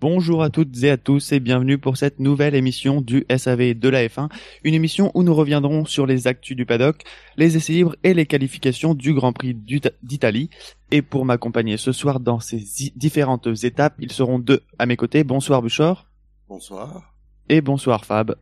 Bonjour 0.00 0.44
à 0.44 0.50
toutes 0.50 0.84
et 0.84 0.90
à 0.90 0.96
tous 0.96 1.32
et 1.32 1.40
bienvenue 1.40 1.76
pour 1.76 1.96
cette 1.96 2.20
nouvelle 2.20 2.54
émission 2.54 3.00
du 3.00 3.26
SAV 3.36 3.74
de 3.74 3.88
la 3.88 4.06
F1, 4.06 4.28
une 4.62 4.74
émission 4.74 5.10
où 5.14 5.24
nous 5.24 5.34
reviendrons 5.34 5.86
sur 5.86 6.06
les 6.06 6.28
actus 6.28 6.56
du 6.56 6.64
paddock, 6.64 7.02
les 7.36 7.56
essais 7.56 7.72
libres 7.72 7.96
et 8.04 8.14
les 8.14 8.24
qualifications 8.24 8.94
du 8.94 9.12
Grand 9.12 9.32
Prix 9.32 9.56
d'Italie. 10.04 10.50
Et 10.92 11.02
pour 11.02 11.24
m'accompagner 11.24 11.78
ce 11.78 11.90
soir 11.90 12.20
dans 12.20 12.38
ces 12.38 12.62
différentes 12.94 13.48
étapes, 13.64 13.96
ils 13.98 14.12
seront 14.12 14.38
deux 14.38 14.62
à 14.78 14.86
mes 14.86 14.96
côtés. 14.96 15.24
Bonsoir 15.24 15.62
Buchor. 15.62 16.06
Bonsoir. 16.48 17.12
Et 17.48 17.60
bonsoir 17.60 18.04
Fab. 18.04 18.36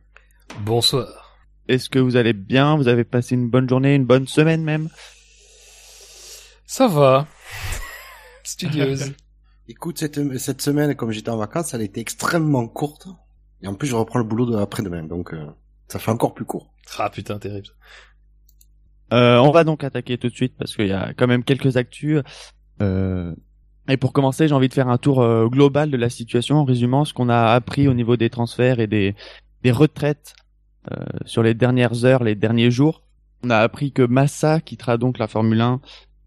Bonsoir. 0.59 1.39
Est-ce 1.67 1.89
que 1.89 1.97
vous 1.97 2.17
allez 2.17 2.33
bien? 2.33 2.77
Vous 2.77 2.87
avez 2.87 3.03
passé 3.03 3.33
une 3.33 3.49
bonne 3.49 3.67
journée, 3.67 3.95
une 3.95 4.05
bonne 4.05 4.27
semaine 4.27 4.63
même? 4.63 4.89
Ça 6.67 6.87
va. 6.87 7.25
Studieuse. 8.43 9.15
Écoute, 9.69 9.97
cette, 9.97 10.37
cette 10.37 10.61
semaine, 10.61 10.95
comme 10.95 11.11
j'étais 11.11 11.29
en 11.29 11.37
vacances, 11.37 11.73
elle 11.73 11.81
été 11.81 11.99
extrêmement 11.99 12.67
courte. 12.67 13.07
Et 13.61 13.67
en 13.67 13.73
plus, 13.73 13.87
je 13.87 13.95
reprends 13.95 14.19
le 14.19 14.25
boulot 14.25 14.45
de 14.45 14.55
après-demain, 14.55 15.03
donc 15.03 15.33
euh, 15.33 15.45
ça 15.87 15.99
fait 15.99 16.11
encore 16.11 16.33
plus 16.33 16.45
court. 16.45 16.73
Ah 16.97 17.09
putain, 17.09 17.39
terrible. 17.39 17.67
Euh, 19.13 19.37
on 19.37 19.51
va 19.51 19.63
donc 19.63 19.83
attaquer 19.83 20.17
tout 20.17 20.29
de 20.29 20.35
suite 20.35 20.55
parce 20.57 20.75
qu'il 20.75 20.87
y 20.87 20.93
a 20.93 21.13
quand 21.13 21.27
même 21.27 21.43
quelques 21.43 21.77
actus. 21.77 22.21
Euh, 22.81 23.33
et 23.87 23.97
pour 23.97 24.11
commencer, 24.11 24.47
j'ai 24.47 24.53
envie 24.53 24.67
de 24.67 24.73
faire 24.73 24.89
un 24.89 24.97
tour 24.97 25.21
euh, 25.21 25.47
global 25.47 25.89
de 25.89 25.97
la 25.97 26.09
situation 26.09 26.57
en 26.57 26.65
résumant 26.65 27.05
ce 27.05 27.13
qu'on 27.13 27.29
a 27.29 27.53
appris 27.53 27.87
au 27.87 27.93
niveau 27.93 28.17
des 28.17 28.29
transferts 28.29 28.79
et 28.79 28.87
des, 28.87 29.15
des 29.63 29.71
retraites 29.71 30.35
euh, 30.91 31.03
sur 31.25 31.41
les 31.41 31.53
dernières 31.53 32.03
heures, 32.03 32.23
les 32.23 32.35
derniers 32.35 32.71
jours. 32.71 33.03
On 33.43 33.49
a 33.49 33.57
appris 33.57 33.91
que 33.91 34.01
Massa 34.01 34.59
quittera 34.59 34.97
donc 34.97 35.19
la 35.19 35.27
Formule 35.27 35.61
1 35.61 35.79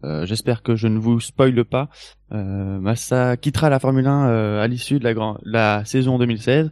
euh, 0.03 0.25
j'espère 0.25 0.63
que 0.63 0.75
je 0.75 0.87
ne 0.87 0.97
vous 0.97 1.19
spoile 1.19 1.63
pas. 1.63 1.89
Euh, 2.31 2.79
Massa 2.79 3.37
quittera 3.37 3.69
la 3.69 3.79
Formule 3.79 4.07
1 4.07 4.27
euh, 4.27 4.61
à 4.61 4.67
l'issue 4.67 4.99
de 4.99 5.03
la, 5.03 5.13
grand... 5.13 5.37
la 5.43 5.83
saison 5.85 6.17
2016 6.17 6.71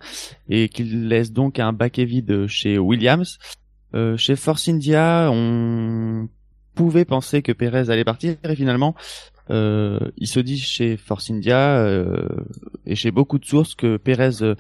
et 0.50 0.70
qu'il 0.70 1.08
laisse 1.08 1.32
donc 1.32 1.60
un 1.60 1.74
baquet 1.74 2.06
vide 2.06 2.48
chez 2.48 2.78
Williams. 2.78 3.38
Euh, 3.94 4.18
chez 4.18 4.36
Force 4.36 4.68
India, 4.68 5.30
on 5.32 6.30
pouvait 6.76 7.06
penser 7.06 7.42
que 7.42 7.52
Perez 7.52 7.90
allait 7.90 8.04
partir 8.04 8.36
et 8.44 8.56
finalement, 8.56 8.96
euh, 9.50 10.00
il 10.18 10.28
se 10.28 10.40
dit 10.40 10.60
chez 10.60 10.98
Force 10.98 11.30
India 11.30 11.86
et 12.86 12.96
chez 12.96 13.12
beaucoup 13.12 13.40
de 13.40 13.46
sources 13.46 13.76
que 13.76 13.98
Perez 13.98 14.56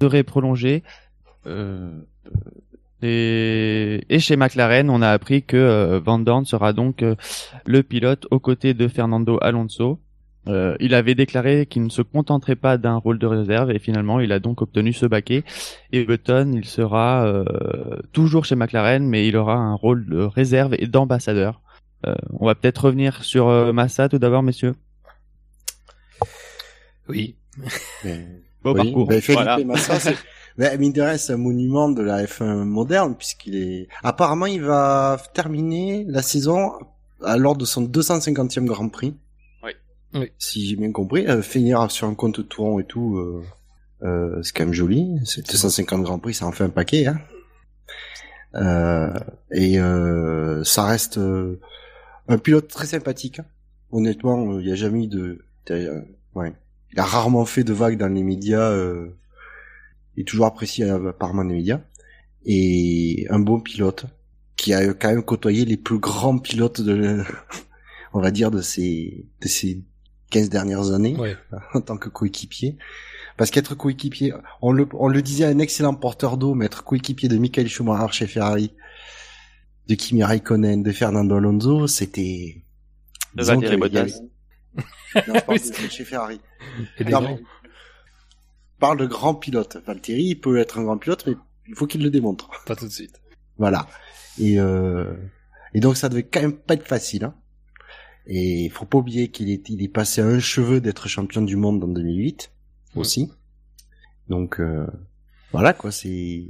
serait 0.00 0.22
prolongé. 0.22 0.82
Et, 3.02 4.18
chez 4.20 4.36
McLaren, 4.36 4.88
on 4.88 5.02
a 5.02 5.10
appris 5.10 5.42
que 5.42 5.56
euh, 5.56 6.00
Van 6.00 6.20
Dorn 6.20 6.44
sera 6.44 6.72
donc 6.72 7.02
euh, 7.02 7.16
le 7.66 7.82
pilote 7.82 8.26
aux 8.30 8.38
côtés 8.38 8.74
de 8.74 8.86
Fernando 8.86 9.38
Alonso. 9.42 10.00
Euh, 10.48 10.76
il 10.80 10.94
avait 10.94 11.14
déclaré 11.14 11.66
qu'il 11.66 11.84
ne 11.84 11.88
se 11.88 12.02
contenterait 12.02 12.56
pas 12.56 12.76
d'un 12.76 12.96
rôle 12.96 13.18
de 13.18 13.26
réserve 13.26 13.70
et 13.70 13.78
finalement 13.78 14.18
il 14.18 14.32
a 14.32 14.38
donc 14.38 14.62
obtenu 14.62 14.92
ce 14.92 15.06
baquet. 15.06 15.42
Et 15.92 16.04
Button, 16.04 16.52
il 16.54 16.64
sera 16.64 17.44
toujours 18.12 18.44
chez 18.44 18.56
McLaren, 18.56 19.06
mais 19.06 19.26
il 19.26 19.36
aura 19.36 19.54
un 19.54 19.74
rôle 19.74 20.08
de 20.08 20.18
réserve 20.18 20.74
et 20.78 20.86
d'ambassadeur. 20.86 21.60
on 22.04 22.46
va 22.46 22.56
peut-être 22.56 22.86
revenir 22.86 23.22
sur 23.22 23.72
Massa 23.72 24.08
tout 24.08 24.18
d'abord, 24.18 24.42
messieurs. 24.42 24.74
Oui. 27.08 27.36
Beau 28.64 28.74
parcours. 28.74 29.10
Massa, 29.64 30.12
mais 30.58 30.76
mine 30.78 30.92
de 30.92 31.02
rien, 31.02 31.16
c'est 31.16 31.32
un 31.32 31.38
monument 31.38 31.88
de 31.88 32.02
la 32.02 32.24
F1 32.24 32.64
moderne 32.64 33.14
puisqu'il 33.16 33.56
est. 33.56 33.88
Apparemment, 34.02 34.46
il 34.46 34.62
va 34.62 35.20
terminer 35.34 36.04
la 36.08 36.22
saison 36.22 36.72
à 37.22 37.36
lors 37.36 37.56
de 37.56 37.64
son 37.64 37.84
250e 37.84 38.64
Grand 38.64 38.88
Prix. 38.88 39.16
Oui. 39.62 39.72
oui. 40.14 40.32
Si 40.38 40.66
j'ai 40.66 40.76
bien 40.76 40.92
compris, 40.92 41.26
euh, 41.26 41.42
finir 41.42 41.90
sur 41.90 42.06
un 42.06 42.14
compte 42.14 42.48
tour 42.48 42.80
et 42.80 42.84
tout, 42.84 43.16
euh, 43.16 43.42
euh, 44.02 44.42
c'est 44.42 44.52
quand 44.52 44.64
même 44.64 44.74
joli. 44.74 45.18
C'est 45.24 45.48
250 45.50 46.02
Grand 46.02 46.18
Prix, 46.18 46.34
ça 46.34 46.46
en 46.46 46.52
fait 46.52 46.64
un 46.64 46.70
paquet. 46.70 47.06
Hein. 47.06 47.20
Euh, 48.54 49.12
et 49.50 49.80
euh, 49.80 50.62
ça 50.64 50.84
reste 50.84 51.18
euh, 51.18 51.58
un 52.28 52.38
pilote 52.38 52.68
très 52.68 52.86
sympathique. 52.86 53.38
Hein. 53.40 53.46
Honnêtement, 53.90 54.58
il 54.58 54.66
n'y 54.66 54.72
a 54.72 54.74
jamais 54.74 55.04
eu 55.04 55.08
de. 55.08 55.44
ouais. 56.34 56.52
Il 56.92 57.00
a 57.00 57.04
rarement 57.04 57.44
fait 57.46 57.64
de 57.64 57.72
vagues 57.72 57.98
dans 57.98 58.08
les 58.12 58.22
médias. 58.22 58.70
Euh, 58.70 59.16
est 60.16 60.26
toujours 60.26 60.46
apprécié 60.46 60.84
euh, 60.84 61.12
par 61.12 61.32
les 61.34 61.54
médias 61.54 61.80
et 62.44 63.26
un 63.30 63.38
bon 63.38 63.60
pilote 63.60 64.06
qui 64.56 64.74
a 64.74 64.92
quand 64.94 65.08
même 65.08 65.22
côtoyé 65.22 65.64
les 65.64 65.76
plus 65.76 65.98
grands 65.98 66.38
pilotes 66.38 66.80
de 66.80 67.22
on 68.12 68.20
va 68.20 68.30
dire 68.30 68.50
de 68.50 68.60
ces 68.60 69.26
de 69.40 69.48
ces 69.48 69.82
15 70.30 70.48
dernières 70.50 70.92
années 70.92 71.16
en 71.74 71.80
tant 71.80 71.96
que 71.96 72.08
coéquipier. 72.08 72.76
Parce 73.36 73.50
qu'être 73.50 73.74
coéquipier 73.74 74.34
on 74.60 74.72
le 74.72 74.86
on 74.92 75.08
le 75.08 75.22
disait 75.22 75.44
un 75.44 75.58
excellent 75.58 75.94
porteur 75.94 76.36
d'eau 76.36 76.54
mais 76.54 76.66
être 76.66 76.84
coéquipier 76.84 77.28
de 77.28 77.38
Michael 77.38 77.68
Schumacher 77.68 78.12
chez 78.12 78.26
Ferrari 78.26 78.72
de 79.88 79.94
Kimi 79.94 80.22
Raikkonen 80.22 80.82
de 80.82 80.92
Fernando 80.92 81.36
Alonso 81.36 81.86
c'était 81.86 82.62
de 83.34 83.42
Valtteri 83.44 83.76
Bottas. 83.78 84.20
Non, 85.28 85.34
je 85.48 85.88
chez 85.90 86.04
Ferrari 86.04 86.40
parle 88.82 88.98
de 88.98 89.06
grand 89.06 89.36
pilote. 89.36 89.78
Valtteri, 89.86 90.24
il 90.24 90.40
peut 90.40 90.58
être 90.58 90.80
un 90.80 90.82
grand 90.82 90.98
pilote, 90.98 91.22
mais 91.28 91.36
il 91.68 91.76
faut 91.76 91.86
qu'il 91.86 92.02
le 92.02 92.10
démontre. 92.10 92.50
Pas 92.66 92.74
tout 92.74 92.86
de 92.88 92.92
suite. 92.92 93.22
Voilà. 93.56 93.86
Et, 94.40 94.58
euh, 94.58 95.14
et 95.72 95.78
donc 95.78 95.96
ça 95.96 96.08
devait 96.08 96.24
quand 96.24 96.40
même 96.40 96.56
pas 96.56 96.74
être 96.74 96.88
facile. 96.88 97.24
Hein. 97.24 97.34
Et 98.26 98.64
il 98.64 98.70
faut 98.70 98.84
pas 98.84 98.98
oublier 98.98 99.28
qu'il 99.28 99.50
est, 99.50 99.68
il 99.68 99.82
est 99.82 99.88
passé 99.88 100.20
à 100.20 100.26
un 100.26 100.40
cheveu 100.40 100.80
d'être 100.80 101.06
champion 101.06 101.42
du 101.42 101.54
monde 101.54 101.84
en 101.84 101.88
2008 101.88 102.50
aussi. 102.96 103.30
Donc 104.28 104.58
euh, 104.58 104.86
voilà 105.52 105.74
quoi, 105.74 105.92
c'est. 105.92 106.44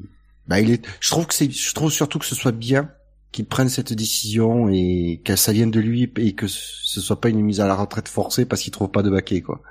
Bah 0.46 0.60
il 0.60 0.70
est. 0.70 0.86
Je 1.00 1.10
trouve 1.10 1.26
que 1.26 1.34
c'est. 1.34 1.50
Je 1.50 1.74
trouve 1.74 1.90
surtout 1.90 2.18
que 2.18 2.26
ce 2.26 2.34
soit 2.34 2.52
bien 2.52 2.90
qu'il 3.30 3.46
prenne 3.46 3.68
cette 3.68 3.92
décision 3.92 4.68
et 4.68 5.20
que 5.24 5.34
ça 5.34 5.52
vienne 5.52 5.70
de 5.70 5.80
lui 5.80 6.10
et 6.16 6.34
que 6.34 6.46
ce 6.46 7.00
soit 7.00 7.20
pas 7.20 7.30
une 7.30 7.40
mise 7.40 7.60
à 7.60 7.66
la 7.66 7.74
retraite 7.74 8.08
forcée 8.08 8.44
parce 8.44 8.62
qu'il 8.62 8.72
trouve 8.72 8.90
pas 8.90 9.02
de 9.02 9.10
baquet 9.10 9.40
quoi 9.40 9.62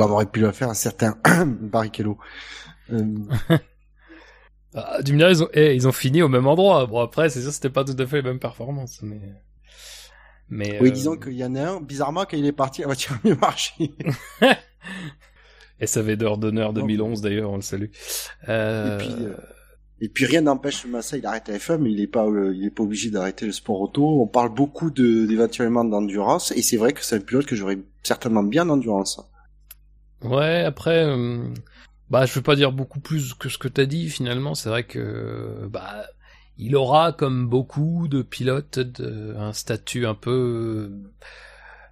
comme 0.00 0.12
aurait 0.12 0.26
pu 0.26 0.40
le 0.40 0.52
faire 0.52 0.70
un 0.70 0.74
certain 0.74 1.18
Barrichello. 1.46 2.18
Euh... 2.92 3.04
Ah, 4.72 5.02
du 5.02 5.18
ils 5.18 5.42
ont, 5.42 5.48
eh, 5.52 5.74
ils 5.74 5.88
ont 5.88 5.92
fini 5.92 6.22
au 6.22 6.28
même 6.28 6.46
endroit. 6.46 6.86
Bon 6.86 7.00
après, 7.00 7.28
c'est 7.28 7.42
sûr, 7.42 7.50
c'était 7.50 7.70
pas 7.70 7.82
tout 7.82 7.96
à 7.98 8.06
fait 8.06 8.18
les 8.18 8.22
mêmes 8.22 8.38
performances, 8.38 9.02
mais. 9.02 9.20
Mais 10.48 10.78
oui, 10.80 10.90
euh, 10.90 10.92
disons 10.92 11.16
qu'il 11.16 11.32
y 11.32 11.44
en 11.44 11.56
a 11.56 11.70
un. 11.70 11.80
Bizarrement, 11.80 12.24
quand 12.24 12.36
il 12.36 12.46
est 12.46 12.52
parti, 12.52 12.82
la 12.82 12.86
voiture 12.86 13.14
a 13.14 13.28
mieux 13.28 13.34
marché. 13.34 13.74
SAV 15.84 16.14
d'heure 16.14 16.38
d'honneur 16.38 16.72
2011 16.72 17.20
d'ailleurs, 17.20 17.50
on 17.50 17.56
le 17.56 17.62
salue. 17.62 17.90
Euh... 18.48 19.00
Et 19.00 19.04
puis. 19.04 19.26
Et 20.02 20.08
puis 20.08 20.24
rien 20.24 20.42
n'empêche 20.42 20.86
Massa, 20.86 21.16
il 21.16 21.26
arrête 21.26 21.48
la 21.48 21.58
F1, 21.58 21.78
mais 21.78 21.90
il 21.90 22.00
est 22.00 22.06
pas, 22.06 22.24
euh, 22.24 22.54
il 22.54 22.64
est 22.64 22.70
pas 22.70 22.84
obligé 22.84 23.10
d'arrêter 23.10 23.46
le 23.46 23.52
sport 23.52 23.80
auto. 23.80 24.22
On 24.22 24.28
parle 24.28 24.54
beaucoup 24.54 24.92
de 24.92 25.26
d'éventuellement 25.26 25.84
d'endurance, 25.84 26.52
et 26.52 26.62
c'est 26.62 26.76
vrai 26.76 26.92
que 26.92 27.04
c'est 27.04 27.16
un 27.16 27.20
pilote 27.20 27.46
que 27.46 27.56
j'aurais 27.56 27.78
certainement 28.04 28.44
bien 28.44 28.66
d'endurance. 28.66 29.20
Ouais, 30.22 30.64
après, 30.64 31.04
euh, 31.04 31.48
bah, 32.10 32.26
je 32.26 32.34
veux 32.34 32.42
pas 32.42 32.56
dire 32.56 32.72
beaucoup 32.72 33.00
plus 33.00 33.34
que 33.34 33.48
ce 33.48 33.58
que 33.58 33.68
t'as 33.68 33.86
dit 33.86 34.08
finalement. 34.08 34.54
C'est 34.54 34.68
vrai 34.68 34.84
que, 34.84 35.66
bah, 35.70 36.04
il 36.58 36.76
aura 36.76 37.12
comme 37.12 37.48
beaucoup 37.48 38.06
de 38.08 38.22
pilotes 38.22 38.80
un 39.36 39.52
statut 39.54 40.06
un 40.06 40.14
peu, 40.14 40.90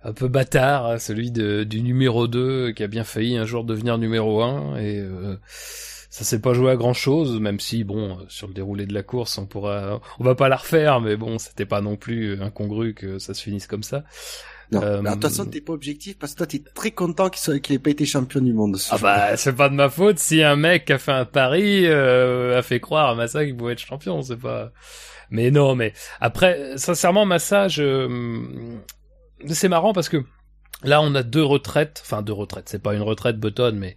un 0.05 0.13
peu 0.13 0.29
bâtard, 0.29 1.01
celui 1.01 1.31
du 1.31 1.83
numéro 1.83 2.29
2 2.29 2.73
qui 2.73 2.83
a 2.83 2.87
bien 2.87 3.05
failli 3.05 3.37
un 3.39 3.47
jour 3.47 3.65
devenir 3.65 3.97
numéro 3.97 4.43
1 4.43 4.77
et 4.77 5.01
euh, 5.01 5.37
ça 6.11 6.25
s'est 6.25 6.41
pas 6.41 6.53
joué 6.53 6.71
à 6.71 6.77
grand 6.77 6.93
chose, 6.93 7.41
même 7.41 7.61
si 7.61 7.83
bon, 7.83 8.19
sur 8.29 8.47
le 8.47 8.55
déroulé 8.55 8.85
de 8.87 8.93
la 8.95 9.03
course, 9.03 9.39
on 9.39 9.47
pourra, 9.47 10.01
on 10.19 10.25
va 10.25 10.35
pas 10.35 10.49
la 10.49 10.57
refaire, 10.57 11.01
mais 11.01 11.17
bon, 11.17 11.39
c'était 11.39 11.67
pas 11.67 11.81
non 11.81 11.97
plus 11.97 12.41
incongru 12.43 12.93
que 12.93 13.19
ça 13.19 13.33
se 13.33 13.43
finisse 13.43 13.67
comme 13.67 13.83
ça. 13.83 14.05
Non, 14.70 14.82
euh... 14.82 15.00
de 15.00 15.11
toute 15.12 15.23
façon, 15.23 15.47
t'es 15.47 15.61
pas 15.61 15.73
objectif 15.73 16.19
parce 16.19 16.32
que 16.32 16.38
toi, 16.38 16.47
t'es 16.47 16.62
très 16.75 16.91
content 16.91 17.31
qu'il 17.31 17.41
soit... 17.41 17.59
qu'il 17.59 17.75
ait 17.75 17.79
pas 17.79 17.91
été 17.91 18.05
champion 18.05 18.41
du 18.41 18.53
monde. 18.53 18.76
Ah 18.91 18.99
bah, 18.99 19.37
c'est 19.37 19.55
pas 19.55 19.69
de 19.69 19.75
ma 19.75 19.88
faute 19.88 20.19
si 20.19 20.43
un 20.43 20.56
mec 20.56 20.91
a 20.91 20.99
fait 20.99 21.12
un 21.12 21.25
pari 21.25 21.87
euh, 21.87 22.59
a 22.59 22.62
fait 22.62 22.81
croire 22.81 23.11
à 23.11 23.15
Massa 23.15 23.44
qu'il 23.44 23.56
pouvait 23.56 23.73
être 23.73 23.81
champion, 23.81 24.23
c'est 24.23 24.37
pas. 24.37 24.73
Mais 25.31 25.50
non, 25.50 25.75
mais 25.75 25.93
après, 26.20 26.76
sincèrement, 26.76 27.26
Massa, 27.26 27.69
je... 27.69 28.43
c'est 29.49 29.69
marrant 29.69 29.93
parce 29.93 30.09
que 30.09 30.25
là, 30.82 31.00
on 31.03 31.14
a 31.14 31.23
deux 31.23 31.44
retraites, 31.44 32.03
enfin 32.05 32.23
deux 32.23 32.32
retraites. 32.32 32.69
C'est 32.69 32.82
pas 32.82 32.94
une 32.94 33.03
retraite 33.03 33.38
Button, 33.38 33.73
mais 33.75 33.97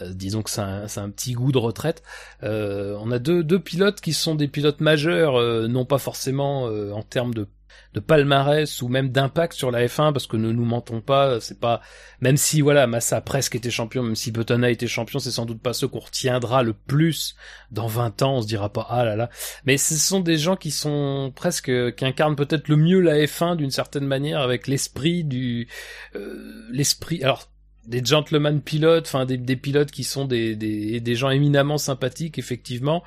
euh, 0.00 0.12
disons 0.12 0.42
que 0.42 0.50
c'est 0.50 0.60
un, 0.60 0.86
un, 0.96 1.10
petit 1.10 1.32
goût 1.32 1.52
de 1.52 1.58
retraite. 1.58 2.02
Euh, 2.42 2.96
on 3.00 3.10
a 3.10 3.18
deux, 3.18 3.44
deux 3.44 3.60
pilotes 3.60 4.00
qui 4.00 4.12
sont 4.12 4.34
des 4.34 4.48
pilotes 4.48 4.80
majeurs, 4.80 5.36
euh, 5.36 5.68
non 5.68 5.84
pas 5.84 5.98
forcément 5.98 6.64
en 6.64 7.02
termes 7.02 7.34
de 7.34 7.48
de 7.94 8.00
palmarès 8.00 8.82
ou 8.82 8.88
même 8.88 9.10
d'impact 9.10 9.52
sur 9.54 9.70
la 9.70 9.86
F1 9.86 10.12
parce 10.12 10.26
que 10.26 10.36
ne 10.36 10.50
nous 10.52 10.64
mentons 10.64 11.00
pas, 11.00 11.40
c'est 11.40 11.60
pas 11.60 11.80
même 12.20 12.36
si 12.36 12.60
voilà 12.60 12.86
Massa 12.86 13.18
a 13.18 13.20
presque 13.20 13.54
été 13.54 13.70
champion, 13.70 14.02
même 14.02 14.16
si 14.16 14.30
Button 14.32 14.62
a 14.62 14.70
été 14.70 14.86
champion, 14.86 15.18
c'est 15.18 15.30
sans 15.30 15.46
doute 15.46 15.60
pas 15.60 15.72
ceux 15.72 15.88
qu'on 15.88 16.00
retiendra 16.00 16.62
le 16.62 16.72
plus 16.72 17.36
dans 17.70 17.86
20 17.86 18.22
ans, 18.22 18.36
on 18.36 18.42
se 18.42 18.46
dira 18.46 18.72
pas 18.72 18.86
ah 18.88 19.04
là 19.04 19.16
là, 19.16 19.30
mais 19.64 19.76
ce 19.76 19.96
sont 19.96 20.20
des 20.20 20.38
gens 20.38 20.56
qui 20.56 20.70
sont 20.70 21.32
presque 21.34 21.70
qui 21.94 22.04
incarnent 22.04 22.36
peut-être 22.36 22.68
le 22.68 22.76
mieux 22.76 23.00
la 23.00 23.16
F1 23.16 23.56
d'une 23.56 23.70
certaine 23.70 24.06
manière 24.06 24.40
avec 24.40 24.66
l'esprit 24.66 25.24
du 25.24 25.68
euh, 26.14 26.66
l'esprit 26.70 27.22
alors 27.22 27.48
des 27.86 28.04
gentlemen 28.04 28.60
pilotes, 28.60 29.06
enfin 29.06 29.26
des, 29.26 29.36
des, 29.36 29.56
pilotes 29.56 29.90
qui 29.90 30.04
sont 30.04 30.24
des, 30.24 30.54
des, 30.56 31.00
des 31.00 31.14
gens 31.14 31.30
éminemment 31.30 31.78
sympathiques, 31.78 32.38
effectivement. 32.38 33.02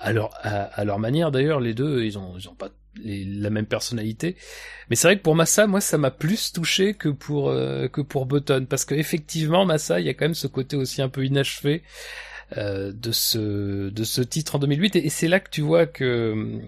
À 0.00 0.12
leur, 0.12 0.30
à, 0.42 0.84
leur 0.84 0.98
manière 0.98 1.30
d'ailleurs, 1.30 1.60
les 1.60 1.74
deux, 1.74 2.04
ils 2.04 2.18
ont, 2.18 2.36
ils 2.36 2.48
ont 2.48 2.54
pas 2.54 2.70
la 3.04 3.50
même 3.50 3.66
personnalité. 3.66 4.36
Mais 4.90 4.96
c'est 4.96 5.08
vrai 5.08 5.18
que 5.18 5.22
pour 5.22 5.34
Massa, 5.34 5.66
moi, 5.66 5.80
ça 5.80 5.98
m'a 5.98 6.10
plus 6.10 6.52
touché 6.52 6.94
que 6.94 7.08
pour 7.08 7.50
euh, 7.50 7.88
que 7.88 8.00
pour 8.00 8.26
Button, 8.26 8.66
parce 8.68 8.84
que 8.84 8.94
effectivement, 8.94 9.64
Massa, 9.66 10.00
il 10.00 10.06
y 10.06 10.08
a 10.08 10.14
quand 10.14 10.24
même 10.24 10.34
ce 10.34 10.46
côté 10.46 10.76
aussi 10.76 11.02
un 11.02 11.08
peu 11.08 11.24
inachevé 11.24 11.82
euh, 12.56 12.92
de 12.92 13.12
ce 13.12 13.90
de 13.90 14.04
ce 14.04 14.20
titre 14.22 14.56
en 14.56 14.58
2008, 14.58 14.96
et, 14.96 15.06
et 15.06 15.10
c'est 15.10 15.28
là 15.28 15.40
que 15.40 15.50
tu 15.50 15.62
vois 15.62 15.86
que 15.86 16.60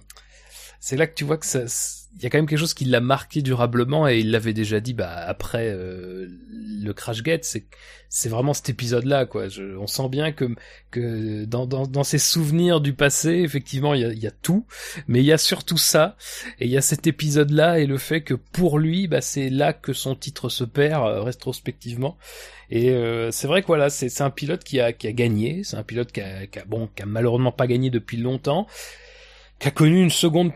c'est 0.80 0.96
là 0.96 1.06
que 1.06 1.14
tu 1.14 1.24
vois 1.24 1.38
que 1.38 1.46
ça 1.46 1.64
il 2.16 2.22
y 2.22 2.26
a 2.26 2.30
quand 2.30 2.38
même 2.38 2.46
quelque 2.46 2.58
chose 2.58 2.74
qui 2.74 2.84
l'a 2.84 3.00
marqué 3.00 3.42
durablement 3.42 4.08
et 4.08 4.18
il 4.18 4.30
l'avait 4.30 4.52
déjà 4.52 4.80
dit 4.80 4.94
bah 4.94 5.14
après 5.14 5.68
euh, 5.68 6.26
le 6.48 6.92
crash 6.92 7.22
gate 7.22 7.44
c'est 7.44 7.66
c'est 8.08 8.28
vraiment 8.28 8.54
cet 8.54 8.70
épisode 8.70 9.04
là 9.04 9.26
quoi 9.26 9.46
on 9.78 9.86
sent 9.86 10.08
bien 10.08 10.32
que 10.32 10.48
que 10.90 11.44
dans 11.44 11.66
dans 11.66 11.86
dans 11.86 12.04
ses 12.04 12.18
souvenirs 12.18 12.80
du 12.80 12.94
passé 12.94 13.30
effectivement 13.30 13.94
il 13.94 14.00
y 14.00 14.04
a 14.04 14.12
y 14.12 14.26
a 14.26 14.30
tout 14.30 14.66
mais 15.06 15.20
il 15.20 15.24
y 15.24 15.32
a 15.32 15.38
surtout 15.38 15.76
ça. 15.76 16.16
Et 16.60 16.66
il 16.66 16.70
y 16.70 16.76
a 16.76 16.80
cet 16.80 17.06
épisode 17.06 17.50
là 17.50 17.78
et 17.78 17.86
le 17.86 17.98
fait 17.98 18.22
que 18.22 18.34
pour 18.34 18.78
lui 18.78 19.08
bah 19.08 19.20
c'est 19.20 19.50
là 19.50 19.72
que 19.72 19.92
son 19.92 20.14
titre 20.14 20.48
se 20.48 20.64
perd 20.64 21.06
euh, 21.06 21.22
rétrospectivement. 21.22 22.16
Et 22.70 22.90
euh, 22.90 23.30
c'est 23.30 23.46
vrai 23.46 23.62
que 23.62 23.66
voilà 23.66 23.90
c'est 23.90 24.08
c'est 24.08 24.22
un 24.22 24.30
pilote 24.30 24.64
qui 24.64 24.80
a 24.80 24.92
qui 24.92 25.06
a 25.06 25.12
gagné. 25.12 25.62
C'est 25.64 25.76
un 25.76 25.82
pilote 25.82 26.12
qui 26.12 26.20
a, 26.20 26.46
qui 26.46 26.58
a 26.58 26.64
bon 26.64 26.88
qui 26.94 27.02
a 27.02 27.06
malheureusement 27.06 27.52
pas 27.52 27.66
gagné 27.66 27.90
depuis 27.90 28.16
longtemps 28.16 28.66
qui 29.58 29.68
a 29.68 29.70
connu 29.72 30.00
une 30.00 30.10
seconde 30.10 30.52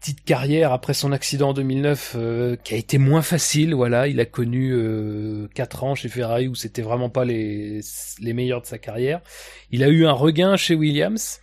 petite 0.00 0.24
carrière 0.24 0.72
après 0.72 0.94
son 0.94 1.12
accident 1.12 1.50
en 1.50 1.52
2009 1.52 2.14
euh, 2.16 2.56
qui 2.56 2.74
a 2.74 2.76
été 2.78 2.96
moins 2.98 3.22
facile. 3.22 3.74
Voilà, 3.74 4.08
il 4.08 4.18
a 4.18 4.24
connu 4.24 4.72
euh, 4.72 5.46
4 5.54 5.84
ans 5.84 5.94
chez 5.94 6.08
Ferrari 6.08 6.48
où 6.48 6.54
c'était 6.54 6.82
vraiment 6.82 7.10
pas 7.10 7.24
les 7.24 7.80
les 8.20 8.32
meilleurs 8.32 8.62
de 8.62 8.66
sa 8.66 8.78
carrière. 8.78 9.20
Il 9.70 9.84
a 9.84 9.88
eu 9.88 10.06
un 10.06 10.12
regain 10.12 10.56
chez 10.56 10.74
Williams. 10.74 11.40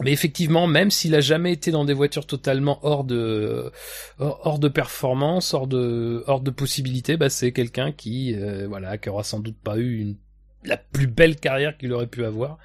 Mais 0.00 0.12
effectivement, 0.12 0.68
même 0.68 0.92
s'il 0.92 1.16
a 1.16 1.20
jamais 1.20 1.52
été 1.52 1.72
dans 1.72 1.84
des 1.84 1.92
voitures 1.92 2.24
totalement 2.24 2.78
hors 2.82 3.02
de 3.02 3.72
hors, 4.18 4.60
de 4.60 4.68
performance, 4.68 5.54
hors 5.54 5.66
de 5.66 6.22
hors 6.28 6.40
de 6.40 6.52
possibilités, 6.52 7.16
bah 7.16 7.28
c'est 7.28 7.50
quelqu'un 7.50 7.90
qui 7.90 8.34
euh, 8.36 8.68
voilà 8.68 8.96
qui 8.96 9.08
aura 9.08 9.24
sans 9.24 9.40
doute 9.40 9.56
pas 9.58 9.76
eu 9.76 9.98
une, 9.98 10.16
la 10.64 10.76
plus 10.76 11.08
belle 11.08 11.34
carrière 11.34 11.76
qu'il 11.76 11.92
aurait 11.92 12.06
pu 12.06 12.24
avoir. 12.24 12.58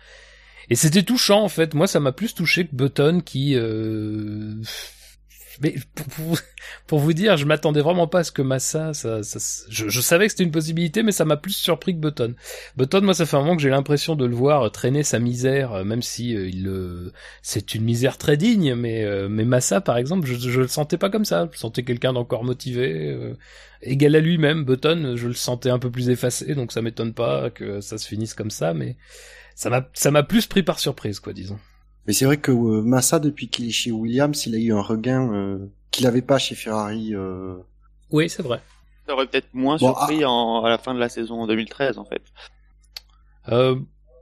Et 0.69 0.75
c'était 0.75 1.03
touchant 1.03 1.41
en 1.43 1.49
fait. 1.49 1.73
Moi, 1.73 1.87
ça 1.87 1.99
m'a 1.99 2.11
plus 2.11 2.35
touché 2.35 2.67
que 2.67 2.75
Button 2.75 3.21
qui 3.25 3.55
euh, 3.55 4.53
mais 5.61 5.75
pour, 5.95 6.37
pour, 6.87 6.99
vous 6.99 7.13
dire, 7.13 7.37
je 7.37 7.45
m'attendais 7.45 7.81
vraiment 7.81 8.07
pas 8.07 8.19
à 8.19 8.23
ce 8.23 8.31
que 8.31 8.41
Massa, 8.41 8.93
ça, 8.93 9.23
ça 9.23 9.65
je, 9.69 9.89
je, 9.89 10.01
savais 10.01 10.25
que 10.25 10.31
c'était 10.31 10.43
une 10.43 10.51
possibilité, 10.51 11.03
mais 11.03 11.11
ça 11.11 11.25
m'a 11.25 11.37
plus 11.37 11.53
surpris 11.53 11.93
que 11.93 11.99
Button. 11.99 12.35
Button, 12.77 13.01
moi, 13.01 13.13
ça 13.13 13.25
fait 13.25 13.37
un 13.37 13.41
moment 13.41 13.55
que 13.55 13.61
j'ai 13.61 13.69
l'impression 13.69 14.15
de 14.15 14.25
le 14.25 14.35
voir 14.35 14.71
traîner 14.71 15.03
sa 15.03 15.19
misère, 15.19 15.73
euh, 15.73 15.83
même 15.83 16.01
si 16.01 16.35
euh, 16.35 16.47
il, 16.47 16.67
euh, 16.67 17.11
c'est 17.41 17.75
une 17.75 17.83
misère 17.83 18.17
très 18.17 18.37
digne, 18.37 18.75
mais 18.75 19.03
mais 19.29 19.45
Massa, 19.45 19.81
par 19.81 19.97
exemple, 19.97 20.27
je, 20.27 20.35
je 20.35 20.61
le 20.61 20.67
sentais 20.67 20.97
pas 20.97 21.09
comme 21.09 21.25
ça. 21.25 21.49
Je 21.51 21.57
sentais 21.57 21.83
quelqu'un 21.83 22.13
d'encore 22.13 22.43
motivé, 22.43 23.17
égal 23.81 24.15
à 24.15 24.19
lui-même. 24.19 24.63
Button, 24.63 25.13
je 25.15 25.27
le 25.27 25.33
sentais 25.33 25.69
un 25.69 25.79
peu 25.79 25.91
plus 25.91 26.09
effacé, 26.09 26.55
donc 26.55 26.71
ça 26.71 26.81
m'étonne 26.81 27.13
pas 27.13 27.49
que 27.49 27.81
ça 27.81 27.97
se 27.97 28.07
finisse 28.07 28.33
comme 28.33 28.51
ça, 28.51 28.73
mais 28.73 28.95
ça 29.55 29.69
m'a 29.69 29.87
ça 29.93 30.11
m'a 30.11 30.23
plus 30.23 30.47
pris 30.47 30.63
par 30.63 30.79
surprise, 30.79 31.19
quoi, 31.19 31.33
disons. 31.33 31.59
Mais 32.05 32.13
c'est 32.13 32.25
vrai 32.25 32.37
que 32.37 32.51
euh, 32.51 32.81
Massa, 32.81 33.19
depuis 33.19 33.47
qu'il 33.47 33.67
est 33.67 33.71
chez 33.71 33.91
Williams, 33.91 34.45
il 34.45 34.55
a 34.55 34.57
eu 34.57 34.73
un 34.73 34.81
regain 34.81 35.31
euh, 35.33 35.57
qu'il 35.91 36.05
n'avait 36.05 36.21
pas 36.21 36.37
chez 36.37 36.55
Ferrari. 36.55 37.15
Euh... 37.15 37.55
Oui, 38.11 38.29
c'est 38.29 38.43
vrai. 38.43 38.61
Ça 39.07 39.13
aurait 39.13 39.27
peut-être 39.27 39.53
moins 39.53 39.77
surpris 39.77 40.23
ah. 40.23 40.29
en, 40.29 40.63
à 40.63 40.69
la 40.69 40.77
fin 40.77 40.93
de 40.93 40.99
la 40.99 41.09
saison 41.09 41.45
2013, 41.47 41.97
en 41.97 42.05
fait. 42.05 42.21
Euh, 43.49 43.75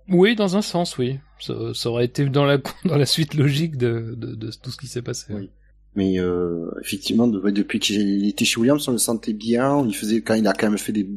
oui, 0.09 0.35
dans 0.35 0.57
un 0.57 0.61
sens, 0.61 0.97
oui. 0.97 1.19
Ça, 1.39 1.53
ça, 1.73 1.89
aurait 1.89 2.05
été 2.05 2.25
dans 2.25 2.45
la 2.45 2.57
dans 2.85 2.97
la 2.97 3.05
suite 3.05 3.33
logique 3.33 3.77
de, 3.77 4.13
de, 4.17 4.35
de 4.35 4.51
tout 4.51 4.71
ce 4.71 4.77
qui 4.77 4.87
s'est 4.87 5.01
passé. 5.01 5.33
Oui. 5.33 5.49
Mais 5.95 6.19
euh, 6.19 6.71
effectivement, 6.81 7.27
depuis 7.27 7.79
qu'il 7.79 8.27
était 8.27 8.45
chez 8.45 8.59
Williams, 8.59 8.87
on 8.87 8.93
le 8.93 8.97
sentait 8.97 9.33
bien. 9.33 9.85
Il 9.85 9.95
faisait 9.95 10.21
quand 10.21 10.35
il 10.35 10.47
a 10.47 10.53
quand 10.53 10.69
même 10.69 10.77
fait 10.77 10.93
des, 10.93 11.09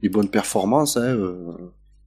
des 0.00 0.08
bonnes 0.08 0.30
performances. 0.30 0.96
Hein, 0.96 1.16
euh, 1.16 1.52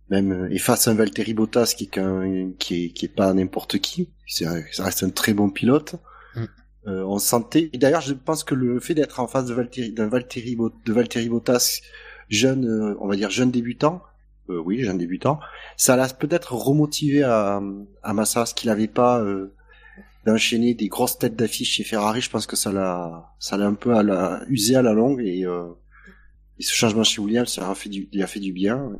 même 0.10 0.32
euh, 0.32 0.50
et 0.52 0.60
face 0.60 0.88
à 0.88 0.92
un 0.92 0.94
Valtteri 0.94 1.34
Bottas 1.34 1.74
qui 1.78 1.86
est 1.86 2.58
qui 2.58 2.86
est, 2.86 2.90
qui 2.90 3.06
est 3.06 3.14
pas 3.14 3.34
n'importe 3.34 3.80
qui, 3.80 4.10
ça 4.28 4.54
reste 4.80 5.04
un 5.04 5.10
très 5.10 5.34
bon 5.34 5.50
pilote. 5.50 5.96
Mm. 6.36 6.46
Euh, 6.88 7.04
on 7.04 7.20
sentait. 7.20 7.70
Et 7.74 7.78
d'ailleurs, 7.78 8.02
je 8.02 8.14
pense 8.14 8.44
que 8.44 8.56
le 8.56 8.80
fait 8.80 8.94
d'être 8.94 9.20
en 9.20 9.28
face 9.28 9.46
de 9.46 9.54
Valtteri, 9.54 9.92
d'un 9.92 10.08
Valtteri, 10.08 10.56
de 10.56 10.94
Valtteri 10.94 11.28
Bottas, 11.28 11.82
jeune, 12.30 12.66
euh, 12.66 12.96
on 13.02 13.08
va 13.08 13.16
dire 13.16 13.30
jeune 13.30 13.52
débutant, 13.52 14.02
euh, 14.50 14.58
oui, 14.60 14.82
jeune 14.84 14.98
débutant, 14.98 15.40
ça 15.76 15.98
l'a 15.98 16.08
peut-être 16.08 16.54
remotivé 16.54 17.24
à, 17.24 17.62
à 18.04 18.14
Massa, 18.14 18.46
ce 18.46 18.54
qu'il 18.54 18.70
n'avait 18.70 18.88
pas 18.88 19.20
euh, 19.20 19.54
d'enchaîner 20.26 20.74
des 20.76 20.88
grosses 20.88 21.18
têtes 21.18 21.36
d'affiche 21.36 21.74
chez 21.74 21.84
Ferrari. 21.84 22.22
Je 22.22 22.30
pense 22.30 22.48
que 22.48 22.56
ça 22.56 22.72
l'a, 22.72 23.34
ça 23.40 23.58
l'a 23.58 23.66
un 23.66 23.74
peu 23.74 23.96
à 23.96 24.04
la, 24.04 24.42
usé 24.48 24.76
à 24.78 24.82
la 24.82 24.94
longue 24.94 25.22
et, 25.22 25.42
et 26.60 26.64
ce 26.64 26.74
changement 26.74 27.04
chez 27.04 27.22
Williams, 27.22 27.50
ça 27.52 27.70
a 27.70 27.76
fait 27.76 27.90
du, 27.90 28.10
il 28.12 28.24
a 28.24 28.28
fait 28.28 28.40
du 28.40 28.52
bien. 28.52 28.92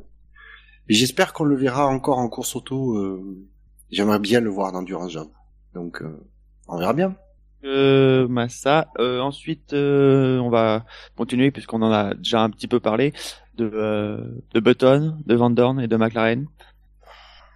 J'espère 0.90 1.34
qu'on 1.34 1.44
le 1.44 1.56
verra 1.56 1.88
encore 1.88 2.18
en 2.18 2.30
course 2.30 2.56
auto. 2.56 2.98
Euh, 2.98 3.46
J'aimerais 3.92 4.20
bien 4.20 4.42
le 4.42 4.50
voir 4.50 4.72
dans 4.72 4.82
Durance 4.82 5.12
Job. 5.12 5.30
Donc, 5.74 6.02
euh, 6.02 6.26
on 6.68 6.78
verra 6.78 6.94
bien. 6.94 7.16
Euh, 7.64 8.28
Massa. 8.28 8.88
Euh, 9.00 9.20
ensuite, 9.20 9.74
euh, 9.74 10.40
on 10.40 10.50
va 10.50 10.86
continuer 11.16 11.52
puisqu'on 11.52 11.82
en 11.82 11.92
a 11.92 12.14
déjà 12.14 12.42
un 12.42 12.50
petit 12.50 12.68
peu 12.68 12.80
parlé 12.80 13.14
de, 13.56 13.70
euh, 13.74 14.18
de 14.54 14.60
Button, 14.60 15.18
de 15.26 15.36
Van 15.36 15.50
Dorn 15.50 15.80
et 15.80 15.88
de 15.88 15.96
McLaren. 15.96 16.48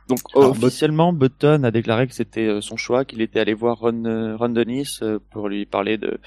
Donc 0.07 0.19
officiellement, 0.33 1.13
Button 1.13 1.63
a 1.63 1.71
déclaré 1.71 2.07
que 2.07 2.13
c'était 2.13 2.59
son 2.59 2.75
choix, 2.75 3.05
qu'il 3.05 3.21
était 3.21 3.39
allé 3.39 3.53
voir 3.53 3.79
Ron, 3.79 4.35
Ron 4.37 4.49
Dennis 4.49 4.99
pour 5.29 5.47
lui 5.47 5.65
parler 5.65 5.97
de 5.97 6.19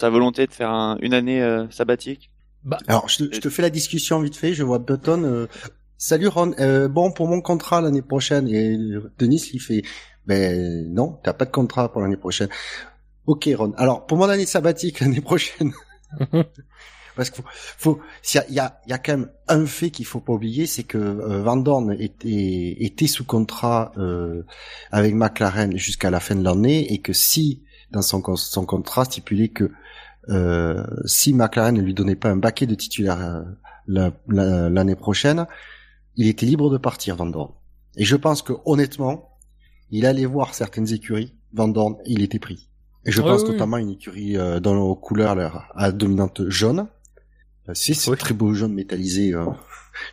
sa 0.00 0.08
volonté 0.08 0.46
de 0.46 0.52
faire 0.52 0.70
un, 0.70 0.96
une 1.02 1.12
année 1.12 1.66
sabbatique. 1.68 2.30
Bah, 2.64 2.78
Alors, 2.86 3.08
je 3.08 3.24
te, 3.24 3.34
je 3.34 3.40
te, 3.40 3.48
fais 3.48 3.62
la 3.62 3.70
discussion 3.70 4.20
vite 4.20 4.36
fait. 4.36 4.52
Je 4.52 4.62
vois 4.62 4.78
Button 4.78 5.22
euh, 5.24 5.46
Salut 6.00 6.28
Ron, 6.28 6.54
euh, 6.60 6.86
bon 6.86 7.10
pour 7.10 7.26
mon 7.26 7.40
contrat 7.40 7.80
l'année 7.80 8.02
prochaine 8.02 8.46
et 8.46 8.78
Denis 9.18 9.50
il 9.52 9.58
fait 9.58 9.82
ben 10.26 10.94
non, 10.94 11.18
t'as 11.24 11.32
pas 11.32 11.44
de 11.44 11.50
contrat 11.50 11.90
pour 11.90 12.00
l'année 12.00 12.16
prochaine. 12.16 12.48
Ok 13.26 13.48
Ron, 13.52 13.72
alors 13.76 14.06
pour 14.06 14.16
mon 14.16 14.28
année 14.28 14.46
sabbatique 14.46 15.00
l'année 15.00 15.20
prochaine. 15.20 15.72
Parce 17.16 17.30
qu'il 17.30 17.42
faut, 17.48 17.98
il 18.32 18.54
y 18.54 18.60
a, 18.60 18.80
y 18.86 18.92
a 18.92 18.98
quand 18.98 19.18
même 19.18 19.28
un 19.48 19.66
fait 19.66 19.90
qu'il 19.90 20.06
faut 20.06 20.20
pas 20.20 20.34
oublier, 20.34 20.66
c'est 20.66 20.84
que 20.84 20.98
euh, 20.98 21.42
Van 21.42 21.56
Dorn 21.56 21.92
était, 21.98 22.76
était 22.78 23.08
sous 23.08 23.24
contrat 23.24 23.90
euh, 23.98 24.44
avec 24.92 25.16
McLaren 25.16 25.76
jusqu'à 25.76 26.10
la 26.10 26.20
fin 26.20 26.36
de 26.36 26.44
l'année 26.44 26.92
et 26.92 26.98
que 26.98 27.12
si 27.12 27.64
dans 27.90 28.02
son, 28.02 28.22
son 28.36 28.64
contrat 28.66 29.04
stipulait 29.04 29.48
que 29.48 29.72
euh, 30.28 30.84
si 31.06 31.34
McLaren 31.34 31.74
ne 31.74 31.82
lui 31.82 31.92
donnait 31.92 32.14
pas 32.14 32.28
un 32.28 32.36
baquet 32.36 32.66
de 32.66 32.76
titulaire 32.76 33.44
l'année 33.88 34.94
prochaine, 34.94 35.44
il 36.18 36.26
était 36.26 36.46
libre 36.46 36.68
de 36.68 36.76
partir, 36.76 37.16
Van 37.16 37.26
Dorn. 37.26 37.52
Et 37.96 38.04
je 38.04 38.16
pense 38.16 38.42
que 38.42 38.52
honnêtement, 38.66 39.38
il 39.90 40.04
allait 40.04 40.26
voir 40.26 40.52
certaines 40.52 40.92
écuries, 40.92 41.32
Van 41.54 41.68
Dorn, 41.68 41.96
il 42.06 42.22
était 42.22 42.40
pris. 42.40 42.68
Et 43.06 43.12
je 43.12 43.22
pense 43.22 43.44
notamment 43.44 43.76
à 43.76 43.80
une 43.80 43.92
écurie 43.92 44.36
euh, 44.36 44.60
dans 44.60 44.74
nos 44.74 44.94
couleurs 44.96 45.70
à 45.74 45.92
dominante 45.92 46.48
jaune. 46.48 46.88
Euh, 47.68 47.72
c'est 47.72 47.94
ce 47.94 48.10
très 48.10 48.34
beau 48.34 48.52
jaune 48.52 48.74
métallisé. 48.74 49.32
Euh. 49.32 49.46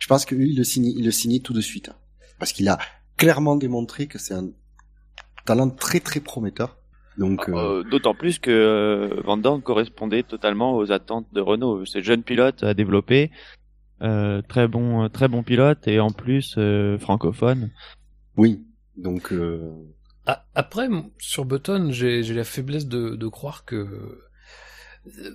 Je 0.00 0.06
pense 0.06 0.24
que 0.24 0.36
il 0.36 0.56
le 0.56 0.64
signe, 0.64 0.86
il 0.96 1.04
le 1.04 1.10
signait 1.10 1.40
tout 1.40 1.52
de 1.52 1.60
suite, 1.60 1.90
parce 2.38 2.52
qu'il 2.52 2.68
a 2.68 2.78
clairement 3.16 3.56
démontré 3.56 4.06
que 4.06 4.18
c'est 4.18 4.34
un 4.34 4.48
talent 5.44 5.70
très 5.70 6.00
très 6.00 6.20
prometteur. 6.20 6.78
Donc, 7.18 7.48
euh, 7.48 7.82
d'autant 7.90 8.14
plus 8.14 8.38
que 8.38 9.22
Van 9.24 9.38
Dorn 9.38 9.60
correspondait 9.60 10.22
totalement 10.22 10.76
aux 10.76 10.92
attentes 10.92 11.26
de 11.32 11.40
Renault. 11.40 11.84
C'est 11.84 12.02
jeune 12.02 12.22
pilote 12.22 12.62
à 12.62 12.74
développer, 12.74 13.30
euh, 14.02 14.42
très 14.42 14.68
bon, 14.68 15.04
euh, 15.04 15.08
très 15.08 15.28
bon 15.28 15.42
pilote 15.42 15.88
et 15.88 16.00
en 16.00 16.10
plus 16.10 16.54
euh, 16.58 16.98
francophone. 16.98 17.70
Oui, 18.36 18.64
donc. 18.96 19.32
après, 20.54 20.88
sur 21.18 21.44
Button, 21.44 21.88
j'ai 21.90 22.22
la 22.22 22.44
faiblesse 22.44 22.86
de, 22.86 23.16
de 23.16 23.28
croire 23.28 23.64
que 23.64 24.20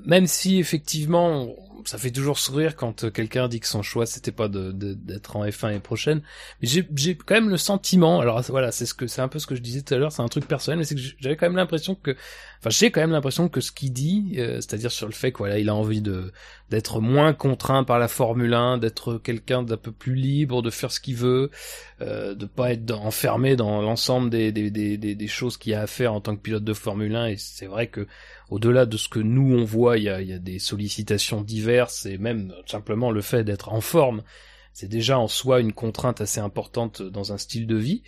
même 0.06 0.28
si 0.28 0.60
effectivement 0.60 1.56
ça 1.86 1.98
fait 1.98 2.12
toujours 2.12 2.38
sourire 2.38 2.76
quand 2.76 3.12
quelqu'un 3.12 3.48
dit 3.48 3.60
que 3.60 3.68
son 3.68 3.82
choix 3.82 4.06
c'était 4.06 4.32
pas 4.32 4.48
de, 4.48 4.72
d'être 4.72 5.36
en 5.36 5.46
F1 5.46 5.68
l'année 5.68 5.80
prochaine. 5.80 6.22
Mais 6.62 6.68
j'ai, 6.68 6.88
j'ai 6.96 7.16
quand 7.16 7.36
même 7.36 7.50
le 7.50 7.58
sentiment, 7.58 8.20
alors 8.20 8.42
voilà, 8.50 8.72
c'est 8.72 8.86
ce 8.86 8.94
que 8.94 9.08
c'est 9.08 9.22
un 9.22 9.28
peu 9.28 9.40
ce 9.40 9.48
que 9.48 9.56
je 9.56 9.62
disais 9.62 9.82
tout 9.82 9.94
à 9.94 9.98
l'heure, 9.98 10.12
c'est 10.12 10.22
un 10.22 10.28
truc 10.28 10.48
personnel, 10.48 10.78
mais 10.80 10.86
c'est 10.86 10.96
que 10.96 11.02
j'avais 11.20 11.36
quand 11.38 11.48
même 11.48 11.56
l'impression 11.56 11.96
que, 11.96 12.12
enfin 12.60 12.70
j'ai 12.70 12.92
quand 12.92 13.02
même 13.02 13.12
l'impression 13.12 13.50
que 13.50 13.62
ce 13.62 13.72
qu'il 13.72 13.94
dit, 13.94 14.36
euh, 14.38 14.56
c'est-à-dire 14.56 14.92
sur 14.92 15.08
le 15.08 15.14
fait 15.14 15.32
que 15.32 15.40
voilà, 15.40 15.60
il 15.60 15.70
a 15.70 15.76
envie 15.76 16.02
de 16.02 16.32
d'être 16.72 17.02
moins 17.02 17.34
contraint 17.34 17.84
par 17.84 18.00
la 18.00 18.08
Formule 18.08 18.54
1, 18.54 18.78
d'être 18.78 19.18
quelqu'un 19.18 19.62
d'un 19.62 19.76
peu 19.76 19.92
plus 19.92 20.16
libre, 20.16 20.62
de 20.62 20.70
faire 20.70 20.90
ce 20.90 21.02
qu'il 21.02 21.18
veut, 21.18 21.52
euh, 22.00 22.34
de 22.34 22.46
pas 22.46 22.72
être 22.72 22.90
enfermé 22.94 23.58
dans 23.58 23.82
l'ensemble 23.82 24.30
des, 24.30 24.54
des, 24.54 24.72
des, 24.72 24.98
des, 24.98 25.28
choses 25.28 25.58
qu'il 25.58 25.74
a 25.74 25.82
à 25.82 25.88
faire 25.88 26.14
en 26.14 26.22
tant 26.22 26.34
que 26.34 26.42
pilote 26.42 26.64
de 26.64 26.74
Formule 26.74 27.14
1. 27.14 27.26
Et 27.28 27.36
c'est 27.38 27.66
vrai 27.66 27.88
que 27.88 28.08
au-delà 28.50 28.86
de 28.86 28.96
ce 28.96 29.10
que 29.10 29.20
nous 29.20 29.54
on 29.54 29.66
voit, 29.66 29.98
il 29.98 30.06
y 30.06 30.10
a, 30.10 30.22
y 30.22 30.32
a, 30.32 30.40
des 30.40 30.60
sollicitations 30.60 31.42
diverses 31.42 32.06
et 32.06 32.18
même 32.18 32.54
simplement 32.66 33.12
le 33.12 33.22
fait 33.22 33.44
d'être 33.44 33.74
en 33.74 33.82
forme, 33.82 34.24
c'est 34.72 34.88
déjà 34.88 35.20
en 35.20 35.28
soi 35.28 35.60
une 35.60 35.74
contrainte 35.74 36.22
assez 36.22 36.40
importante 36.40 37.02
dans 37.02 37.34
un 37.34 37.38
style 37.38 37.68
de 37.68 37.76
vie. 37.76 38.04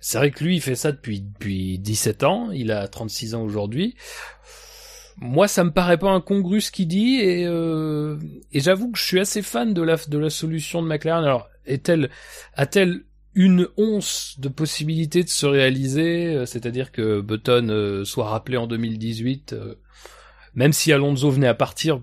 C'est 0.00 0.16
vrai 0.16 0.30
que 0.30 0.42
lui, 0.42 0.56
il 0.56 0.62
fait 0.62 0.74
ça 0.74 0.90
depuis, 0.90 1.20
depuis 1.20 1.78
17 1.78 2.22
ans, 2.24 2.50
il 2.50 2.72
a 2.72 2.88
36 2.88 3.34
ans 3.34 3.42
aujourd'hui. 3.42 3.94
Moi, 5.18 5.48
ça 5.48 5.64
me 5.64 5.70
paraît 5.70 5.98
pas 5.98 6.10
incongru 6.10 6.60
ce 6.60 6.70
qu'il 6.70 6.88
dit 6.88 7.20
et, 7.20 7.46
euh, 7.46 8.18
et 8.52 8.60
j'avoue 8.60 8.90
que 8.90 8.98
je 8.98 9.04
suis 9.04 9.20
assez 9.20 9.42
fan 9.42 9.72
de 9.72 9.82
la, 9.82 9.96
de 9.96 10.18
la 10.18 10.30
solution 10.30 10.82
de 10.82 10.88
McLaren. 10.88 11.24
Alors, 11.24 11.48
est-elle, 11.64 12.10
a-t-elle 12.54 13.04
une 13.34 13.68
once 13.76 14.36
de 14.38 14.48
possibilité 14.48 15.22
de 15.22 15.28
se 15.28 15.46
réaliser, 15.46 16.34
euh, 16.34 16.46
c'est-à-dire 16.46 16.92
que 16.92 17.20
Button 17.20 17.68
euh, 17.70 18.04
soit 18.04 18.28
rappelé 18.28 18.56
en 18.56 18.66
2018 18.66 19.54
même 20.56 20.72
si 20.72 20.92
Alonso 20.92 21.30
venait 21.30 21.46
à 21.46 21.54
partir, 21.54 22.00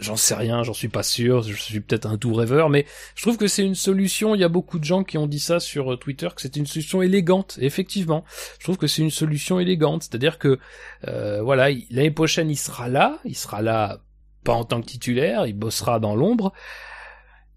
j'en 0.00 0.16
sais 0.16 0.34
rien, 0.34 0.62
j'en 0.62 0.72
suis 0.72 0.88
pas 0.88 1.02
sûr, 1.02 1.42
je 1.42 1.54
suis 1.54 1.80
peut-être 1.80 2.06
un 2.06 2.16
tout 2.16 2.32
rêveur, 2.32 2.70
mais 2.70 2.86
je 3.14 3.22
trouve 3.22 3.36
que 3.36 3.46
c'est 3.46 3.64
une 3.64 3.74
solution, 3.74 4.34
il 4.34 4.40
y 4.40 4.44
a 4.44 4.48
beaucoup 4.48 4.78
de 4.78 4.84
gens 4.84 5.04
qui 5.04 5.18
ont 5.18 5.26
dit 5.26 5.38
ça 5.38 5.60
sur 5.60 5.92
euh, 5.92 5.96
Twitter, 5.96 6.28
que 6.34 6.40
c'est 6.40 6.56
une 6.56 6.66
solution 6.66 7.02
élégante, 7.02 7.58
effectivement, 7.60 8.24
je 8.58 8.64
trouve 8.64 8.78
que 8.78 8.86
c'est 8.86 9.02
une 9.02 9.10
solution 9.10 9.60
élégante, 9.60 10.02
c'est-à-dire 10.02 10.38
que, 10.38 10.58
euh, 11.06 11.42
voilà, 11.42 11.70
l'année 11.90 12.10
prochaine 12.10 12.50
il 12.50 12.56
sera 12.56 12.88
là, 12.88 13.18
il 13.24 13.36
sera 13.36 13.62
là 13.62 14.00
pas 14.42 14.54
en 14.54 14.64
tant 14.64 14.80
que 14.80 14.86
titulaire, 14.86 15.46
il 15.46 15.54
bossera 15.54 16.00
dans 16.00 16.16
l'ombre, 16.16 16.52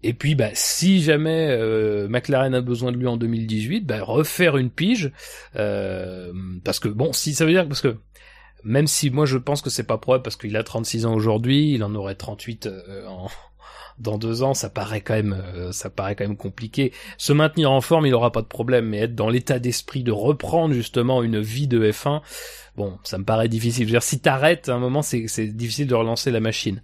et 0.06 0.12
puis, 0.12 0.34
bah, 0.34 0.50
si 0.52 1.02
jamais 1.02 1.48
euh, 1.48 2.08
McLaren 2.08 2.54
a 2.54 2.60
besoin 2.60 2.92
de 2.92 2.98
lui 2.98 3.06
en 3.06 3.16
2018, 3.16 3.86
bah, 3.86 4.02
refaire 4.02 4.58
une 4.58 4.68
pige, 4.68 5.10
parce 5.54 6.78
que 6.78 6.88
bon, 6.88 7.14
si 7.14 7.32
ça 7.32 7.46
veut 7.46 7.52
dire 7.52 7.66
parce 7.66 7.80
que 7.80 7.96
même 8.64 8.86
si 8.86 9.10
moi 9.10 9.26
je 9.26 9.38
pense 9.38 9.62
que 9.62 9.70
c'est 9.70 9.84
pas 9.84 9.98
probable 9.98 10.22
parce 10.22 10.36
qu'il 10.36 10.56
a 10.56 10.62
36 10.62 11.06
ans 11.06 11.14
aujourd'hui, 11.14 11.72
il 11.72 11.84
en 11.84 11.94
aurait 11.94 12.14
38 12.14 12.66
euh, 12.66 13.06
en, 13.06 13.28
dans 13.98 14.18
deux 14.18 14.42
ans, 14.42 14.54
ça 14.54 14.70
paraît 14.70 15.00
quand 15.00 15.14
même, 15.14 15.40
euh, 15.54 15.72
ça 15.72 15.90
paraît 15.90 16.16
quand 16.16 16.26
même 16.26 16.36
compliqué. 16.36 16.92
Se 17.18 17.32
maintenir 17.32 17.70
en 17.70 17.80
forme, 17.80 18.06
il 18.06 18.14
aura 18.14 18.32
pas 18.32 18.42
de 18.42 18.46
problème, 18.46 18.86
mais 18.86 18.98
être 18.98 19.14
dans 19.14 19.28
l'état 19.28 19.58
d'esprit 19.58 20.02
de 20.02 20.12
reprendre 20.12 20.74
justement 20.74 21.22
une 21.22 21.40
vie 21.40 21.68
de 21.68 21.90
F1, 21.90 22.20
bon, 22.76 22.98
ça 23.04 23.18
me 23.18 23.24
paraît 23.24 23.48
difficile. 23.48 23.84
Je 23.84 23.88
veux 23.88 23.98
dire, 23.98 24.02
si 24.02 24.20
t'arrêtes, 24.20 24.68
à 24.68 24.74
un 24.74 24.78
moment, 24.78 25.02
c'est, 25.02 25.46
difficile 25.46 25.86
de 25.86 25.94
relancer 25.94 26.30
la 26.30 26.40
machine. 26.40 26.82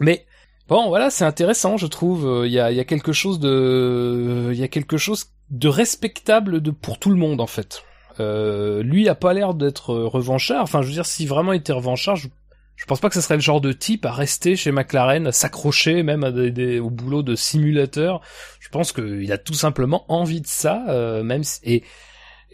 Mais 0.00 0.26
bon, 0.68 0.88
voilà, 0.88 1.10
c'est 1.10 1.24
intéressant, 1.24 1.76
je 1.76 1.86
trouve. 1.86 2.26
Euh, 2.26 2.46
il 2.46 2.52
y 2.52 2.60
a, 2.60 2.70
y 2.70 2.80
a 2.80 2.84
quelque 2.84 3.12
chose 3.12 3.40
de, 3.40 4.50
il 4.52 4.58
y 4.58 4.64
a 4.64 4.68
quelque 4.68 4.96
chose 4.96 5.26
de 5.50 5.68
respectable 5.68 6.60
de 6.60 6.70
pour 6.70 6.98
tout 6.98 7.10
le 7.10 7.16
monde 7.16 7.40
en 7.40 7.46
fait. 7.46 7.82
Euh, 8.20 8.82
lui 8.82 9.08
a 9.08 9.14
pas 9.14 9.34
l'air 9.34 9.54
d'être 9.54 9.94
revanchard. 9.94 10.62
Enfin, 10.62 10.82
je 10.82 10.86
veux 10.88 10.92
dire, 10.92 11.06
si 11.06 11.26
vraiment 11.26 11.52
il 11.52 11.58
était 11.58 11.72
revanchard, 11.72 12.16
je, 12.16 12.28
je 12.76 12.84
pense 12.86 13.00
pas 13.00 13.08
que 13.08 13.14
ce 13.14 13.20
serait 13.20 13.34
le 13.34 13.40
genre 13.40 13.60
de 13.60 13.72
type 13.72 14.04
à 14.06 14.12
rester 14.12 14.56
chez 14.56 14.72
McLaren, 14.72 15.26
à 15.26 15.32
s'accrocher 15.32 16.02
même 16.02 16.24
à 16.24 16.30
des, 16.30 16.78
au 16.78 16.90
boulot 16.90 17.22
de 17.22 17.34
simulateur. 17.34 18.20
Je 18.60 18.68
pense 18.68 18.92
qu'il 18.92 19.32
a 19.32 19.38
tout 19.38 19.54
simplement 19.54 20.04
envie 20.08 20.40
de 20.40 20.46
ça, 20.46 20.84
euh, 20.88 21.22
même 21.22 21.42
et 21.62 21.82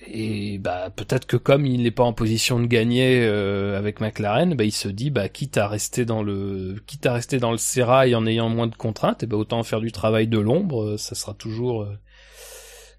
et 0.07 0.57
bah 0.57 0.89
peut-être 0.89 1.27
que 1.27 1.37
comme 1.37 1.67
il 1.67 1.83
n'est 1.83 1.91
pas 1.91 2.05
en 2.05 2.15
position 2.15 2.59
de 2.59 2.65
gagner 2.65 3.21
euh, 3.23 3.77
avec 3.77 4.01
McLaren, 4.01 4.55
bah 4.55 4.65
il 4.65 4.73
se 4.73 4.89
dit 4.89 5.11
bah 5.11 5.29
quitte 5.29 5.59
à 5.59 5.69
rester 5.69 6.07
dans 6.07 6.23
le 6.23 6.77
quitte 6.87 7.05
à 7.05 7.13
rester 7.13 7.39
dans 7.39 7.53
le 7.53 7.59
sérail 7.59 8.15
en 8.15 8.25
ayant 8.25 8.49
moins 8.49 8.67
de 8.67 8.75
contraintes, 8.75 9.23
et 9.23 9.27
bah 9.27 9.37
autant 9.37 9.63
faire 9.63 9.81
du 9.81 9.93
travail 9.93 10.27
de 10.27 10.39
l'ombre, 10.39 10.97
ça 10.97 11.15
sera 11.15 11.35
toujours 11.35 11.87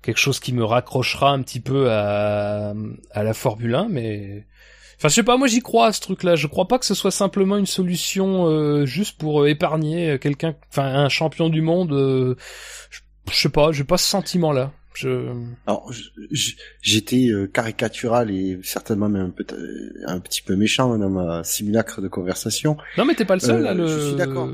quelque 0.02 0.18
chose 0.18 0.40
qui 0.40 0.54
me 0.54 0.64
raccrochera 0.64 1.32
un 1.32 1.42
petit 1.42 1.60
peu 1.60 1.92
à, 1.92 2.74
à 3.12 3.24
la 3.24 3.34
Formule 3.34 3.76
1, 3.76 3.88
mais 3.90 4.46
enfin 4.98 5.10
je 5.10 5.16
sais 5.16 5.24
pas, 5.24 5.38
moi 5.38 5.48
j'y 5.48 5.62
crois 5.62 5.88
à 5.88 5.94
ce 5.94 6.02
truc-là. 6.02 6.36
Je 6.36 6.48
crois 6.48 6.68
pas 6.68 6.80
que 6.80 6.86
ce 6.86 6.94
soit 6.94 7.12
simplement 7.12 7.58
une 7.58 7.66
solution 7.66 8.48
euh, 8.48 8.86
juste 8.86 9.18
pour 9.18 9.44
euh, 9.44 9.50
épargner 9.50 10.18
quelqu'un, 10.20 10.56
enfin 10.70 10.86
un 10.86 11.10
champion 11.10 11.50
du 11.50 11.62
monde. 11.62 11.92
Euh, 11.94 12.36
je, 13.30 13.36
sais 13.36 13.50
pas, 13.50 13.72
j'ai 13.72 13.84
pas 13.84 13.98
ce 13.98 14.06
sentiment-là. 14.06 14.72
Je... 14.94 15.32
Alors, 15.68 15.90
j'étais 16.82 17.30
caricatural 17.54 18.30
et 18.30 18.60
certainement 18.62 19.08
même 19.08 19.32
un, 20.06 20.20
petit 20.20 20.42
peu 20.42 20.58
méchant 20.58 20.98
dans 20.98 21.10
ma 21.10 21.46
simulacre 21.46 22.02
de 22.02 22.10
conversation. 22.10 22.76
Non, 22.98 23.06
mais 23.06 23.14
t'es 23.16 23.24
pas 23.24 23.36
le 23.36 23.40
seul. 23.40 23.62
là, 23.62 23.74
le... 23.74 23.88
Je 23.88 24.08
suis 24.08 24.16
d'accord. 24.18 24.50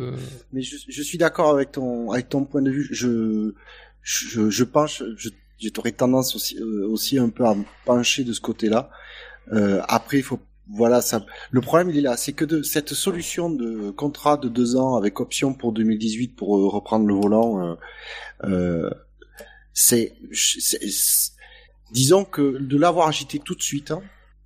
Mais 0.54 0.62
je, 0.62 0.76
je 0.88 1.02
suis 1.02 1.18
d'accord 1.18 1.50
avec 1.50 1.72
ton 1.72 2.12
avec 2.12 2.30
ton 2.30 2.46
point 2.46 2.62
de 2.62 2.70
vue. 2.70 2.88
Je 2.92 3.56
je, 4.08 4.50
je 4.50 4.64
penche, 4.64 5.04
j'aurais 5.60 5.92
tendance 5.92 6.34
aussi, 6.36 6.58
euh, 6.60 6.88
aussi 6.88 7.20
un 7.20 7.30
peu 7.30 7.46
à 7.46 7.56
me 7.56 7.66
pencher 7.86 8.24
de 8.24 8.32
ce 8.32 8.40
côté-là. 8.40 8.90
Euh, 9.52 9.82
après, 9.90 10.18
il 10.18 10.24
faut, 10.24 10.40
voilà, 10.70 11.02
ça. 11.02 11.26
Le 11.52 11.60
problème 11.60 11.90
il 11.90 11.98
est 11.98 12.02
là, 12.02 12.16
c'est 12.16 12.32
que 12.32 12.46
de 12.46 12.62
cette 12.62 12.94
solution 12.94 13.50
de 13.50 13.92
contrat 13.92 14.38
de 14.38 14.48
deux 14.48 14.78
ans 14.78 14.96
avec 14.96 15.20
option 15.20 15.54
pour 15.54 15.74
2018 15.74 16.38
pour 16.38 16.58
euh, 16.58 16.68
reprendre 16.68 17.06
le 17.06 17.14
volant, 17.14 17.78
euh, 18.46 18.90
c'est, 19.74 20.16
disons 21.92 22.24
que 22.24 22.58
de 22.60 22.78
l'avoir 22.78 23.10
agité 23.10 23.40
tout 23.40 23.56
de 23.56 23.62
suite, 23.62 23.92
hein, 23.92 24.02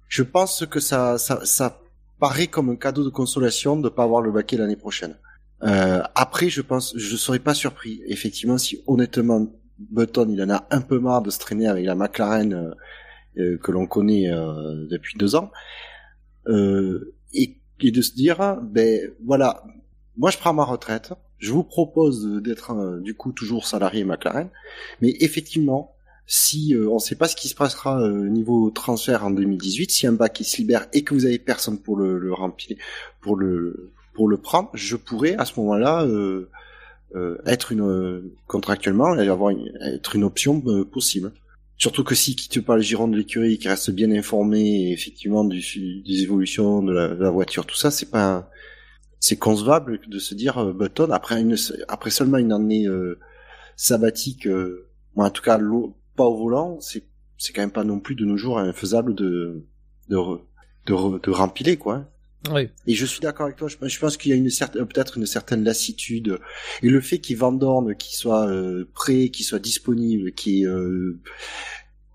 je 0.08 0.24
pense 0.24 0.66
que 0.66 0.80
ça, 0.80 1.20
ça, 1.20 1.46
ça 1.46 1.82
paraît 2.20 2.48
comme 2.48 2.72
un 2.72 2.76
cadeau 2.76 3.04
de 3.04 3.10
consolation 3.10 3.78
de 3.78 3.90
pas 3.90 4.04
avoir 4.04 4.22
le 4.22 4.32
baquet 4.32 4.58
l'année 4.58 4.76
prochaine. 4.76 5.16
Euh, 5.64 6.02
après, 6.16 6.50
je 6.50 6.62
pense, 6.62 6.94
je 6.98 7.16
serais 7.16 7.40
pas 7.40 7.54
surpris, 7.54 8.02
effectivement, 8.08 8.58
si 8.58 8.82
honnêtement 8.88 9.48
Button, 9.78 10.28
il 10.30 10.42
en 10.44 10.50
a 10.50 10.68
un 10.72 10.82
peu 10.82 11.00
marre 11.00 11.22
de 11.22 11.30
se 11.30 11.40
traîner 11.40 11.68
avec 11.68 11.86
la 11.86 11.96
McLaren 11.96 12.54
euh, 12.54 12.72
euh, 13.38 13.58
que 13.58 13.72
l'on 13.72 13.88
connaît 13.88 14.30
depuis 14.90 15.18
deux 15.18 15.36
ans, 15.36 15.52
et, 16.48 17.58
et, 17.80 17.92
de 17.92 18.02
se 18.02 18.14
dire, 18.14 18.60
ben 18.64 19.12
voilà, 19.24 19.64
moi 20.18 20.32
je 20.32 20.38
prends 20.38 20.54
ma 20.54 20.64
retraite, 20.64 21.14
je 21.38 21.52
vous 21.52 21.64
propose 21.64 22.42
d'être 22.42 23.00
du 23.02 23.14
coup 23.14 23.32
toujours 23.32 23.68
salarié 23.68 24.04
McLaren, 24.04 24.50
mais 25.02 25.16
effectivement, 25.20 25.96
si 26.26 26.76
on 26.76 26.96
ne 26.96 27.00
sait 27.00 27.16
pas 27.16 27.28
ce 27.28 27.36
qui 27.36 27.48
se 27.48 27.56
passera 27.56 28.02
au 28.02 28.28
niveau 28.28 28.70
transfert 28.72 29.26
en 29.26 29.32
2018, 29.32 29.92
si 29.92 30.08
un 30.08 30.14
bac 30.14 30.40
se 30.44 30.58
libère 30.58 30.88
et 30.94 31.04
que 31.04 31.14
vous 31.14 31.26
avez 31.26 31.40
personne 31.40 31.80
pour 31.80 31.98
le, 31.98 32.18
le 32.18 32.34
remplir, 32.34 32.78
pour 33.22 33.36
le 33.36 33.92
pour 34.14 34.28
le 34.28 34.38
prendre, 34.38 34.70
je 34.74 34.96
pourrais 34.96 35.36
à 35.36 35.46
ce 35.46 35.60
moment-là 35.60 36.04
euh, 36.04 36.50
euh, 37.16 37.38
être 37.46 37.72
une 37.72 37.82
euh, 37.82 38.34
contractuellement 38.48 39.18
et 39.18 39.28
avoir 39.28 39.52
une, 39.52 39.72
être 39.82 40.16
une 40.16 40.24
option 40.24 40.62
possible. 40.86 41.32
Surtout 41.78 42.04
que 42.04 42.14
si 42.14 42.36
quitte 42.36 42.62
pas 42.62 42.76
le 42.76 42.82
giron 42.82 43.08
de 43.08 43.18
l'écurie, 43.18 43.58
qui 43.58 43.68
reste 43.68 43.90
bien 43.92 44.12
informé 44.12 44.92
effectivement 44.92 45.44
du, 45.44 45.62
des 46.06 46.24
évolutions 46.24 46.84
de 46.84 46.94
la, 46.94 47.30
voiture, 47.32 47.66
tout 47.66 47.76
ça, 47.76 47.90
c'est 47.90 48.12
pas 48.12 48.50
c'est 49.20 49.38
concevable 49.38 50.00
de 50.08 50.20
se 50.20 50.36
dire 50.36 50.74
Button 50.74 51.10
après 51.12 51.42
une 51.42 51.56
après 51.88 52.10
seulement 52.12 52.38
une 52.38 52.52
année 52.52 52.88
sabbatique, 53.76 54.48
moi 55.16 55.26
en 55.26 55.30
tout 55.32 55.42
cas 55.42 55.60
pas 56.16 56.26
au 56.26 56.38
volant, 56.38 56.80
c'est 56.82 57.04
c'est 57.40 57.52
quand 57.54 57.62
même 57.62 57.72
pas 57.72 57.84
non 57.84 58.00
plus 58.00 58.14
de 58.14 58.26
nos 58.26 58.38
jours 58.38 58.60
infaisable 58.60 59.16
de 59.16 59.66
de 60.10 60.18
de, 60.86 61.20
de 61.20 61.32
rempiler 61.32 61.78
quoi. 61.78 62.11
Oui. 62.50 62.70
Et 62.88 62.96
je 62.96 63.06
suis 63.06 63.20
d'accord 63.20 63.46
avec 63.46 63.58
toi. 63.58 63.68
Je, 63.68 64.00
pense 64.00 64.18
qu'il 64.18 64.32
y 64.32 64.34
a 64.34 64.38
une 64.38 64.50
certaine, 64.50 64.86
peut-être 64.88 65.18
une 65.18 65.28
certaine 65.28 65.64
lassitude. 65.64 66.40
Et 66.82 66.90
le 66.90 67.00
fait 67.00 67.20
qu'il 67.20 67.38
vendorme, 67.38 67.96
qu'il 67.96 68.16
soit 68.16 68.48
euh, 68.48 68.90
prêt, 68.94 69.30
qu'il 69.30 69.46
soit 69.46 69.60
disponible, 69.60 70.32
qu'il 70.32 70.66
euh, 70.66 71.20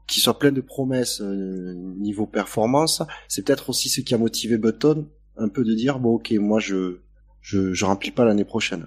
soit 0.08 0.38
plein 0.38 0.52
de 0.52 0.60
promesses 0.60 1.20
euh, 1.20 1.74
niveau 1.74 2.26
performance, 2.26 3.02
c'est 3.28 3.44
peut-être 3.44 3.70
aussi 3.70 3.88
ce 3.88 4.00
qui 4.00 4.14
a 4.14 4.18
motivé 4.18 4.58
Button 4.58 5.08
un 5.36 5.48
peu 5.48 5.64
de 5.64 5.74
dire 5.74 5.98
bon 5.98 6.14
ok 6.14 6.32
moi 6.32 6.60
je 6.60 7.00
je, 7.42 7.74
je 7.74 7.84
remplis 7.84 8.10
pas 8.10 8.24
l'année 8.24 8.44
prochaine. 8.44 8.86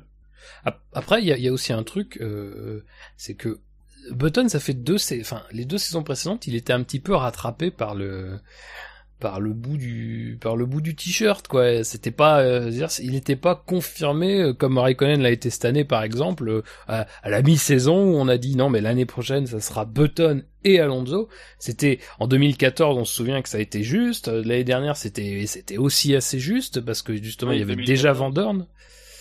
Après 0.93 1.22
il 1.22 1.27
y 1.27 1.31
a, 1.31 1.38
y 1.38 1.48
a, 1.48 1.53
aussi 1.53 1.72
un 1.72 1.84
truc, 1.84 2.17
euh, 2.22 2.84
c'est 3.15 3.36
que 3.36 3.60
Button 4.12 4.50
ça 4.50 4.60
fait 4.60 4.74
deux, 4.74 4.98
enfin 5.22 5.43
les 5.51 5.65
deux 5.65 5.77
saisons 5.77 6.03
précédentes 6.03 6.48
il 6.48 6.55
était 6.55 6.74
un 6.74 6.84
petit 6.84 7.00
peu 7.00 7.13
rattrapé 7.13 7.72
par 7.72 7.96
le 7.96 8.39
par 9.20 9.40
le 9.40 9.54
bout 9.54 9.78
du 9.78 10.38
par 10.40 10.56
le 10.56 10.66
bout 10.66 10.82
du 10.82 10.96
t-shirt 10.96 11.48
quoi. 11.48 11.84
C'était 11.84 12.12
pas 12.12 12.40
euh, 12.42 12.70
dire 12.70 12.88
il 13.02 13.12
n'était 13.12 13.36
pas 13.36 13.56
confirmé 13.56 14.42
euh, 14.42 14.54
comme 14.54 14.78
Raikkonen 14.78 15.22
l'a 15.22 15.32
été 15.32 15.50
cette 15.50 15.66
année 15.66 15.84
par 15.84 16.04
exemple 16.04 16.48
euh, 16.50 16.62
à, 16.88 17.06
la 17.26 17.42
mi-saison 17.42 18.12
où 18.12 18.16
on 18.16 18.28
a 18.28 18.38
dit 18.38 18.56
non 18.56 18.70
mais 18.70 18.82
l'année 18.82 19.06
prochaine 19.06 19.46
ça 19.46 19.60
sera 19.60 19.86
Button 19.86 20.44
et 20.64 20.80
Alonso. 20.80 21.28
C'était 21.58 22.00
en 22.20 22.28
2014 22.28 22.98
on 22.98 23.06
se 23.06 23.14
souvient 23.14 23.42
que 23.42 23.50
ça 23.50 23.58
a 23.58 23.62
été 23.62 23.84
juste. 23.84 24.28
L'année 24.30 24.64
dernière 24.64 24.96
c'était 24.96 25.44
c'était 25.48 25.78
aussi 25.78 26.16
assez 26.16 26.40
juste 26.40 26.80
parce 26.82 27.02
que 27.02 27.16
justement 27.22 27.52
il 27.52 27.60
y 27.60 27.64
avait 27.64 27.76
déjà 27.76 28.14
Van 28.14 28.32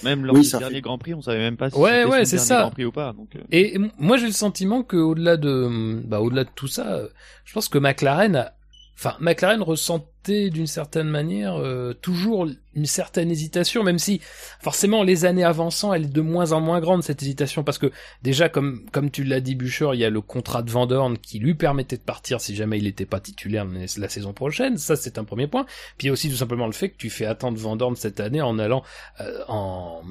même 0.05 0.25
lors 0.25 0.39
du 0.39 0.49
dernier 0.49 0.81
Grand 0.81 0.97
Prix, 0.97 1.15
on 1.15 1.23
savait 1.23 1.39
même 1.39 1.57
pas 1.57 1.71
si 1.71 1.77
ouais, 1.77 2.05
ouais, 2.05 2.25
c'est 2.25 2.39
ça. 2.39 2.61
Grand 2.61 2.71
Prix 2.71 2.85
ou 2.85 2.93
pas. 2.93 3.13
Donc, 3.15 3.31
Et 3.51 3.77
moi, 3.99 4.17
j'ai 4.17 4.27
le 4.27 4.33
sentiment 4.33 4.85
que 4.85 4.97
au-delà 4.97 5.37
de, 5.37 6.01
bah, 6.05 6.21
au-delà 6.21 6.45
de 6.45 6.51
tout 6.55 6.69
ça, 6.69 7.01
je 7.45 7.53
pense 7.53 7.69
que 7.69 7.79
McLaren 7.79 8.37
a, 8.37 8.53
Enfin, 8.99 9.17
McLaren 9.21 9.63
ressentait 9.63 10.51
d'une 10.51 10.67
certaine 10.67 11.09
manière 11.09 11.55
euh, 11.55 11.93
toujours 11.93 12.49
une 12.75 12.85
certaine 12.87 13.31
hésitation, 13.31 13.85
même 13.85 14.01
si 14.01 14.21
forcément 14.61 15.05
les 15.05 15.25
années 15.25 15.45
avançant, 15.45 15.95
elle 15.95 16.07
est 16.07 16.13
de 16.13 16.21
moins 16.21 16.51
en 16.51 16.61
moins 16.61 16.81
grande 16.81 17.05
cette 17.05 17.23
hésitation, 17.23 17.63
parce 17.63 17.79
que 17.79 17.93
déjà 18.23 18.49
comme 18.49 18.85
comme 18.91 19.13
tu 19.13 19.23
l'as 19.23 19.41
dit 19.41 19.55
Bûcher, 19.55 19.91
il 19.95 20.01
y 20.01 20.05
a 20.05 20.11
le 20.11 20.21
contrat 20.21 20.63
de 20.63 20.71
Vandorn 20.73 21.17
qui 21.17 21.39
lui 21.39 21.55
permettait 21.55 21.97
de 21.97 22.03
partir 22.03 22.41
si 22.41 22.57
jamais 22.57 22.79
il 22.79 22.85
n'était 22.85 23.07
pas 23.07 23.21
titulaire 23.21 23.67
la 23.67 24.09
saison 24.09 24.33
prochaine, 24.33 24.79
ça 24.79 24.97
c'est 24.97 25.17
un 25.17 25.25
premier 25.25 25.47
point. 25.47 25.65
Puis 25.97 26.07
il 26.07 26.07
y 26.07 26.11
a 26.11 26.13
aussi 26.13 26.29
tout 26.29 26.37
simplement 26.37 26.67
le 26.67 26.73
fait 26.73 26.91
que 26.91 26.97
tu 26.97 27.09
fais 27.09 27.27
attendre 27.27 27.57
Vandorn 27.57 27.95
cette 27.95 28.19
année 28.19 28.43
en 28.43 28.59
allant 28.59 28.83
euh, 29.21 29.45
en 29.47 30.03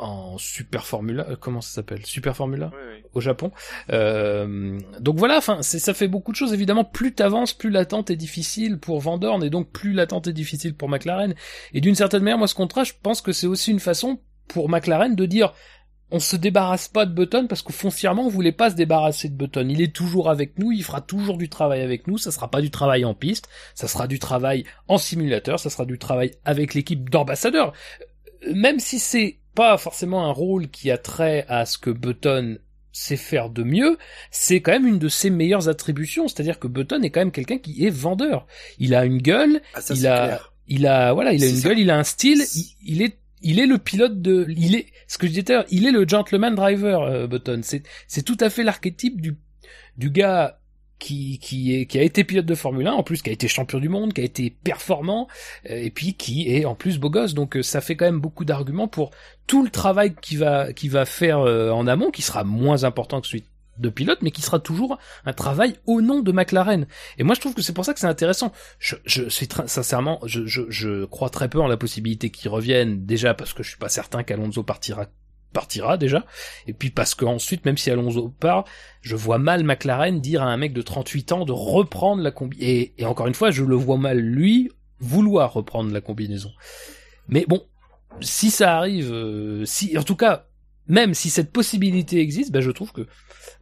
en 0.00 0.38
Super 0.38 0.86
Formula, 0.86 1.26
euh, 1.28 1.36
comment 1.38 1.60
ça 1.60 1.74
s'appelle? 1.74 2.04
Super 2.04 2.36
Formula? 2.36 2.70
Au 3.12 3.20
Japon. 3.20 3.50
Euh, 3.90 4.78
donc 5.00 5.16
voilà, 5.18 5.38
enfin, 5.38 5.62
ça 5.62 5.94
fait 5.94 6.08
beaucoup 6.08 6.32
de 6.32 6.36
choses. 6.36 6.52
Évidemment, 6.52 6.84
plus 6.84 7.12
t'avances, 7.12 7.52
plus 7.52 7.70
l'attente 7.70 8.10
est 8.10 8.16
difficile 8.16 8.78
pour 8.78 9.00
Vandorn 9.00 9.42
et 9.42 9.50
donc 9.50 9.70
plus 9.70 9.92
l'attente 9.92 10.26
est 10.28 10.32
difficile 10.32 10.74
pour 10.74 10.88
McLaren. 10.88 11.34
Et 11.72 11.80
d'une 11.80 11.94
certaine 11.94 12.22
manière, 12.22 12.38
moi, 12.38 12.46
ce 12.46 12.54
contrat, 12.54 12.84
je 12.84 12.92
pense 13.02 13.20
que 13.20 13.32
c'est 13.32 13.46
aussi 13.46 13.70
une 13.70 13.80
façon 13.80 14.20
pour 14.48 14.68
McLaren 14.68 15.14
de 15.14 15.26
dire 15.26 15.52
on 16.12 16.18
se 16.18 16.36
débarrasse 16.36 16.88
pas 16.88 17.06
de 17.06 17.12
Button 17.12 17.46
parce 17.46 17.62
que 17.62 17.72
foncièrement 17.72 18.24
on 18.24 18.28
voulait 18.28 18.52
pas 18.52 18.70
se 18.70 18.74
débarrasser 18.74 19.28
de 19.28 19.34
Button. 19.34 19.68
Il 19.68 19.80
est 19.80 19.94
toujours 19.94 20.28
avec 20.28 20.58
nous, 20.58 20.72
il 20.72 20.82
fera 20.82 21.00
toujours 21.00 21.38
du 21.38 21.48
travail 21.48 21.82
avec 21.82 22.06
nous. 22.06 22.18
Ça 22.18 22.32
sera 22.32 22.50
pas 22.50 22.60
du 22.60 22.70
travail 22.70 23.04
en 23.04 23.14
piste, 23.14 23.48
ça 23.74 23.88
sera 23.88 24.06
du 24.06 24.18
travail 24.18 24.64
en 24.88 24.98
simulateur, 24.98 25.60
ça 25.60 25.70
sera 25.70 25.84
du 25.84 25.98
travail 25.98 26.32
avec 26.44 26.74
l'équipe 26.74 27.08
d'ambassadeurs. 27.08 27.72
Même 28.52 28.80
si 28.80 28.98
c'est 28.98 29.39
pas 29.54 29.76
forcément 29.78 30.26
un 30.26 30.32
rôle 30.32 30.68
qui 30.68 30.90
a 30.90 30.98
trait 30.98 31.44
à 31.48 31.66
ce 31.66 31.78
que 31.78 31.90
Button 31.90 32.58
sait 32.92 33.16
faire 33.16 33.50
de 33.50 33.62
mieux, 33.62 33.98
c'est 34.30 34.60
quand 34.60 34.72
même 34.72 34.86
une 34.86 34.98
de 34.98 35.08
ses 35.08 35.30
meilleures 35.30 35.68
attributions. 35.68 36.28
C'est-à-dire 36.28 36.58
que 36.58 36.66
Button 36.66 37.02
est 37.02 37.10
quand 37.10 37.20
même 37.20 37.32
quelqu'un 37.32 37.58
qui 37.58 37.84
est 37.86 37.90
vendeur. 37.90 38.46
Il 38.78 38.94
a 38.94 39.04
une 39.04 39.18
gueule, 39.18 39.60
ah, 39.74 39.80
il 39.90 40.06
a, 40.06 40.40
il 40.66 40.86
a, 40.86 41.12
voilà, 41.12 41.32
il 41.32 41.42
a 41.42 41.48
une 41.48 41.60
gueule, 41.60 41.78
il 41.78 41.90
a 41.90 41.98
un 41.98 42.04
style, 42.04 42.42
il, 42.82 43.02
est 43.02 43.16
il 43.42 43.58
est 43.60 43.66
le 43.66 43.78
pilote 43.78 44.20
de, 44.20 44.46
il 44.48 44.74
est, 44.74 44.86
ce 45.06 45.18
que 45.18 45.26
je 45.26 45.32
disais 45.32 45.42
tout 45.44 45.52
à 45.52 45.56
l'heure, 45.56 45.66
il 45.70 45.86
est 45.86 45.92
le 45.92 46.06
gentleman 46.06 46.54
driver, 46.54 47.02
euh, 47.02 47.26
Button. 47.26 47.60
C'est, 47.62 47.82
c'est 48.06 48.22
tout 48.22 48.36
à 48.40 48.50
fait 48.50 48.62
l'archétype 48.62 49.20
du, 49.20 49.36
du 49.96 50.10
gars 50.10 50.59
qui, 51.00 51.38
qui, 51.40 51.98
a 51.98 52.02
été 52.02 52.22
pilote 52.22 52.46
de 52.46 52.54
Formule 52.54 52.86
1, 52.86 52.92
en 52.92 53.02
plus 53.02 53.22
qui 53.22 53.30
a 53.30 53.32
été 53.32 53.48
champion 53.48 53.80
du 53.80 53.88
monde, 53.88 54.12
qui 54.12 54.20
a 54.20 54.24
été 54.24 54.50
performant, 54.50 55.26
euh, 55.68 55.82
et 55.82 55.90
puis 55.90 56.14
qui 56.14 56.54
est 56.54 56.64
en 56.66 56.76
plus 56.76 56.98
beau 56.98 57.10
gosse. 57.10 57.34
Donc 57.34 57.56
euh, 57.56 57.62
ça 57.62 57.80
fait 57.80 57.96
quand 57.96 58.04
même 58.04 58.20
beaucoup 58.20 58.44
d'arguments 58.44 58.86
pour 58.86 59.10
tout 59.48 59.64
le 59.64 59.70
travail 59.70 60.14
qu'il 60.20 60.38
va, 60.38 60.68
va 60.84 61.04
faire 61.04 61.40
euh, 61.40 61.70
en 61.70 61.88
amont, 61.88 62.12
qui 62.12 62.22
sera 62.22 62.44
moins 62.44 62.84
important 62.84 63.20
que 63.20 63.26
celui 63.26 63.44
de 63.78 63.88
pilote, 63.88 64.18
mais 64.20 64.30
qui 64.30 64.42
sera 64.42 64.58
toujours 64.58 64.98
un 65.24 65.32
travail 65.32 65.74
au 65.86 66.02
nom 66.02 66.20
de 66.20 66.32
McLaren. 66.32 66.86
Et 67.16 67.24
moi, 67.24 67.34
je 67.34 67.40
trouve 67.40 67.54
que 67.54 67.62
c'est 67.62 67.72
pour 67.72 67.84
ça 67.84 67.94
que 67.94 68.00
c'est 68.00 68.06
intéressant. 68.06 68.52
Je, 68.78 68.96
je 69.06 69.28
suis 69.28 69.48
sincèrement, 69.66 70.20
je, 70.26 70.44
je, 70.44 70.62
je, 70.68 71.06
crois 71.06 71.30
très 71.30 71.48
peu 71.48 71.60
en 71.60 71.66
la 71.66 71.78
possibilité 71.78 72.30
qu'il 72.30 72.50
revienne, 72.50 73.06
déjà 73.06 73.32
parce 73.32 73.54
que 73.54 73.62
je 73.62 73.70
suis 73.70 73.78
pas 73.78 73.88
certain 73.88 74.22
qu'Alonso 74.22 74.62
partira 74.62 75.06
partira 75.52 75.96
déjà. 75.96 76.24
Et 76.66 76.72
puis 76.72 76.90
parce 76.90 77.14
que 77.14 77.24
ensuite, 77.24 77.64
même 77.64 77.76
si 77.76 77.90
Alonso 77.90 78.28
part, 78.28 78.64
je 79.00 79.16
vois 79.16 79.38
mal 79.38 79.64
McLaren 79.64 80.20
dire 80.20 80.42
à 80.42 80.46
un 80.46 80.56
mec 80.56 80.72
de 80.72 80.82
38 80.82 81.32
ans 81.32 81.44
de 81.44 81.52
reprendre 81.52 82.22
la 82.22 82.30
combi. 82.30 82.56
Et, 82.60 82.94
encore 83.04 83.26
une 83.26 83.34
fois, 83.34 83.50
je 83.50 83.64
le 83.64 83.76
vois 83.76 83.98
mal 83.98 84.18
lui 84.18 84.70
vouloir 84.98 85.52
reprendre 85.52 85.92
la 85.92 86.00
combinaison. 86.00 86.50
Mais 87.28 87.44
bon, 87.48 87.62
si 88.20 88.50
ça 88.50 88.76
arrive, 88.76 89.12
euh, 89.12 89.64
si 89.64 89.96
en 89.96 90.02
tout 90.02 90.16
cas, 90.16 90.46
même 90.86 91.14
si 91.14 91.30
cette 91.30 91.52
possibilité 91.52 92.20
existe, 92.20 92.50
ben 92.50 92.60
je 92.60 92.70
trouve 92.70 92.92
que 92.92 93.06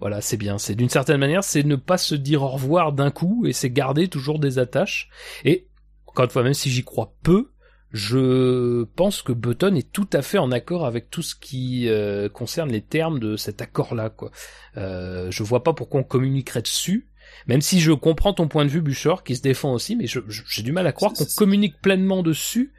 voilà, 0.00 0.20
c'est 0.20 0.36
bien. 0.36 0.58
C'est 0.58 0.74
d'une 0.74 0.88
certaine 0.88 1.18
manière, 1.18 1.44
c'est 1.44 1.62
ne 1.62 1.76
pas 1.76 1.98
se 1.98 2.14
dire 2.14 2.42
au 2.42 2.48
revoir 2.48 2.92
d'un 2.92 3.10
coup 3.10 3.46
et 3.46 3.52
c'est 3.52 3.70
garder 3.70 4.08
toujours 4.08 4.38
des 4.38 4.58
attaches. 4.58 5.10
Et 5.44 5.68
encore 6.06 6.24
une 6.24 6.30
fois, 6.30 6.42
même 6.42 6.54
si 6.54 6.70
j'y 6.70 6.84
crois 6.84 7.14
peu, 7.22 7.50
je 7.92 8.84
pense 8.96 9.22
que 9.22 9.32
Button 9.32 9.74
est 9.74 9.90
tout 9.90 10.08
à 10.12 10.22
fait 10.22 10.38
en 10.38 10.52
accord 10.52 10.84
avec 10.84 11.10
tout 11.10 11.22
ce 11.22 11.34
qui 11.34 11.88
euh, 11.88 12.28
concerne 12.28 12.70
les 12.70 12.82
termes 12.82 13.18
de 13.18 13.36
cet 13.36 13.62
accord-là. 13.62 14.10
Quoi. 14.10 14.30
Euh, 14.76 15.30
je 15.30 15.42
vois 15.42 15.62
pas 15.62 15.72
pourquoi 15.72 16.00
on 16.00 16.04
communiquerait 16.04 16.62
dessus, 16.62 17.08
même 17.46 17.62
si 17.62 17.80
je 17.80 17.92
comprends 17.92 18.34
ton 18.34 18.46
point 18.46 18.66
de 18.66 18.70
vue, 18.70 18.82
Bouchard, 18.82 19.24
qui 19.24 19.36
se 19.36 19.42
défend 19.42 19.72
aussi, 19.72 19.96
mais 19.96 20.06
j'ai 20.06 20.62
du 20.62 20.72
mal 20.72 20.86
à 20.86 20.92
croire 20.92 21.14
qu'on 21.14 21.24
communique 21.36 21.80
pleinement 21.80 22.22
dessus, 22.22 22.72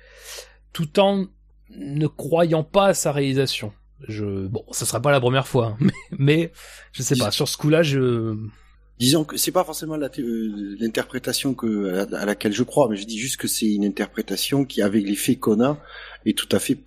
tout 0.73 0.99
en 0.99 1.25
ne 1.75 2.07
croyant 2.07 2.63
pas 2.63 2.87
à 2.87 2.93
sa 2.93 3.11
réalisation. 3.11 3.73
Je, 4.07 4.47
bon, 4.47 4.63
ça 4.71 4.85
sera 4.85 5.01
pas 5.01 5.11
la 5.11 5.19
première 5.19 5.47
fois, 5.47 5.67
hein, 5.67 5.77
mais, 5.79 5.93
mais 6.17 6.51
je 6.93 7.01
sais 7.01 7.15
pas. 7.15 7.31
Sur 7.31 7.47
ce 7.47 7.57
coup-là, 7.57 7.81
je 7.81 8.37
disons 8.99 9.23
que 9.23 9.37
c'est 9.37 9.51
pas 9.51 9.63
forcément 9.63 9.95
euh, 9.95 10.75
l'interprétation 10.79 11.53
que 11.53 12.05
à, 12.13 12.25
laquelle 12.25 12.53
je 12.53 12.63
crois, 12.63 12.89
mais 12.89 12.97
je 12.97 13.05
dis 13.05 13.17
juste 13.17 13.37
que 13.37 13.47
c'est 13.47 13.71
une 13.71 13.85
interprétation 13.85 14.65
qui, 14.65 14.81
avec 14.81 15.07
les 15.07 15.15
faits 15.15 15.39
qu'on 15.39 15.63
a, 15.63 15.79
est 16.25 16.37
tout 16.37 16.49
à 16.51 16.59
fait 16.59 16.77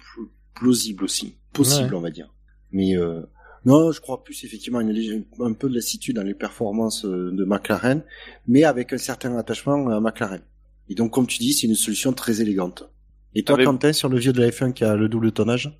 plausible 0.55 1.05
aussi, 1.05 1.37
possible, 1.53 1.95
on 1.95 2.01
va 2.01 2.11
dire. 2.11 2.33
Mais 2.71 2.97
euh, 2.97 3.23
non, 3.65 3.93
je 3.93 4.01
crois 4.01 4.23
plus 4.23 4.45
effectivement 4.45 4.81
une, 4.81 5.25
un 5.41 5.53
peu 5.55 5.69
de 5.69 5.75
lassitude 5.75 6.17
dans 6.17 6.23
les 6.23 6.35
performances 6.35 7.05
euh, 7.05 7.33
de 7.33 7.45
McLaren, 7.45 8.03
mais 8.47 8.65
avec 8.65 8.93
un 8.93 8.99
certain 8.99 9.37
attachement 9.37 9.89
à 9.89 10.01
McLaren. 10.01 10.43
Et 10.89 10.95
donc, 10.95 11.13
comme 11.13 11.27
tu 11.27 11.39
dis, 11.39 11.55
c'est 11.55 11.67
une 11.67 11.75
solution 11.75 12.13
très 12.13 12.43
élégante. 12.43 12.91
Et 13.35 13.45
toi, 13.45 13.57
Quentin, 13.65 13.95
sur 13.95 14.11
le 14.11 14.19
vieux 14.19 14.35
de 14.35 14.41
la 14.41 14.51
F1 14.51 14.75
qui 14.75 14.85
a 14.85 14.95
le 14.95 15.09
double 15.09 15.33
tonnage? 15.33 15.73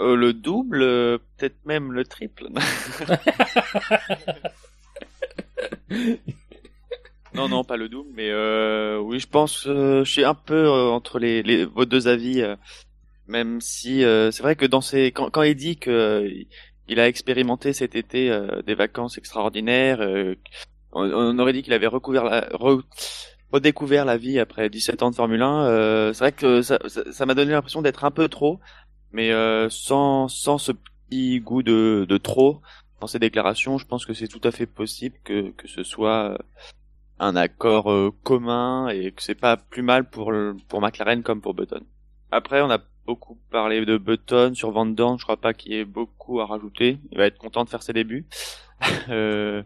Euh, 0.00 0.16
Le 0.16 0.32
double, 0.32 0.80
peut-être 0.80 1.64
même 1.64 1.92
le 1.92 2.04
triple. 2.04 2.48
non, 7.34 7.48
non, 7.48 7.64
pas 7.64 7.76
le 7.76 7.88
double, 7.88 8.10
mais 8.14 8.30
euh, 8.30 8.98
oui, 8.98 9.20
je 9.20 9.28
pense, 9.28 9.66
euh, 9.66 10.04
je 10.04 10.10
suis 10.10 10.24
un 10.24 10.34
peu 10.34 10.54
euh, 10.54 10.88
entre 10.88 11.18
les, 11.18 11.42
les, 11.42 11.64
vos 11.64 11.84
deux 11.84 12.08
avis, 12.08 12.40
euh, 12.40 12.56
même 13.26 13.60
si 13.60 14.00
c'est 14.00 14.42
vrai 14.42 14.56
que 14.56 14.66
dans 14.66 14.80
ses, 14.80 15.10
quand, 15.12 15.30
quand 15.30 15.42
il 15.42 15.54
dit 15.56 15.76
que 15.76 16.30
il 16.88 17.00
a 17.00 17.08
expérimenté 17.08 17.72
cet 17.72 17.96
été 17.96 18.30
des 18.64 18.74
vacances 18.76 19.18
extraordinaires, 19.18 19.98
on, 20.92 21.38
aurait 21.40 21.52
dit 21.52 21.64
qu'il 21.64 21.72
avait 21.72 21.88
recouvert 21.88 22.22
la, 22.22 22.48
redécouvert 23.52 24.04
la 24.04 24.16
vie 24.16 24.38
après 24.38 24.70
17 24.70 25.02
ans 25.02 25.10
de 25.10 25.16
Formule 25.16 25.42
1. 25.42 26.12
c'est 26.12 26.20
vrai 26.20 26.30
que 26.30 26.62
ça, 26.62 26.78
ça, 26.86 27.26
m'a 27.26 27.34
donné 27.34 27.50
l'impression 27.50 27.82
d'être 27.82 28.04
un 28.04 28.12
peu 28.12 28.28
trop, 28.28 28.60
mais 29.10 29.32
sans, 29.68 30.28
sans 30.28 30.58
ce 30.58 30.70
petit 30.70 31.40
goût 31.40 31.64
de, 31.64 32.06
de 32.08 32.16
trop 32.18 32.60
dans 33.00 33.06
ces 33.06 33.18
déclarations, 33.18 33.78
je 33.78 33.86
pense 33.86 34.06
que 34.06 34.14
c'est 34.14 34.28
tout 34.28 34.40
à 34.44 34.50
fait 34.50 34.66
possible 34.66 35.16
que, 35.24 35.50
que 35.50 35.68
ce 35.68 35.82
soit 35.82 36.32
euh, 36.32 36.38
un 37.18 37.36
accord 37.36 37.90
euh, 37.90 38.12
commun 38.22 38.88
et 38.88 39.12
que 39.12 39.22
c'est 39.22 39.34
pas 39.34 39.56
plus 39.56 39.82
mal 39.82 40.08
pour 40.08 40.32
pour 40.68 40.80
McLaren 40.80 41.22
comme 41.22 41.40
pour 41.40 41.54
Button. 41.54 41.82
Après, 42.30 42.60
on 42.62 42.70
a 42.70 42.78
beaucoup 43.06 43.38
parlé 43.50 43.84
de 43.84 43.96
Button 43.96 44.52
sur 44.54 44.70
Van 44.72 44.86
Dorn, 44.86 45.18
je 45.18 45.24
crois 45.24 45.36
pas 45.36 45.54
qu'il 45.54 45.72
y 45.72 45.76
ait 45.76 45.84
beaucoup 45.84 46.40
à 46.40 46.46
rajouter. 46.46 46.98
Il 47.12 47.18
va 47.18 47.26
être 47.26 47.38
content 47.38 47.64
de 47.64 47.68
faire 47.68 47.82
ses 47.82 47.92
débuts. 47.92 48.26
euh, 49.08 49.62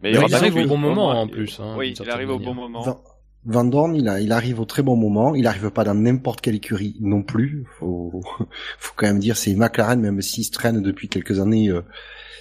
mais 0.00 0.12
il, 0.12 0.34
arrive 0.34 0.56
au 0.56 0.66
bon 0.66 0.78
moment 0.78 1.08
en 1.08 1.26
plus. 1.26 1.60
Hein, 1.60 1.74
oui, 1.76 1.94
il 1.98 2.10
arrive 2.10 2.30
au 2.30 2.38
bon 2.38 2.54
moment. 2.54 3.02
Van 3.44 3.64
Dorn, 3.64 3.94
il, 3.96 4.08
a, 4.08 4.20
il 4.20 4.32
arrive 4.32 4.60
au 4.60 4.64
très 4.64 4.82
bon 4.82 4.96
moment. 4.96 5.34
Il 5.34 5.46
arrive 5.46 5.70
pas 5.70 5.84
dans 5.84 5.94
n'importe 5.94 6.40
quelle 6.40 6.54
écurie 6.54 6.96
non 7.00 7.22
plus. 7.22 7.66
Faut, 7.78 8.20
faut 8.78 8.92
quand 8.96 9.06
même 9.06 9.18
dire, 9.18 9.36
c'est 9.36 9.54
McLaren, 9.54 10.00
même 10.00 10.22
s'il 10.22 10.44
se 10.44 10.50
traîne 10.50 10.80
depuis 10.82 11.08
quelques 11.08 11.40
années. 11.40 11.68
Euh, 11.68 11.82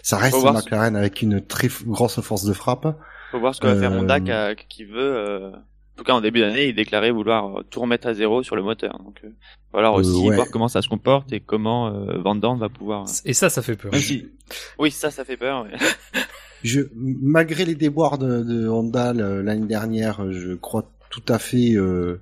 ça 0.04 0.18
reste 0.18 0.44
McLaren 0.44 0.96
avec 0.96 1.22
une 1.22 1.42
très 1.42 1.70
grosse 1.86 2.20
force 2.22 2.44
de 2.46 2.54
frappe. 2.54 2.88
Faut 3.32 3.40
voir 3.40 3.56
ce 3.56 3.62
que 3.62 3.68
va 3.68 3.80
faire 3.80 3.92
Honda 3.92 4.18
euh, 4.18 4.56
qui, 4.56 4.84
veut. 4.84 5.16
Euh... 5.16 5.52
En 5.94 5.98
tout 5.98 6.04
cas, 6.06 6.14
en 6.14 6.22
début 6.22 6.40
d'année, 6.40 6.68
il 6.68 6.76
déclarait 6.76 7.12
vouloir 7.12 7.60
euh, 7.60 7.64
tout 7.70 7.82
remettre 7.82 8.08
à 8.08 8.14
zéro 8.14 8.44
sur 8.44 8.56
le 8.56 8.64
moteur. 8.64 8.98
Donc, 9.00 9.20
euh, 9.24 9.30
voilà 9.72 9.92
aussi 9.92 10.30
voir 10.30 10.48
comment 10.52 10.68
ça 10.68 10.82
se 10.82 10.88
comporte 10.88 11.32
et 11.34 11.40
comment 11.40 11.88
euh, 11.88 12.18
Van 12.18 12.36
Dorn 12.36 12.60
va 12.60 12.70
pouvoir. 12.70 13.06
Et 13.26 13.34
ça, 13.34 13.50
ça 13.50 13.62
fait 13.62 13.76
peur. 13.76 13.92
Oui, 14.80 14.92
ça, 14.92 15.12
ça 15.12 15.26
fait 15.26 15.38
peur. 15.38 15.68
je, 16.64 16.82
malgré 16.96 17.66
les 17.66 17.76
déboires 17.76 18.18
de, 18.18 18.44
de 18.44 18.68
Honda 18.68 19.14
l'année 19.14 19.68
dernière, 19.68 20.32
je 20.32 20.54
crois 20.54 20.92
tout 21.10 21.24
à 21.28 21.40
fait. 21.40 21.74
Euh, 21.76 22.20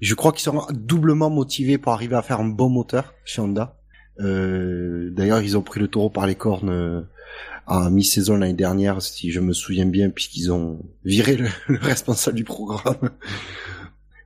je 0.00 0.14
crois 0.14 0.32
qu'ils 0.32 0.42
sont 0.42 0.66
doublement 0.72 1.30
motivés 1.30 1.78
pour 1.78 1.92
arriver 1.92 2.16
à 2.16 2.22
faire 2.22 2.40
un 2.40 2.48
bon 2.48 2.68
moteur 2.68 3.14
chez 3.24 3.40
Honda. 3.40 3.78
Euh, 4.20 5.10
D'ailleurs, 5.10 5.40
ils 5.40 5.56
ont 5.56 5.62
pris 5.62 5.80
le 5.80 5.88
taureau 5.88 6.10
par 6.10 6.26
les 6.26 6.34
cornes 6.34 6.70
euh, 6.70 7.00
à 7.66 7.88
mi-saison 7.88 8.36
l'année 8.36 8.52
dernière, 8.52 9.00
si 9.00 9.30
je 9.30 9.40
me 9.40 9.52
souviens 9.52 9.86
bien, 9.86 10.10
puisqu'ils 10.10 10.52
ont 10.52 10.80
viré 11.04 11.36
le, 11.36 11.48
responsable 11.78 12.36
du 12.36 12.44
programme 12.44 13.10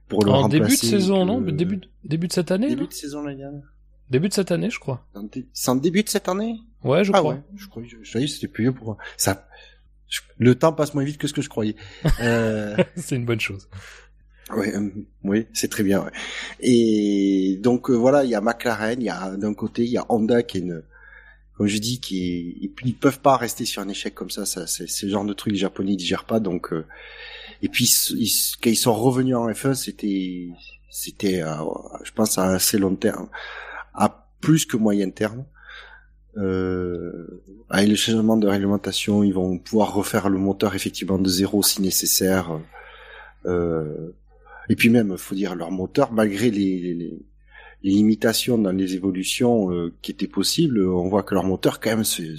pour 0.08 0.24
le 0.24 0.30
en 0.30 0.48
début 0.48 0.68
de 0.68 0.72
saison, 0.72 1.24
non? 1.24 1.40
début, 1.40 1.80
début 2.04 2.28
de 2.28 2.32
cette 2.32 2.50
année 2.50 2.68
Début 2.68 2.86
de 2.86 2.92
saison 2.92 3.22
l'année 3.22 3.38
dernière. 3.38 3.75
Début 4.10 4.28
de 4.28 4.34
cette 4.34 4.50
année, 4.52 4.70
je 4.70 4.78
crois. 4.78 5.06
C'est 5.52 5.70
en 5.70 5.76
début 5.76 6.02
de 6.02 6.08
cette 6.08 6.28
année? 6.28 6.60
Ouais, 6.84 7.04
je 7.04 7.10
ah 7.12 7.18
crois. 7.18 7.34
Ouais. 7.34 7.40
Je 7.56 7.66
crois, 7.66 7.82
je, 7.84 7.96
je, 8.02 8.26
c'était 8.26 8.48
plus 8.48 8.64
vieux 8.64 8.72
pour 8.72 8.96
ça. 9.16 9.48
le 10.38 10.54
temps 10.54 10.72
passe 10.72 10.94
moins 10.94 11.04
vite 11.04 11.18
que 11.18 11.26
ce 11.26 11.32
que 11.32 11.42
je 11.42 11.48
croyais. 11.48 11.74
Euh... 12.20 12.76
c'est 12.96 13.16
une 13.16 13.24
bonne 13.24 13.40
chose. 13.40 13.68
Oui, 14.54 14.68
euh, 14.72 14.90
oui, 15.24 15.46
c'est 15.52 15.68
très 15.68 15.82
bien. 15.82 16.04
Ouais. 16.04 16.10
Et 16.60 17.58
donc 17.60 17.90
euh, 17.90 17.94
voilà, 17.94 18.22
il 18.22 18.30
y 18.30 18.36
a 18.36 18.40
McLaren, 18.40 19.00
il 19.00 19.06
y 19.06 19.10
a 19.10 19.36
d'un 19.36 19.54
côté, 19.54 19.82
il 19.82 19.90
y 19.90 19.98
a 19.98 20.06
Honda 20.08 20.44
qui 20.44 20.58
est 20.58 20.60
une, 20.60 20.84
comme 21.56 21.66
je 21.66 21.78
dis, 21.78 21.98
qui 21.98 22.28
est, 22.62 22.70
ils 22.84 22.94
peuvent 22.94 23.18
pas 23.18 23.36
rester 23.36 23.64
sur 23.64 23.82
un 23.82 23.88
échec 23.88 24.14
comme 24.14 24.30
ça. 24.30 24.46
Ça, 24.46 24.68
c'est 24.68 24.88
ce 24.88 25.08
genre 25.08 25.24
de 25.24 25.32
truc 25.32 25.52
les 25.52 25.58
Japonais 25.58 25.94
ils 25.94 25.96
digèrent 25.96 26.26
pas. 26.26 26.38
Donc 26.38 26.72
euh, 26.72 26.86
et 27.62 27.68
puis 27.68 27.86
ils, 28.10 28.30
quand 28.62 28.70
ils 28.70 28.76
sont 28.76 28.94
revenus 28.94 29.34
en 29.34 29.50
F1, 29.50 29.74
c'était, 29.74 30.50
c'était, 30.90 31.42
je 32.04 32.12
pense 32.12 32.38
à 32.38 32.44
assez 32.44 32.78
long 32.78 32.94
terme, 32.94 33.28
à 33.96 34.28
plus 34.40 34.66
que 34.66 34.76
moyen 34.76 35.10
terme. 35.10 35.44
Euh, 36.36 37.42
avec 37.70 37.88
le 37.88 37.96
changement 37.96 38.36
de 38.36 38.46
réglementation, 38.46 39.24
ils 39.24 39.32
vont 39.32 39.58
pouvoir 39.58 39.94
refaire 39.94 40.28
le 40.28 40.38
moteur 40.38 40.74
effectivement 40.74 41.18
de 41.18 41.28
zéro 41.28 41.62
si 41.62 41.80
nécessaire. 41.82 42.60
Euh, 43.46 44.14
et 44.68 44.76
puis 44.76 44.90
même, 44.90 45.16
faut 45.16 45.34
dire, 45.34 45.54
leur 45.54 45.70
moteur, 45.70 46.12
malgré 46.12 46.50
les, 46.50 46.80
les, 46.80 46.94
les 47.82 47.90
limitations 47.90 48.58
dans 48.58 48.72
les 48.72 48.94
évolutions 48.94 49.72
euh, 49.72 49.92
qui 50.02 50.12
étaient 50.12 50.26
possibles, 50.26 50.86
on 50.86 51.08
voit 51.08 51.22
que 51.22 51.34
leur 51.34 51.44
moteur, 51.44 51.80
quand 51.80 51.90
même, 51.90 52.04
c'est, 52.04 52.34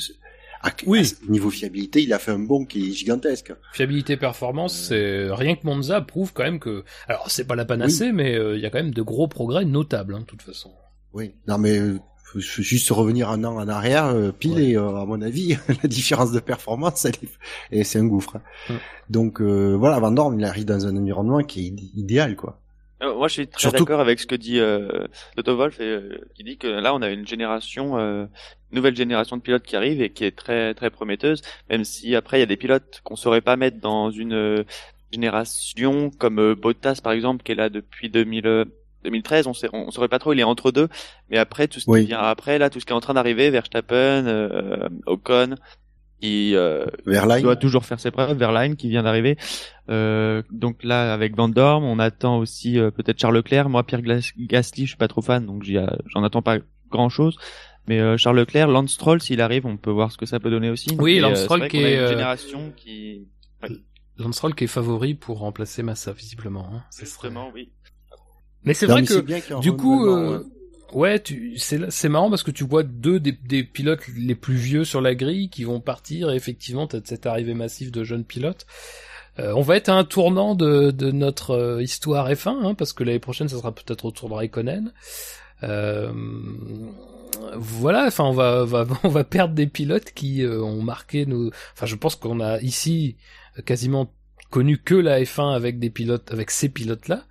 à, 0.61 0.71
oui. 0.85 1.13
niveau 1.29 1.49
fiabilité, 1.49 2.01
il 2.01 2.13
a 2.13 2.19
fait 2.19 2.31
un 2.31 2.39
bond 2.39 2.65
qui 2.65 2.89
est 2.89 2.91
gigantesque. 2.91 3.53
Fiabilité 3.73 4.17
performance, 4.17 4.91
euh. 4.91 5.27
c'est 5.29 5.35
rien 5.35 5.55
que 5.55 5.65
Monza 5.65 6.01
prouve 6.01 6.33
quand 6.33 6.43
même 6.43 6.59
que, 6.59 6.83
alors 7.07 7.29
c'est 7.29 7.45
pas 7.45 7.55
la 7.55 7.65
panacée, 7.65 8.11
mais 8.11 8.35
euh, 8.35 8.57
il 8.57 8.61
y 8.61 8.65
a 8.65 8.69
quand 8.69 8.81
même 8.81 8.93
de 8.93 9.01
gros 9.01 9.27
progrès 9.27 9.65
notables, 9.65 10.15
hein, 10.15 10.21
de 10.21 10.25
toute 10.25 10.41
façon. 10.41 10.71
Oui, 11.13 11.33
non 11.47 11.57
mais 11.57 11.79
faut 12.23 12.39
juste 12.39 12.89
revenir 12.89 13.29
un 13.29 13.43
an 13.45 13.55
en 13.55 13.67
arrière, 13.69 14.13
pile 14.37 14.59
et 14.59 14.75
à 14.75 15.05
mon 15.05 15.21
avis, 15.21 15.57
la 15.81 15.87
différence 15.87 16.31
de 16.31 16.39
performance, 16.39 17.05
elle 17.05 17.15
est, 17.23 17.79
et 17.79 17.83
c'est 17.83 17.99
un 17.99 18.05
gouffre. 18.05 18.37
Hein. 18.69 18.75
Donc 19.09 19.41
euh, 19.41 19.75
voilà, 19.77 19.99
Van 19.99 20.11
Dorn, 20.11 20.37
il 20.37 20.43
arrive 20.43 20.65
dans 20.65 20.85
un 20.85 20.97
environnement 20.97 21.41
qui 21.43 21.67
est 21.67 21.97
idéal, 21.97 22.35
quoi. 22.35 22.59
Euh, 23.03 23.15
moi, 23.15 23.27
je 23.27 23.33
suis 23.33 23.47
très 23.47 23.71
d'accord 23.71 23.99
avec 23.99 24.19
ce 24.19 24.25
que 24.25 24.35
dit 24.35 24.59
euh, 24.59 25.05
Toto 25.35 25.55
Wolf, 25.55 25.79
et, 25.79 25.83
euh, 25.83 26.19
qui 26.35 26.43
dit 26.43 26.57
que 26.57 26.67
là, 26.67 26.95
on 26.95 27.01
a 27.01 27.09
une 27.09 27.27
génération, 27.27 27.97
euh, 27.97 28.25
nouvelle 28.71 28.95
génération 28.95 29.37
de 29.37 29.41
pilotes 29.41 29.63
qui 29.63 29.75
arrive 29.75 30.01
et 30.01 30.09
qui 30.09 30.25
est 30.25 30.35
très 30.35 30.73
très 30.73 30.89
prometteuse. 30.89 31.41
Même 31.69 31.83
si 31.83 32.15
après, 32.15 32.37
il 32.37 32.39
y 32.41 32.43
a 32.43 32.47
des 32.47 32.57
pilotes 32.57 33.01
qu'on 33.03 33.15
saurait 33.15 33.41
pas 33.41 33.55
mettre 33.55 33.79
dans 33.79 34.09
une 34.09 34.65
génération 35.11 36.09
comme 36.09 36.55
Bottas, 36.55 36.99
par 37.03 37.13
exemple, 37.13 37.43
qui 37.43 37.51
est 37.51 37.55
là 37.55 37.69
depuis 37.69 38.09
2000. 38.09 38.65
2013, 39.03 39.47
on 39.47 39.53
sait, 39.53 39.69
on 39.73 39.91
saurait 39.91 40.07
pas 40.07 40.19
trop, 40.19 40.33
il 40.33 40.39
est 40.39 40.43
entre 40.43 40.71
deux. 40.71 40.87
Mais 41.29 41.37
après, 41.37 41.67
tout 41.67 41.79
ce 41.79 41.85
qui 41.85 42.07
vient 42.07 42.19
après, 42.19 42.57
là, 42.57 42.69
tout 42.69 42.79
ce 42.79 42.85
qui 42.85 42.93
est 42.93 42.95
en 42.95 43.01
train 43.01 43.13
d'arriver, 43.13 43.49
Verstappen, 43.49 44.25
euh, 44.27 44.89
Ocon, 45.05 45.55
qui 46.19 46.55
euh, 46.55 46.85
doit 47.05 47.55
toujours 47.55 47.85
faire 47.85 47.99
ses 47.99 48.11
preuves, 48.11 48.37
Verline 48.37 48.75
qui 48.75 48.89
vient 48.89 49.03
d'arriver. 49.03 49.37
Euh, 49.89 50.41
donc 50.51 50.83
là 50.83 51.13
avec 51.13 51.35
Van 51.35 51.49
Dorm, 51.49 51.83
on 51.83 51.99
attend 51.99 52.39
aussi 52.39 52.79
euh, 52.79 52.91
peut-être 52.91 53.19
Charles 53.19 53.35
Leclerc. 53.35 53.69
Moi 53.69 53.83
Pierre 53.83 54.01
Gasly, 54.01 54.83
je 54.83 54.89
suis 54.89 54.97
pas 54.97 55.07
trop 55.07 55.21
fan, 55.21 55.45
donc 55.45 55.63
j'en 55.63 56.23
attends 56.23 56.41
pas 56.41 56.57
grand 56.89 57.09
chose. 57.09 57.37
Mais 57.87 57.99
euh, 57.99 58.17
Charles 58.17 58.37
Leclerc, 58.37 58.67
Lance 58.67 58.93
Stroll, 58.93 59.21
s'il 59.21 59.39
arrive, 59.41 59.65
on 59.65 59.77
peut 59.77 59.91
voir 59.91 60.11
ce 60.11 60.17
que 60.17 60.25
ça 60.25 60.39
peut 60.39 60.49
donner 60.49 60.69
aussi. 60.69 60.95
Oui, 60.99 61.19
Lance 61.19 61.43
Stroll 61.43 61.67
qui 61.67 61.77
est 61.77 61.99
une 61.99 62.07
génération 62.07 62.73
qui 62.75 63.27
Lance 64.17 64.35
Stroll 64.35 64.55
qui 64.55 64.63
est 64.63 64.67
favori 64.67 65.13
pour 65.13 65.39
remplacer 65.39 65.83
Massa 65.83 66.11
visiblement. 66.11 66.67
Hein. 66.73 66.83
C'est 66.89 67.07
vraiment 67.07 67.51
oui. 67.53 67.69
Mais 68.67 68.73
c'est 68.73 68.85
vrai 68.85 69.03
que 69.03 69.59
du 69.59 69.73
coup, 69.73 70.05
Ouais, 70.93 71.21
c'est 71.57 72.09
marrant 72.09 72.29
parce 72.29 72.43
que 72.43 72.51
tu 72.51 72.63
vois 72.63 72.83
deux 72.83 73.19
des, 73.19 73.63
pilotes 73.63 74.01
les 74.17 74.35
plus 74.35 74.55
vieux 74.55 74.85
sur 74.85 75.01
la 75.01 75.15
grille 75.15 75.49
qui 75.49 75.65
vont 75.65 75.81
partir 75.81 76.31
et 76.31 76.35
effectivement 76.35 76.87
t'as 76.87 76.99
cette 77.03 77.25
arrivée 77.25 77.53
massive 77.53 77.91
de 77.91 78.03
jeunes 78.03 78.23
pilotes. 78.23 78.65
Euh, 79.39 79.53
on 79.55 79.61
va 79.61 79.75
être 79.75 79.89
à 79.89 79.93
un 79.93 80.03
tournant 80.03 80.55
de, 80.55 80.91
notre 81.11 81.51
euh, 81.51 81.83
histoire 81.83 82.29
F1 82.31 82.65
hein, 82.65 82.73
parce 82.73 82.93
que 82.93 83.03
l'année 83.03 83.19
prochaine 83.19 83.49
ça 83.49 83.57
sera 83.57 83.75
peut-être 83.75 84.05
autour 84.05 84.29
de 84.29 84.35
Raikkonen. 84.35 84.93
Euh, 85.63 86.11
voilà, 87.55 88.05
enfin 88.05 88.23
on 88.23 88.31
va, 88.31 88.65
on 89.03 89.09
va 89.09 89.23
perdre 89.25 89.53
des 89.53 89.67
pilotes 89.67 90.11
qui 90.11 90.45
ont 90.45 90.81
marqué 90.81 91.25
nos. 91.25 91.51
Enfin 91.73 91.85
je 91.85 91.95
pense 91.95 92.15
qu'on 92.15 92.39
a 92.39 92.61
ici 92.61 93.17
quasiment 93.65 94.09
connu 94.49 94.77
que 94.77 94.95
la 94.95 95.21
F1 95.21 95.53
avec 95.53 95.79
des 95.79 95.89
pilotes, 95.89 96.31
avec 96.31 96.51
ces 96.51 96.69
pilotes-là. 96.69 97.25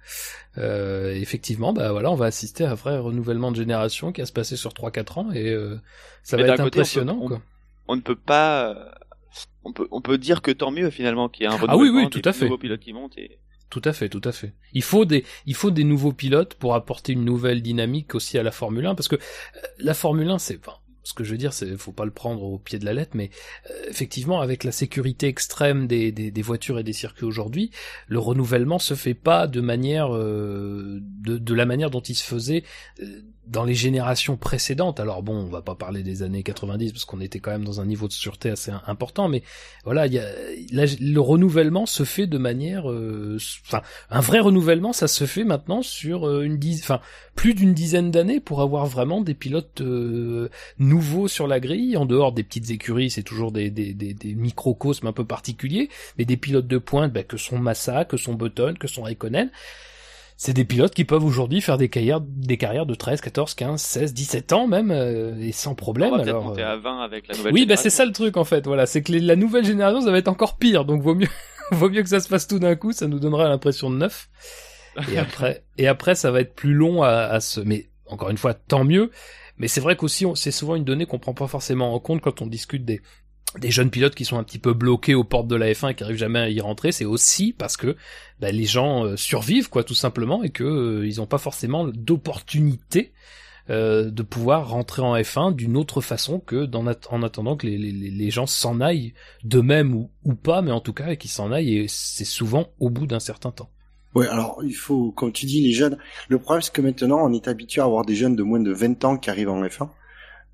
Euh, 0.59 1.13
effectivement, 1.15 1.73
bah 1.73 1.93
voilà, 1.93 2.11
on 2.11 2.15
va 2.15 2.27
assister 2.27 2.65
à 2.65 2.71
un 2.71 2.75
vrai 2.75 2.99
renouvellement 2.99 3.51
de 3.51 3.57
génération 3.57 4.13
qui 4.13 4.23
va 4.23 4.27
se 4.27 4.33
passer 4.33 4.57
sur 4.57 4.73
3-4 4.73 5.19
ans 5.19 5.33
et 5.33 5.51
euh, 5.51 5.77
ça 6.23 6.37
va 6.37 6.45
être 6.45 6.61
impressionnant. 6.61 7.19
On, 7.21 7.29
quoi. 7.29 7.43
on, 7.89 7.97
ne 7.97 8.01
peut 8.01 8.17
pas, 8.17 8.71
euh, 8.71 8.91
on 9.65 9.73
peut, 9.73 9.87
on 9.91 10.01
peut 10.01 10.17
dire 10.17 10.41
que 10.41 10.51
tant 10.51 10.71
mieux 10.71 10.91
finalement 10.91 11.29
qu'il 11.29 11.43
y 11.43 11.45
ait 11.45 11.49
un 11.49 11.57
renouvellement, 11.57 11.75
ah 11.75 11.83
oui, 11.83 12.05
oui, 12.05 12.11
tout 12.11 12.27
à 12.27 12.33
fait. 12.33 12.47
nouveaux 12.47 12.59
pilotes 12.59 12.81
qui 12.81 12.95
montent. 12.95 13.19
Et... 13.19 13.39
Tout 13.69 13.83
à 13.85 13.93
fait, 13.93 14.09
tout 14.09 14.23
à 14.25 14.33
fait. 14.33 14.55
Il 14.73 14.83
faut 14.83 15.05
des, 15.05 15.25
il 15.45 15.55
faut 15.55 15.71
des 15.71 15.85
nouveaux 15.85 16.13
pilotes 16.13 16.55
pour 16.55 16.75
apporter 16.75 17.13
une 17.13 17.25
nouvelle 17.25 17.63
dynamique 17.63 18.15
aussi 18.15 18.39
à 18.39 18.43
la 18.43 18.53
Formule 18.53 18.87
1 18.87 18.95
parce 18.95 19.09
que 19.09 19.17
euh, 19.17 19.61
la 19.79 19.93
Formule 19.93 20.31
1 20.31 20.39
c'est, 20.39 20.59
enfin, 20.59 20.79
ce 21.07 21.15
que 21.15 21.23
je 21.23 21.31
veux 21.31 21.39
dire, 21.39 21.53
c'est 21.53 21.77
faut 21.77 21.93
pas 21.93 22.05
le 22.05 22.11
prendre 22.11 22.43
au 22.43 22.59
pied 22.59 22.81
de 22.81 22.85
la 22.85 22.93
lettre, 22.93 23.13
mais 23.15 23.31
euh, 23.71 23.75
effectivement, 23.89 24.41
avec 24.41 24.65
la 24.65 24.73
sécurité 24.73 25.29
extrême 25.29 25.87
des, 25.87 26.11
des, 26.11 26.43
voitures 26.43 26.81
et 26.81 26.83
des 26.83 26.93
circuits 26.93 27.25
aujourd'hui, 27.25 27.71
le 28.09 28.19
renouvellement 28.19 28.81
se 28.81 28.95
fait 28.95 29.15
pas 29.15 29.47
de 29.47 29.61
manière 29.61 30.13
euh, 30.13 30.99
de, 31.01 31.39
de, 31.39 31.55
la 31.55 31.65
manière 31.65 31.91
dont 31.91 32.01
il 32.01 32.17
se 32.17 32.25
faisait 32.25 32.65
euh, 33.01 33.23
dans 33.47 33.65
les 33.65 33.75
générations 33.75 34.37
précédentes, 34.37 34.99
alors 34.99 35.23
bon, 35.23 35.35
on 35.35 35.49
va 35.49 35.63
pas 35.63 35.75
parler 35.75 36.03
des 36.03 36.23
années 36.23 36.43
90 36.43 36.93
parce 36.93 37.05
qu'on 37.05 37.21
était 37.21 37.39
quand 37.39 37.53
même 37.53 37.65
dans 37.65 37.81
un 37.81 37.87
niveau 37.87 38.09
de 38.09 38.13
sûreté 38.13 38.51
assez 38.51 38.73
important, 38.87 39.29
mais 39.29 39.43
voilà, 39.85 40.07
le 40.09 41.19
renouvellement 41.19 41.87
se 41.87 42.03
fait 42.03 42.27
de 42.27 42.39
manière, 42.39 42.91
euh, 42.91 43.39
enfin, 43.65 43.83
un 44.11 44.21
vrai 44.21 44.41
renouvellement, 44.41 44.93
ça 44.93 45.07
se 45.07 45.25
fait 45.27 45.45
maintenant 45.45 45.83
sur 45.83 46.29
euh, 46.29 46.43
une 46.43 46.57
dizaine, 46.57 46.83
enfin, 46.85 47.01
plus 47.37 47.55
d'une 47.55 47.73
dizaine 47.73 48.11
d'années 48.11 48.41
pour 48.41 48.63
avoir 48.63 48.87
vraiment 48.87 49.21
des 49.21 49.35
pilotes 49.35 49.81
euh, 49.81 50.49
nouveaux 50.79 51.29
sur 51.29 51.47
la 51.47 51.61
grille, 51.61 51.97
en 51.97 52.07
dehors 52.07 52.33
des 52.33 52.43
petites 52.43 52.71
écuries, 52.71 53.11
c'est 53.11 53.23
toujours 53.23 53.53
des, 53.53 53.71
des, 53.71 53.95
des, 53.95 54.13
des, 54.13 54.35
microcosmes 54.35 55.07
un 55.07 55.13
peu 55.13 55.25
particuliers, 55.25 55.89
mais 56.19 56.25
des 56.25 56.37
pilotes 56.37 56.67
de 56.67 56.79
pointe, 56.79 57.13
bah, 57.13 57.23
que 57.23 57.37
sont 57.37 57.59
Massa, 57.59 58.05
que 58.05 58.17
sont 58.17 58.35
Button, 58.35 58.75
que 58.79 58.89
sont 58.89 59.03
Raikkonen, 59.03 59.51
c'est 60.37 60.53
des 60.53 60.65
pilotes 60.65 60.95
qui 60.95 61.05
peuvent 61.05 61.25
aujourd'hui 61.25 61.63
faire 61.63 61.79
des 61.79 61.89
carrières, 61.89 62.21
des 62.21 62.59
carrières 62.59 62.85
de 62.85 62.95
13, 62.95 63.23
14, 63.23 63.55
15, 63.55 63.81
16, 63.81 64.15
17 64.15 64.53
ans 64.53 64.67
même, 64.67 64.91
euh, 64.91 65.35
et 65.41 65.53
sans 65.53 65.75
problème. 65.75 66.13
On 66.13 66.17
va 66.19 66.23
alors, 66.23 66.45
monter 66.45 66.63
à 66.63 66.77
20 66.77 67.01
avec 67.01 67.29
la 67.29 67.37
nouvelle 67.37 67.53
oui, 67.55 67.67
bah 67.67 67.77
c'est 67.77 67.91
ça 67.91 68.05
le 68.05 68.13
truc 68.13 68.37
en 68.37 68.45
fait. 68.45 68.67
Voilà, 68.67 68.85
c'est 68.85 69.03
que 69.03 69.13
la 69.13 69.37
nouvelle 69.37 69.65
génération, 69.65 70.03
ça 70.03 70.11
va 70.11 70.19
être 70.19 70.29
encore 70.29 70.59
pire. 70.59 70.85
Donc 70.85 71.01
vaut 71.01 71.15
mieux, 71.15 71.29
vaut 71.71 71.89
mieux 71.89 72.03
que 72.03 72.09
ça 72.09 72.21
se 72.21 72.29
fasse 72.29 72.47
tout 72.47 72.59
d'un 72.59 72.77
coup. 72.77 72.93
Ça 72.93 73.07
nous 73.07 73.19
donnera 73.19 73.49
l'impression 73.49 73.91
de 73.91 73.97
neuf. 73.97 74.29
Et 75.11 75.19
après, 75.19 75.65
et 75.79 75.89
après, 75.89 76.15
ça 76.15 76.31
va 76.31 76.41
être 76.41 76.55
plus 76.55 76.75
long 76.75 77.03
à, 77.03 77.11
à 77.11 77.41
se. 77.41 77.61
Mais 77.61 77.89
encore 78.07 78.29
une 78.29 78.39
fois, 78.39 78.53
tant 78.53 78.85
mieux. 78.85 79.11
Mais 79.59 79.69
c'est 79.69 79.81
vrai 79.81 79.97
qu'aussi, 79.97 80.27
c'est 80.35 80.51
souvent 80.51 80.75
une 80.75 80.85
donnée 80.85 81.07
qu'on 81.07 81.19
prend 81.19 81.33
pas 81.33 81.47
forcément 81.47 81.95
en 81.95 81.99
compte 81.99 82.21
quand 82.21 82.43
on 82.43 82.47
discute 82.47 82.85
des, 82.85 83.01
des 83.59 83.71
jeunes 83.71 83.91
pilotes 83.91 84.15
qui 84.15 84.25
sont 84.25 84.39
un 84.39 84.45
petit 84.45 84.59
peu 84.59 84.75
bloqués 84.75 85.15
aux 85.15 85.25
portes 85.25 85.49
de 85.49 85.57
la 85.57 85.73
F1 85.73 85.91
et 85.91 85.95
qui 85.95 86.05
arrivent 86.05 86.17
jamais 86.17 86.41
à 86.41 86.51
y 86.51 86.61
rentrer, 86.61 86.93
c'est 86.93 87.05
aussi 87.05 87.53
parce 87.53 87.77
que 87.77 87.97
bah, 88.41 88.51
les 88.53 88.65
gens 88.65 89.05
euh, 89.05 89.17
survivent 89.17 89.71
quoi 89.71 89.85
tout 89.85 89.95
simplement 89.95 90.43
et 90.43 90.51
que 90.51 90.65
euh, 90.65 91.07
ils 91.07 91.17
n'ont 91.19 91.27
pas 91.27 91.39
forcément 91.39 91.87
d'opportunité 91.87 93.13
euh, 93.69 94.11
de 94.11 94.23
pouvoir 94.23 94.69
rentrer 94.69 95.03
en 95.03 95.17
F1 95.17 95.55
d'une 95.55 95.77
autre 95.77 96.01
façon 96.01 96.39
que 96.39 96.69
en 96.75 97.23
attendant 97.23 97.57
que 97.57 97.67
les, 97.67 98.31
gens 98.31 98.47
s'en 98.47 98.81
aillent 98.81 99.13
d'eux-mêmes 99.43 99.95
ou, 99.95 100.11
ou 100.25 100.35
pas, 100.35 100.63
mais 100.63 100.71
en 100.71 100.81
tout 100.81 100.93
cas 100.93 101.17
qu'ils 101.17 101.31
s'en 101.31 101.51
aillent 101.51 101.79
et 101.79 101.87
c'est 101.89 102.25
souvent 102.25 102.69
au 102.79 102.91
bout 102.91 103.07
d'un 103.07 103.21
certain 103.21 103.51
temps. 103.51 103.71
Oui, 104.15 104.27
alors 104.29 104.61
il 104.65 104.75
faut, 104.75 105.11
comme 105.11 105.33
tu 105.33 105.47
dis, 105.47 105.63
les 105.63 105.73
jeunes. 105.73 105.99
Le 106.29 106.39
problème 106.39 106.63
c'est 106.63 106.73
que 106.73 106.81
maintenant 106.81 107.29
on 107.29 107.33
est 107.33 107.49
habitué 107.49 107.81
à 107.81 107.85
avoir 107.85 108.05
des 108.05 108.15
jeunes 108.15 108.37
de 108.37 108.43
moins 108.43 108.61
de 108.61 108.73
20 108.73 109.05
ans 109.05 109.17
qui 109.17 109.31
arrivent 109.31 109.51
en 109.51 109.63
F1. 109.63 109.89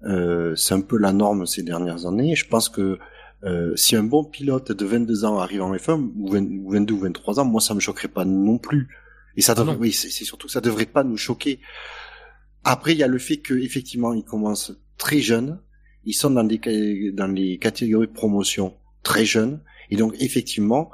Euh, 0.05 0.55
c'est 0.57 0.75
un 0.75 0.81
peu 0.81 0.99
la 0.99 1.13
norme 1.13 1.47
ces 1.47 1.63
dernières 1.63 2.07
années. 2.07 2.35
Je 2.35 2.47
pense 2.47 2.69
que 2.69 2.99
euh, 3.45 3.75
si 3.77 3.97
un 3.97 4.05
bon 4.05 4.25
pilote 4.25 4.73
de 4.73 4.85
22 4.85 5.25
ans 5.25 5.39
arrive 5.39 5.63
en 5.63 5.75
F1 5.75 6.13
ou, 6.17 6.31
22 6.71 6.95
ou 6.95 6.99
23 6.99 7.41
ans, 7.41 7.45
moi 7.45 7.61
ça 7.61 7.75
me 7.75 7.81
choquerait 7.81 8.09
pas 8.09 8.25
non 8.25 8.59
plus. 8.59 8.89
Et 9.37 9.41
ça 9.41 9.55
devrait, 9.55 9.77
oui, 9.77 9.93
c'est 9.93 10.11
surtout 10.11 10.47
que 10.47 10.53
ça 10.53 10.61
devrait 10.61 10.87
pas 10.87 11.05
nous 11.05 11.17
choquer. 11.17 11.61
Après, 12.65 12.93
il 12.93 12.99
y 12.99 13.03
a 13.03 13.09
le 13.09 13.19
fait 13.19 13.39
que 13.39 13.55
effectivement, 13.55 14.13
ils 14.13 14.25
commencent 14.25 14.79
très 14.99 15.21
jeunes, 15.21 15.59
ils 16.05 16.13
sont 16.13 16.31
dans 16.31 16.45
des 16.45 17.13
dans 17.13 17.27
les 17.27 17.59
catégories 17.59 18.09
de 18.09 18.13
promotion 18.13 18.75
très 19.03 19.25
jeunes, 19.25 19.61
et 19.91 19.97
donc 19.97 20.15
effectivement, 20.21 20.91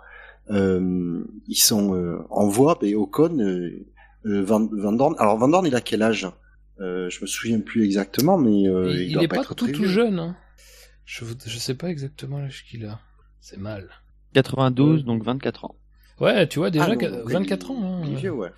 euh, 0.51 1.25
ils 1.47 1.59
sont 1.59 1.95
euh, 1.95 2.25
en 2.31 2.49
voie. 2.49 2.79
Et 2.83 2.95
Ocon, 2.95 3.39
euh, 3.39 3.87
Van, 4.25 4.67
Van 4.73 4.93
Dorn. 4.93 5.15
Alors 5.19 5.37
Van 5.37 5.49
Dorn, 5.49 5.67
il 5.67 5.75
a 5.75 5.81
quel 5.81 6.03
âge? 6.03 6.27
Euh, 6.81 7.09
je 7.11 7.21
me 7.23 7.27
souviens 7.27 7.61
plus 7.61 7.85
exactement, 7.85 8.39
mais 8.39 8.69
euh, 8.69 8.91
il, 8.93 9.13
il, 9.13 9.23
est 9.23 9.29
pas, 9.29 9.45
tout, 9.45 9.67
tout 9.69 9.85
jeune. 9.85 10.19
Hein. 10.19 10.37
Je, 11.05 11.25
je 11.47 11.59
sais 11.59 11.75
pas 11.75 11.89
exactement 11.89 12.39
l'âge 12.39 12.65
qu'il 12.69 12.85
a. 12.87 13.01
C'est 13.41 13.59
mal. 13.59 13.89
92, 14.35 15.05
donc 15.05 15.23
24 15.23 15.65
ans. 15.65 15.75
Ouais, 16.21 16.47
tu 16.49 16.59
vois, 16.59 16.71
déjà, 16.71 16.85
Ah, 16.85 16.89
non, 16.91 16.97
que- 16.97 17.07
donc, 17.07 17.31
24 17.31 17.67
il- 17.71 17.73
ans. 17.73 17.83
hein. 17.85 18.03
il 18.07 18.13
est 18.13 18.17
vieux, 18.17 18.33
ouais. 18.33 18.51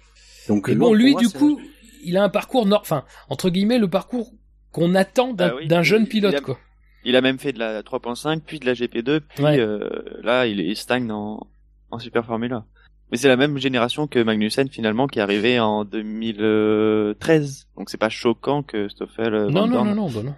Donc, 0.48 0.68
Et 0.68 0.72
euh, 0.72 0.74
bon, 0.74 0.92
lui, 0.94 1.14
du 1.14 1.28
coup, 1.28 1.61
il 2.02 2.16
a 2.16 2.24
un 2.24 2.28
parcours, 2.28 2.66
nor- 2.66 2.80
enfin, 2.80 3.04
entre 3.28 3.50
guillemets, 3.50 3.78
le 3.78 3.88
parcours 3.88 4.33
qu'on 4.72 4.94
attend 4.94 5.33
d'un 5.35 5.48
Ah 5.50 5.54
oui, 5.56 5.85
jeune 5.85 6.02
il 6.02 6.09
pilote, 6.09 6.35
a- 6.35 6.40
quoi. 6.40 6.59
Il 7.04 7.16
a 7.16 7.20
même 7.22 7.38
fait 7.38 7.52
de 7.52 7.59
la 7.59 7.83
3.5, 7.83 8.40
puis 8.44 8.59
de 8.61 8.66
la 8.66 8.74
GP2, 8.74 9.20
puis 9.20 9.44
Ouais. 9.44 9.59
euh, 9.59 9.88
là, 10.22 10.46
il, 10.46 10.61
il 10.61 10.76
stagne 10.76 11.11
en, 11.12 11.46
en 11.90 11.98
Super 11.98 12.26
Formula. 12.26 12.64
Mais 13.11 13.18
c'est 13.18 13.29
la 13.29 13.37
même 13.37 13.59
génération 13.59 14.07
que 14.07 14.23
Magnussen 14.23 14.68
finalement 14.68 15.07
qui 15.07 15.18
est 15.18 15.23
arrivé 15.23 15.59
en 15.59 15.85
2013. 15.85 17.68
Donc 17.77 17.90
c'est 17.90 17.99
pas 17.99 18.09
choquant 18.09 18.62
que 18.62 18.88
Stoffel. 18.88 19.35
euh, 19.35 19.51
Non, 19.51 19.66
non, 19.66 19.85
non, 19.85 19.94
non, 19.94 20.11
bah 20.11 20.23
non. 20.23 20.35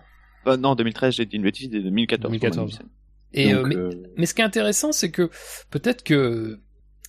Euh, 0.46 0.56
non, 0.56 0.74
2013, 0.74 1.14
j'ai 1.14 1.26
dit 1.26 1.36
une 1.36 1.42
bêtise, 1.42 1.68
c'est 1.70 1.80
2014. 1.80 2.22
pour 2.22 2.30
2014. 2.30 2.58
Magnussen. 2.72 2.86
Et, 3.34 3.52
donc, 3.52 3.64
euh, 3.64 3.68
mais, 3.68 3.76
euh, 3.76 3.90
mais 4.16 4.26
ce 4.26 4.34
qui 4.34 4.42
est 4.42 4.44
intéressant, 4.44 4.92
c'est 4.92 5.10
que 5.10 5.30
peut-être 5.70 6.02
que 6.02 6.60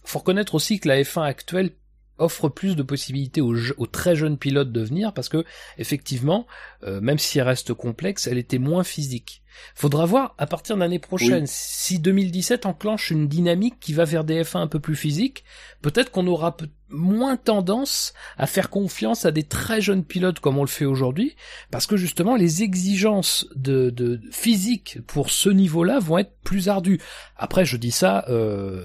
faut 0.05 0.19
reconnaître 0.19 0.55
aussi 0.55 0.79
que 0.79 0.87
la 0.87 1.01
F1 1.01 1.23
actuelle 1.23 1.71
offre 2.17 2.49
plus 2.49 2.75
de 2.75 2.83
possibilités 2.83 3.41
aux, 3.41 3.55
aux 3.77 3.87
très 3.87 4.15
jeunes 4.15 4.37
pilotes 4.37 4.71
de 4.71 4.81
venir 4.81 5.13
parce 5.13 5.29
que 5.29 5.43
effectivement, 5.77 6.45
euh, 6.83 7.01
même 7.01 7.17
si 7.19 7.39
elle 7.39 7.47
reste 7.47 7.73
complexe, 7.73 8.27
elle 8.27 8.37
était 8.37 8.59
moins 8.59 8.83
physique. 8.83 9.41
Faudra 9.75 10.05
voir 10.05 10.33
à 10.39 10.47
partir 10.47 10.75
de 10.75 10.81
l'année 10.81 10.99
prochaine 10.99 11.43
Oui. 11.43 11.47
si 11.49 11.99
2017 11.99 12.65
enclenche 12.65 13.11
une 13.11 13.27
dynamique 13.27 13.75
qui 13.79 13.93
va 13.93 14.03
vers 14.03 14.23
des 14.23 14.41
F1 14.43 14.59
un 14.61 14.67
peu 14.67 14.79
plus 14.79 14.95
physiques. 14.95 15.43
Peut-être 15.81 16.09
qu'on 16.11 16.25
aura 16.25 16.57
moins 16.89 17.37
tendance 17.37 18.13
à 18.37 18.47
faire 18.47 18.69
confiance 18.69 19.25
à 19.25 19.31
des 19.31 19.43
très 19.43 19.79
jeunes 19.81 20.03
pilotes 20.05 20.39
comme 20.39 20.57
on 20.57 20.63
le 20.63 20.67
fait 20.67 20.85
aujourd'hui 20.85 21.35
parce 21.71 21.85
que 21.87 21.97
justement 21.97 22.35
les 22.35 22.63
exigences 22.63 23.47
de, 23.55 23.89
de 23.91 24.21
physique 24.31 24.99
pour 25.07 25.29
ce 25.29 25.49
niveau-là 25.49 25.99
vont 25.99 26.17
être 26.17 26.35
plus 26.43 26.67
ardues. 26.69 26.99
Après, 27.35 27.65
je 27.65 27.77
dis 27.77 27.91
ça 27.91 28.25
euh, 28.29 28.83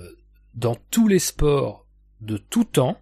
dans 0.55 0.77
tous 0.91 1.09
les 1.09 1.19
sports 1.19 1.87
de 2.21 2.37
tout 2.37 2.65
temps. 2.65 2.99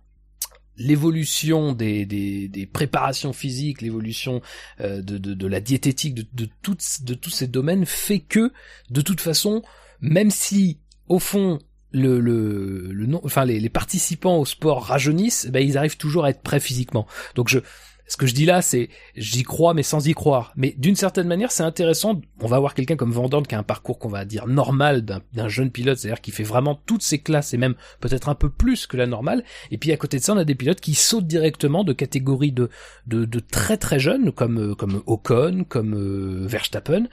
L'évolution 0.79 1.73
des, 1.73 2.07
des, 2.07 2.49
des 2.49 2.67
préparations 2.67 3.33
physiques, 3.33 3.83
l'évolution 3.83 4.43
euh, 4.81 5.03
de, 5.03 5.19
de, 5.19 5.35
de 5.35 5.47
la 5.47 5.61
diététique, 5.61 6.15
de, 6.15 6.27
de, 6.33 6.49
toutes, 6.63 6.85
de 7.03 7.15
tous 7.15 7.31
ces 7.31 7.47
domaines 7.47 7.87
fait 7.87 8.21
que, 8.21 8.53
de 8.91 9.01
toute 9.01 9.21
façon, 9.21 9.63
même 10.01 10.31
si 10.31 10.79
au 11.09 11.19
fond 11.19 11.59
le, 11.93 12.21
le, 12.21 12.93
le 12.93 13.17
enfin 13.23 13.45
les, 13.45 13.59
les 13.61 13.69
participants 13.71 14.37
au 14.39 14.45
sport 14.45 14.85
rajeunissent, 14.85 15.47
ben 15.47 15.67
ils 15.67 15.79
arrivent 15.79 15.97
toujours 15.97 16.25
à 16.25 16.31
être 16.31 16.43
prêts 16.43 16.61
physiquement. 16.61 17.07
Donc 17.35 17.49
je, 17.49 17.61
ce 18.07 18.17
que 18.17 18.27
je 18.27 18.35
dis 18.35 18.45
là, 18.45 18.63
c'est 18.63 18.89
j'y 19.17 19.43
crois 19.43 19.75
mais 19.75 19.83
sans 19.83 20.07
y 20.07 20.15
croire. 20.15 20.53
Mais 20.57 20.75
d'une 20.79 20.97
certaine 20.97 21.27
manière, 21.27 21.51
c'est 21.51 21.63
intéressant. 21.63 22.21
On 22.41 22.47
va 22.47 22.57
avoir 22.57 22.75
quelqu'un 22.75 22.97
comme 22.97 23.13
Van 23.13 23.29
Dorn 23.29 23.47
qui 23.47 23.55
a 23.55 23.59
un 23.59 23.63
parcours 23.63 23.99
qu'on 23.99 24.09
va 24.09 24.25
dire 24.25 24.47
normal 24.47 25.05
d'un 25.05 25.49
jeune 25.49 25.71
pilote, 25.71 25.99
c'est-à-dire 25.99 26.21
qui 26.21 26.31
fait 26.31 26.45
vraiment 26.45 26.81
toutes 26.87 27.03
ses 27.03 27.19
classes 27.19 27.55
et 27.55 27.59
même 27.59 27.75
peut-être 28.01 28.29
un 28.29 28.35
peu 28.35 28.49
plus 28.51 28.87
que 28.87 28.97
la 28.97 29.07
normale. 29.07 29.45
Et 29.71 29.79
puis 29.79 29.93
à 29.93 29.97
côté 29.97 30.19
de 30.19 30.23
ça, 30.23 30.35
on 30.35 30.39
a 30.39 30.45
des 30.45 30.55
pilotes 30.55 30.81
qui 30.81 30.95
sautent 30.95 31.27
directement 31.27 31.85
de 31.85 31.93
catégories 31.93 32.53
de 32.53 32.71
de, 33.07 33.25
de 33.25 33.41
très 33.41 33.77
très 33.77 33.99
jeunes 33.99 34.33
comme 34.33 34.59
euh, 34.59 34.75
comme 34.75 35.03
Ocon, 35.07 35.65
comme 35.69 35.95
euh, 35.95 36.47
Verstappen, 36.47 37.07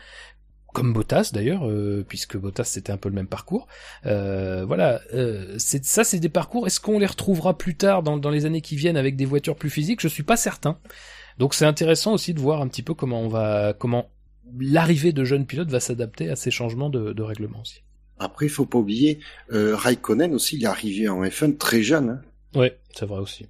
comme 0.73 0.91
Bottas 0.91 1.31
d'ailleurs, 1.33 1.69
euh, 1.69 2.03
puisque 2.07 2.37
Bottas 2.37 2.65
c'était 2.65 2.91
un 2.91 2.97
peu 2.97 3.09
le 3.09 3.15
même 3.15 3.27
parcours. 3.27 3.67
Euh, 4.05 4.65
voilà, 4.65 5.01
euh, 5.13 5.55
c'est 5.57 5.85
ça, 5.85 6.03
c'est 6.03 6.19
des 6.19 6.29
parcours. 6.29 6.67
Est-ce 6.67 6.79
qu'on 6.79 6.99
les 6.99 7.05
retrouvera 7.05 7.57
plus 7.57 7.75
tard 7.75 8.03
dans, 8.03 8.17
dans 8.17 8.29
les 8.29 8.45
années 8.45 8.61
qui 8.61 8.75
viennent 8.75 8.97
avec 8.97 9.15
des 9.15 9.25
voitures 9.25 9.55
plus 9.55 9.69
physiques? 9.69 10.01
Je 10.01 10.07
suis 10.07 10.23
pas 10.23 10.37
certain. 10.37 10.77
Donc 11.37 11.53
c'est 11.53 11.65
intéressant 11.65 12.13
aussi 12.13 12.33
de 12.33 12.39
voir 12.39 12.61
un 12.61 12.67
petit 12.67 12.83
peu 12.83 12.93
comment 12.93 13.21
on 13.21 13.29
va, 13.29 13.73
comment 13.73 14.09
l'arrivée 14.59 15.13
de 15.13 15.23
jeunes 15.23 15.45
pilotes 15.45 15.69
va 15.69 15.79
s'adapter 15.79 16.29
à 16.29 16.35
ces 16.35 16.51
changements 16.51 16.89
de, 16.89 17.13
de 17.13 17.23
règlement 17.23 17.61
aussi. 17.61 17.81
Après, 18.19 18.45
il 18.45 18.49
faut 18.49 18.65
pas 18.65 18.77
oublier, 18.77 19.19
euh, 19.51 19.75
Raikkonen 19.75 20.33
aussi, 20.33 20.57
il 20.57 20.63
est 20.63 20.67
arrivé 20.67 21.09
en 21.09 21.23
F1 21.23 21.57
très 21.57 21.81
jeune. 21.81 22.09
Hein. 22.09 22.59
Ouais, 22.59 22.77
c'est 22.93 23.05
vrai 23.05 23.19
aussi. 23.19 23.47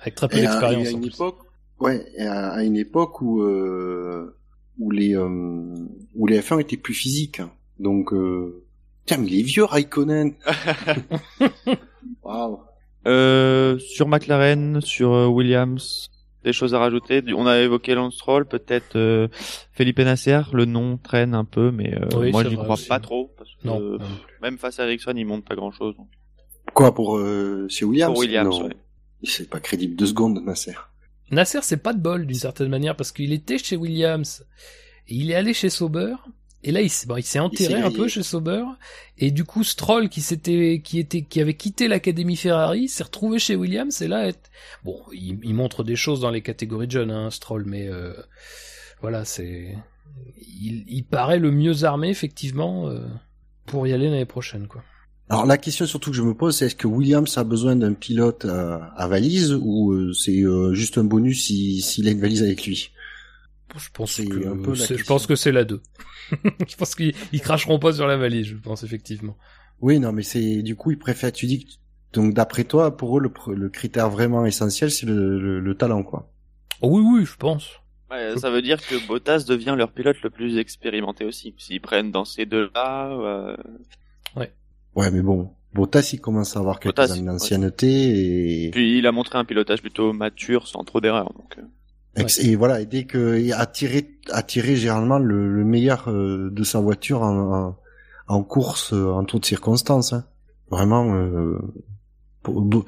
Avec 0.00 0.14
très 0.14 0.28
peu 0.28 0.36
à, 0.36 0.40
d'expérience. 0.40 0.88
à 0.88 0.90
en 0.90 0.96
une 0.98 1.04
époque, 1.04 1.38
ouais, 1.80 2.18
à, 2.18 2.50
à 2.50 2.62
une 2.62 2.76
époque 2.76 3.20
où 3.22 3.42
euh, 3.42 4.37
où 4.78 4.90
les 4.90 5.14
euh, 5.16 5.28
où 6.14 6.26
les 6.26 6.40
F1 6.40 6.60
étaient 6.60 6.76
plus 6.76 6.94
physiques. 6.94 7.40
hein. 7.40 7.50
Donc, 7.78 8.12
euh, 8.12 8.64
tiens, 9.06 9.18
mais 9.18 9.26
il 9.28 9.40
est 9.40 9.42
vieux 9.42 9.64
Raikkonen. 9.64 10.34
Waouh. 12.22 12.60
Euh, 13.06 13.78
sur 13.78 14.08
McLaren, 14.08 14.80
sur 14.80 15.12
euh, 15.14 15.26
Williams, 15.26 16.10
des 16.44 16.52
choses 16.52 16.74
à 16.74 16.78
rajouter. 16.78 17.22
On 17.36 17.46
a 17.46 17.58
évoqué 17.60 17.94
Lance 17.94 18.14
Stroll, 18.16 18.46
peut-être 18.46 18.96
euh, 18.96 19.28
Felipe 19.72 19.98
Nasser, 20.00 20.40
le 20.52 20.64
nom 20.64 20.98
traîne 20.98 21.34
un 21.34 21.44
peu, 21.44 21.70
mais 21.70 21.94
euh, 21.94 22.08
Oui, 22.18 22.32
moi 22.32 22.42
j'y 22.44 22.54
vrai 22.56 22.64
crois 22.64 22.74
aussi. 22.74 22.88
pas 22.88 23.00
trop. 23.00 23.32
Parce 23.36 23.50
que, 23.54 23.66
Non. 23.66 23.80
euh, 23.80 23.98
non. 23.98 24.04
même 24.42 24.58
face 24.58 24.78
à 24.80 24.84
Ericsson, 24.84 25.14
il 25.16 25.24
monte 25.24 25.44
pas 25.44 25.54
grand-chose. 25.54 25.94
Quoi 26.74 26.94
pour 26.94 27.16
euh, 27.16 27.66
c'est 27.70 27.84
Williams? 27.84 28.12
Pour 28.12 28.20
Williams, 28.20 28.58
Non, 28.58 28.66
ouais. 28.66 28.76
c'est 29.24 29.48
pas 29.48 29.60
crédible 29.60 29.96
deux 29.96 30.06
secondes, 30.06 30.42
Nasser. 30.44 30.74
Nasser, 31.30 31.60
c'est 31.62 31.82
pas 31.82 31.92
de 31.92 32.00
bol 32.00 32.26
d'une 32.26 32.36
certaine 32.36 32.68
manière 32.68 32.96
parce 32.96 33.12
qu'il 33.12 33.32
était 33.32 33.58
chez 33.58 33.76
Williams, 33.76 34.44
et 35.08 35.14
il 35.16 35.30
est 35.30 35.34
allé 35.34 35.52
chez 35.54 35.70
Sauber, 35.70 36.14
et 36.64 36.72
là 36.72 36.80
il, 36.80 36.86
s- 36.86 37.06
bon, 37.06 37.16
il 37.16 37.22
s'est 37.22 37.38
enterré 37.38 37.74
s'est 37.74 37.80
un 37.80 37.90
peu 37.90 38.08
chez 38.08 38.22
Sauber, 38.22 38.64
et 39.18 39.30
du 39.30 39.44
coup 39.44 39.62
Stroll 39.64 40.08
qui 40.08 40.20
s'était, 40.22 40.80
qui 40.82 40.98
était, 40.98 41.22
qui 41.22 41.40
avait 41.40 41.54
quitté 41.54 41.86
l'académie 41.88 42.36
Ferrari, 42.36 42.88
s'est 42.88 43.04
retrouvé 43.04 43.38
chez 43.38 43.56
Williams, 43.56 44.00
et 44.02 44.08
là, 44.08 44.30
bon, 44.84 45.00
il, 45.12 45.38
il 45.42 45.54
montre 45.54 45.84
des 45.84 45.96
choses 45.96 46.20
dans 46.20 46.30
les 46.30 46.42
catégories 46.42 46.86
de 46.86 46.92
jeunes, 46.92 47.10
hein, 47.10 47.30
Stroll, 47.30 47.64
mais 47.66 47.88
euh, 47.88 48.14
voilà, 49.00 49.24
c'est, 49.24 49.76
il, 50.60 50.84
il 50.88 51.04
paraît 51.04 51.38
le 51.38 51.50
mieux 51.52 51.84
armé 51.84 52.08
effectivement 52.08 52.88
euh, 52.88 53.06
pour 53.66 53.86
y 53.86 53.92
aller 53.92 54.08
l'année 54.08 54.24
prochaine, 54.24 54.66
quoi. 54.66 54.82
Alors 55.30 55.44
la 55.46 55.58
question 55.58 55.84
surtout 55.86 56.10
que 56.10 56.16
je 56.16 56.22
me 56.22 56.34
pose, 56.34 56.56
c'est 56.56 56.66
est-ce 56.66 56.74
que 56.74 56.86
Williams 56.86 57.36
a 57.36 57.44
besoin 57.44 57.76
d'un 57.76 57.92
pilote 57.92 58.44
à, 58.46 58.76
à 58.96 59.08
valise 59.08 59.52
ou 59.60 59.92
euh, 59.92 60.12
c'est 60.12 60.42
euh, 60.42 60.72
juste 60.72 60.96
un 60.98 61.04
bonus 61.04 61.44
si- 61.46 61.82
s'il 61.82 62.08
a 62.08 62.10
une 62.10 62.20
valise 62.20 62.42
avec 62.42 62.64
lui? 62.66 62.90
Je 63.76 63.88
pense 63.92 64.16
que 64.16 64.48
un 64.48 64.56
peu 64.56 64.74
je 64.74 65.04
pense 65.04 65.26
que 65.26 65.36
c'est 65.36 65.52
la 65.52 65.64
2. 65.64 65.82
je 66.66 66.76
pense 66.76 66.94
qu'ils 66.94 67.14
ils 67.32 67.40
cracheront 67.42 67.78
pas 67.78 67.92
sur 67.92 68.06
la 68.06 68.16
valise, 68.16 68.46
je 68.46 68.56
pense 68.56 68.82
effectivement. 68.82 69.36
Oui, 69.80 70.00
non, 70.00 70.12
mais 70.12 70.22
c'est 70.22 70.62
du 70.62 70.74
coup 70.74 70.90
ils 70.92 70.98
préfèrent. 70.98 71.32
Tu 71.32 71.46
dis 71.46 71.64
que 71.66 71.70
donc 72.14 72.32
d'après 72.32 72.64
toi, 72.64 72.96
pour 72.96 73.18
eux 73.18 73.20
le, 73.20 73.30
le 73.54 73.68
critère 73.68 74.08
vraiment 74.08 74.46
essentiel, 74.46 74.90
c'est 74.90 75.04
le, 75.04 75.38
le, 75.38 75.60
le 75.60 75.74
talent, 75.76 76.02
quoi. 76.02 76.32
Oh 76.80 76.88
oui, 76.98 77.02
oui, 77.20 77.26
je 77.26 77.36
pense. 77.36 77.68
Ouais, 78.10 78.38
ça 78.38 78.48
veut 78.50 78.62
dire 78.62 78.78
que 78.86 79.06
Bottas 79.06 79.44
devient 79.46 79.74
leur 79.76 79.92
pilote 79.92 80.16
le 80.22 80.30
plus 80.30 80.56
expérimenté 80.56 81.26
aussi. 81.26 81.54
S'ils 81.58 81.82
prennent 81.82 82.10
dans 82.10 82.24
ces 82.24 82.46
deux-là, 82.46 83.10
euh, 83.12 83.56
Ouais, 84.98 85.12
mais 85.12 85.22
bon, 85.22 85.50
Bottas 85.74 86.10
il 86.12 86.20
commence 86.20 86.56
à 86.56 86.58
avoir 86.58 86.80
quelques 86.80 86.96
Bottas, 86.96 87.12
années 87.12 87.20
ouais. 87.20 87.26
d'ancienneté 87.26 88.66
et, 88.66 88.70
puis 88.72 88.98
il 88.98 89.06
a 89.06 89.12
montré 89.12 89.38
un 89.38 89.44
pilotage 89.44 89.80
plutôt 89.80 90.12
mature, 90.12 90.66
sans 90.66 90.82
trop 90.82 91.00
d'erreurs. 91.00 91.32
Donc, 91.34 91.56
euh, 91.56 92.24
et, 92.42 92.50
et 92.50 92.56
voilà. 92.56 92.80
Et 92.80 92.86
dès 92.86 93.04
que 93.04 93.52
attirer 93.52 94.18
attirer 94.32 94.74
généralement 94.74 95.20
le, 95.20 95.48
le 95.54 95.64
meilleur 95.64 96.08
euh, 96.08 96.50
de 96.50 96.64
sa 96.64 96.80
voiture 96.80 97.22
en, 97.22 97.36
en, 97.68 97.76
en 98.26 98.42
course 98.42 98.92
euh, 98.92 99.12
en 99.12 99.22
toutes 99.22 99.46
circonstances. 99.46 100.12
Hein. 100.12 100.24
Vraiment. 100.68 101.14
euh, 101.14 101.58
pour- 102.42 102.68
pour- 102.68 102.84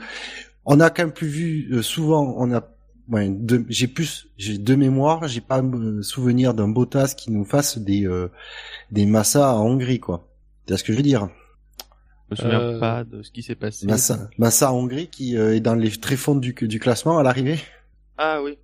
on 0.65 0.81
a 0.81 0.91
quand 0.91 1.05
même 1.05 1.13
plus 1.13 1.29
vu 1.29 1.69
euh, 1.73 1.81
souvent. 1.83 2.35
On 2.39 2.53
a 2.53 2.69
ouais, 3.09 3.33
j'ai 3.69 3.87
plus 3.87 4.27
j'ai 4.37 4.59
deux 4.59 4.77
mémoires. 4.77 5.29
J'ai 5.29 5.43
pas 5.43 5.63
souvenir 6.03 6.55
d'un 6.55 6.67
Bottas 6.67 7.15
qui 7.17 7.31
nous 7.31 7.45
fasse 7.45 7.79
des 7.79 8.05
euh, 8.05 8.33
des 8.91 9.07
Massa 9.07 9.55
en 9.55 9.65
Hongrie, 9.65 10.01
quoi. 10.01 10.27
C'est 10.67 10.77
ce 10.77 10.83
que 10.83 10.93
je 10.93 10.97
veux 10.99 11.05
dire? 11.05 11.29
Je 12.31 12.35
me 12.35 12.37
souviens 12.37 12.61
Euh, 12.61 12.79
pas 12.81 13.05
de 13.05 13.23
ce 13.23 13.31
qui 13.31 13.43
s'est 13.43 13.55
passé. 13.55 13.87
Massa, 13.87 14.29
Massa 14.39 14.73
en 14.73 14.77
Hongrie 14.77 15.09
qui 15.09 15.37
euh, 15.37 15.55
est 15.55 15.61
dans 15.61 15.75
les 15.75 15.91
tréfonds 15.91 16.35
du, 16.37 16.53
du 16.55 16.79
classement 16.81 17.19
à 17.19 17.23
l'arrivée. 17.23 17.59
Ah 18.19 18.41
oui. 18.43 18.59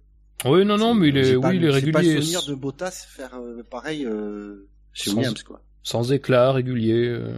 Oui, 0.45 0.65
non, 0.65 0.77
non, 0.77 0.95
mais 0.95 1.09
il 1.09 1.17
est, 1.17 1.25
J'ai 1.25 1.41
pas 1.41 1.49
oui, 1.49 1.57
il 1.57 1.65
est 1.65 1.67
le- 1.67 1.73
j'ai 1.81 1.91
pas 1.93 2.03
le 2.03 2.09
régulier. 2.09 2.21
souvenir 2.23 2.43
de 2.47 2.55
Bottas 2.55 3.07
faire 3.09 3.35
euh, 3.35 3.63
pareil 3.71 4.05
euh, 4.07 4.69
chez 4.93 5.11
Sans- 5.11 5.17
Williams, 5.17 5.43
quoi. 5.43 5.63
Sans 5.83 6.13
éclat, 6.13 6.53
régulier. 6.53 7.07
euh. 7.09 7.35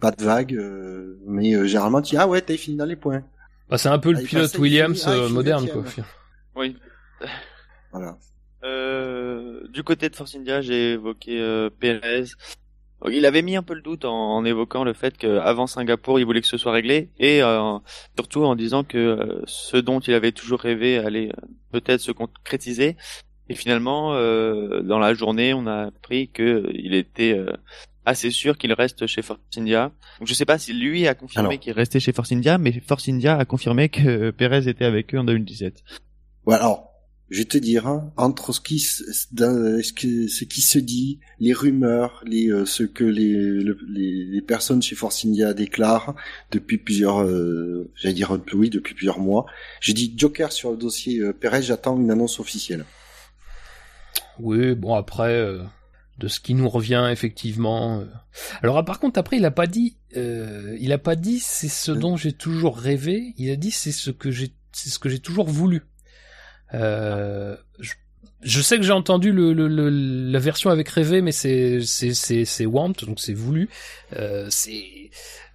Pas 0.00 0.10
de 0.10 0.22
vague, 0.22 0.54
euh, 0.54 1.18
mais 1.26 1.54
euh, 1.54 1.66
généralement 1.66 2.02
tu 2.02 2.10
dis 2.10 2.16
ah 2.18 2.28
ouais 2.28 2.42
t'as 2.42 2.56
fini 2.58 2.76
dans 2.76 2.84
les 2.84 2.96
points. 2.96 3.22
Bah, 3.70 3.78
c'est 3.78 3.88
un 3.88 3.98
peu 3.98 4.10
le 4.12 4.18
Ah, 4.18 4.20
il 4.20 4.26
pilote 4.28 4.58
Williams 4.58 5.02
ah, 5.06 5.12
euh, 5.12 5.28
moderne, 5.30 5.66
quoi. 5.68 5.82
Oui. 6.56 6.76
Voilà. 7.92 8.18
Euh, 8.64 9.66
du 9.68 9.82
côté 9.82 10.08
de 10.08 10.14
Force 10.16 10.34
India, 10.34 10.60
j'ai 10.60 10.92
évoqué 10.92 11.40
euh, 11.40 11.70
Perez. 11.70 12.24
Il 13.10 13.26
avait 13.26 13.42
mis 13.42 13.56
un 13.56 13.62
peu 13.62 13.74
le 13.74 13.82
doute 13.82 14.04
en, 14.04 14.36
en 14.36 14.44
évoquant 14.44 14.82
le 14.82 14.94
fait 14.94 15.16
qu'avant 15.16 15.66
Singapour, 15.66 16.18
il 16.18 16.24
voulait 16.24 16.40
que 16.40 16.46
ce 16.46 16.56
soit 16.56 16.72
réglé, 16.72 17.10
et 17.18 17.42
euh, 17.42 17.78
surtout 18.16 18.44
en 18.44 18.56
disant 18.56 18.84
que 18.84 18.96
euh, 18.96 19.42
ce 19.46 19.76
dont 19.76 20.00
il 20.00 20.14
avait 20.14 20.32
toujours 20.32 20.60
rêvé 20.60 20.98
allait 20.98 21.28
euh, 21.28 21.46
peut-être 21.72 22.00
se 22.00 22.10
concrétiser. 22.12 22.96
Et 23.48 23.54
finalement, 23.54 24.14
euh, 24.14 24.82
dans 24.82 24.98
la 24.98 25.14
journée, 25.14 25.54
on 25.54 25.66
a 25.66 25.86
appris 25.88 26.28
que 26.28 26.68
il 26.72 26.94
était 26.94 27.32
euh, 27.36 27.52
assez 28.04 28.30
sûr 28.30 28.56
qu'il 28.58 28.72
reste 28.72 29.06
chez 29.06 29.22
Force 29.22 29.40
India. 29.56 29.92
Donc, 30.18 30.26
je 30.26 30.34
sais 30.34 30.46
pas 30.46 30.58
si 30.58 30.72
lui 30.72 31.06
a 31.06 31.14
confirmé 31.14 31.58
qu'il 31.58 31.72
restait 31.72 32.00
chez 32.00 32.12
Force 32.12 32.32
India, 32.32 32.58
mais 32.58 32.72
Force 32.80 33.08
India 33.08 33.36
a 33.36 33.44
confirmé 33.44 33.88
que 33.88 34.30
Perez 34.30 34.68
était 34.68 34.84
avec 34.84 35.14
eux 35.14 35.18
en 35.18 35.24
2017. 35.24 35.84
Ouais, 36.46 36.54
alors 36.54 36.95
je 37.28 37.38
vais 37.38 37.44
te 37.44 37.58
dire, 37.58 37.88
hein, 37.88 38.12
entre 38.16 38.52
ce 38.52 38.60
qui, 38.60 38.78
ce, 38.78 40.44
qui 40.44 40.60
se 40.60 40.78
dit, 40.78 41.18
les 41.40 41.52
rumeurs, 41.52 42.22
les, 42.24 42.48
euh, 42.50 42.64
ce 42.64 42.84
que 42.84 43.02
les, 43.02 43.60
les, 43.88 44.42
personnes 44.42 44.80
chez 44.80 44.94
Force 44.94 45.24
India 45.24 45.52
déclarent 45.52 46.14
depuis 46.52 46.78
plusieurs, 46.78 47.22
euh, 47.22 47.90
j'allais 47.96 48.14
dire 48.14 48.38
oui, 48.54 48.70
depuis 48.70 48.94
plusieurs 48.94 49.18
mois. 49.18 49.46
J'ai 49.80 49.92
dit 49.92 50.14
Joker 50.16 50.52
sur 50.52 50.70
le 50.70 50.76
dossier 50.76 51.18
euh, 51.18 51.32
Perez, 51.32 51.62
j'attends 51.62 51.98
une 51.98 52.12
annonce 52.12 52.38
officielle. 52.38 52.84
Oui, 54.38 54.76
bon 54.76 54.94
après, 54.94 55.32
euh, 55.32 55.64
de 56.18 56.28
ce 56.28 56.38
qui 56.38 56.54
nous 56.54 56.68
revient 56.68 57.08
effectivement. 57.10 58.04
Alors 58.62 58.84
par 58.84 59.00
contre 59.00 59.18
après, 59.18 59.38
il 59.38 59.44
a 59.44 59.50
pas 59.50 59.66
dit, 59.66 59.96
il 60.14 60.92
a 60.92 60.98
pas 60.98 61.16
dit 61.16 61.40
c'est 61.40 61.68
ce 61.68 61.90
dont 61.90 62.16
j'ai 62.16 62.32
toujours 62.32 62.78
rêvé. 62.78 63.34
Il 63.36 63.50
a 63.50 63.56
dit 63.56 63.72
c'est 63.72 63.92
ce 63.92 64.12
que 64.12 64.30
j'ai, 64.30 64.52
c'est 64.70 64.90
ce 64.90 65.00
que 65.00 65.08
j'ai 65.08 65.18
toujours 65.18 65.48
voulu. 65.48 65.82
Euh, 66.74 67.56
je, 68.42 68.60
sais 68.60 68.76
que 68.76 68.82
j'ai 68.82 68.92
entendu 68.92 69.32
le, 69.32 69.52
le, 69.52 69.68
la 69.88 70.38
version 70.38 70.70
avec 70.70 70.88
rêver, 70.88 71.22
mais 71.22 71.32
c'est 71.32 71.80
c'est 71.82 72.14
c'est 72.14 72.44
c'est 72.44 72.64
donc 72.64 73.18
c'est 73.18 73.34
voulu. 73.34 73.68
Euh, 74.14 74.46
c'est 74.50 75.10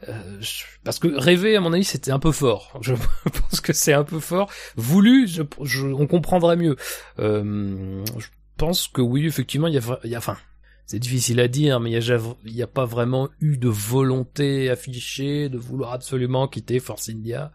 euh, 0.10 0.41
parce 0.84 1.00
que 1.00 1.08
rêver, 1.08 1.56
à 1.56 1.62
mon 1.62 1.74
avis, 1.74 1.84
c'était 1.84 2.12
un 2.12 2.19
peu 2.19 2.32
fort. 2.32 2.78
Je 2.82 2.93
pense 2.93 3.62
que 3.62 3.74
c'est 3.74 3.93
un 3.93 4.04
peu 4.04 4.19
fort. 4.19 4.50
Voulu, 4.76 5.28
je, 5.28 5.43
je, 5.63 5.86
on 5.86 6.08
comprendrait 6.08 6.56
mieux. 6.56 6.76
Euh, 7.19 8.04
je 8.17 8.28
pense 8.58 8.88
que 8.88 9.02
oui, 9.02 9.26
effectivement, 9.26 9.67
il 9.67 9.76
y 9.76 9.78
a, 9.78 10.00
y 10.04 10.17
enfin, 10.17 10.38
c'est 10.86 11.00
difficile 11.00 11.39
à 11.39 11.47
dire, 11.47 11.80
mais 11.80 11.91
il 11.91 12.00
n'y 12.45 12.62
a, 12.62 12.65
a, 12.65 12.67
pas 12.67 12.86
vraiment 12.86 13.30
eu 13.39 13.58
de 13.58 13.69
volonté 13.69 14.69
affichée 14.69 15.50
de 15.50 15.58
vouloir 15.58 15.93
absolument 15.93 16.47
quitter 16.47 16.80
Force 16.80 17.10
India. 17.10 17.52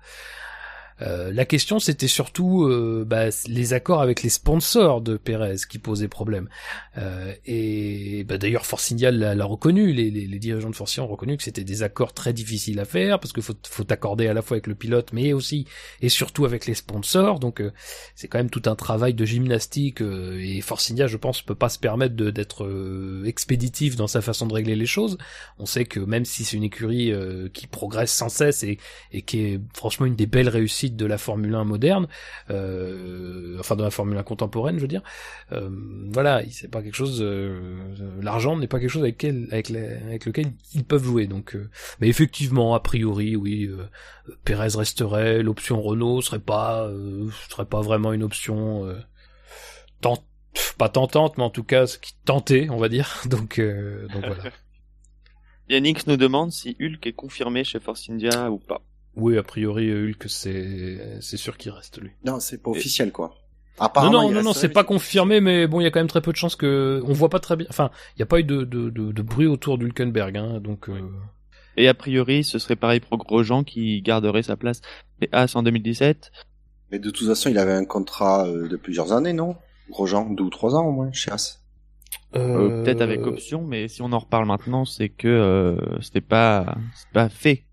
Euh, 1.03 1.31
la 1.33 1.45
question 1.45 1.79
c'était 1.79 2.09
surtout 2.09 2.65
euh, 2.65 3.05
bah, 3.07 3.27
les 3.47 3.75
accords 3.75 4.01
avec 4.01 4.23
les 4.23 4.31
sponsors 4.31 5.03
de 5.03 5.17
Perez 5.17 5.57
qui 5.69 5.79
posaient 5.79 6.09
problème. 6.09 6.49
Euh, 6.97 7.35
et 7.45 8.25
bah, 8.25 8.39
d'ailleurs 8.39 8.65
Force 8.65 8.93
India 8.93 9.11
l'a 9.11 9.45
reconnu, 9.45 9.93
les, 9.93 10.39
dirigeants 10.39 10.71
de 10.71 10.77
Force 10.77 10.99
ont 10.99 11.07
reconnu 11.07 11.37
que 11.37 11.43
c'était 11.43 11.65
des 11.65 11.83
accords 11.83 12.15
très 12.15 12.33
difficiles 12.33 12.81
à 12.81 12.85
faire 12.85 13.21
parce 13.21 13.33
qu'il 13.33 13.43
faut, 13.43 13.55
faut 13.69 13.91
accorder 13.91 14.29
à 14.29 14.35
la 14.35 14.43
fois 14.43 14.57
avec 14.57 14.67
le 14.67 14.75
pilote 14.75 15.13
mais 15.13 15.33
aussi 15.33 15.67
et 16.01 16.09
surtout 16.09 16.45
avec 16.45 16.67
les 16.67 16.75
sponsors. 16.75 17.41
Donc 17.41 17.63
c'est 18.15 18.29
quand 18.29 18.39
même 18.39 18.51
tout 18.51 18.63
un 18.67 18.75
travail 18.75 19.15
de 19.15 19.25
gymnastique 19.25 20.01
et 20.01 20.61
Force 20.61 20.91
India 20.91 21.07
je 21.07 21.17
pense 21.17 21.43
peut 21.43 21.55
pas 21.55 21.69
se 21.69 21.79
permettre 21.79 22.15
d'être 22.15 22.67
expéditif 23.27 23.97
dans 23.97 24.07
sa 24.07 24.21
façon 24.23 24.47
de 24.47 24.55
régler 24.55 24.77
les 24.77 24.87
choses. 24.87 25.19
On 25.59 25.67
sait 25.67 25.85
que 25.85 26.01
même 26.01 26.25
si 26.25 26.45
c'est 26.45 26.57
une 26.57 26.65
écurie 26.65 27.13
qui 27.53 27.67
progresse 27.67 28.13
sans 28.13 28.29
cesse 28.29 28.63
et, 28.63 28.79
et 29.13 29.23
qui 29.23 29.41
est 29.41 29.61
franchement 29.75 30.07
une 30.07 30.17
des 30.17 30.27
belles 30.27 30.49
réussites 30.49 30.86
de 30.95 31.07
la 31.07 31.19
Formule 31.19 31.55
1 31.55 31.65
moderne, 31.65 32.07
euh, 32.51 33.57
enfin 33.59 33.77
de 33.77 33.83
la 33.83 33.91
Formule 33.91 34.17
1 34.19 34.23
contemporaine, 34.23 34.77
je 34.77 34.83
veux 34.83 34.89
dire. 34.89 35.03
Euh, 35.53 35.69
voilà, 36.11 36.43
c'est 36.51 36.71
pas 36.71 36.83
quelque 36.83 36.95
chose. 36.95 37.21
Euh, 37.23 37.81
l'argent 38.23 38.57
n'est 38.57 38.69
pas 38.69 38.79
quelque 38.79 38.91
chose 38.91 39.03
avec, 39.03 39.23
lequel 39.23 40.53
ils 40.75 40.85
peuvent 40.85 41.05
jouer. 41.05 41.27
Donc, 41.27 41.57
mais 42.01 42.09
effectivement, 42.09 42.75
a 42.75 42.81
priori, 42.81 43.37
oui, 43.37 43.71
Perez 44.45 44.77
resterait, 44.77 45.43
l'option 45.43 45.81
Renault 45.81 46.21
serait 46.23 46.39
pas, 46.39 46.91
serait 47.49 47.67
pas 47.67 47.81
vraiment 47.81 48.13
une 48.13 48.23
option 48.23 48.95
tant 50.01 50.23
pas 50.79 50.89
tentante, 50.89 51.37
mais 51.37 51.45
en 51.45 51.51
tout 51.51 51.65
cas 51.65 51.87
ce 51.87 51.99
qui 51.99 52.15
tentait, 52.25 52.69
on 52.71 52.77
va 52.77 52.89
dire. 52.89 53.23
Donc, 53.27 53.61
donc 53.61 54.25
voilà. 54.25 54.45
Yannick 55.69 56.07
nous 56.07 56.17
demande 56.17 56.53
si 56.53 56.77
Hulk 56.81 57.05
est 57.07 57.13
confirmé 57.13 57.65
chez 57.65 57.81
Force 57.81 58.09
India 58.09 58.51
ou 58.51 58.59
pas. 58.59 58.83
Oui, 59.17 59.39
a 59.39 59.43
priori, 59.43 59.91
Hulk, 59.91 60.25
c'est 60.29 61.19
c'est 61.21 61.39
sûr 61.39 61.57
qu'il 61.57 61.73
reste 61.73 62.01
lui. 62.01 62.11
Non, 62.25 62.39
c'est 62.39 62.63
pas 62.63 62.71
officiel 62.71 63.13
quoi. 63.13 63.35
non, 63.81 64.11
non, 64.11 64.31
non, 64.31 64.43
non, 64.43 64.53
c'est 64.53 64.69
pas 64.69 64.85
confirmé, 64.85 65.41
mais 65.41 65.67
bon, 65.67 65.81
il 65.81 65.85
y 65.85 65.87
a 65.87 65.91
quand 65.91 66.01
même 66.01 66.07
très 66.07 66.21
peu 66.21 66.33
de 66.33 66.37
chances 66.37 66.57
que 66.57 67.03
on 67.07 67.13
voit 67.13 67.31
pas 67.31 67.41
très 67.41 67.57
bien. 67.57 67.67
Enfin, 67.71 67.91
il 68.17 68.21
y 68.21 68.23
a 68.23 68.27
pas 68.27 68.41
eu 68.41 68.45
de 68.45 68.65
de, 68.65 68.91
de, 68.91 69.23
bruit 69.23 69.47
autour 69.47 69.79
d'Hulkenberg, 69.79 70.37
hein, 70.37 70.61
donc. 70.61 70.89
Euh... 70.89 71.01
Et 71.79 71.89
a 71.89 71.95
priori, 71.95 72.45
ce 72.45 72.59
serait 72.59 72.77
pareil 72.77 73.01
pour 73.01 73.19
Grosjean 73.19 73.65
qui 73.65 74.01
garderait 74.01 74.43
sa 74.43 74.57
place 74.57 74.81
et 75.21 75.29
As 75.33 75.57
en 75.57 75.63
2017. 75.63 76.33
Mais 76.91 76.99
de 76.99 77.11
toute 77.11 77.27
façon, 77.27 77.51
il 77.51 77.59
avait 77.59 77.73
un 77.73 77.85
contrat 77.85 78.47
euh, 78.47 78.69
de 78.69 78.77
plusieurs 78.77 79.13
années, 79.13 79.33
non? 79.33 79.57
Grosjean, 79.91 80.31
deux 80.31 80.45
ou 80.45 80.51
trois 80.51 80.75
ans 80.75 80.87
au 80.87 80.93
moins 80.93 81.13
chez 81.13 81.31
As. 81.31 81.63
Euh... 82.35 82.83
Peut-être 82.83 83.03
avec 83.03 83.27
option, 83.27 83.63
mais 83.63 83.89
si 83.89 84.03
on 84.03 84.13
en 84.13 84.19
reparle 84.19 84.47
maintenant, 84.47 84.85
c'est 84.85 85.09
que 85.09 85.29
euh, 85.29 86.01
c'était 86.01 86.21
pas 86.21 86.77
pas 87.13 87.29
fait 87.29 87.66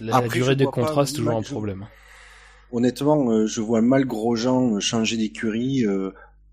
la, 0.00 0.20
durée 0.28 0.56
des 0.56 0.64
contrats, 0.64 1.06
c'est 1.06 1.14
toujours 1.14 1.36
un 1.36 1.42
problème. 1.42 1.86
Honnêtement, 2.72 3.30
euh, 3.30 3.46
je 3.46 3.60
vois 3.60 3.82
mal 3.82 4.06
Grosjean 4.06 4.76
euh, 4.76 4.80
changer 4.80 5.18
d'écurie. 5.18 5.84
Euh, 5.84 6.10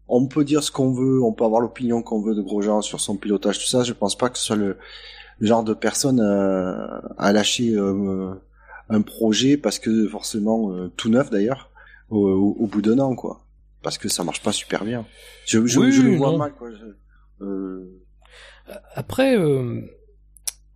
on 0.10 0.28
peut 0.28 0.44
dire 0.44 0.64
ce 0.64 0.72
qu'on 0.72 0.92
veut, 0.92 1.24
on 1.24 1.32
peut 1.32 1.46
avoir 1.46 1.62
l'opinion 1.62 2.02
qu'on 2.02 2.22
veut 2.22 2.36
de 2.36 2.42
Grosjean 2.42 2.82
sur 2.82 3.00
son 3.00 3.16
pilotage, 3.16 3.60
tout 3.60 3.68
ça. 3.68 3.84
Je 3.84 3.94
pense 3.94 4.18
pas 4.18 4.30
que 4.30 4.38
ce 4.38 4.44
soit 4.44 4.56
le, 4.58 4.78
genre 5.40 5.64
de 5.64 5.74
personne 5.74 6.20
à 6.20 7.32
lâcher 7.32 7.78
un 8.90 9.02
projet 9.02 9.56
parce 9.56 9.80
que 9.80 10.08
forcément 10.08 10.90
tout 10.98 11.10
neuf 11.10 11.30
d'ailleurs 11.30 11.70
au, 12.10 12.68
bout 12.68 12.82
d'un 12.82 13.00
an 13.00 13.16
quoi. 13.16 13.46
Parce 13.84 13.98
que 13.98 14.10
ça 14.10 14.24
marche 14.26 14.42
pas 14.42 14.52
super 14.52 14.84
bien. 14.84 15.06
Je, 15.46 15.66
je, 15.68 15.80
le 15.80 16.18
vois 16.18 16.36
mal 16.36 16.54
quoi. 16.54 16.70
Après 18.96 19.38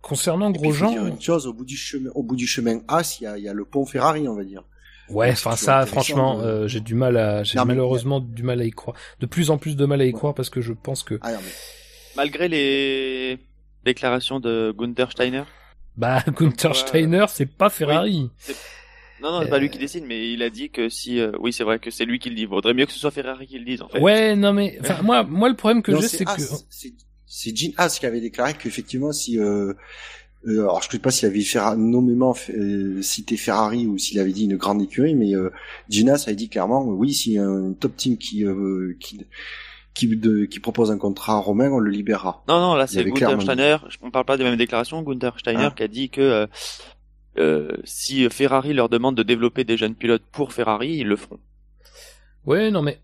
Concernant 0.04 0.50
Grosjean, 0.50 1.06
une 1.06 1.20
chose 1.20 1.46
au 1.46 1.54
bout 1.54 1.64
du 1.64 1.78
chemin, 1.78 2.10
au 2.14 2.22
bout 2.22 2.36
du 2.36 2.46
chemin 2.46 2.80
As, 2.88 3.20
il 3.20 3.24
y 3.24 3.26
a, 3.26 3.38
y 3.38 3.48
a, 3.48 3.54
le 3.54 3.64
pont 3.64 3.86
Ferrari, 3.86 4.28
on 4.28 4.34
va 4.34 4.44
dire. 4.44 4.62
Ouais, 5.08 5.30
enfin 5.30 5.56
ça, 5.56 5.86
franchement, 5.86 6.40
euh, 6.40 6.68
j'ai 6.68 6.80
du 6.80 6.94
mal 6.94 7.16
à, 7.16 7.42
j'ai 7.42 7.58
malheureusement 7.64 8.20
du 8.20 8.42
mal 8.42 8.60
à 8.60 8.64
y 8.64 8.70
croire, 8.70 8.94
de 9.20 9.24
plus 9.24 9.50
en 9.50 9.56
plus 9.56 9.76
de 9.76 9.86
mal 9.86 10.02
à 10.02 10.04
y 10.04 10.12
croire 10.12 10.34
parce 10.34 10.50
que 10.50 10.60
je 10.60 10.74
pense 10.74 11.04
que. 11.04 11.18
Ah, 11.22 11.30
mais... 11.32 11.50
Malgré 12.16 12.48
les 12.48 13.38
déclarations 13.84 14.40
de 14.40 14.74
Gunther 14.76 15.10
Steiner. 15.10 15.44
Bah, 15.96 16.22
Gunther 16.38 16.76
Steiner, 16.76 17.24
c'est 17.28 17.46
pas 17.46 17.70
Ferrari. 17.70 18.30
non, 19.22 19.32
non, 19.32 19.40
c'est 19.42 19.48
pas 19.48 19.58
lui 19.58 19.70
qui 19.70 19.78
décide, 19.78 20.04
mais 20.06 20.30
il 20.30 20.42
a 20.42 20.50
dit 20.50 20.68
que 20.68 20.90
si, 20.90 21.18
euh, 21.18 21.32
oui, 21.40 21.50
c'est 21.50 21.64
vrai 21.64 21.78
que 21.78 21.90
c'est 21.90 22.04
lui 22.04 22.18
qui 22.18 22.28
le 22.28 22.36
dit. 22.36 22.44
Vaudrait 22.44 22.74
mieux 22.74 22.84
que 22.84 22.92
ce 22.92 22.98
soit 22.98 23.10
Ferrari 23.10 23.46
qui 23.46 23.58
le 23.58 23.64
dise, 23.64 23.80
en 23.80 23.88
fait. 23.88 24.00
Ouais, 24.00 24.36
non, 24.36 24.52
mais, 24.52 24.76
enfin, 24.82 25.00
moi, 25.00 25.22
moi, 25.22 25.48
le 25.48 25.56
problème 25.56 25.82
que 25.82 25.98
j'ai, 25.98 26.08
c'est 26.08 26.26
que 26.26 26.32
c'est 27.26 27.56
Gene 27.56 27.72
Haas 27.76 27.96
qui 27.98 28.06
avait 28.06 28.20
déclaré 28.20 28.54
qu'effectivement 28.54 29.12
si 29.12 29.38
euh, 29.38 29.72
euh, 30.46 30.62
alors 30.62 30.82
je 30.82 30.88
ne 30.88 30.92
sais 30.92 30.98
pas 30.98 31.10
s'il 31.10 31.28
avait 31.28 31.76
nommément 31.76 32.34
euh, 32.50 33.00
cité 33.02 33.36
Ferrari 33.36 33.86
ou 33.86 33.96
s'il 33.98 34.18
avait 34.18 34.32
dit 34.32 34.44
une 34.44 34.56
grande 34.56 34.82
écurie, 34.82 35.14
mais 35.14 35.34
euh, 35.34 35.50
Gene 35.88 36.10
Haas 36.10 36.24
avait 36.26 36.36
dit 36.36 36.48
clairement 36.48 36.84
oui 36.84 37.14
si 37.14 37.38
un 37.38 37.72
top 37.72 37.96
team 37.96 38.18
qui 38.18 38.44
euh, 38.44 38.96
qui 39.00 39.24
qui, 39.94 40.08
de, 40.08 40.44
qui 40.44 40.58
propose 40.58 40.90
un 40.90 40.98
contrat 40.98 41.38
romain, 41.38 41.70
on 41.70 41.78
le 41.78 41.88
libérera. 41.88 42.42
Non, 42.48 42.58
non, 42.58 42.74
là 42.74 42.88
c'est 42.88 43.04
Gunther 43.04 43.40
Steiner. 43.40 43.76
On 44.02 44.10
parle 44.10 44.24
pas 44.24 44.36
des 44.36 44.42
mêmes 44.42 44.56
déclarations. 44.56 45.00
Gunther 45.02 45.38
Steiner 45.38 45.68
ah. 45.68 45.74
qui 45.74 45.84
a 45.84 45.88
dit 45.88 46.10
que 46.10 46.48
euh, 47.38 47.68
si 47.84 48.28
Ferrari 48.28 48.74
leur 48.74 48.88
demande 48.88 49.16
de 49.16 49.22
développer 49.22 49.62
des 49.62 49.76
jeunes 49.76 49.94
pilotes 49.94 50.24
pour 50.32 50.52
Ferrari, 50.52 50.96
ils 50.96 51.06
le 51.06 51.14
feront. 51.14 51.38
Ouais, 52.44 52.72
non 52.72 52.82
mais 52.82 53.00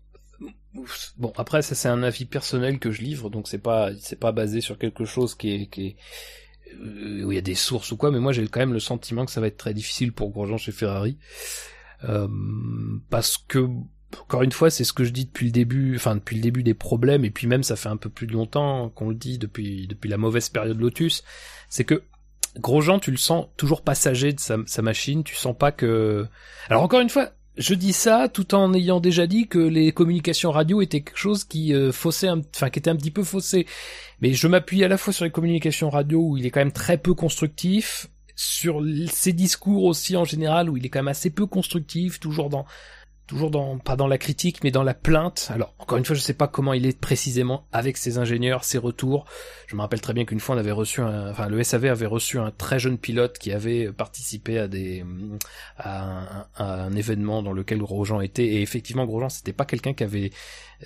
Bon, 1.17 1.33
après, 1.35 1.61
ça 1.61 1.75
c'est 1.75 1.89
un 1.89 2.01
avis 2.03 2.25
personnel 2.25 2.79
que 2.79 2.91
je 2.91 3.01
livre, 3.01 3.29
donc 3.29 3.47
c'est 3.47 3.57
pas 3.57 3.89
c'est 3.99 4.19
pas 4.19 4.31
basé 4.31 4.61
sur 4.61 4.77
quelque 4.77 5.05
chose 5.05 5.35
qui 5.35 5.53
est, 5.53 5.65
qui 5.67 5.87
est 5.87 5.95
euh, 6.79 7.23
où 7.23 7.31
il 7.31 7.35
y 7.35 7.37
a 7.37 7.41
des 7.41 7.55
sources 7.55 7.91
ou 7.91 7.97
quoi, 7.97 8.11
mais 8.11 8.19
moi 8.19 8.31
j'ai 8.31 8.47
quand 8.47 8.61
même 8.61 8.73
le 8.73 8.79
sentiment 8.79 9.25
que 9.25 9.31
ça 9.31 9.41
va 9.41 9.47
être 9.47 9.57
très 9.57 9.73
difficile 9.73 10.13
pour 10.13 10.31
Grosjean 10.31 10.57
chez 10.57 10.71
Ferrari, 10.71 11.17
euh, 12.07 12.27
parce 13.09 13.37
que 13.37 13.67
encore 14.19 14.43
une 14.43 14.51
fois, 14.51 14.69
c'est 14.69 14.83
ce 14.83 14.93
que 14.93 15.03
je 15.03 15.11
dis 15.11 15.25
depuis 15.25 15.45
le 15.47 15.51
début, 15.51 15.95
enfin 15.95 16.15
depuis 16.15 16.35
le 16.35 16.41
début 16.41 16.63
des 16.63 16.73
problèmes, 16.73 17.25
et 17.25 17.31
puis 17.31 17.47
même 17.47 17.63
ça 17.63 17.75
fait 17.75 17.89
un 17.89 17.97
peu 17.97 18.09
plus 18.09 18.27
de 18.27 18.33
longtemps 18.33 18.89
qu'on 18.89 19.09
le 19.09 19.15
dit 19.15 19.37
depuis 19.37 19.87
depuis 19.87 20.09
la 20.09 20.17
mauvaise 20.17 20.49
période 20.49 20.79
Lotus, 20.79 21.23
c'est 21.69 21.83
que 21.83 22.03
Grosjean, 22.57 22.99
tu 22.99 23.11
le 23.11 23.17
sens 23.17 23.47
toujours 23.55 23.81
passager 23.81 24.33
de 24.33 24.39
sa, 24.39 24.57
sa 24.65 24.81
machine, 24.81 25.23
tu 25.23 25.35
sens 25.35 25.55
pas 25.57 25.71
que. 25.71 26.27
Alors 26.69 26.83
encore 26.83 26.99
une 26.99 27.09
fois, 27.09 27.31
je 27.61 27.73
dis 27.73 27.93
ça 27.93 28.27
tout 28.27 28.55
en 28.55 28.73
ayant 28.73 28.99
déjà 28.99 29.27
dit 29.27 29.47
que 29.47 29.59
les 29.59 29.91
communications 29.91 30.51
radio 30.51 30.81
étaient 30.81 31.01
quelque 31.01 31.17
chose 31.17 31.43
qui 31.43 31.73
euh, 31.73 31.91
faussait, 31.91 32.29
enfin 32.29 32.69
qui 32.69 32.79
était 32.79 32.89
un 32.89 32.95
petit 32.95 33.11
peu 33.11 33.23
faussé. 33.23 33.67
Mais 34.19 34.33
je 34.33 34.47
m'appuie 34.47 34.83
à 34.83 34.87
la 34.87 34.97
fois 34.97 35.13
sur 35.13 35.25
les 35.25 35.31
communications 35.31 35.89
radio 35.89 36.19
où 36.21 36.37
il 36.37 36.45
est 36.45 36.49
quand 36.49 36.59
même 36.59 36.71
très 36.71 36.97
peu 36.97 37.13
constructif, 37.13 38.07
sur 38.35 38.81
ses 39.07 39.33
discours 39.33 39.83
aussi 39.83 40.15
en 40.17 40.25
général 40.25 40.69
où 40.69 40.77
il 40.77 40.85
est 40.85 40.89
quand 40.89 40.99
même 40.99 41.07
assez 41.07 41.29
peu 41.29 41.45
constructif, 41.45 42.19
toujours 42.19 42.49
dans 42.49 42.65
toujours 43.31 43.49
dans 43.49 43.77
pas 43.77 43.95
dans 43.95 44.07
la 44.07 44.17
critique 44.17 44.61
mais 44.61 44.71
dans 44.71 44.83
la 44.83 44.93
plainte. 44.93 45.49
Alors 45.53 45.73
encore 45.79 45.97
une 45.97 46.03
fois, 46.03 46.17
je 46.17 46.21
sais 46.21 46.33
pas 46.33 46.49
comment 46.49 46.73
il 46.73 46.85
est 46.85 46.99
précisément 46.99 47.65
avec 47.71 47.95
ses 47.95 48.17
ingénieurs, 48.17 48.65
ses 48.65 48.77
retours. 48.77 49.23
Je 49.67 49.75
me 49.77 49.81
rappelle 49.81 50.01
très 50.01 50.13
bien 50.13 50.25
qu'une 50.25 50.41
fois 50.41 50.55
on 50.55 50.57
avait 50.57 50.73
reçu 50.73 50.99
un, 50.99 51.31
enfin 51.31 51.47
le 51.47 51.63
SAV 51.63 51.85
avait 51.85 52.05
reçu 52.05 52.39
un 52.39 52.51
très 52.51 52.77
jeune 52.77 52.97
pilote 52.97 53.37
qui 53.37 53.53
avait 53.53 53.89
participé 53.93 54.59
à 54.59 54.67
des 54.67 55.05
à 55.77 56.47
un, 56.57 56.93
événement 56.93 57.41
dans 57.41 57.53
lequel 57.53 57.77
Grosjean 57.77 58.19
était 58.19 58.45
et 58.45 58.61
effectivement 58.61 59.05
Grosjean 59.05 59.29
c'était 59.29 59.53
pas 59.53 59.63
quelqu'un 59.63 59.93
qui 59.93 60.03
avait 60.03 60.31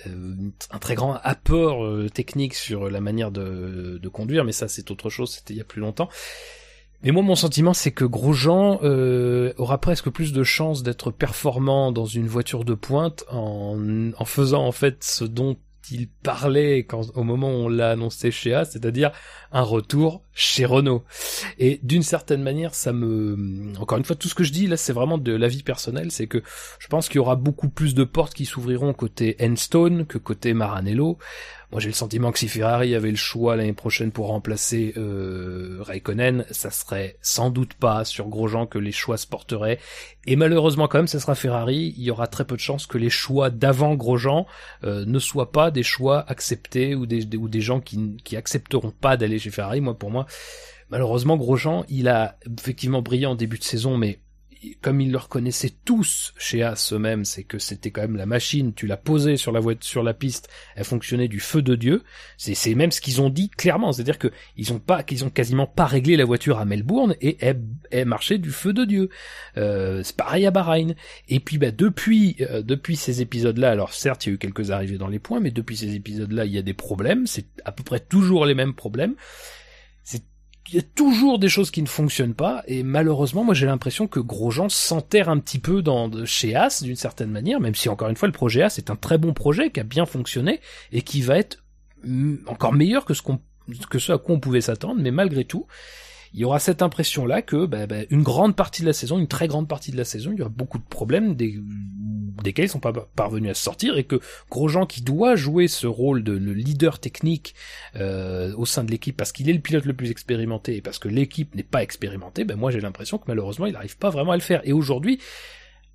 euh, 0.06 0.36
un 0.70 0.78
très 0.78 0.94
grand 0.94 1.18
apport 1.24 1.84
euh, 1.84 2.08
technique 2.08 2.54
sur 2.54 2.88
la 2.88 3.00
manière 3.00 3.32
de 3.32 4.08
conduire 4.12 4.44
mais 4.44 4.52
ça 4.52 4.68
c'est 4.68 4.92
autre 4.92 5.10
chose, 5.10 5.32
c'était 5.32 5.52
il 5.52 5.56
y 5.56 5.60
a 5.60 5.64
plus 5.64 5.80
longtemps. 5.80 6.08
Mais 7.02 7.12
moi, 7.12 7.22
mon 7.22 7.34
sentiment, 7.34 7.74
c'est 7.74 7.92
que 7.92 8.04
Grosjean 8.04 8.80
euh, 8.82 9.52
aura 9.58 9.78
presque 9.78 10.10
plus 10.10 10.32
de 10.32 10.42
chances 10.42 10.82
d'être 10.82 11.10
performant 11.10 11.92
dans 11.92 12.06
une 12.06 12.26
voiture 12.26 12.64
de 12.64 12.74
pointe 12.74 13.24
en, 13.30 14.10
en 14.16 14.24
faisant 14.24 14.66
en 14.66 14.72
fait 14.72 15.04
ce 15.04 15.24
dont 15.24 15.56
il 15.90 16.08
parlait 16.08 16.78
quand, 16.84 17.16
au 17.16 17.22
moment 17.22 17.48
où 17.48 17.64
on 17.64 17.68
l'a 17.68 17.90
annoncé 17.90 18.30
chez 18.30 18.54
A, 18.54 18.64
c'est-à-dire 18.64 19.12
un 19.52 19.62
retour 19.62 20.22
chez 20.32 20.64
Renault. 20.64 21.04
Et 21.58 21.80
d'une 21.82 22.02
certaine 22.02 22.42
manière, 22.42 22.74
ça 22.74 22.92
me, 22.92 23.72
encore 23.78 23.98
une 23.98 24.04
fois, 24.04 24.16
tout 24.16 24.28
ce 24.28 24.34
que 24.34 24.44
je 24.44 24.52
dis 24.52 24.66
là, 24.66 24.76
c'est 24.76 24.92
vraiment 24.92 25.18
de 25.18 25.32
l'avis 25.32 25.62
personnel, 25.62 26.10
c'est 26.10 26.26
que 26.26 26.42
je 26.78 26.88
pense 26.88 27.08
qu'il 27.08 27.16
y 27.16 27.20
aura 27.20 27.36
beaucoup 27.36 27.68
plus 27.68 27.94
de 27.94 28.04
portes 28.04 28.34
qui 28.34 28.44
s'ouvriront 28.44 28.92
côté 28.92 29.36
Enstone 29.40 30.06
que 30.06 30.18
côté 30.18 30.54
Maranello. 30.54 31.18
Moi, 31.76 31.82
j'ai 31.82 31.90
le 31.90 31.94
sentiment 31.94 32.32
que 32.32 32.38
si 32.38 32.48
Ferrari 32.48 32.94
avait 32.94 33.10
le 33.10 33.18
choix 33.18 33.54
l'année 33.54 33.74
prochaine 33.74 34.10
pour 34.10 34.28
remplacer 34.28 34.94
euh, 34.96 35.76
Raikkonen, 35.82 36.46
ça 36.50 36.70
serait 36.70 37.18
sans 37.20 37.50
doute 37.50 37.74
pas 37.74 38.06
sur 38.06 38.28
Grosjean 38.28 38.64
que 38.64 38.78
les 38.78 38.92
choix 38.92 39.18
se 39.18 39.26
porteraient. 39.26 39.78
Et 40.26 40.36
malheureusement, 40.36 40.88
quand 40.88 40.96
même, 40.96 41.06
ça 41.06 41.20
sera 41.20 41.34
Ferrari. 41.34 41.92
Il 41.98 42.02
y 42.02 42.10
aura 42.10 42.28
très 42.28 42.46
peu 42.46 42.54
de 42.54 42.62
chances 42.62 42.86
que 42.86 42.96
les 42.96 43.10
choix 43.10 43.50
d'avant 43.50 43.94
Grosjean 43.94 44.46
euh, 44.84 45.04
ne 45.04 45.18
soient 45.18 45.52
pas 45.52 45.70
des 45.70 45.82
choix 45.82 46.24
acceptés 46.30 46.94
ou 46.94 47.04
des, 47.04 47.36
ou 47.36 47.46
des 47.46 47.60
gens 47.60 47.80
qui, 47.80 48.16
qui 48.24 48.38
accepteront 48.38 48.90
pas 48.90 49.18
d'aller 49.18 49.38
chez 49.38 49.50
Ferrari. 49.50 49.82
Moi, 49.82 49.98
pour 49.98 50.10
moi, 50.10 50.24
malheureusement, 50.88 51.36
Grosjean, 51.36 51.84
il 51.90 52.08
a 52.08 52.38
effectivement 52.58 53.02
brillé 53.02 53.26
en 53.26 53.34
début 53.34 53.58
de 53.58 53.64
saison, 53.64 53.98
mais 53.98 54.20
comme 54.74 55.00
ils 55.00 55.10
le 55.10 55.18
reconnaissaient 55.18 55.72
tous 55.84 56.34
chez 56.38 56.62
As 56.62 56.92
eux-mêmes, 56.92 57.24
c'est 57.24 57.44
que 57.44 57.58
c'était 57.58 57.90
quand 57.90 58.02
même 58.02 58.16
la 58.16 58.26
machine, 58.26 58.74
tu 58.74 58.86
l'as 58.86 58.96
posée 58.96 59.36
sur 59.36 59.52
la 59.52 59.60
voie, 59.60 59.74
sur 59.80 60.02
la 60.02 60.14
piste, 60.14 60.48
elle 60.74 60.84
fonctionnait 60.84 61.28
du 61.28 61.40
feu 61.40 61.62
de 61.62 61.74
Dieu. 61.74 62.02
C'est, 62.36 62.74
même 62.74 62.90
ce 62.90 63.00
qu'ils 63.00 63.20
ont 63.20 63.30
dit 63.30 63.48
clairement, 63.48 63.92
c'est-à-dire 63.92 64.18
que 64.18 64.28
ils 64.56 64.72
ont 64.72 64.78
pas, 64.78 65.02
qu'ils 65.02 65.24
ont 65.24 65.30
quasiment 65.30 65.66
pas 65.66 65.86
réglé 65.86 66.16
la 66.16 66.24
voiture 66.24 66.58
à 66.58 66.64
Melbourne 66.64 67.14
et 67.20 67.36
elle, 67.40 67.62
elle 67.90 68.06
marchait 68.06 68.38
du 68.38 68.50
feu 68.50 68.72
de 68.72 68.84
Dieu. 68.84 69.08
Euh, 69.56 70.02
c'est 70.02 70.16
pareil 70.16 70.46
à 70.46 70.50
Bahreïn. 70.50 70.94
Et 71.28 71.40
puis 71.40 71.58
bah 71.58 71.70
depuis, 71.70 72.36
euh, 72.40 72.62
depuis 72.62 72.96
ces 72.96 73.22
épisodes-là, 73.22 73.70
alors 73.70 73.92
certes 73.92 74.26
il 74.26 74.30
y 74.30 74.32
a 74.32 74.34
eu 74.34 74.38
quelques 74.38 74.70
arrivées 74.70 74.98
dans 74.98 75.08
les 75.08 75.18
points, 75.18 75.40
mais 75.40 75.50
depuis 75.50 75.76
ces 75.76 75.94
épisodes-là 75.94 76.44
il 76.44 76.52
y 76.52 76.58
a 76.58 76.62
des 76.62 76.74
problèmes. 76.74 77.26
C'est 77.26 77.46
à 77.64 77.72
peu 77.72 77.82
près 77.82 78.00
toujours 78.00 78.46
les 78.46 78.54
mêmes 78.54 78.74
problèmes 78.74 79.14
il 80.68 80.74
y 80.74 80.78
a 80.78 80.82
toujours 80.82 81.38
des 81.38 81.48
choses 81.48 81.70
qui 81.70 81.82
ne 81.82 81.86
fonctionnent 81.86 82.34
pas 82.34 82.62
et 82.66 82.82
malheureusement 82.82 83.44
moi 83.44 83.54
j'ai 83.54 83.66
l'impression 83.66 84.06
que 84.06 84.20
Grosjean 84.20 84.68
s'enterre 84.68 85.28
un 85.28 85.38
petit 85.38 85.58
peu 85.58 85.82
dans 85.82 86.10
chez 86.24 86.54
As 86.56 86.82
d'une 86.82 86.96
certaine 86.96 87.30
manière 87.30 87.60
même 87.60 87.74
si 87.74 87.88
encore 87.88 88.08
une 88.08 88.16
fois 88.16 88.28
le 88.28 88.32
projet 88.32 88.62
As 88.62 88.78
est 88.78 88.90
un 88.90 88.96
très 88.96 89.18
bon 89.18 89.32
projet 89.32 89.70
qui 89.70 89.80
a 89.80 89.84
bien 89.84 90.06
fonctionné 90.06 90.60
et 90.92 91.02
qui 91.02 91.22
va 91.22 91.38
être 91.38 91.62
mm, 92.04 92.36
encore 92.46 92.72
meilleur 92.72 93.04
que 93.04 93.14
ce 93.14 93.22
qu'on 93.22 93.40
que 93.90 93.98
ce 93.98 94.12
à 94.12 94.18
quoi 94.18 94.34
on 94.34 94.40
pouvait 94.40 94.60
s'attendre 94.60 95.00
mais 95.00 95.10
malgré 95.10 95.44
tout 95.44 95.66
il 96.36 96.42
y 96.42 96.44
aura 96.44 96.58
cette 96.58 96.82
impression-là 96.82 97.40
que 97.40 97.64
bah, 97.64 97.86
bah, 97.86 98.02
une 98.10 98.22
grande 98.22 98.54
partie 98.54 98.82
de 98.82 98.86
la 98.86 98.92
saison, 98.92 99.18
une 99.18 99.26
très 99.26 99.48
grande 99.48 99.68
partie 99.68 99.90
de 99.90 99.96
la 99.96 100.04
saison, 100.04 100.32
il 100.32 100.38
y 100.38 100.42
aura 100.42 100.50
beaucoup 100.50 100.76
de 100.76 100.84
problèmes 100.84 101.34
des, 101.34 101.58
desquels 102.42 102.66
ils 102.66 102.68
sont 102.68 102.78
pas 102.78 102.92
parvenus 102.92 103.50
à 103.50 103.54
sortir 103.54 103.96
et 103.96 104.04
que 104.04 104.20
Grosjean 104.50 104.84
qui 104.84 105.00
doit 105.00 105.34
jouer 105.34 105.66
ce 105.66 105.86
rôle 105.86 106.22
de 106.22 106.32
le 106.32 106.52
leader 106.52 106.98
technique 106.98 107.54
euh, 107.96 108.54
au 108.56 108.66
sein 108.66 108.84
de 108.84 108.90
l'équipe 108.90 109.16
parce 109.16 109.32
qu'il 109.32 109.48
est 109.48 109.54
le 109.54 109.60
pilote 109.60 109.86
le 109.86 109.94
plus 109.94 110.10
expérimenté 110.10 110.76
et 110.76 110.82
parce 110.82 110.98
que 110.98 111.08
l'équipe 111.08 111.54
n'est 111.54 111.62
pas 111.62 111.82
expérimentée, 111.82 112.44
ben 112.44 112.56
moi 112.56 112.70
j'ai 112.70 112.80
l'impression 112.80 113.16
que 113.16 113.24
malheureusement 113.28 113.64
il 113.64 113.72
n'arrive 113.72 113.96
pas 113.96 114.10
vraiment 114.10 114.32
à 114.32 114.36
le 114.36 114.42
faire. 114.42 114.60
Et 114.64 114.74
aujourd'hui, 114.74 115.18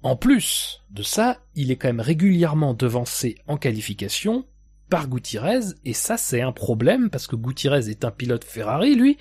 en 0.01 0.15
plus 0.15 0.81
de 0.89 1.03
ça, 1.03 1.39
il 1.53 1.69
est 1.69 1.75
quand 1.75 1.89
même 1.89 1.99
régulièrement 1.99 2.73
devancé 2.73 3.35
en 3.45 3.57
qualification 3.57 4.45
par 4.89 5.07
Gutiérrez, 5.07 5.75
et 5.85 5.93
ça 5.93 6.17
c'est 6.17 6.41
un 6.41 6.51
problème 6.51 7.11
parce 7.11 7.27
que 7.27 7.35
Gutiérrez 7.35 7.89
est 7.89 8.03
un 8.03 8.11
pilote 8.11 8.43
Ferrari, 8.43 8.95
lui, 8.95 9.17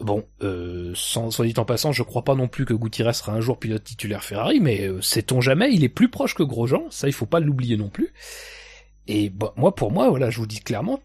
Bon, 0.00 0.24
euh, 0.42 0.92
sans, 0.94 1.42
dit 1.42 1.54
en 1.56 1.64
passant, 1.64 1.90
je 1.90 2.04
crois 2.04 2.22
pas 2.22 2.36
non 2.36 2.46
plus 2.46 2.64
que 2.64 2.74
Gutiérrez 2.74 3.14
sera 3.14 3.32
un 3.32 3.40
jour 3.40 3.58
pilote 3.58 3.82
titulaire 3.82 4.22
Ferrari, 4.22 4.60
mais 4.60 4.86
euh, 4.86 5.00
sait-on 5.00 5.40
jamais, 5.40 5.72
il 5.72 5.82
est 5.82 5.88
plus 5.88 6.08
proche 6.08 6.34
que 6.34 6.44
Grosjean, 6.44 6.86
ça 6.90 7.08
il 7.08 7.12
faut 7.12 7.26
pas 7.26 7.40
l'oublier 7.40 7.76
non 7.76 7.88
plus. 7.88 8.12
Et 9.08 9.30
bah, 9.30 9.52
moi, 9.56 9.74
pour 9.74 9.90
moi, 9.90 10.08
voilà, 10.08 10.30
je 10.30 10.38
vous 10.38 10.46
dis 10.46 10.60
clairement, 10.60 11.00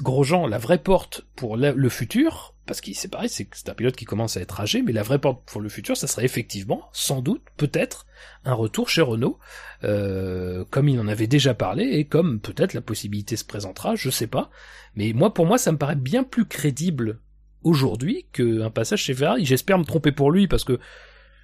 Grosjean, 0.00 0.46
la 0.46 0.58
vraie 0.58 0.78
porte 0.78 1.26
pour 1.36 1.56
le 1.56 1.88
futur, 1.88 2.54
parce 2.66 2.80
qu'il 2.80 2.94
c'est 2.94 3.08
pareil, 3.08 3.28
c'est 3.30 3.48
c'est 3.52 3.68
un 3.68 3.74
pilote 3.74 3.96
qui 3.96 4.04
commence 4.04 4.36
à 4.36 4.40
être 4.40 4.60
âgé, 4.60 4.82
mais 4.82 4.92
la 4.92 5.02
vraie 5.02 5.18
porte 5.18 5.42
pour 5.46 5.62
le 5.62 5.68
futur, 5.70 5.96
ça 5.96 6.06
serait 6.06 6.24
effectivement, 6.24 6.88
sans 6.92 7.22
doute, 7.22 7.42
peut-être, 7.56 8.06
un 8.44 8.54
retour 8.54 8.90
chez 8.90 9.02
Renault, 9.02 9.38
euh, 9.84 10.64
comme 10.70 10.88
il 10.88 11.00
en 11.00 11.08
avait 11.08 11.26
déjà 11.26 11.54
parlé, 11.54 11.84
et 11.84 12.06
comme 12.06 12.40
peut-être 12.40 12.74
la 12.74 12.82
possibilité 12.82 13.36
se 13.36 13.44
présentera, 13.44 13.94
je 13.94 14.10
sais 14.10 14.26
pas. 14.26 14.50
Mais 14.96 15.12
moi, 15.14 15.32
pour 15.32 15.46
moi, 15.46 15.56
ça 15.56 15.72
me 15.72 15.78
paraît 15.78 15.96
bien 15.96 16.24
plus 16.24 16.46
crédible 16.46 17.20
aujourd'hui 17.64 18.26
qu'un 18.32 18.70
passage 18.70 19.02
chez 19.02 19.14
Ferrari. 19.14 19.44
J'espère 19.44 19.78
me 19.78 19.84
tromper 19.84 20.12
pour 20.12 20.30
lui 20.30 20.46
parce 20.46 20.64
que 20.64 20.78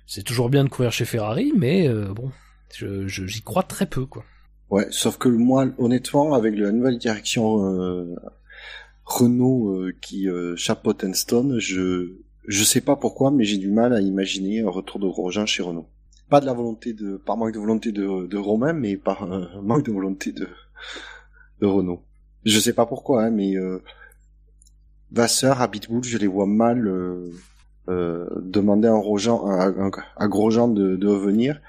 c'est 0.06 0.22
toujours 0.22 0.50
bien 0.50 0.64
de 0.64 0.68
courir 0.68 0.92
chez 0.92 1.04
Ferrari, 1.04 1.52
mais 1.56 1.88
euh, 1.88 2.12
bon, 2.12 2.30
je, 2.76 3.06
j'y 3.06 3.42
crois 3.42 3.62
très 3.62 3.86
peu, 3.86 4.06
quoi. 4.06 4.24
Ouais, 4.68 4.86
sauf 4.90 5.18
que 5.18 5.28
moi, 5.28 5.66
honnêtement, 5.78 6.34
avec 6.34 6.56
la 6.56 6.70
nouvelle 6.72 6.98
direction 6.98 7.64
euh, 7.64 8.14
Renault 9.04 9.74
euh, 9.74 9.96
qui 10.00 10.28
chapeaute 10.56 11.04
Enstone, 11.04 11.58
je 11.58 12.16
je 12.46 12.64
sais 12.64 12.80
pas 12.80 12.96
pourquoi, 12.96 13.30
mais 13.30 13.44
j'ai 13.44 13.58
du 13.58 13.70
mal 13.70 13.92
à 13.92 14.00
imaginer 14.00 14.62
un 14.62 14.70
retour 14.70 14.98
de 14.98 15.06
Grosjean 15.06 15.46
chez 15.46 15.62
Renault. 15.62 15.88
Pas 16.28 16.40
de 16.40 16.46
la 16.46 16.52
volonté 16.52 16.92
de, 16.92 17.16
par 17.16 17.36
manque 17.36 17.52
de 17.52 17.58
volonté 17.58 17.92
de, 17.92 18.26
de 18.26 18.36
Romain, 18.36 18.72
mais 18.72 18.96
par 18.96 19.26
manque 19.62 19.84
de 19.84 19.92
volonté 19.92 20.32
de, 20.32 20.48
de 21.60 21.66
Renault. 21.66 22.02
Je 22.44 22.58
sais 22.58 22.72
pas 22.72 22.86
pourquoi, 22.86 23.24
hein, 23.24 23.30
mais 23.30 23.54
Vasseur, 25.12 25.60
Habitbull, 25.60 26.04
je 26.04 26.18
les 26.18 26.26
vois 26.26 26.46
mal 26.46 26.86
euh, 26.86 27.32
euh, 27.88 28.28
demander 28.40 28.88
à, 28.88 28.92
Grosjean, 28.92 29.48
à, 29.48 29.70
de, 29.70 30.96
de, 30.96 31.06
revenir. 31.08 31.60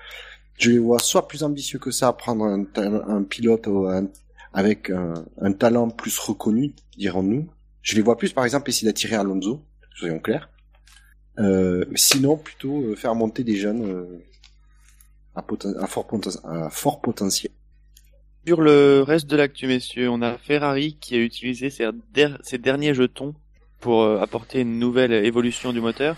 Je 0.58 0.70
les 0.72 0.80
vois 0.80 1.00
soit 1.00 1.28
plus 1.28 1.44
ambitieux 1.44 1.80
que 1.80 1.92
ça, 1.92 2.14
prendre 2.14 2.46
un, 2.46 2.66
un 2.76 3.24
pilote 3.24 3.68
avec 4.54 4.92
un, 4.92 5.54
talent 5.54 5.90
plus 5.90 6.18
reconnu, 6.20 6.76
dirons-nous. 6.98 7.50
Je 7.82 7.96
les 7.96 8.02
vois 8.02 8.18
plus, 8.18 8.32
par 8.32 8.46
exemple, 8.46 8.70
essayer 8.70 8.88
d'attirer 8.88 9.16
Alonso, 9.16 9.64
soyons 9.96 10.20
clairs. 10.20 10.50
Euh, 11.40 11.86
sinon, 11.96 12.38
plutôt 12.38 12.96
faire 12.96 13.16
monter 13.16 13.44
des 13.44 13.56
jeunes 13.56 14.06
à, 15.36 15.40
à, 15.40 15.84
à 15.84 15.88
fort 16.70 17.02
potentiel. 17.02 17.52
Sur 18.48 18.62
le 18.62 19.04
reste 19.04 19.28
de 19.28 19.36
l'actu, 19.36 19.68
messieurs, 19.68 20.10
on 20.10 20.24
a 20.24 20.36
Ferrari 20.36 20.98
qui 21.00 21.14
a 21.14 21.20
utilisé 21.20 21.70
ses, 21.70 22.58
derniers 22.58 22.96
jetons 22.96 23.36
pour 23.80 24.02
euh, 24.02 24.20
apporter 24.20 24.62
une 24.62 24.80
nouvelle 24.80 25.14
évolution 25.14 25.72
du 25.74 25.80
moteur, 25.80 26.16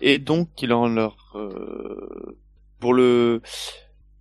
et 0.00 0.16
donc 0.16 0.48
il 0.62 0.72
en 0.72 0.88
leur 0.88 1.16
euh, 1.34 2.38
pour 2.78 2.94
le 2.94 3.42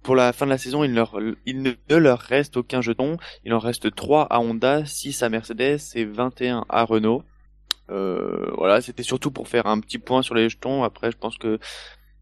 pour 0.03 0.15
la 0.15 0.33
fin 0.33 0.45
de 0.45 0.49
la 0.49 0.57
saison, 0.57 0.83
il, 0.83 0.93
leur, 0.93 1.17
il 1.45 1.61
ne 1.61 1.95
leur 1.95 2.19
reste 2.19 2.57
aucun 2.57 2.81
jeton. 2.81 3.17
Il 3.43 3.53
en 3.53 3.59
reste 3.59 3.93
3 3.93 4.27
à 4.29 4.39
Honda, 4.39 4.85
6 4.85 5.23
à 5.23 5.29
Mercedes 5.29 5.79
et 5.93 6.05
21 6.05 6.65
à 6.69 6.83
Renault. 6.83 7.23
Euh, 7.89 8.49
voilà, 8.57 8.81
c'était 8.81 9.03
surtout 9.03 9.29
pour 9.29 9.49
faire 9.49 9.65
un 9.65 9.79
petit 9.81 9.97
point 9.97 10.21
sur 10.21 10.35
les 10.35 10.49
jetons. 10.49 10.83
Après, 10.83 11.11
je 11.11 11.17
pense 11.17 11.37
que 11.37 11.59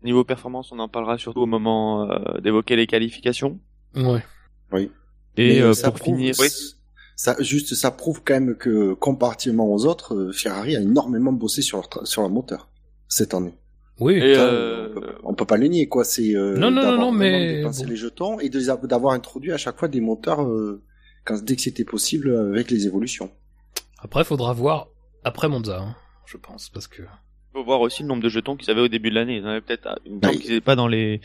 niveau 0.03 0.24
performance, 0.24 0.72
on 0.72 0.80
en 0.80 0.89
parlera 0.89 1.20
surtout 1.20 1.41
au 1.41 1.45
moment 1.45 2.09
d'évoquer 2.39 2.76
les 2.76 2.88
qualifications. 2.88 3.59
Ouais. 3.95 4.24
Oui. 4.72 4.91
Et 5.38 5.61
euh, 5.61 5.73
pour 5.83 5.99
finir, 5.99 6.35
oui. 6.39 6.47
ça 7.15 7.35
juste 7.39 7.75
ça 7.75 7.91
prouve 7.91 8.21
quand 8.25 8.33
même 8.33 8.55
que 8.55 8.93
comparativement 8.93 9.71
aux 9.71 9.85
autres, 9.85 10.15
euh, 10.15 10.31
Ferrari 10.31 10.75
a 10.75 10.81
énormément 10.81 11.31
bossé 11.31 11.61
sur 11.61 11.77
leur 11.77 12.07
sur 12.07 12.21
leur 12.21 12.31
moteur 12.31 12.69
cette 13.07 13.33
année. 13.33 13.57
Oui. 13.99 14.15
Et 14.15 14.35
euh... 14.38 14.89
on, 15.23 15.33
peut, 15.33 15.45
pas 15.45 15.57
le 15.57 15.67
nier 15.67 15.88
quoi. 15.88 16.03
C'est 16.03 16.35
euh, 16.35 16.55
non 16.57 16.69
non 16.69 16.83
non, 16.83 16.97
non 16.97 17.11
mais 17.11 17.57
dépenser 17.57 17.85
les 17.85 17.95
jetons 17.95 18.39
et 18.39 18.49
d'avoir 18.49 19.13
introduit 19.13 19.51
à 19.51 19.57
chaque 19.57 19.79
fois 19.79 19.88
des 19.88 20.01
moteurs 20.01 20.47
quand 21.25 21.43
dès 21.43 21.55
que 21.55 21.61
c'était 21.61 21.85
possible 21.85 22.35
avec 22.35 22.69
les 22.69 22.85
évolutions. 22.85 23.31
Après, 23.99 24.23
faudra 24.23 24.53
voir 24.53 24.89
après 25.23 25.49
Monza, 25.49 25.79
hein, 25.79 25.95
je 26.25 26.38
pense, 26.38 26.69
parce 26.69 26.88
que. 26.88 27.01
Faut 27.53 27.63
voir 27.63 27.81
aussi 27.81 28.03
le 28.03 28.07
nombre 28.07 28.21
de 28.21 28.29
jetons 28.29 28.55
qu'ils 28.55 28.69
avaient 28.69 28.81
au 28.81 28.88
début 28.88 29.09
de 29.09 29.15
l'année. 29.15 29.38
Ils 29.38 29.43
en 29.43 29.49
avaient 29.49 29.61
peut-être 29.61 29.99
une 30.05 30.19
bah, 30.19 30.29
qu'ils 30.29 30.61
pas 30.61 30.75
dans 30.75 30.88
les 30.88 31.21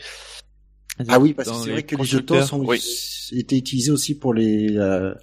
ah 1.07 1.19
oui, 1.19 1.33
parce 1.33 1.49
que 1.49 1.55
c'est 1.55 1.71
vrai 1.71 1.83
que 1.83 1.95
les 1.95 2.03
jetons 2.03 2.41
sont 2.41 2.65
étaient 3.31 3.57
utilisés 3.57 3.91
aussi 3.91 4.17
pour 4.17 4.33
les 4.33 4.77
euh, 4.77 5.13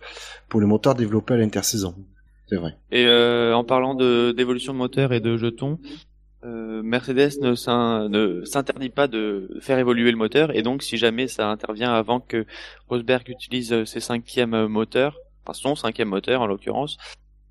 pour 0.49 0.61
les 0.61 0.67
moteurs 0.67 0.95
développés 0.95 1.35
à 1.35 1.37
l'intersaison. 1.37 1.95
C'est 2.49 2.57
vrai. 2.57 2.77
Et 2.91 3.07
euh, 3.07 3.55
en 3.55 3.63
parlant 3.63 3.95
de 3.95 4.33
d'évolution 4.37 4.73
de 4.73 4.79
moteur 4.79 5.13
et 5.13 5.21
de 5.21 5.37
jetons, 5.37 5.79
euh, 6.45 6.83
Mercedes 6.83 7.39
ne 7.41 7.55
s'interdit 8.45 8.89
pas 8.89 9.07
de 9.07 9.59
faire 9.61 9.79
évoluer 9.79 10.11
le 10.11 10.17
moteur 10.17 10.55
et 10.57 10.63
donc 10.63 10.83
si 10.83 10.97
jamais 10.97 11.29
ça 11.29 11.49
intervient 11.49 11.93
avant 11.93 12.19
que 12.19 12.47
Rosberg 12.89 13.29
utilise 13.29 13.85
ses 13.85 14.01
cinquièmes 14.01 14.67
moteurs, 14.67 15.17
enfin 15.45 15.53
son 15.53 15.77
cinquième 15.77 16.09
moteur 16.09 16.41
en 16.41 16.47
l'occurrence, 16.47 16.99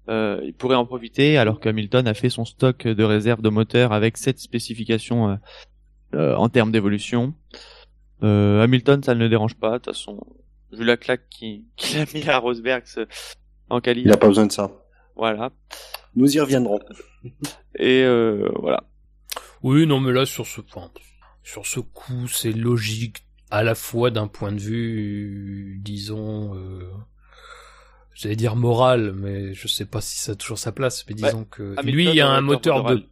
euh, 0.09 0.41
il 0.43 0.53
pourrait 0.53 0.75
en 0.75 0.85
profiter 0.85 1.37
alors 1.37 1.59
que 1.59 1.69
Hamilton 1.69 2.07
a 2.07 2.15
fait 2.15 2.29
son 2.29 2.43
stock 2.43 2.87
de 2.87 3.03
réserve 3.03 3.41
de 3.41 3.49
moteurs 3.49 3.93
avec 3.93 4.17
cette 4.17 4.39
spécification 4.39 5.29
euh, 5.29 5.35
euh, 6.15 6.35
en 6.35 6.49
termes 6.49 6.71
d'évolution. 6.71 7.35
Euh, 8.23 8.61
Hamilton, 8.61 9.03
ça 9.03 9.15
ne 9.15 9.19
le 9.19 9.29
dérange 9.29 9.55
pas. 9.55 9.73
De 9.73 9.77
toute 9.77 9.93
façon, 9.93 10.19
vu 10.71 10.83
la 10.83 10.97
claque 10.97 11.27
qu'il 11.29 11.65
a 11.97 12.05
mis 12.13 12.27
à 12.29 12.37
Rosberg 12.37 12.83
en 13.69 13.81
qualité. 13.81 14.09
Il 14.09 14.13
a 14.13 14.17
pas 14.17 14.27
besoin 14.27 14.47
de 14.47 14.51
ça. 14.51 14.71
Voilà. 15.15 15.51
Nous 16.15 16.35
y 16.35 16.39
reviendrons. 16.39 16.79
Et 17.75 18.03
euh, 18.03 18.49
voilà. 18.55 18.83
Oui, 19.61 19.85
non, 19.85 19.99
mais 19.99 20.13
là 20.13 20.25
sur 20.25 20.47
ce 20.47 20.61
point, 20.61 20.89
sur 21.43 21.65
ce 21.65 21.79
coup, 21.79 22.27
c'est 22.27 22.53
logique 22.53 23.23
à 23.51 23.63
la 23.63 23.75
fois 23.75 24.11
d'un 24.11 24.27
point 24.27 24.51
de 24.51 24.59
vue, 24.59 25.79
disons, 25.83 26.55
euh, 26.55 26.89
j'allais 28.13 28.35
dire 28.35 28.55
moral, 28.55 29.13
mais 29.13 29.53
je 29.53 29.67
sais 29.67 29.85
pas 29.85 30.01
si 30.01 30.19
ça 30.19 30.33
a 30.33 30.35
toujours 30.35 30.59
sa 30.59 30.71
place. 30.71 31.05
Mais 31.07 31.15
disons 31.15 31.45
que 31.45 31.75
lui, 31.83 32.07
il 32.07 32.15
y 32.15 32.21
a 32.21 32.29
un 32.29 32.41
moteur 32.41 32.83
de, 32.83 32.95
quoi 32.95 33.05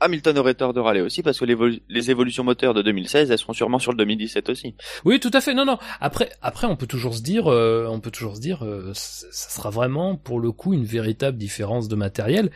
Hamilton 0.00 0.38
aurait 0.38 0.54
tort 0.54 0.74
de 0.74 0.80
râler 0.80 1.00
aussi 1.00 1.22
parce 1.22 1.38
que 1.38 1.44
les 1.44 2.10
évolutions 2.10 2.44
moteurs 2.44 2.74
de 2.74 2.82
2016, 2.82 3.30
elles 3.30 3.38
seront 3.38 3.52
sûrement 3.52 3.78
sur 3.78 3.92
le 3.92 3.98
2017 3.98 4.48
aussi. 4.50 4.74
Oui, 5.04 5.20
tout 5.20 5.30
à 5.32 5.40
fait. 5.40 5.54
Non, 5.54 5.64
non. 5.64 5.78
Après, 6.00 6.30
après, 6.42 6.66
on 6.66 6.76
peut 6.76 6.86
toujours 6.86 7.14
se 7.14 7.22
dire, 7.22 7.46
euh, 7.46 7.86
on 7.88 8.00
peut 8.00 8.10
toujours 8.10 8.36
se 8.36 8.40
dire, 8.40 8.64
euh, 8.64 8.92
ça 8.94 9.50
sera 9.56 9.70
vraiment 9.70 10.16
pour 10.16 10.40
le 10.40 10.52
coup 10.52 10.74
une 10.74 10.84
véritable 10.84 11.38
différence 11.38 11.88
de 11.88 11.96
matériel. 11.96 12.50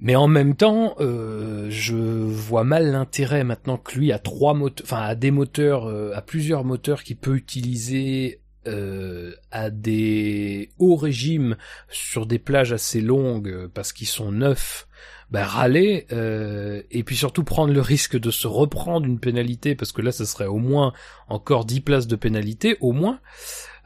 Mais 0.00 0.14
en 0.14 0.28
même 0.28 0.54
temps, 0.54 0.94
euh, 1.00 1.66
je 1.70 1.96
vois 1.96 2.62
mal 2.62 2.92
l'intérêt 2.92 3.42
maintenant 3.42 3.76
que 3.76 3.98
lui 3.98 4.12
a 4.12 4.18
trois 4.18 4.54
moteurs, 4.54 4.86
enfin 4.86 5.02
a 5.02 5.14
des 5.16 5.32
moteurs, 5.32 5.86
euh, 5.86 6.12
à 6.14 6.22
plusieurs 6.22 6.64
moteurs 6.64 7.02
qu'il 7.02 7.16
peut 7.16 7.34
utiliser 7.34 8.40
euh, 8.68 9.34
à 9.50 9.70
des 9.70 10.70
hauts 10.78 10.96
régimes 10.96 11.56
sur 11.88 12.26
des 12.26 12.38
plages 12.38 12.72
assez 12.72 13.00
longues 13.00 13.68
parce 13.74 13.92
qu'ils 13.92 14.06
sont 14.06 14.32
neufs. 14.32 14.86
Ben, 15.30 15.44
râler 15.44 16.06
euh, 16.10 16.82
et 16.90 17.04
puis 17.04 17.14
surtout 17.14 17.44
prendre 17.44 17.70
le 17.70 17.82
risque 17.82 18.18
de 18.18 18.30
se 18.30 18.46
reprendre 18.46 19.04
une 19.04 19.20
pénalité 19.20 19.74
parce 19.74 19.92
que 19.92 20.00
là 20.00 20.10
ce 20.10 20.24
serait 20.24 20.46
au 20.46 20.56
moins 20.56 20.94
encore 21.28 21.66
10 21.66 21.82
places 21.82 22.06
de 22.06 22.16
pénalité 22.16 22.78
au 22.80 22.92
moins 22.92 23.20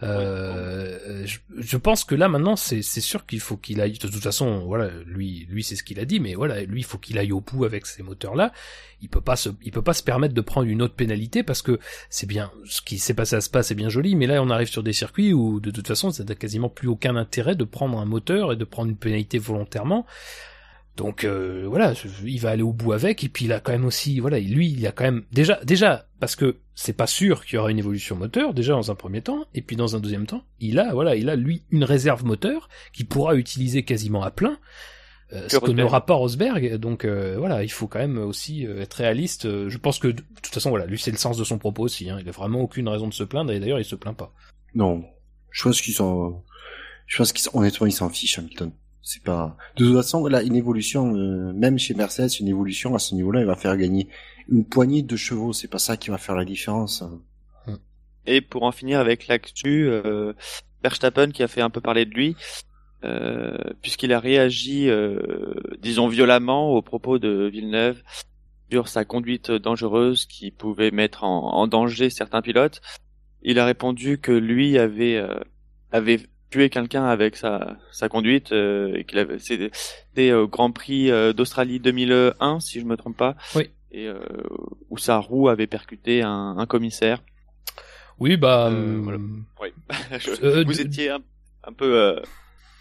euh, 0.02 1.24
je, 1.56 1.76
pense 1.76 2.04
que 2.04 2.14
là 2.14 2.28
maintenant 2.28 2.56
c'est 2.56 2.82
c'est 2.82 3.00
sûr 3.00 3.24
qu'il 3.24 3.38
faut 3.38 3.56
qu'il 3.56 3.80
aille 3.80 3.92
de 3.92 4.08
toute 4.08 4.22
façon 4.22 4.64
voilà 4.66 4.90
lui 5.06 5.46
lui 5.48 5.62
c'est 5.62 5.76
ce 5.76 5.84
qu'il 5.84 6.00
a 6.00 6.04
dit 6.04 6.18
mais 6.18 6.34
voilà 6.34 6.62
lui 6.62 6.80
il 6.80 6.84
faut 6.84 6.98
qu'il 6.98 7.18
aille 7.18 7.30
au 7.30 7.40
bout 7.40 7.64
avec 7.64 7.86
ces 7.86 8.02
moteurs 8.02 8.34
là 8.34 8.52
il 9.00 9.08
peut 9.08 9.20
pas 9.20 9.36
se 9.36 9.50
il 9.62 9.70
peut 9.70 9.82
pas 9.82 9.92
se 9.92 10.02
permettre 10.02 10.34
de 10.34 10.40
prendre 10.40 10.66
une 10.66 10.82
autre 10.82 10.94
pénalité 10.94 11.44
parce 11.44 11.62
que 11.62 11.78
c'est 12.10 12.26
bien 12.26 12.50
ce 12.64 12.82
qui 12.82 12.98
s'est 12.98 13.14
passé 13.14 13.36
à 13.36 13.40
Spa 13.40 13.62
c'est 13.62 13.76
bien 13.76 13.88
joli 13.88 14.16
mais 14.16 14.26
là 14.26 14.42
on 14.42 14.50
arrive 14.50 14.68
sur 14.68 14.82
des 14.82 14.92
circuits 14.92 15.32
où 15.32 15.60
de 15.60 15.70
toute 15.70 15.86
façon 15.86 16.10
ça 16.10 16.24
n'a 16.24 16.34
quasiment 16.34 16.68
plus 16.68 16.88
aucun 16.88 17.14
intérêt 17.14 17.54
de 17.54 17.64
prendre 17.64 17.98
un 17.98 18.06
moteur 18.06 18.52
et 18.52 18.56
de 18.56 18.64
prendre 18.64 18.90
une 18.90 18.96
pénalité 18.96 19.38
volontairement 19.38 20.04
donc 20.96 21.24
euh, 21.24 21.64
voilà, 21.68 21.94
il 22.24 22.40
va 22.40 22.50
aller 22.50 22.62
au 22.62 22.72
bout 22.72 22.92
avec, 22.92 23.24
et 23.24 23.28
puis 23.28 23.46
il 23.46 23.52
a 23.52 23.60
quand 23.60 23.72
même 23.72 23.86
aussi, 23.86 24.20
voilà, 24.20 24.38
lui, 24.38 24.70
il 24.70 24.86
a 24.86 24.92
quand 24.92 25.04
même 25.04 25.24
déjà, 25.32 25.58
déjà 25.64 26.06
parce 26.20 26.36
que 26.36 26.58
c'est 26.74 26.92
pas 26.92 27.06
sûr 27.06 27.44
qu'il 27.44 27.56
y 27.56 27.58
aura 27.58 27.70
une 27.70 27.78
évolution 27.78 28.14
moteur, 28.14 28.52
déjà 28.52 28.74
dans 28.74 28.90
un 28.90 28.94
premier 28.94 29.22
temps, 29.22 29.46
et 29.54 29.62
puis 29.62 29.76
dans 29.76 29.96
un 29.96 30.00
deuxième 30.00 30.26
temps, 30.26 30.44
il 30.60 30.78
a, 30.78 30.92
voilà, 30.92 31.16
il 31.16 31.30
a 31.30 31.36
lui 31.36 31.62
une 31.70 31.84
réserve 31.84 32.24
moteur 32.26 32.68
qu'il 32.92 33.06
pourra 33.06 33.36
utiliser 33.36 33.84
quasiment 33.84 34.22
à 34.22 34.30
plein, 34.30 34.58
euh, 35.32 35.48
ce 35.48 35.56
que 35.56 35.70
n'aura 35.70 36.04
pas 36.04 36.12
Rosberg. 36.12 36.76
Donc 36.76 37.06
euh, 37.06 37.36
voilà, 37.38 37.62
il 37.62 37.70
faut 37.70 37.86
quand 37.86 37.98
même 37.98 38.18
aussi 38.18 38.64
être 38.64 38.94
réaliste. 38.94 39.68
Je 39.68 39.78
pense 39.78 39.98
que 39.98 40.08
de 40.08 40.22
toute 40.42 40.52
façon, 40.52 40.68
voilà, 40.68 40.84
lui 40.84 40.98
c'est 40.98 41.10
le 41.10 41.16
sens 41.16 41.38
de 41.38 41.44
son 41.44 41.56
propos 41.56 41.84
aussi. 41.84 42.10
Hein. 42.10 42.18
Il 42.20 42.28
a 42.28 42.32
vraiment 42.32 42.60
aucune 42.60 42.88
raison 42.88 43.08
de 43.08 43.14
se 43.14 43.24
plaindre, 43.24 43.50
et 43.50 43.60
d'ailleurs 43.60 43.80
il 43.80 43.86
se 43.86 43.96
plaint 43.96 44.16
pas. 44.16 44.34
Non, 44.74 45.02
je 45.50 45.62
pense 45.62 45.80
qu'ils 45.80 45.94
sont, 45.94 46.42
je 47.06 47.16
pense 47.16 47.32
qu'ils 47.32 47.48
honnêtement 47.54 47.86
ils 47.86 47.92
s'en 47.92 48.10
fichent 48.10 48.38
Hamilton. 48.38 48.72
C'est 49.02 49.22
pas. 49.22 49.56
De 49.76 49.84
toute 49.84 49.96
façon, 49.96 50.20
voilà, 50.20 50.42
une 50.42 50.54
évolution, 50.54 51.14
euh, 51.14 51.52
même 51.52 51.78
chez 51.78 51.94
Mercedes, 51.94 52.30
une 52.38 52.48
évolution 52.48 52.94
à 52.94 52.98
ce 52.98 53.14
niveau-là, 53.14 53.40
il 53.40 53.46
va 53.46 53.56
faire 53.56 53.76
gagner 53.76 54.08
une 54.48 54.64
poignée 54.64 55.02
de 55.02 55.16
chevaux. 55.16 55.52
C'est 55.52 55.68
pas 55.68 55.78
ça 55.78 55.96
qui 55.96 56.10
va 56.10 56.18
faire 56.18 56.36
la 56.36 56.44
différence. 56.44 57.02
Et 58.26 58.40
pour 58.40 58.62
en 58.62 58.72
finir 58.72 59.00
avec 59.00 59.26
l'actu, 59.26 59.88
euh, 59.88 60.32
Verstappen 60.82 61.30
qui 61.30 61.42
a 61.42 61.48
fait 61.48 61.60
un 61.60 61.70
peu 61.70 61.80
parler 61.80 62.04
de 62.04 62.14
lui, 62.14 62.36
euh, 63.04 63.56
puisqu'il 63.80 64.12
a 64.12 64.20
réagi, 64.20 64.88
euh, 64.88 65.54
disons 65.80 66.06
violemment, 66.06 66.72
aux 66.72 66.82
propos 66.82 67.18
de 67.18 67.48
Villeneuve 67.52 68.02
sur 68.70 68.88
sa 68.88 69.04
conduite 69.04 69.50
dangereuse 69.50 70.26
qui 70.26 70.50
pouvait 70.50 70.92
mettre 70.92 71.24
en, 71.24 71.52
en 71.54 71.66
danger 71.66 72.10
certains 72.10 72.42
pilotes. 72.42 72.80
Il 73.42 73.58
a 73.58 73.66
répondu 73.66 74.18
que 74.18 74.30
lui 74.30 74.78
avait 74.78 75.20
avait 75.90 76.20
tuer 76.52 76.68
quelqu'un 76.68 77.04
avec 77.04 77.36
sa, 77.36 77.78
sa 77.90 78.08
conduite 78.08 78.52
euh, 78.52 78.94
et 78.94 79.04
qu'il 79.04 79.18
avait 79.18 79.38
c'était 79.38 80.32
au 80.32 80.46
Grand 80.46 80.70
Prix 80.70 81.10
euh, 81.10 81.32
d'Australie 81.32 81.80
2001 81.80 82.60
si 82.60 82.78
je 82.78 82.84
me 82.84 82.96
trompe 82.96 83.16
pas 83.16 83.36
oui 83.56 83.70
et 83.90 84.06
euh, 84.06 84.20
où 84.90 84.98
sa 84.98 85.18
roue 85.18 85.48
avait 85.48 85.66
percuté 85.66 86.22
un, 86.22 86.54
un 86.58 86.66
commissaire 86.66 87.22
oui 88.18 88.36
bah 88.36 88.70
voilà. 88.70 89.18
oui. 89.60 89.68
vous 90.66 90.80
étiez 90.80 91.10
un, 91.10 91.22
un 91.64 91.72
peu 91.72 92.20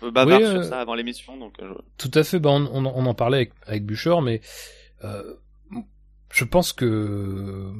bavard 0.02 0.40
sur 0.42 0.64
ça 0.66 0.82
avant 0.82 0.96
l'émission 0.96 1.38
donc 1.38 1.54
tout 1.98 2.12
à 2.14 2.24
fait 2.24 2.40
bah 2.40 2.50
on, 2.52 2.86
on, 2.86 3.06
en 3.06 3.14
parlait 3.14 3.38
avec, 3.38 3.54
avec 3.66 3.84
mais 4.22 4.42
je 6.34 6.44
pense 6.46 6.74
que 6.74 7.72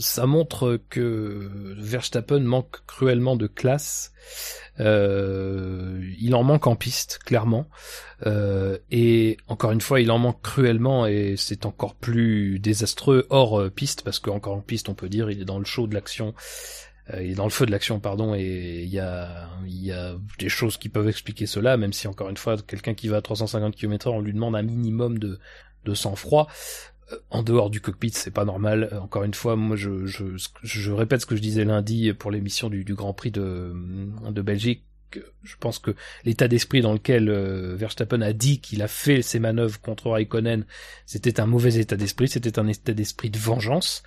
ça 0.00 0.26
montre 0.26 0.80
que 0.90 1.48
Verstappen 1.78 2.40
manque 2.40 2.84
cruellement 2.86 3.36
de 3.36 3.46
classe. 3.46 4.12
Euh, 4.80 6.00
il 6.18 6.34
en 6.34 6.44
manque 6.44 6.66
en 6.66 6.76
piste, 6.76 7.18
clairement. 7.24 7.66
Euh, 8.26 8.78
et 8.90 9.36
encore 9.48 9.72
une 9.72 9.80
fois, 9.80 10.00
il 10.00 10.10
en 10.10 10.18
manque 10.18 10.42
cruellement 10.42 11.06
et 11.06 11.34
c'est 11.36 11.66
encore 11.66 11.94
plus 11.94 12.58
désastreux 12.58 13.26
hors 13.30 13.60
euh, 13.60 13.70
piste 13.70 14.02
parce 14.02 14.18
qu'encore 14.18 14.54
en 14.54 14.60
piste, 14.60 14.88
on 14.88 14.94
peut 14.94 15.08
dire, 15.08 15.30
il 15.30 15.40
est 15.40 15.44
dans 15.44 15.58
le 15.58 15.64
show 15.64 15.86
de 15.86 15.94
l'action. 15.94 16.34
Il 17.14 17.30
est 17.30 17.34
dans 17.34 17.44
le 17.44 17.50
feu 17.50 17.64
de 17.64 17.70
l'action, 17.70 18.00
pardon, 18.00 18.34
et 18.34 18.82
il 18.82 18.90
y 18.90 18.98
a, 18.98 19.48
y 19.64 19.92
a 19.92 20.14
des 20.38 20.50
choses 20.50 20.76
qui 20.76 20.90
peuvent 20.90 21.08
expliquer 21.08 21.46
cela, 21.46 21.78
même 21.78 21.94
si 21.94 22.06
encore 22.06 22.28
une 22.28 22.36
fois, 22.36 22.58
quelqu'un 22.58 22.92
qui 22.92 23.08
va 23.08 23.16
à 23.16 23.22
350 23.22 23.74
km/h, 23.74 24.12
on 24.12 24.20
lui 24.20 24.34
demande 24.34 24.54
un 24.54 24.62
minimum 24.62 25.18
de, 25.18 25.38
de 25.86 25.94
sang-froid. 25.94 26.48
Euh, 27.12 27.16
en 27.30 27.42
dehors 27.42 27.70
du 27.70 27.80
cockpit, 27.80 28.10
c'est 28.10 28.30
pas 28.30 28.44
normal. 28.44 28.88
Euh, 28.92 29.00
encore 29.00 29.24
une 29.24 29.34
fois, 29.34 29.56
moi, 29.56 29.76
je, 29.76 30.90
répète 30.92 31.20
ce 31.20 31.26
que 31.26 31.36
je 31.36 31.42
disais 31.42 31.64
lundi 31.64 32.12
pour 32.12 32.30
l'émission 32.30 32.68
du, 32.68 32.84
Grand 32.94 33.12
Prix 33.12 33.30
de, 33.30 33.72
de 34.30 34.42
Belgique. 34.42 34.84
Je 35.42 35.56
pense 35.58 35.78
que 35.78 35.94
l'état 36.24 36.48
d'esprit 36.48 36.82
dans 36.82 36.92
lequel 36.92 37.30
euh, 37.30 37.74
Verstappen 37.76 38.20
a 38.20 38.34
dit 38.34 38.60
qu'il 38.60 38.82
a 38.82 38.88
fait 38.88 39.22
ses 39.22 39.38
manœuvres 39.38 39.80
contre 39.80 40.10
Raikkonen, 40.10 40.66
c'était 41.06 41.40
un 41.40 41.46
mauvais 41.46 41.76
état 41.76 41.96
d'esprit, 41.96 42.28
c'était 42.28 42.58
un 42.58 42.68
état 42.68 42.92
d'esprit 42.92 43.30
de 43.30 43.38
vengeance. 43.38 44.02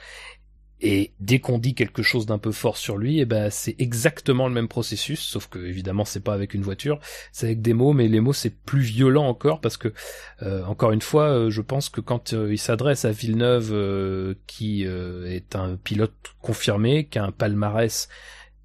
Et 0.82 1.12
dès 1.20 1.40
qu'on 1.40 1.60
dit 1.60 1.76
quelque 1.76 2.02
chose 2.02 2.26
d'un 2.26 2.40
peu 2.40 2.52
fort 2.52 2.76
sur 2.76 2.98
lui, 2.98 3.20
eh 3.20 3.26
ben 3.26 3.52
c'est 3.52 3.76
exactement 3.78 4.48
le 4.48 4.54
même 4.54 4.68
processus, 4.68 5.20
sauf 5.20 5.48
que 5.48 5.60
évidemment 5.60 6.06
c'est 6.06 6.24
pas 6.24 6.34
avec 6.34 6.56
une 6.56 6.64
voiture, 6.64 7.00
c'est 7.32 7.46
avec 7.46 7.62
des 7.62 7.74
mots, 7.74 7.94
mais 7.94 8.08
les 8.08 8.20
mots 8.20 8.34
c'est 8.34 8.50
plus 8.50 8.82
violent 8.82 9.28
encore 9.28 9.62
parce 9.62 9.78
que 9.78 9.94
euh, 10.42 10.64
encore 10.66 10.92
une 10.92 11.02
fois, 11.02 11.30
euh, 11.30 11.50
je 11.52 11.62
pense 11.62 11.90
que 11.90 12.02
quand 12.02 12.34
euh, 12.34 12.52
il 12.52 12.58
s'adresse 12.58 13.06
à 13.06 13.12
Villeneuve, 13.12 14.36
qui 14.48 14.84
est 14.84 15.56
un 15.56 15.76
pilote 15.76 16.14
confirmé, 16.42 17.06
qui 17.06 17.20
a 17.20 17.26
un 17.26 17.32
palmarès 17.32 18.10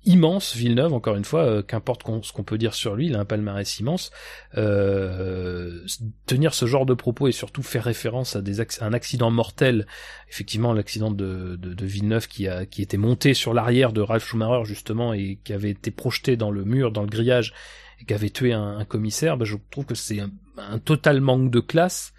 immense, 0.07 0.55
Villeneuve, 0.57 0.95
encore 0.95 1.17
une 1.17 1.25
fois, 1.25 1.43
euh, 1.43 1.63
qu'importe 1.63 2.03
ce 2.23 2.33
qu'on 2.33 2.45
peut 2.45 2.59
dire 2.59 2.75
sur 2.75 2.95
lui, 2.95 3.07
il 3.07 3.17
a 3.17 3.21
un 3.21 3.25
palmarès 3.25 3.79
immense. 3.79 4.11
Euh, 4.57 5.85
tenir 6.27 6.55
ce 6.55 6.65
genre 6.67 6.87
de 6.87 6.95
propos 6.95 7.29
et 7.29 7.33
surtout 7.33 7.63
faire 7.63 7.85
référence 7.85 8.37
à, 8.37 8.41
des 8.41 8.61
un 8.81 8.93
accident 8.93 9.31
mortel, 9.31 9.87
effectivement 10.31 10.73
l'accident 10.73 11.11
de, 11.11 11.57
de, 11.57 11.75
de, 11.75 11.87
Villeneuve 11.87 12.29
qui, 12.29 12.49
a, 12.49 12.65
qui 12.65 12.83
était 12.83 12.97
monté 12.97 13.35
sur 13.35 13.53
l'arrière 13.53 13.93
de 13.93 14.01
Ralph 14.01 14.27
Schumacher 14.27 14.65
justement 14.65 15.13
et 15.13 15.39
qui 15.45 15.53
avait 15.53 15.71
été 15.71 15.91
projeté 15.91 16.37
dans 16.37 16.51
le 16.51 16.65
mur, 16.65 16.93
dans 16.93 17.03
le 17.03 17.09
grillage 17.09 17.53
et 18.01 18.05
qui 18.05 18.15
avait 18.15 18.31
tué 18.31 18.53
un, 18.53 18.85
commissaire, 18.85 19.37
bah, 19.37 19.45
je 19.45 19.57
trouve 19.71 19.85
que 19.85 19.95
c'est 19.95 20.21
un, 20.21 20.31
un 20.59 20.79
total 20.79 21.21
manque 21.21 21.51
de 21.51 21.61
classe 21.61 22.13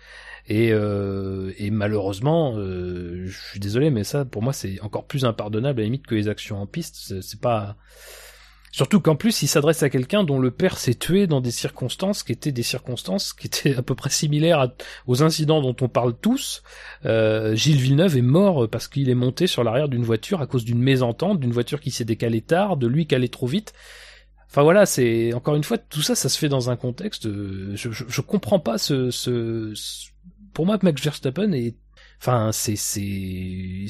et, 0.47 0.71
euh, 0.71 1.51
et 1.57 1.71
malheureusement, 1.71 2.53
euh, 2.55 3.25
je 3.27 3.37
suis 3.49 3.59
désolé, 3.59 3.89
mais 3.89 4.05
ça, 4.05 4.23
pour 4.23 4.41
moi, 4.41 4.53
c'est 4.53 4.79
encore 4.81 5.05
plus 5.05 5.25
impardonnable 5.25 5.79
à 5.79 5.83
la 5.83 5.85
limite 5.85 6.07
que 6.07 6.15
les 6.15 6.29
actions 6.29 6.61
en 6.61 6.65
piste. 6.65 7.21
C'est 7.21 7.41
pas. 7.41 7.75
Surtout 8.71 9.01
qu'en 9.01 9.15
plus, 9.15 9.41
il 9.41 9.47
s'adresse 9.47 9.81
à 9.83 9.89
quelqu'un 9.89 10.23
dont 10.23 10.39
le 10.39 10.51
père 10.51 10.77
s'est 10.77 10.93
tué 10.93 11.25
dans 11.25 11.41
des 11.41 11.51
circonstances 11.51 12.21
qui 12.21 12.31
étaient 12.31 12.51
des 12.51 12.63
circonstances 12.63 13.33
qui 13.33 13.47
étaient 13.47 13.75
à 13.75 13.81
peu 13.81 13.95
près 13.95 14.09
similaires 14.09 14.71
aux 15.07 15.23
incidents 15.23 15.61
dont 15.61 15.75
on 15.81 15.89
parle 15.89 16.15
tous. 16.15 16.63
Euh, 17.05 17.55
Gilles 17.55 17.79
Villeneuve 17.81 18.17
est 18.17 18.21
mort 18.21 18.69
parce 18.69 18.87
qu'il 18.87 19.09
est 19.09 19.15
monté 19.15 19.47
sur 19.47 19.63
l'arrière 19.63 19.89
d'une 19.89 20.03
voiture 20.03 20.41
à 20.41 20.47
cause 20.47 20.63
d'une 20.63 20.79
mésentente, 20.79 21.39
d'une 21.39 21.53
voiture 21.53 21.81
qui 21.81 21.91
s'est 21.91 22.05
décalée 22.05 22.41
tard, 22.41 22.77
de 22.77 22.87
lui 22.87 23.07
qui 23.07 23.15
allait 23.15 23.27
trop 23.29 23.47
vite. 23.47 23.73
Enfin 24.49 24.63
voilà, 24.63 24.85
c'est 24.85 25.33
encore 25.33 25.55
une 25.55 25.63
fois 25.63 25.77
tout 25.77 26.01
ça, 26.01 26.15
ça 26.15 26.29
se 26.29 26.37
fait 26.37 26.49
dans 26.49 26.69
un 26.69 26.77
contexte. 26.77 27.27
Je, 27.27 27.91
je, 27.91 28.03
je 28.07 28.21
comprends 28.21 28.59
pas 28.59 28.77
ce, 28.77 29.11
ce, 29.11 29.73
pour 30.57 30.65
moi, 30.65 30.79
Max 30.81 31.03
Verstappen 31.03 31.51
est 31.51 31.75
Enfin, 32.19 32.49
c'est 32.51 32.75
c'est 32.75 33.85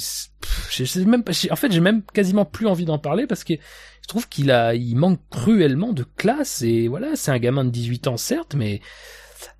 je 0.70 0.99
même 1.05 1.24
pas. 1.24 1.32
En 1.49 1.55
fait, 1.55 1.72
j'ai 1.72 1.80
même 1.80 2.03
quasiment 2.13 2.43
plus 2.43 2.68
envie 2.68 2.84
d'en 2.84 2.99
parler 2.99 3.26
parce 3.26 3.45
que 3.45 3.53
je 3.53 4.07
trouve 4.09 4.28
qu'il 4.28 4.51
a, 4.51 4.76
il 4.76 4.95
manque 4.97 5.22
cruellement 5.30 5.93
de 5.93 6.03
classe 6.03 6.61
et 6.63 6.89
voilà, 6.89 7.15
c'est 7.15 7.32
un 7.32 7.39
gamin 7.39 7.63
de 7.63 7.70
18 7.70 8.07
ans 8.07 8.18
certes, 8.18 8.53
mais 8.53 8.82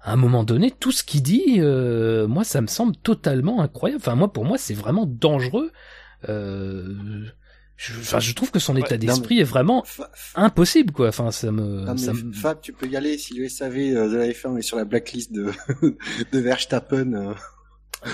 à 0.02 0.12
un 0.12 0.16
moment 0.18 0.44
donné, 0.44 0.70
tout 0.70 0.92
ce 0.92 1.06
qu'il 1.06 1.24
dit, 1.24 1.60
euh, 1.60 2.28
moi, 2.28 2.44
ça 2.44 2.60
me 2.60 2.68
semble 2.68 2.98
totalement 2.98 3.62
incroyable. 3.62 4.02
Enfin, 4.02 4.16
moi, 4.16 4.34
pour 4.34 4.44
moi, 4.44 4.58
c'est 4.58 4.74
vraiment 4.74 5.06
dangereux. 5.06 5.72
Euh, 6.28 7.24
je, 7.78 7.94
enfin, 8.00 8.20
je 8.20 8.34
trouve 8.34 8.50
que 8.50 8.60
son 8.60 8.76
état 8.76 8.98
d'esprit 8.98 9.40
est 9.40 9.44
vraiment 9.44 9.86
impossible, 10.36 10.92
quoi. 10.92 11.10
Enfin, 11.10 11.32
ça 11.32 11.52
me. 11.52 11.86
Fab, 12.34 12.60
tu 12.60 12.74
peux 12.74 12.88
y 12.88 12.98
aller 12.98 13.18
si 13.18 13.36
le 13.36 13.48
SAV 13.48 13.78
euh, 13.78 14.10
de 14.10 14.18
la 14.18 14.28
F1 14.28 14.58
est 14.58 14.64
sur 14.64 14.78
la 14.78 14.86
blacklist 14.86 15.32
de 15.32 15.52
de 16.32 16.40
Verstappen. 16.40 17.14
Euh. 17.14 17.34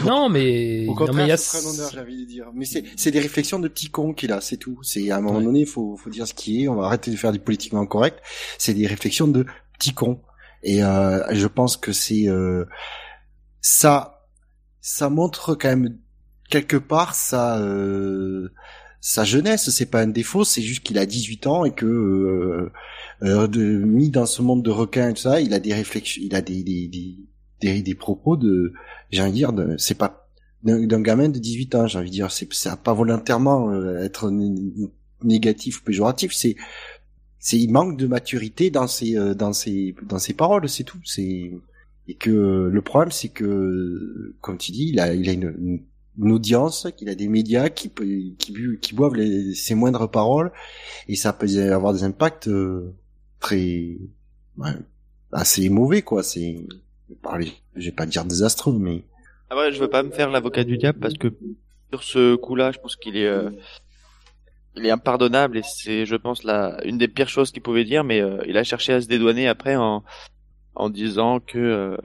Non, 0.03 0.29
mais 0.29 0.85
Au 0.89 0.91
non, 0.91 0.95
mais 0.95 0.95
contraire, 0.95 1.25
il 1.25 1.29
y 1.29 1.31
a 1.31 1.35
un 1.35 1.65
honneur, 1.65 1.89
j'ai 1.93 1.99
envie 1.99 2.25
de 2.25 2.27
dire. 2.27 2.45
Mais 2.53 2.65
c'est, 2.65 2.83
c'est 2.97 3.11
des 3.11 3.21
réflexions 3.21 3.59
de 3.59 3.69
petits 3.69 3.89
cons 3.89 4.13
qu'il 4.13 4.33
a, 4.33 4.41
c'est 4.41 4.57
tout. 4.57 4.79
C'est 4.83 5.11
à 5.11 5.17
un 5.17 5.21
moment 5.21 5.41
donné, 5.41 5.65
faut, 5.65 5.95
faut 5.95 6.09
dire 6.09 6.27
ce 6.27 6.33
qui 6.33 6.63
est. 6.63 6.67
On 6.67 6.75
va 6.75 6.87
arrêter 6.87 7.09
de 7.09 7.15
faire 7.15 7.31
du 7.31 7.39
politiquement 7.39 7.85
correct. 7.85 8.19
C'est 8.57 8.73
des 8.73 8.85
réflexions 8.85 9.27
de 9.27 9.45
petits 9.77 9.93
cons. 9.93 10.21
Et 10.63 10.83
euh, 10.83 11.21
je 11.33 11.47
pense 11.47 11.77
que 11.77 11.91
c'est 11.91 12.27
euh, 12.27 12.65
ça, 13.61 14.27
ça 14.81 15.09
montre 15.09 15.55
quand 15.55 15.69
même 15.69 15.97
quelque 16.49 16.77
part 16.77 17.15
sa 17.15 17.59
euh, 17.59 18.49
sa 19.03 19.25
jeunesse. 19.25 19.69
C'est 19.69 19.85
pas 19.85 20.01
un 20.01 20.07
défaut, 20.07 20.45
c'est 20.45 20.61
juste 20.63 20.81
qu'il 20.81 20.97
a 20.97 21.05
18 21.05 21.45
ans 21.45 21.65
et 21.65 21.71
que 21.71 21.85
euh, 21.85 22.71
euh, 23.21 23.47
de, 23.47 23.61
mis 23.61 24.09
dans 24.09 24.25
ce 24.25 24.41
monde 24.41 24.63
de 24.63 24.71
requins 24.71 25.09
et 25.09 25.13
tout 25.13 25.21
ça, 25.21 25.41
il 25.41 25.53
a 25.53 25.59
des 25.59 25.73
réflexions, 25.73 26.23
il 26.25 26.33
a 26.33 26.41
des 26.41 26.63
des 26.63 26.87
des, 27.61 27.81
des, 27.81 27.95
propos 27.95 28.35
de, 28.35 28.73
j'ai 29.09 29.21
envie 29.21 29.31
de 29.31 29.37
dire, 29.37 29.53
c'est 29.77 29.97
pas 29.97 30.27
d'un 30.63 31.01
gamin 31.01 31.29
de 31.29 31.39
18 31.39 31.75
ans, 31.75 31.87
j'ai 31.87 31.99
envie 31.99 32.09
de 32.09 32.13
dire, 32.13 32.31
c'est 32.31 32.51
ça 32.53 32.75
pas 32.75 32.93
volontairement 32.93 33.69
euh, 33.71 34.03
être 34.03 34.31
né- 34.31 34.89
négatif 35.23 35.79
ou 35.79 35.83
péjoratif, 35.83 36.33
c'est 36.33 36.55
c'est 37.39 37.59
il 37.59 37.71
manque 37.71 37.97
de 37.97 38.07
maturité 38.07 38.69
dans 38.69 38.87
ses 38.87 39.17
euh, 39.17 39.33
dans 39.33 39.53
ses 39.53 39.95
dans 40.07 40.19
ses 40.19 40.33
paroles, 40.33 40.67
c'est 40.69 40.83
tout, 40.85 40.99
c'est 41.05 41.51
et 42.07 42.15
que 42.15 42.69
le 42.71 42.81
problème 42.81 43.11
c'est 43.11 43.29
que 43.29 44.35
comme 44.41 44.57
tu 44.57 44.71
dis, 44.71 44.89
il 44.89 44.99
a 44.99 45.13
il 45.13 45.29
a 45.29 45.33
une, 45.33 45.55
une, 45.59 45.83
une 46.17 46.31
audience, 46.31 46.87
qu'il 46.95 47.09
a 47.09 47.15
des 47.15 47.27
médias 47.27 47.69
qui 47.69 47.89
qui 48.37 48.77
qui 48.81 48.93
boivent 48.93 49.15
les, 49.15 49.53
ses 49.55 49.75
moindres 49.75 50.09
paroles 50.09 50.51
et 51.07 51.15
ça 51.15 51.33
peut 51.33 51.47
avoir 51.71 51.93
des 51.93 52.03
impacts 52.03 52.47
euh, 52.47 52.93
très 53.39 53.97
ouais, 54.57 54.71
assez 55.31 55.69
mauvais 55.69 56.01
quoi, 56.01 56.23
c'est 56.23 56.65
je 57.75 57.85
vais 57.85 57.91
pas 57.91 58.05
dire 58.05 58.25
désastreux 58.25 58.77
mais 58.79 59.03
Après, 59.49 59.71
je 59.71 59.79
veux 59.79 59.89
pas 59.89 60.03
me 60.03 60.11
faire 60.11 60.29
l'avocat 60.29 60.63
du 60.63 60.77
diable 60.77 60.99
parce 60.99 61.15
que 61.15 61.33
sur 61.93 62.03
ce 62.03 62.35
coup-là, 62.35 62.71
je 62.71 62.79
pense 62.79 62.95
qu'il 62.95 63.17
est, 63.17 63.27
euh, 63.27 63.51
il 64.75 64.85
est 64.85 64.89
impardonnable 64.89 65.57
et 65.57 65.61
c'est, 65.63 66.07
je 66.07 66.15
pense, 66.15 66.43
la, 66.43 66.83
une 66.85 66.97
des 66.97 67.07
pires 67.07 67.29
choses 67.29 67.51
qu'il 67.51 67.61
pouvait 67.61 67.83
dire. 67.83 68.03
Mais 68.03 68.19
euh, 68.19 68.43
il 68.47 68.57
a 68.57 68.63
cherché 68.63 68.93
à 68.93 69.01
se 69.01 69.07
dédouaner 69.07 69.47
après 69.47 69.75
en, 69.75 70.03
en 70.75 70.89
disant 70.89 71.39
que 71.39 71.57
euh, 71.57 71.97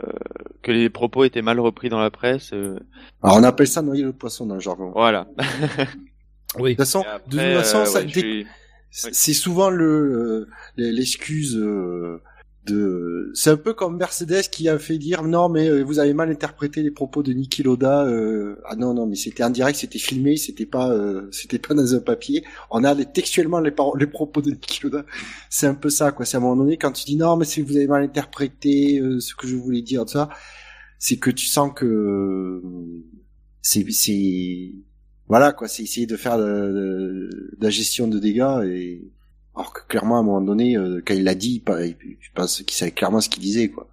que 0.62 0.72
les 0.72 0.90
propos 0.90 1.24
étaient 1.24 1.42
mal 1.42 1.58
repris 1.60 1.88
dans 1.88 2.00
la 2.00 2.10
presse. 2.10 2.52
euh, 2.52 2.78
alors 3.22 3.36
on 3.36 3.42
appelle 3.44 3.66
ça 3.68 3.82
noyer 3.82 4.02
le 4.02 4.12
poisson 4.12 4.46
dans 4.46 4.54
le 4.54 4.60
jargon. 4.60 4.90
voilà. 4.92 5.26
oui. 6.58 6.70
De 6.72 6.76
toute 6.76 6.78
façon, 6.78 7.00
après, 7.00 7.18
de 7.28 7.54
toute 7.54 7.64
façon, 7.64 7.78
euh, 7.78 7.84
ça- 7.86 8.00
ouais, 8.00 8.08
je 8.08 8.14
dès- 8.14 8.20
suis- 8.20 8.46
c'est 8.90 9.34
souvent 9.34 9.70
le 9.70 9.84
euh, 9.86 10.48
l'excuse 10.76 11.56
euh, 11.56 12.20
de. 12.68 13.30
C'est 13.34 13.50
un 13.50 13.56
peu 13.56 13.74
comme 13.74 13.96
Mercedes 13.96 14.42
qui 14.50 14.68
a 14.68 14.78
fait 14.78 14.98
dire 14.98 15.22
non 15.24 15.48
mais 15.48 15.68
euh, 15.68 15.82
vous 15.82 15.98
avez 15.98 16.12
mal 16.14 16.30
interprété 16.30 16.82
les 16.82 16.90
propos 16.90 17.22
de 17.22 17.32
Niki 17.32 17.62
Loda. 17.62 18.04
euh, 18.06 18.56
ah 18.66 18.76
non 18.76 18.94
non 18.94 19.06
mais 19.06 19.16
c'était 19.16 19.42
en 19.44 19.50
direct, 19.50 19.78
c'était 19.78 19.98
filmé, 19.98 20.36
c'était 20.36 20.66
pas 20.66 20.90
euh, 20.92 21.28
c'était 21.32 21.58
pas 21.58 21.74
dans 21.74 21.94
un 21.94 22.00
papier. 22.00 22.44
On 22.70 22.84
a 22.84 22.94
textuellement 23.04 23.60
les 23.60 23.70
paroles, 23.72 23.98
les 24.00 24.06
propos 24.06 24.40
de 24.42 24.50
Niki 24.50 24.80
Loda. 24.84 25.04
C'est 25.50 25.66
un 25.66 25.74
peu 25.74 25.90
ça 25.90 26.12
quoi. 26.12 26.24
C'est 26.26 26.36
à 26.36 26.40
un 26.40 26.42
moment 26.42 26.56
donné 26.62 26.76
quand 26.76 26.92
tu 26.92 27.04
dis 27.04 27.16
non 27.16 27.36
mais 27.36 27.46
que 27.46 27.62
vous 27.62 27.76
avez 27.76 27.88
mal 27.88 28.02
interprété 28.04 29.00
euh, 29.00 29.20
ce 29.20 29.34
que 29.34 29.46
je 29.46 29.56
voulais 29.56 29.82
dire 29.82 30.04
tout 30.04 30.12
ça, 30.12 30.28
c'est 30.98 31.16
que 31.18 31.30
tu 31.30 31.46
sens 31.46 31.72
que 31.74 32.62
c'est 33.62 33.84
c'est 33.90 34.74
voilà 35.28 35.52
quoi, 35.52 35.68
c'est 35.68 35.82
essayer 35.82 36.06
de 36.06 36.16
faire 36.16 36.38
de- 36.38 36.42
de 36.42 37.56
la 37.60 37.70
gestion 37.70 38.08
de 38.08 38.18
dégâts 38.18 38.62
et 38.64 39.12
alors 39.58 39.72
que 39.72 39.80
clairement 39.88 40.16
à 40.16 40.20
un 40.20 40.22
moment 40.22 40.40
donné 40.40 40.76
euh, 40.76 41.02
quand 41.04 41.14
il 41.14 41.24
l'a 41.24 41.34
dit, 41.34 41.60
pas- 41.60 41.84
je 41.84 42.28
pense 42.34 42.62
qu'il 42.62 42.76
savait 42.76 42.92
clairement 42.92 43.20
ce 43.20 43.28
qu'il 43.28 43.42
disait 43.42 43.68
quoi. 43.68 43.88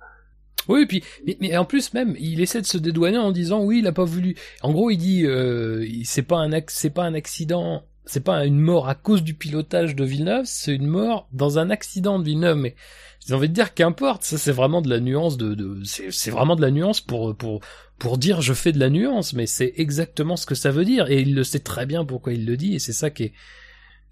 Oui, 0.67 0.81
et 0.81 0.85
puis, 0.87 1.03
mais, 1.25 1.37
mais 1.41 1.57
en 1.57 1.65
plus 1.65 1.93
même, 1.93 2.15
il 2.19 2.41
essaie 2.41 2.61
de 2.61 2.65
se 2.65 2.77
dédouaner 2.77 3.17
en 3.17 3.31
disant 3.31 3.63
oui, 3.63 3.79
il 3.79 3.87
a 3.87 3.91
pas 3.91 4.03
voulu. 4.03 4.35
En 4.61 4.71
gros, 4.71 4.89
il 4.89 4.97
dit 4.97 5.25
euh, 5.25 5.85
c'est 6.03 6.23
pas 6.23 6.37
un 6.37 6.49
c'est 6.67 6.89
pas 6.89 7.03
un 7.03 7.13
accident, 7.13 7.83
c'est 8.05 8.23
pas 8.23 8.45
une 8.45 8.59
mort 8.59 8.89
à 8.89 8.95
cause 8.95 9.23
du 9.23 9.33
pilotage 9.33 9.95
de 9.95 10.03
Villeneuve, 10.03 10.45
c'est 10.45 10.73
une 10.73 10.87
mort 10.87 11.27
dans 11.33 11.59
un 11.59 11.69
accident 11.69 12.17
de 12.19 12.25
Villeneuve. 12.25 12.57
Mais 12.57 12.75
j'ai 13.27 13.33
envie 13.35 13.49
de 13.49 13.53
dire 13.53 13.73
qu'importe, 13.73 14.23
ça 14.23 14.37
c'est 14.37 14.51
vraiment 14.51 14.81
de 14.81 14.89
la 14.89 14.99
nuance 14.99 15.37
de, 15.37 15.53
de 15.53 15.83
c'est 15.83 16.31
vraiment 16.31 16.55
de 16.55 16.61
la 16.61 16.71
nuance 16.71 17.01
pour 17.01 17.35
pour 17.35 17.61
pour 17.99 18.17
dire 18.17 18.41
je 18.41 18.53
fais 18.53 18.71
de 18.71 18.79
la 18.79 18.89
nuance, 18.89 19.33
mais 19.33 19.45
c'est 19.45 19.73
exactement 19.77 20.35
ce 20.35 20.45
que 20.47 20.55
ça 20.55 20.71
veut 20.71 20.85
dire 20.85 21.09
et 21.11 21.21
il 21.21 21.35
le 21.35 21.43
sait 21.43 21.59
très 21.59 21.85
bien 21.85 22.05
pourquoi 22.05 22.33
il 22.33 22.45
le 22.45 22.57
dit 22.57 22.75
et 22.75 22.79
c'est 22.79 22.93
ça 22.93 23.09
qui 23.11 23.23
est 23.25 23.33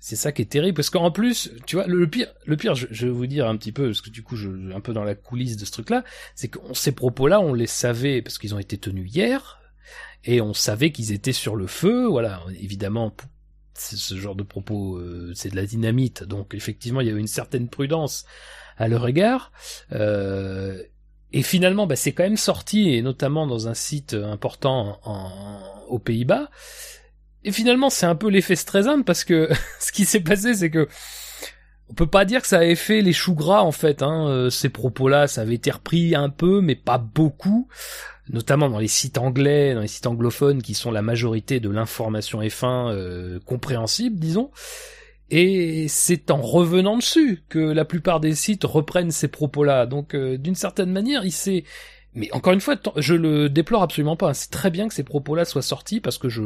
c'est 0.05 0.17
ça 0.17 0.33
qui 0.33 0.41
est 0.41 0.51
terrible 0.51 0.75
parce 0.75 0.89
qu'en 0.89 1.11
plus, 1.11 1.49
tu 1.65 1.77
vois, 1.77 1.87
le, 1.87 2.09
pire, 2.09 2.27
le 2.45 2.57
pire, 2.57 2.75
je, 2.75 2.87
je 2.91 3.05
vais 3.05 3.11
vous 3.13 3.25
dire 3.25 3.47
un 3.47 3.55
petit 3.55 3.71
peu 3.71 3.85
parce 3.85 4.01
que 4.01 4.09
du 4.09 4.21
coup, 4.21 4.35
je 4.35 4.49
un 4.73 4.81
peu 4.81 4.91
dans 4.91 5.05
la 5.05 5.15
coulisse 5.15 5.55
de 5.55 5.63
ce 5.63 5.71
truc-là, 5.71 6.03
c'est 6.35 6.49
que 6.49 6.59
ces 6.73 6.91
propos-là, 6.91 7.39
on 7.39 7.53
les 7.53 7.67
savait 7.67 8.21
parce 8.21 8.37
qu'ils 8.37 8.53
ont 8.53 8.59
été 8.59 8.77
tenus 8.77 9.09
hier 9.09 9.61
et 10.25 10.41
on 10.41 10.53
savait 10.53 10.91
qu'ils 10.91 11.13
étaient 11.13 11.31
sur 11.31 11.55
le 11.55 11.67
feu. 11.67 12.05
Voilà, 12.05 12.43
évidemment, 12.59 13.15
ce 13.75 14.15
genre 14.15 14.35
de 14.35 14.43
propos, 14.43 14.97
euh, 14.97 15.31
c'est 15.35 15.51
de 15.51 15.55
la 15.55 15.65
dynamite, 15.65 16.25
donc 16.25 16.53
effectivement, 16.53 16.99
il 16.99 17.07
y 17.07 17.09
avait 17.09 17.21
une 17.21 17.25
certaine 17.27 17.69
prudence 17.69 18.25
à 18.75 18.89
leur 18.89 19.07
égard. 19.07 19.53
Euh, 19.93 20.83
et 21.31 21.43
finalement, 21.43 21.87
bah, 21.87 21.95
c'est 21.95 22.11
quand 22.11 22.23
même 22.23 22.35
sorti, 22.35 22.93
et 22.93 23.01
notamment 23.01 23.47
dans 23.47 23.69
un 23.69 23.73
site 23.73 24.15
important 24.15 24.99
aux 25.87 25.99
Pays-Bas. 25.99 26.49
Et 27.45 27.51
finalement, 27.51 27.89
c'est 27.89 28.05
un 28.05 28.15
peu 28.15 28.29
l'effet 28.29 28.55
Streisand 28.55 29.03
parce 29.03 29.23
que 29.23 29.49
ce 29.79 29.91
qui 29.91 30.05
s'est 30.05 30.21
passé, 30.21 30.53
c'est 30.53 30.69
que 30.69 30.87
on 31.89 31.93
peut 31.93 32.07
pas 32.07 32.25
dire 32.25 32.41
que 32.41 32.47
ça 32.47 32.57
avait 32.57 32.75
fait 32.75 33.01
les 33.01 33.13
choux 33.13 33.35
gras 33.35 33.61
en 33.61 33.71
fait. 33.71 34.01
Hein. 34.01 34.27
euh, 34.27 34.49
Ces 34.49 34.69
propos-là, 34.69 35.27
ça 35.27 35.41
avait 35.41 35.55
été 35.55 35.69
repris 35.69 36.15
un 36.15 36.29
peu, 36.29 36.61
mais 36.61 36.75
pas 36.75 36.97
beaucoup, 36.97 37.67
notamment 38.29 38.69
dans 38.69 38.79
les 38.79 38.87
sites 38.87 39.17
anglais, 39.17 39.73
dans 39.73 39.81
les 39.81 39.87
sites 39.87 40.07
anglophones 40.07 40.61
qui 40.61 40.73
sont 40.73 40.91
la 40.91 41.01
majorité 41.01 41.59
de 41.59 41.69
l'information 41.69 42.41
F1 42.41 42.91
euh, 42.91 43.39
compréhensible, 43.45 44.17
disons. 44.17 44.49
Et 45.29 45.87
c'est 45.87 46.31
en 46.31 46.41
revenant 46.41 46.97
dessus 46.97 47.43
que 47.49 47.59
la 47.59 47.85
plupart 47.85 48.19
des 48.19 48.35
sites 48.35 48.63
reprennent 48.63 49.11
ces 49.11 49.27
propos-là. 49.27 49.85
Donc, 49.85 50.15
euh, 50.15 50.37
d'une 50.37 50.55
certaine 50.55 50.91
manière, 50.91 51.25
il 51.25 51.31
s'est 51.31 51.63
mais 52.15 52.31
encore 52.31 52.53
une 52.53 52.61
fois, 52.61 52.75
je 52.97 53.15
le 53.15 53.49
déplore 53.49 53.81
absolument 53.81 54.15
pas. 54.15 54.33
C'est 54.35 54.51
très 54.51 54.69
bien 54.69 54.87
que 54.87 54.93
ces 54.93 55.03
propos-là 55.03 55.45
soient 55.45 55.63
sortis 55.63 55.99
parce 55.99 56.19
que 56.19 56.29
je, 56.29 56.43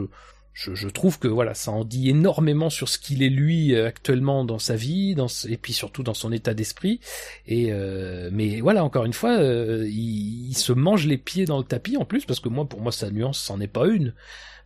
je, 0.57 0.87
trouve 0.87 1.19
que 1.19 1.27
voilà, 1.27 1.53
ça 1.53 1.71
en 1.71 1.85
dit 1.85 2.09
énormément 2.09 2.71
sur 2.71 2.89
ce 2.89 2.97
qu'il 2.97 3.21
est 3.21 3.29
lui 3.29 3.75
euh, 3.75 3.85
actuellement 3.85 4.43
dans 4.43 4.57
sa 4.57 4.75
vie, 4.75 5.13
dans 5.13 5.27
et 5.47 5.55
puis 5.55 5.71
surtout 5.71 6.01
dans 6.01 6.15
son 6.15 6.31
état 6.31 6.55
d'esprit. 6.55 6.99
Et 7.45 7.67
euh, 7.71 8.29
mais 8.33 8.59
voilà, 8.61 8.83
encore 8.83 9.05
une 9.05 9.13
fois, 9.13 9.37
euh, 9.37 9.87
il, 9.87 10.49
il 10.49 10.57
se 10.57 10.73
mange 10.73 11.05
les 11.05 11.17
pieds 11.17 11.45
dans 11.45 11.59
le 11.59 11.63
tapis 11.63 11.95
en 11.95 12.05
plus 12.05 12.25
parce 12.25 12.39
que 12.39 12.49
moi, 12.49 12.65
pour 12.65 12.81
moi, 12.81 12.91
sa 12.91 13.11
nuance, 13.11 13.37
c'en 13.39 13.61
est 13.61 13.67
pas 13.67 13.85
une. 13.87 14.13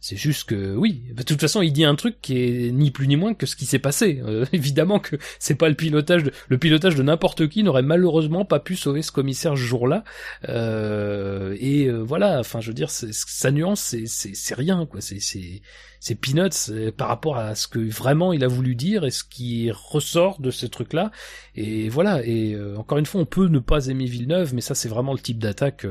C'est 0.01 0.17
juste 0.17 0.49
que 0.49 0.75
oui, 0.75 1.03
de 1.13 1.21
toute 1.21 1.39
façon, 1.39 1.61
il 1.61 1.71
dit 1.71 1.85
un 1.85 1.93
truc 1.93 2.17
qui 2.21 2.39
est 2.39 2.71
ni 2.71 2.89
plus 2.89 3.07
ni 3.07 3.15
moins 3.15 3.35
que 3.35 3.45
ce 3.45 3.55
qui 3.55 3.67
s'est 3.67 3.79
passé. 3.79 4.19
Euh, 4.25 4.45
évidemment 4.53 4.99
que 4.99 5.15
c'est 5.37 5.53
pas 5.53 5.69
le 5.69 5.75
pilotage 5.75 6.23
de, 6.23 6.33
le 6.49 6.57
pilotage 6.57 6.95
de 6.95 7.03
n'importe 7.03 7.47
qui 7.47 7.61
n'aurait 7.61 7.83
malheureusement 7.83 8.43
pas 8.43 8.59
pu 8.59 8.75
sauver 8.75 9.03
ce 9.03 9.11
commissaire 9.11 9.51
ce 9.51 9.61
jour-là. 9.61 10.03
Euh, 10.49 11.55
et 11.59 11.85
euh, 11.85 11.99
voilà, 11.99 12.39
enfin, 12.39 12.61
je 12.61 12.69
veux 12.69 12.73
dire, 12.73 12.89
sa 12.89 13.51
nuance, 13.51 13.95
c'est 14.05 14.55
rien 14.55 14.87
quoi. 14.87 15.01
C'est 15.01 15.19
c'est 15.19 15.61
c'est 16.01 16.15
peanuts 16.15 16.69
euh, 16.69 16.91
par 16.91 17.07
rapport 17.07 17.37
à 17.37 17.53
ce 17.53 17.67
que 17.67 17.77
vraiment 17.77 18.33
il 18.33 18.43
a 18.43 18.47
voulu 18.47 18.73
dire 18.73 19.05
et 19.05 19.11
ce 19.11 19.23
qui 19.23 19.69
ressort 19.71 20.41
de 20.41 20.49
ce 20.49 20.65
truc-là. 20.65 21.11
Et 21.55 21.89
voilà. 21.89 22.25
Et 22.25 22.53
euh, 22.55 22.75
encore 22.75 22.97
une 22.97 23.05
fois, 23.05 23.21
on 23.21 23.25
peut 23.25 23.47
ne 23.47 23.59
pas 23.59 23.85
aimer 23.85 24.05
Villeneuve, 24.05 24.55
mais 24.55 24.61
ça, 24.61 24.73
c'est 24.73 24.89
vraiment 24.89 25.13
le 25.13 25.19
type 25.19 25.37
d'attaque. 25.37 25.85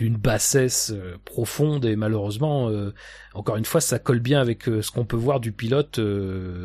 D'une 0.00 0.16
bassesse 0.16 0.92
euh, 0.94 1.18
profonde 1.26 1.84
et 1.84 1.94
malheureusement 1.94 2.70
euh, 2.70 2.94
encore 3.34 3.58
une 3.58 3.66
fois 3.66 3.82
ça 3.82 3.98
colle 3.98 4.20
bien 4.20 4.40
avec 4.40 4.66
euh, 4.66 4.80
ce 4.80 4.90
qu'on 4.90 5.04
peut 5.04 5.16
voir 5.16 5.40
du 5.40 5.52
pilote 5.52 5.98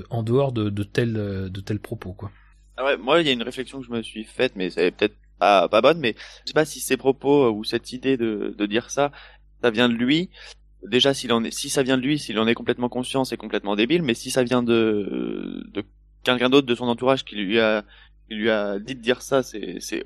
en 0.09 0.23
dehors 0.23 0.53
de, 0.53 0.83
tels 0.83 1.13
de 1.13 1.77
propos 1.77 2.13
quoi. 2.13 2.31
Ah 2.77 2.95
moi, 2.97 3.21
il 3.21 3.27
y 3.27 3.29
a 3.29 3.33
une 3.33 3.43
réflexion 3.43 3.79
que 3.79 3.85
je 3.85 3.91
me 3.91 4.01
suis 4.01 4.23
faite, 4.25 4.53
mais 4.55 4.69
c'est 4.69 4.91
peut-être 4.91 5.15
pas, 5.39 5.67
bonne, 5.81 5.99
mais 5.99 6.15
je 6.43 6.49
sais 6.49 6.53
pas 6.53 6.65
si 6.65 6.79
ces 6.79 6.97
propos 6.97 7.49
ou 7.51 7.63
cette 7.63 7.93
idée 7.93 8.17
de, 8.17 8.65
dire 8.65 8.89
ça, 8.89 9.11
ça 9.61 9.69
vient 9.69 9.87
de 9.87 9.93
lui. 9.93 10.29
Déjà, 10.83 11.13
s'il 11.13 11.31
en 11.31 11.43
est, 11.43 11.51
si 11.51 11.69
ça 11.69 11.83
vient 11.83 11.97
de 11.97 12.01
lui, 12.01 12.19
s'il 12.19 12.37
en 12.37 12.47
est 12.47 12.53
complètement 12.53 12.89
conscient, 12.89 13.23
c'est 13.23 13.37
complètement 13.37 13.77
débile, 13.77 14.01
mais 14.01 14.13
si 14.13 14.29
ça 14.29 14.43
vient 14.43 14.61
de, 14.61 15.63
quelqu'un 16.23 16.49
d'autre 16.49 16.67
de 16.67 16.75
son 16.75 16.87
entourage 16.87 17.23
qui 17.23 17.35
lui 17.35 17.59
a, 17.59 17.83
dit 18.29 18.95
de 18.95 19.01
dire 19.01 19.21
ça, 19.21 19.41
c'est, 19.41 20.03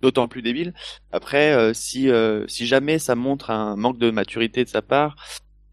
d'autant 0.00 0.28
plus 0.28 0.42
débile. 0.42 0.74
Après, 1.12 1.52
euh, 1.52 1.72
si, 1.74 2.10
euh, 2.10 2.46
si 2.48 2.66
jamais 2.66 2.98
ça 2.98 3.14
montre 3.14 3.50
un 3.50 3.76
manque 3.76 3.98
de 3.98 4.10
maturité 4.10 4.64
de 4.64 4.68
sa 4.68 4.82
part, 4.82 5.16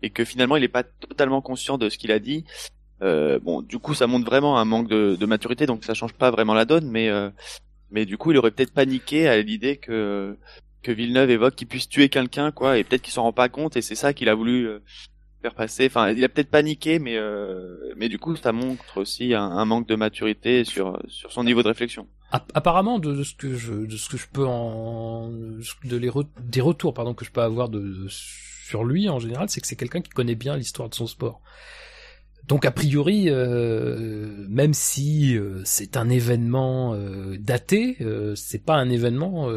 et 0.03 0.09
que 0.09 0.25
finalement 0.25 0.57
il 0.57 0.63
est 0.63 0.67
pas 0.67 0.83
totalement 0.83 1.41
conscient 1.41 1.77
de 1.77 1.89
ce 1.89 1.97
qu'il 1.97 2.11
a 2.11 2.19
dit, 2.19 2.45
euh, 3.01 3.39
bon, 3.39 3.61
du 3.61 3.79
coup, 3.79 3.93
ça 3.93 4.07
montre 4.07 4.25
vraiment 4.25 4.59
un 4.59 4.65
manque 4.65 4.87
de, 4.87 5.15
de 5.19 5.25
maturité, 5.25 5.65
donc 5.65 5.83
ça 5.83 5.93
change 5.93 6.13
pas 6.13 6.31
vraiment 6.31 6.53
la 6.53 6.65
donne, 6.65 6.89
mais 6.89 7.09
mais 7.89 8.05
du 8.05 8.17
coup, 8.17 8.31
il 8.31 8.37
aurait 8.37 8.51
peut-être 8.51 8.73
paniqué 8.73 9.27
à 9.27 9.41
l'idée 9.41 9.77
que 9.77 10.37
que 10.81 10.91
Villeneuve 10.91 11.29
évoque 11.29 11.55
qu'il 11.55 11.67
puisse 11.67 11.89
tuer 11.89 12.09
quelqu'un, 12.09 12.51
quoi, 12.51 12.77
et 12.77 12.83
peut-être 12.83 13.01
qu'il 13.03 13.13
s'en 13.13 13.23
rend 13.23 13.33
pas 13.33 13.49
compte, 13.49 13.77
et 13.77 13.81
c'est 13.81 13.95
ça 13.95 14.13
qu'il 14.13 14.29
a 14.29 14.35
voulu 14.35 14.67
faire. 15.41 15.53
Enfin, 15.57 16.11
il 16.11 16.23
a 16.23 16.29
peut-être 16.29 16.49
paniqué, 16.49 16.99
mais 16.99 17.17
euh, 17.17 17.93
mais 17.97 18.09
du 18.09 18.19
coup, 18.19 18.35
ça 18.35 18.51
montre 18.51 18.97
aussi 18.97 19.33
un, 19.33 19.65
manque 19.65 19.87
de 19.87 19.95
maturité 19.95 20.63
sur 20.63 21.01
sur 21.07 21.31
son 21.31 21.43
niveau 21.43 21.63
de 21.63 21.67
réflexion. 21.67 22.07
App- 22.31 22.51
Apparemment, 22.53 22.99
de, 22.99 23.23
ce 23.23 23.35
que 23.35 23.55
je, 23.55 23.73
de 23.73 23.97
ce 23.97 24.07
que 24.09 24.17
je 24.17 24.27
peux 24.31 24.45
en, 24.45 25.29
de 25.29 25.97
les 25.97 26.09
des 26.39 26.61
retours, 26.61 26.93
pardon, 26.93 27.13
que 27.13 27.25
je 27.25 27.31
peux 27.31 27.41
avoir 27.41 27.67
de, 27.69 28.07
sur 28.09 28.83
lui 28.83 29.09
en 29.09 29.19
général, 29.19 29.49
c'est 29.49 29.59
que 29.61 29.67
c'est 29.67 29.75
quelqu'un 29.75 30.01
qui 30.01 30.11
connaît 30.11 30.35
bien 30.35 30.55
l'histoire 30.55 30.87
de 30.89 30.95
son 30.95 31.07
sport. 31.07 31.41
Donc 32.47 32.65
a 32.65 32.71
priori, 32.71 33.25
euh, 33.29 34.45
même 34.49 34.73
si 34.73 35.37
euh, 35.37 35.61
c'est 35.63 35.95
un 35.95 36.09
événement 36.09 36.95
daté, 37.39 37.97
c'est 38.35 38.63
pas 38.65 38.75
un 38.75 38.89
événement, 38.89 39.49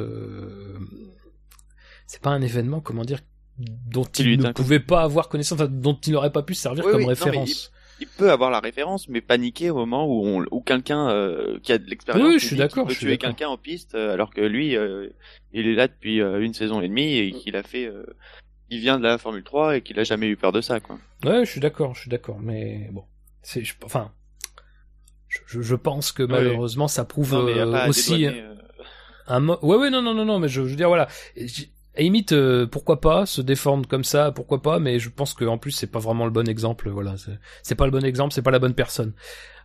c'est 2.07 2.21
pas 2.21 2.31
un 2.31 2.43
événement, 2.43 2.81
comment 2.81 3.05
dire, 3.05 3.21
dont 3.59 4.05
il, 4.19 4.41
ne 4.41 4.53
pouvait 4.53 4.81
pas 4.81 5.03
avoir 5.03 5.29
connaissance, 5.29 5.59
dont 5.59 5.99
il 6.07 6.13
n'aurait 6.13 6.33
pas 6.33 6.43
pu 6.43 6.55
servir 6.55 6.85
comme 6.85 7.05
référence. 7.05 7.71
il, 8.01 8.09
peut 8.09 8.31
avoir 8.31 8.51
la 8.51 8.61
référence, 8.61 9.09
mais 9.09 9.21
paniquer 9.21 9.71
au 9.71 9.77
moment 9.77 10.07
où, 10.09 10.45
où 10.51 10.61
quelqu'un 10.61 11.07
qui 11.63 11.73
a 11.73 11.79
de 11.79 11.89
l'expérience 11.89 12.27
oui, 12.27 12.39
je 12.39 12.47
suis 12.47 12.57
d'accord, 12.57 12.87
peut 12.87 12.95
tuer 12.95 13.19
quelqu'un 13.19 13.49
en 13.49 13.57
piste, 13.57 13.95
alors 13.95 14.31
que 14.31 14.41
lui, 14.41 14.77
il 15.53 15.69
est 15.69 15.75
là 15.75 15.89
depuis 15.89 16.19
une 16.19 16.55
saison 16.55 16.81
et 16.81 16.89
demie 16.89 17.17
et 17.17 17.33
qu'il 17.33 17.57
a 17.57 17.63
fait 17.63 17.91
il 18.71 18.81
vient 18.81 18.99
de 18.99 19.05
la 19.05 19.19
Formule 19.19 19.45
3 19.45 19.77
et 19.77 19.83
qu'il 19.83 19.99
a 20.01 20.05
jamais 20.05 20.27
eu 20.27 20.37
peur 20.37 20.53
de 20.53 20.61
ça, 20.61 20.81
quoi. 20.81 20.99
Ouais, 21.25 21.45
je 21.45 21.51
suis 21.51 21.61
d'accord, 21.61 21.95
je 21.95 22.01
suis 22.01 22.11
d'accord, 22.11 22.39
mais 22.41 22.89
bon, 22.93 23.05
c'est, 23.43 23.63
enfin, 23.85 24.11
je, 25.29 25.61
je, 25.61 25.75
pense 25.75 26.13
que 26.13 26.23
malheureusement 26.23 26.89
ça 26.89 27.05
prouve 27.05 27.35
euh, 27.35 27.89
aussi 27.89 28.27
euh. 28.27 28.55
un, 29.27 29.47
ouais, 29.49 29.77
ouais, 29.77 29.91
non, 29.91 30.03
non, 30.03 30.15
non, 30.15 30.25
non, 30.25 30.39
mais 30.39 30.49
je, 30.49 30.63
je 30.63 30.71
veux 30.71 30.77
dire, 30.77 30.89
voilà, 30.89 31.09
limite, 32.03 32.33
euh, 32.33 32.67
pourquoi 32.67 33.01
pas 33.01 33.27
se 33.27 33.41
défendre 33.41 33.89
comme 33.89 34.05
ça, 34.05 34.33
pourquoi 34.33 34.63
pas, 34.63 34.79
mais 34.79 34.99
je 34.99 35.09
pense 35.09 35.35
que 35.35 35.45
en 35.45 35.59
plus 35.59 35.71
c'est 35.71 35.87
pas 35.87 35.99
vraiment 35.99 36.25
le 36.25 36.31
bon 36.31 36.49
exemple, 36.49 36.91
voilà, 36.91 37.15
c'est 37.63 37.75
pas 37.75 37.85
le 37.85 37.91
bon 37.91 38.05
exemple, 38.05 38.35
c'est 38.35 38.43
pas 38.43 38.51
la 38.51 38.59
bonne 38.59 38.75
personne. 38.75 39.13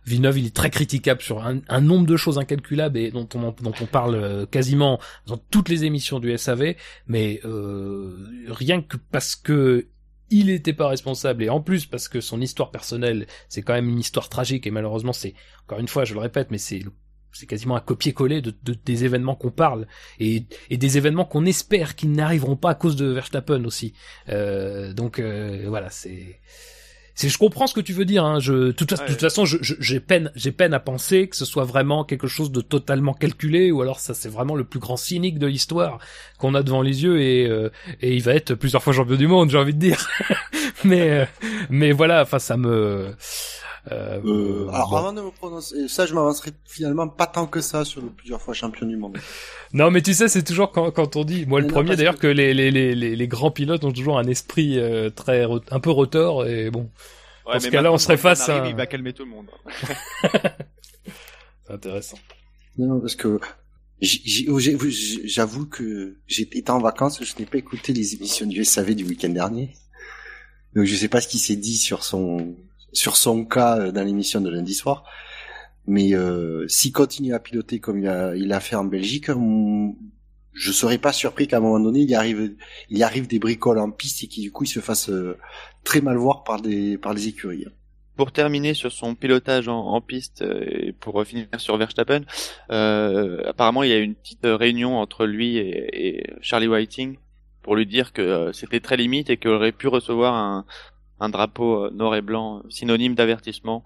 Villeneuve, 0.06 0.38
il 0.38 0.46
est 0.46 0.56
très 0.56 0.70
critiquable 0.70 1.20
sur 1.20 1.44
un, 1.44 1.80
nombre 1.80 2.06
de 2.06 2.16
choses 2.16 2.38
incalculables 2.38 2.96
et 2.96 3.10
dont 3.10 3.28
on, 3.34 3.54
dont 3.60 3.74
on 3.80 3.86
parle 3.86 4.14
euh, 4.14 4.46
quasiment 4.46 4.98
dans 5.26 5.36
toutes 5.36 5.68
les 5.68 5.84
émissions 5.84 6.20
du 6.20 6.36
SAV, 6.38 6.74
mais 7.06 7.40
euh, 7.44 8.16
rien 8.48 8.80
que 8.80 8.96
parce 8.96 9.36
que 9.36 9.88
il 10.30 10.46
n'était 10.46 10.72
pas 10.72 10.88
responsable 10.88 11.42
et 11.42 11.50
en 11.50 11.60
plus 11.60 11.86
parce 11.86 12.08
que 12.08 12.20
son 12.20 12.40
histoire 12.40 12.70
personnelle, 12.70 13.26
c'est 13.48 13.62
quand 13.62 13.74
même 13.74 13.88
une 13.88 13.98
histoire 13.98 14.28
tragique 14.28 14.66
et 14.66 14.70
malheureusement 14.70 15.12
c'est 15.12 15.34
encore 15.66 15.80
une 15.80 15.88
fois, 15.88 16.04
je 16.04 16.14
le 16.14 16.20
répète, 16.20 16.50
mais 16.50 16.58
c'est 16.58 16.82
c'est 17.32 17.46
quasiment 17.46 17.76
un 17.76 17.80
copier-coller 17.80 18.40
de, 18.40 18.52
des 18.84 19.04
événements 19.04 19.34
qu'on 19.34 19.50
parle 19.50 19.86
et, 20.18 20.44
et 20.68 20.76
des 20.76 20.98
événements 20.98 21.24
qu'on 21.24 21.46
espère 21.46 21.96
qu'ils 21.96 22.12
n'arriveront 22.12 22.56
pas 22.56 22.70
à 22.70 22.74
cause 22.74 22.96
de 22.96 23.06
Verstappen 23.06 23.64
aussi. 23.64 23.94
Euh, 24.28 24.92
donc 24.92 25.18
euh, 25.18 25.64
voilà, 25.68 25.90
c'est 25.90 26.40
je 27.28 27.38
comprends 27.38 27.66
ce 27.66 27.74
que 27.74 27.80
tu 27.80 27.92
veux 27.92 28.04
dire. 28.04 28.24
Hein. 28.24 28.40
Je, 28.40 28.70
toute, 28.70 28.88
toute 28.88 29.20
façon, 29.20 29.44
j'ai 29.44 30.00
peine, 30.00 30.30
j'ai 30.34 30.52
peine 30.52 30.72
à 30.72 30.80
penser 30.80 31.28
que 31.28 31.36
ce 31.36 31.44
soit 31.44 31.64
vraiment 31.64 32.04
quelque 32.04 32.26
chose 32.26 32.50
de 32.50 32.60
totalement 32.60 33.12
calculé, 33.12 33.70
ou 33.70 33.82
alors 33.82 34.00
ça 34.00 34.14
c'est 34.14 34.28
vraiment 34.28 34.54
le 34.54 34.64
plus 34.64 34.80
grand 34.80 34.96
cynique 34.96 35.38
de 35.38 35.46
l'histoire 35.46 35.98
qu'on 36.38 36.54
a 36.54 36.62
devant 36.62 36.82
les 36.82 37.02
yeux, 37.02 37.20
et, 37.20 37.46
euh, 37.46 37.70
et 38.00 38.14
il 38.14 38.22
va 38.22 38.34
être 38.34 38.54
plusieurs 38.54 38.82
fois 38.82 38.92
champion 38.92 39.16
du 39.16 39.26
monde, 39.26 39.50
j'ai 39.50 39.58
envie 39.58 39.74
de 39.74 39.78
dire. 39.78 40.08
mais, 40.84 41.10
euh, 41.10 41.24
mais 41.68 41.92
voilà, 41.92 42.22
enfin 42.22 42.38
ça 42.38 42.56
me. 42.56 43.14
Euh, 43.90 44.20
euh, 44.24 44.68
alors 44.68 44.96
avant 44.98 45.12
de 45.12 45.22
me 45.22 45.30
prononcer, 45.30 45.88
ça 45.88 46.04
je 46.04 46.14
m'avancerai 46.14 46.50
finalement 46.66 47.08
pas 47.08 47.26
tant 47.26 47.46
que 47.46 47.62
ça 47.62 47.84
sur 47.86 48.02
le 48.02 48.10
plusieurs 48.10 48.40
fois 48.40 48.52
champion 48.52 48.86
du 48.86 48.96
monde. 48.96 49.16
Non 49.72 49.90
mais 49.90 50.02
tu 50.02 50.12
sais 50.12 50.28
c'est 50.28 50.42
toujours 50.42 50.70
quand, 50.70 50.90
quand 50.90 51.16
on 51.16 51.24
dit, 51.24 51.46
moi 51.46 51.60
le 51.60 51.66
premier 51.66 51.96
d'ailleurs 51.96 52.18
que, 52.18 52.26
les, 52.26 52.52
les, 52.52 52.70
les, 52.70 52.94
les, 52.94 53.28
grands 53.28 53.50
pilotes 53.50 53.84
ont 53.84 53.92
toujours 53.92 54.18
un 54.18 54.26
esprit 54.26 54.78
euh, 54.78 55.08
très 55.08 55.46
un 55.70 55.80
peu 55.80 55.90
rotor 55.90 56.46
et 56.46 56.70
bon. 56.70 56.90
Ouais, 57.46 57.54
dans 57.54 57.60
ce 57.60 57.68
cas-là 57.68 57.90
on 57.92 57.98
serait 57.98 58.18
face 58.18 58.48
à... 58.50 58.68
Il 58.68 58.76
va 58.76 58.86
calmer 58.86 59.14
tout 59.14 59.24
le 59.24 59.30
monde. 59.30 59.46
c'est 60.22 61.72
intéressant. 61.72 62.18
Non 62.76 63.00
parce 63.00 63.16
que 63.16 63.40
oh, 64.48 64.58
j'avoue 65.24 65.66
que 65.66 66.18
j'étais 66.26 66.68
en 66.70 66.80
vacances, 66.80 67.24
je 67.24 67.32
n'ai 67.38 67.46
pas 67.46 67.56
écouté 67.56 67.94
les 67.94 68.14
émissions 68.14 68.46
du 68.46 68.62
SAV 68.62 68.94
du 68.94 69.04
week-end 69.04 69.30
dernier. 69.30 69.74
Donc 70.76 70.84
je 70.84 70.94
sais 70.94 71.08
pas 71.08 71.22
ce 71.22 71.28
qui 71.28 71.38
s'est 71.38 71.56
dit 71.56 71.78
sur 71.78 72.04
son 72.04 72.56
sur 72.92 73.16
son 73.16 73.44
cas 73.44 73.78
euh, 73.78 73.92
dans 73.92 74.02
l'émission 74.02 74.40
de 74.40 74.50
lundi 74.50 74.74
soir. 74.74 75.04
Mais 75.86 76.14
euh, 76.14 76.68
s'il 76.68 76.92
continue 76.92 77.34
à 77.34 77.38
piloter 77.38 77.80
comme 77.80 77.98
il 77.98 78.08
a, 78.08 78.36
il 78.36 78.52
a 78.52 78.60
fait 78.60 78.76
en 78.76 78.84
Belgique, 78.84 79.30
je 80.52 80.72
serais 80.72 80.98
pas 80.98 81.12
surpris 81.12 81.48
qu'à 81.48 81.56
un 81.56 81.60
moment 81.60 81.80
donné 81.80 82.00
il 82.00 82.14
arrive, 82.14 82.54
il 82.90 83.02
arrive 83.02 83.26
des 83.26 83.38
bricoles 83.38 83.78
en 83.78 83.90
piste 83.90 84.22
et 84.24 84.26
qu'il 84.26 84.42
du 84.42 84.52
coup 84.52 84.64
il 84.64 84.68
se 84.68 84.80
fasse 84.80 85.08
euh, 85.10 85.38
très 85.84 86.00
mal 86.00 86.16
voir 86.16 86.44
par 86.44 86.60
des 86.60 86.98
par 86.98 87.14
les 87.14 87.28
écuries. 87.28 87.66
Pour 88.16 88.32
terminer 88.32 88.74
sur 88.74 88.92
son 88.92 89.14
pilotage 89.14 89.68
en, 89.68 89.98
piste 90.02 90.42
et 90.42 90.92
pour 90.92 91.24
finir 91.24 91.46
sur 91.56 91.78
Verstappen, 91.78 92.22
euh, 92.70 93.48
apparemment 93.48 93.82
il 93.82 93.88
y 93.88 93.94
a 93.94 93.98
eu 93.98 94.02
une 94.02 94.14
petite 94.14 94.44
réunion 94.44 94.98
entre 94.98 95.24
lui 95.24 95.56
et, 95.56 96.18
et 96.18 96.26
Charlie 96.42 96.68
Whiting 96.68 97.16
pour 97.62 97.76
lui 97.76 97.86
dire 97.86 98.12
que 98.12 98.50
c'était 98.52 98.80
très 98.80 98.98
limite 98.98 99.30
et 99.30 99.38
qu'il 99.38 99.50
aurait 99.50 99.72
pu 99.72 99.88
recevoir 99.88 100.34
un, 100.34 100.66
un 101.20 101.28
drapeau 101.28 101.84
euh, 101.84 101.90
noir 101.90 102.14
et 102.16 102.22
blanc 102.22 102.62
synonyme 102.68 103.14
d'avertissement. 103.14 103.84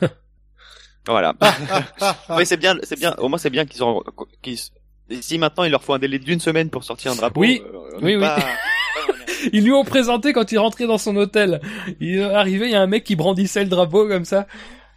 voilà. 1.06 1.34
oui, 2.30 2.46
c'est 2.46 2.58
bien, 2.58 2.76
c'est 2.82 2.98
bien. 2.98 3.14
Au 3.18 3.28
moins, 3.28 3.38
c'est 3.38 3.50
bien 3.50 3.64
qu'ils 3.64 3.82
ont. 3.82 4.02
si 5.20 5.38
maintenant 5.38 5.64
il 5.64 5.70
leur 5.70 5.82
faut 5.82 5.94
un 5.94 5.98
délai 5.98 6.18
d'une 6.18 6.40
semaine 6.40 6.70
pour 6.70 6.84
sortir 6.84 7.12
un 7.12 7.16
drapeau. 7.16 7.40
Oui, 7.40 7.62
euh, 7.64 7.98
oui, 8.02 8.16
oui. 8.16 8.26
Ils 9.52 9.64
lui 9.64 9.72
ont 9.72 9.84
présenté 9.84 10.32
quand 10.32 10.52
il 10.52 10.58
rentrait 10.58 10.86
dans 10.86 10.98
son 10.98 11.16
hôtel. 11.16 11.60
Il 11.98 12.18
est 12.18 12.22
arrivé, 12.22 12.66
il 12.66 12.70
y 12.70 12.76
a 12.76 12.80
un 12.80 12.86
mec 12.86 13.02
qui 13.02 13.16
brandissait 13.16 13.64
le 13.64 13.68
drapeau 13.68 14.06
comme 14.06 14.24
ça. 14.24 14.46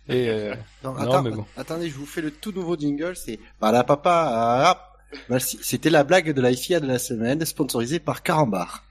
Et 0.08 0.30
euh... 0.30 0.54
non, 0.84 1.24
mais 1.24 1.32
bon. 1.32 1.46
Attendez, 1.58 1.90
je 1.90 1.96
vous 1.96 2.06
fais 2.06 2.22
le 2.22 2.30
tout 2.30 2.52
nouveau 2.52 2.78
jingle. 2.78 3.16
C'est 3.16 3.40
la 3.60 3.84
papa. 3.84 4.94
C'était 5.40 5.90
la 5.90 6.04
blague 6.04 6.32
de 6.32 6.42
la 6.42 6.54
FIA 6.54 6.80
de 6.80 6.86
la 6.86 7.00
semaine, 7.00 7.44
sponsorisée 7.44 8.00
par 8.00 8.22
Carambar. 8.22 8.84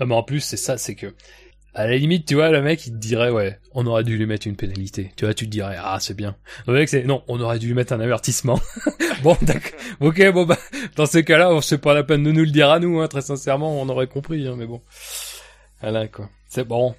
Non, 0.00 0.06
mais 0.06 0.14
en 0.14 0.22
plus, 0.22 0.40
c'est 0.40 0.56
ça, 0.56 0.78
c'est 0.78 0.94
que 0.94 1.14
à 1.74 1.86
la 1.86 1.96
limite, 1.96 2.26
tu 2.26 2.34
vois, 2.34 2.50
le 2.50 2.60
mec, 2.60 2.86
il 2.86 2.92
te 2.92 2.98
dirait, 2.98 3.30
ouais, 3.30 3.58
on 3.72 3.86
aurait 3.86 4.04
dû 4.04 4.16
lui 4.18 4.26
mettre 4.26 4.46
une 4.46 4.56
pénalité. 4.56 5.12
Tu 5.16 5.24
vois, 5.24 5.32
tu 5.32 5.46
te 5.46 5.50
dirais, 5.50 5.76
ah, 5.78 5.98
c'est 6.00 6.14
bien. 6.14 6.36
Le 6.66 6.74
mec, 6.74 6.88
c'est, 6.88 7.04
non, 7.04 7.22
on 7.28 7.40
aurait 7.40 7.58
dû 7.58 7.68
lui 7.68 7.74
mettre 7.74 7.94
un 7.94 8.00
avertissement. 8.00 8.60
bon, 9.22 9.36
d'accord. 9.40 9.78
Ok, 10.00 10.22
bon, 10.32 10.44
bah, 10.44 10.58
dans 10.96 11.06
ces 11.06 11.24
cas-là, 11.24 11.58
c'est 11.62 11.78
pas 11.78 11.94
la 11.94 12.04
peine 12.04 12.22
de 12.22 12.32
nous 12.32 12.44
le 12.44 12.50
dire 12.50 12.70
à 12.70 12.78
nous, 12.78 13.00
hein, 13.00 13.08
très 13.08 13.22
sincèrement, 13.22 13.80
on 13.80 13.88
aurait 13.88 14.06
compris, 14.06 14.46
hein, 14.46 14.54
mais 14.56 14.66
bon. 14.66 14.82
Voilà, 15.80 16.08
quoi. 16.08 16.28
C'est 16.48 16.66
bon. 16.66 16.94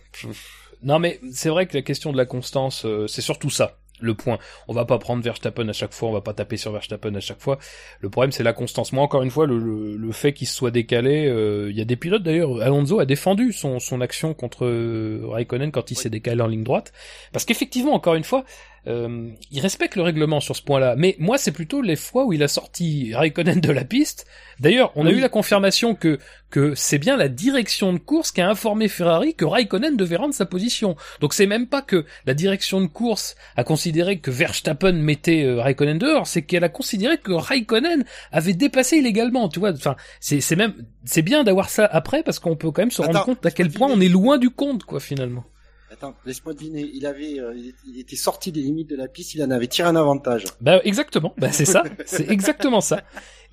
Non, 0.81 0.97
mais 0.99 1.19
c'est 1.31 1.49
vrai 1.49 1.67
que 1.67 1.77
la 1.77 1.83
question 1.83 2.11
de 2.11 2.17
la 2.17 2.25
constance, 2.25 2.85
euh, 2.85 3.07
c'est 3.07 3.21
surtout 3.21 3.49
ça 3.49 3.77
le 4.03 4.13
point. 4.13 4.37
On 4.67 4.73
va 4.73 4.85
pas 4.85 4.99
prendre 4.99 5.23
Verstappen 5.23 5.67
à 5.69 5.73
chaque 5.73 5.93
fois, 5.93 6.09
on 6.09 6.13
va 6.13 6.21
pas 6.21 6.33
taper 6.33 6.57
sur 6.57 6.71
Verstappen 6.71 7.15
à 7.15 7.19
chaque 7.19 7.39
fois. 7.39 7.57
Le 8.01 8.09
problème 8.09 8.31
c'est 8.31 8.43
la 8.43 8.53
constance. 8.53 8.93
Moi 8.93 9.03
encore 9.03 9.23
une 9.23 9.31
fois, 9.31 9.47
le, 9.47 9.57
le, 9.97 10.11
fait 10.11 10.33
qu'il 10.33 10.47
soit 10.47 10.71
décalé, 10.71 11.27
euh, 11.27 11.69
il 11.71 11.77
y 11.77 11.81
a 11.81 11.85
des 11.85 11.95
pilotes 11.95 12.23
d'ailleurs. 12.23 12.61
Alonso 12.61 12.99
a 12.99 13.05
défendu 13.05 13.51
son, 13.51 13.79
son 13.79 14.01
action 14.01 14.33
contre 14.33 14.65
euh, 14.65 15.21
Raikkonen 15.25 15.71
quand 15.71 15.91
il 15.91 15.95
s'est 15.95 16.09
décalé 16.09 16.41
en 16.41 16.47
ligne 16.47 16.63
droite, 16.63 16.91
parce 17.31 17.45
qu'effectivement 17.45 17.93
encore 17.93 18.15
une 18.15 18.23
fois, 18.23 18.43
euh, 18.85 19.29
il 19.51 19.59
respecte 19.61 19.95
le 19.95 20.01
règlement 20.01 20.39
sur 20.39 20.55
ce 20.55 20.61
point-là. 20.61 20.95
Mais 20.97 21.15
moi, 21.19 21.37
c'est 21.37 21.51
plutôt 21.51 21.81
les 21.81 21.95
fois 21.95 22.25
où 22.25 22.33
il 22.33 22.43
a 22.43 22.47
sorti 22.47 23.13
Raikkonen 23.13 23.61
de 23.61 23.71
la 23.71 23.85
piste. 23.85 24.25
D'ailleurs, 24.59 24.91
on 24.95 25.05
a 25.05 25.11
eu 25.11 25.19
la 25.19 25.29
confirmation 25.29 25.95
que 25.95 26.19
que 26.49 26.75
c'est 26.75 26.99
bien 26.99 27.17
la 27.17 27.29
direction 27.29 27.93
de 27.93 27.97
course 27.97 28.31
qui 28.31 28.39
a 28.39 28.47
informé 28.47 28.87
Ferrari 28.87 29.33
que 29.33 29.43
Raikkonen 29.43 29.97
devait 29.97 30.17
rendre 30.17 30.35
sa 30.35 30.45
position. 30.45 30.95
Donc 31.19 31.33
c'est 31.33 31.47
même 31.47 31.65
pas 31.65 31.81
que 31.81 32.05
la 32.27 32.35
direction 32.35 32.79
de 32.79 32.85
course 32.85 33.35
a 33.55 33.63
considéré 33.63 34.19
que 34.19 34.29
Verstappen 34.29 34.91
mettait 34.91 35.43
euh, 35.43 35.59
Raikkonen 35.59 35.97
dehors, 35.97 36.27
c'est 36.27 36.43
qu'elle 36.43 36.63
a 36.63 36.69
considéré 36.69 37.17
que 37.17 37.31
Raikkonen 37.31 38.05
avait 38.31 38.53
dépassé 38.53 38.97
illégalement. 38.97 39.49
Tu 39.49 39.59
vois, 39.59 39.71
enfin, 39.71 39.95
c'est 40.19 40.41
c'est 40.41 40.55
même 40.55 40.75
c'est 41.05 41.23
bien 41.23 41.43
d'avoir 41.43 41.69
ça 41.69 41.85
après 41.85 42.21
parce 42.21 42.37
qu'on 42.37 42.55
peut 42.55 42.69
quand 42.69 42.83
même 42.83 42.91
se 42.91 43.01
rendre 43.01 43.23
compte 43.23 43.45
à 43.45 43.51
quel 43.51 43.71
point 43.71 43.87
on 43.89 43.99
est 43.99 44.09
loin 44.09 44.37
du 44.37 44.51
compte, 44.51 44.83
quoi, 44.83 44.99
finalement. 44.99 45.45
Attends, 45.93 46.15
laisse-moi 46.25 46.55
deviner. 46.55 46.89
Il 46.91 47.05
avait, 47.05 47.39
euh, 47.39 47.53
il 47.87 47.99
était 47.99 48.15
sorti 48.15 48.51
des 48.51 48.61
limites 48.61 48.89
de 48.89 48.95
la 48.95 49.07
piste. 49.07 49.35
Il 49.35 49.43
en 49.43 49.51
avait 49.51 49.67
tiré 49.67 49.87
un 49.87 49.95
avantage. 49.95 50.45
Bah 50.59 50.81
exactement. 50.83 51.35
Bah 51.37 51.51
c'est 51.51 51.65
ça. 51.65 51.83
c'est 52.05 52.31
exactement 52.31 52.81
ça. 52.81 53.03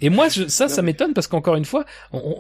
Et 0.01 0.09
moi, 0.09 0.31
je, 0.31 0.49
ça, 0.49 0.69
ça 0.69 0.81
m'étonne 0.81 1.13
parce 1.13 1.27
qu'encore 1.27 1.57
une 1.57 1.67
fois, 1.67 1.85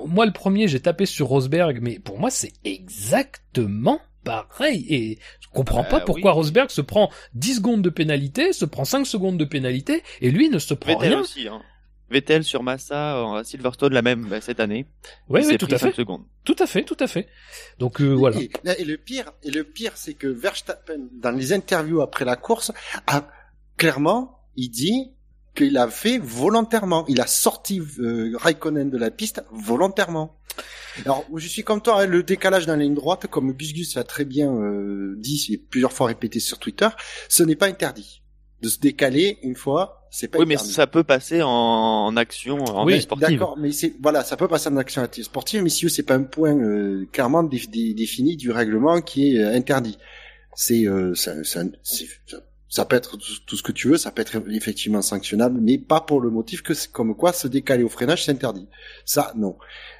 moi 0.06 0.24
le 0.24 0.32
premier, 0.32 0.68
j'ai 0.68 0.80
tapé 0.80 1.04
sur 1.04 1.26
Rosberg, 1.26 1.80
mais 1.82 1.98
pour 1.98 2.18
moi, 2.18 2.30
c'est 2.30 2.52
exactement 2.64 4.00
pareil. 4.24 4.86
Et 4.88 5.18
je 5.40 5.48
comprends 5.52 5.84
pas 5.84 5.98
bah 5.98 6.04
pourquoi 6.06 6.32
Rosberg 6.32 6.70
se 6.70 6.80
prend 6.80 7.10
10 7.34 7.56
secondes 7.56 7.82
de 7.82 7.90
pénalité, 7.90 8.54
se 8.54 8.64
prend 8.64 8.86
5 8.86 9.06
secondes 9.06 9.36
de 9.36 9.44
pénalité, 9.44 10.02
et 10.22 10.30
lui 10.30 10.48
ne 10.48 10.58
se 10.58 10.72
prend 10.72 10.96
rien. 10.96 11.20
Aussi, 11.20 11.46
hein. 11.46 11.60
Vettel 12.10 12.44
sur 12.44 12.62
Massa 12.62 13.22
en 13.22 13.44
Silverstone 13.44 13.92
la 13.92 14.02
même 14.02 14.26
bah, 14.26 14.40
cette 14.40 14.60
année. 14.60 14.86
Oui, 15.28 15.42
oui, 15.46 15.58
tout 15.58 15.68
à 15.70 15.78
fait. 15.78 15.92
Secondes. 15.92 16.24
Tout 16.44 16.56
à 16.58 16.66
fait, 16.66 16.82
tout 16.82 16.96
à 16.98 17.06
fait. 17.06 17.28
Donc 17.78 18.00
euh, 18.00 18.12
voilà. 18.12 18.38
Et, 18.40 18.84
le 18.84 18.96
pire, 18.96 19.32
et 19.42 19.50
le 19.50 19.64
pire, 19.64 19.92
c'est 19.94 20.14
que 20.14 20.26
Verstappen, 20.26 21.08
dans 21.12 21.30
les 21.30 21.52
interviews 21.52 22.00
après 22.00 22.24
la 22.24 22.36
course, 22.36 22.72
a 23.06 23.28
clairement, 23.76 24.40
il 24.56 24.70
dit 24.70 25.12
qu'il 25.54 25.78
a 25.78 25.88
fait 25.88 26.18
volontairement. 26.18 27.04
Il 27.08 27.20
a 27.20 27.26
sorti 27.26 27.80
euh, 27.98 28.36
Raikkonen 28.36 28.90
de 28.90 28.98
la 28.98 29.10
piste 29.10 29.42
volontairement. 29.52 30.36
Alors, 31.04 31.24
je 31.34 31.46
suis 31.46 31.62
comme 31.62 31.80
toi, 31.80 32.02
hein, 32.02 32.06
le 32.06 32.22
décalage 32.22 32.66
dans 32.66 32.76
la 32.76 32.82
ligne 32.82 32.94
droite, 32.94 33.26
comme 33.28 33.52
Gus 33.52 33.72
Gus 33.72 33.96
a 33.96 34.04
très 34.04 34.24
bien 34.24 34.52
euh, 34.52 35.14
dit 35.18 35.46
et 35.50 35.58
plusieurs 35.58 35.92
fois 35.92 36.08
répété 36.08 36.40
sur 36.40 36.58
Twitter, 36.58 36.88
ce 37.28 37.42
n'est 37.42 37.56
pas 37.56 37.66
interdit. 37.66 38.19
De 38.62 38.68
se 38.68 38.78
décaler 38.78 39.38
une 39.42 39.56
fois, 39.56 40.06
c'est 40.10 40.28
pas 40.28 40.38
Oui, 40.38 40.46
mais 40.46 40.56
ça 40.56 40.86
peut 40.86 41.04
passer 41.04 41.42
en, 41.42 41.48
en 41.48 42.16
action 42.16 42.62
en 42.64 42.84
Oui, 42.84 43.00
sportive. 43.00 43.28
D'accord, 43.38 43.56
mais 43.58 43.72
c'est 43.72 43.94
voilà, 44.02 44.24
ça 44.24 44.36
peut 44.36 44.48
passer 44.48 44.68
en 44.68 44.76
action 44.76 45.06
sportive, 45.22 45.62
mais 45.62 45.68
si 45.70 45.88
c'est 45.88 46.02
pas 46.02 46.14
un 46.16 46.24
point 46.24 46.56
euh, 46.56 47.06
clairement 47.12 47.42
dé- 47.42 47.62
dé- 47.68 47.94
défini 47.94 48.36
du 48.36 48.50
règlement 48.50 49.00
qui 49.00 49.36
est 49.36 49.42
euh, 49.42 49.54
interdit. 49.54 49.98
C'est 50.54 50.84
euh, 50.86 51.14
ça, 51.14 51.42
ça, 51.44 51.62
c'est- 51.82 52.08
ça, 52.26 52.38
ça 52.68 52.84
peut 52.84 52.96
être 52.96 53.16
tout, 53.16 53.32
tout 53.46 53.56
ce 53.56 53.62
que 53.62 53.72
tu 53.72 53.88
veux, 53.88 53.96
ça 53.96 54.10
peut 54.10 54.22
être 54.22 54.36
effectivement 54.50 55.02
sanctionnable, 55.02 55.58
mais 55.60 55.78
pas 55.78 56.00
pour 56.00 56.20
le 56.20 56.30
motif 56.30 56.62
que 56.62 56.74
c'est 56.74 56.90
comme 56.92 57.14
quoi 57.16 57.32
se 57.32 57.48
décaler 57.48 57.82
au 57.84 57.88
freinage 57.88 58.24
c'est 58.24 58.32
interdit. 58.32 58.66
Ça 59.04 59.32
non. 59.36 59.56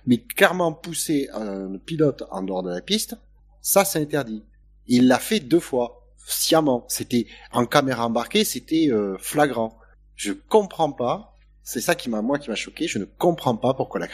Mais 0.07 0.19
clairement 0.19 0.73
pousser 0.73 1.29
un 1.33 1.79
pilote 1.79 2.25
en 2.31 2.43
dehors 2.43 2.63
de 2.63 2.71
la 2.71 2.81
piste, 2.81 3.17
ça 3.63 3.85
c'est 3.85 4.01
interdit. 4.01 4.43
Il 4.87 5.07
l'a 5.09 5.19
fait 5.19 5.41
deux 5.41 5.61
fois, 5.61 6.00
sciemment. 6.31 6.85
C'était 6.89 7.27
en 7.53 7.67
caméra 7.67 8.07
embarquée, 8.07 8.45
c'était 8.45 8.89
euh, 8.91 9.17
flagrant. 9.19 9.79
Je 10.17 10.33
comprends 10.33 10.93
pas. 10.93 11.37
C'est 11.63 11.81
ça 11.81 11.95
qui 11.95 12.11
m'a 12.11 12.23
moi 12.23 12.39
qui 12.39 12.51
m'a 12.51 12.57
choqué. 12.57 12.89
Je 12.89 12.99
ne 12.99 13.05
comprends 13.05 13.57
pas 13.57 13.75
pourquoi 13.75 14.01
la 14.01 14.09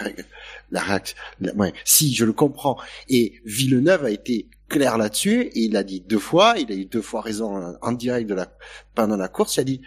la 0.70 0.80
réaction. 0.80 1.16
ouais, 1.56 1.72
si 1.84 2.14
je 2.14 2.24
le 2.24 2.32
comprends. 2.32 2.78
Et 3.08 3.40
Villeneuve 3.44 4.04
a 4.04 4.10
été 4.10 4.48
clair 4.68 4.98
là-dessus 4.98 5.42
et 5.42 5.60
il 5.60 5.76
a 5.76 5.84
dit 5.84 6.00
deux 6.00 6.18
fois. 6.18 6.54
Il 6.58 6.70
a 6.72 6.74
eu 6.74 6.84
deux 6.84 7.02
fois 7.02 7.20
raison 7.22 7.56
en, 7.56 7.74
en 7.80 7.92
direct 7.92 8.28
de 8.28 8.34
la 8.34 8.52
pendant 8.94 9.16
la 9.16 9.28
course. 9.28 9.56
Il 9.56 9.60
a 9.60 9.64
dit 9.64 9.80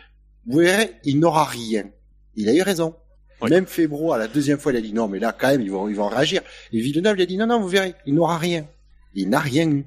vous 0.48 0.60
verrez, 0.60 0.96
il 1.04 1.20
n'aura 1.20 1.46
rien. 1.46 1.90
Il 2.36 2.50
a 2.50 2.54
eu 2.54 2.62
raison. 2.62 2.96
Oui. 3.42 3.50
Même 3.50 3.68
Febro 3.68 4.14
à 4.14 4.18
la 4.18 4.28
deuxième 4.28 4.58
fois, 4.58 4.72
il 4.74 4.78
a 4.78 4.82
dit 4.82 4.94
non, 4.94 5.08
mais 5.08 5.20
là 5.20 5.32
quand 5.32 5.48
même 5.48 5.62
ils 5.62 5.72
vont 5.72 5.88
ils 5.88 5.96
vont 5.96 6.08
réagir. 6.08 6.42
Et 6.74 6.80
Villeneuve 6.80 7.18
il 7.18 7.22
a 7.22 7.26
dit 7.26 7.38
non 7.38 7.48
non 7.48 7.60
vous 7.60 7.68
verrez, 7.68 7.94
il 8.06 8.16
n'aura 8.16 8.38
rien. 8.38 8.66
Il 9.14 9.30
n'a 9.30 9.40
rien 9.40 9.70
eu. 9.70 9.86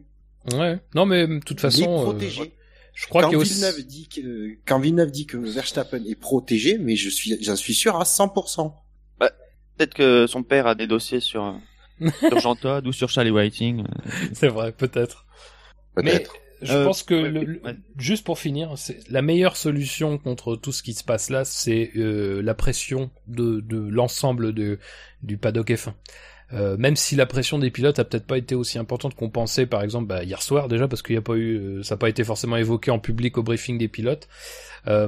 Ouais. 0.53 0.79
Non, 0.95 1.07
mais 1.07 1.27
de 1.27 1.39
toute 1.41 1.59
il 1.59 1.67
est 1.67 1.71
façon, 1.71 2.01
euh, 2.01 2.03
protégé. 2.03 2.53
je 2.95 3.07
crois 3.07 3.23
quand 3.23 3.29
qu'il 3.31 3.39
aussi. 3.39 3.55
Villeneuve 3.55 3.81
dit 3.87 4.09
que 4.09 4.59
quand 4.67 4.79
Villeneuve 4.81 5.11
dit 5.11 5.27
que 5.27 5.37
Verstappen 5.37 6.03
est 6.05 6.15
protégé, 6.19 6.79
mais 6.79 6.97
je 6.97 7.09
suis 7.11 7.37
j'en 7.43 7.57
suis 7.57 7.75
sûr 7.75 7.97
à 7.97 8.05
100%. 8.05 8.73
Peut-être 9.79 9.95
que 9.95 10.27
son 10.27 10.43
père 10.43 10.67
a 10.67 10.75
des 10.75 10.87
dossiers 10.87 11.21
sur 11.21 11.59
sur 12.29 12.39
Jean 12.41 12.55
Todt 12.57 12.87
ou 12.87 12.93
sur 12.93 13.09
Charlie 13.09 13.31
Whiting. 13.31 13.85
C'est 14.33 14.49
vrai, 14.49 14.73
peut-être. 14.73 15.27
Mais 15.97 16.03
Peut-être. 16.13 16.35
je 16.61 16.73
Euh, 16.73 16.85
pense 16.85 17.03
que 17.03 17.15
ouais, 17.15 17.29
le- 17.31 17.41
ouais. 17.65 17.73
le- 17.73 17.77
juste 17.99 18.25
pour 18.25 18.39
finir, 18.39 18.73
c'est 18.77 19.01
la 19.11 19.23
meilleure 19.23 19.57
solution 19.57 20.19
contre 20.19 20.57
tout 20.57 20.73
ce 20.73 20.83
qui 20.83 20.93
se 20.95 21.03
passe 21.05 21.31
là, 21.31 21.45
c'est 21.45 21.91
euh, 21.97 22.41
la 22.43 22.55
pression 22.55 23.11
de, 23.29 23.61
de 23.61 23.79
l'ensemble 23.79 24.53
de 24.53 24.79
du 25.23 25.39
paddock 25.39 25.71
F1. 25.71 25.93
Euh, 26.55 26.77
même 26.77 26.97
si 26.97 27.17
la 27.17 27.27
pression 27.27 27.59
des 27.59 27.71
pilotes 27.71 27.99
a 27.99 28.05
peut-être 28.05 28.27
pas 28.27 28.37
été 28.37 28.55
aussi 28.55 28.79
importante 28.79 29.15
qu'on 29.15 29.31
pensait, 29.31 29.67
par 29.67 29.83
exemple 29.83 30.07
bah, 30.07 30.23
hier 30.23 30.43
soir 30.43 30.69
déjà, 30.69 30.87
parce 30.87 31.03
qu'il 31.03 31.15
n'y 31.15 31.19
a 31.19 31.23
pas 31.23 31.35
eu, 31.35 31.57
euh, 31.57 31.83
ça 31.83 31.95
n'a 31.95 31.99
pas 31.99 32.09
été 32.09 32.25
forcément 32.25 32.57
évoqué 32.57 32.91
en 32.91 32.99
public 32.99 33.39
au 33.39 33.43
briefing 33.43 33.79
des 33.79 33.89
pilotes. 33.89 34.29
Euh, 34.89 35.07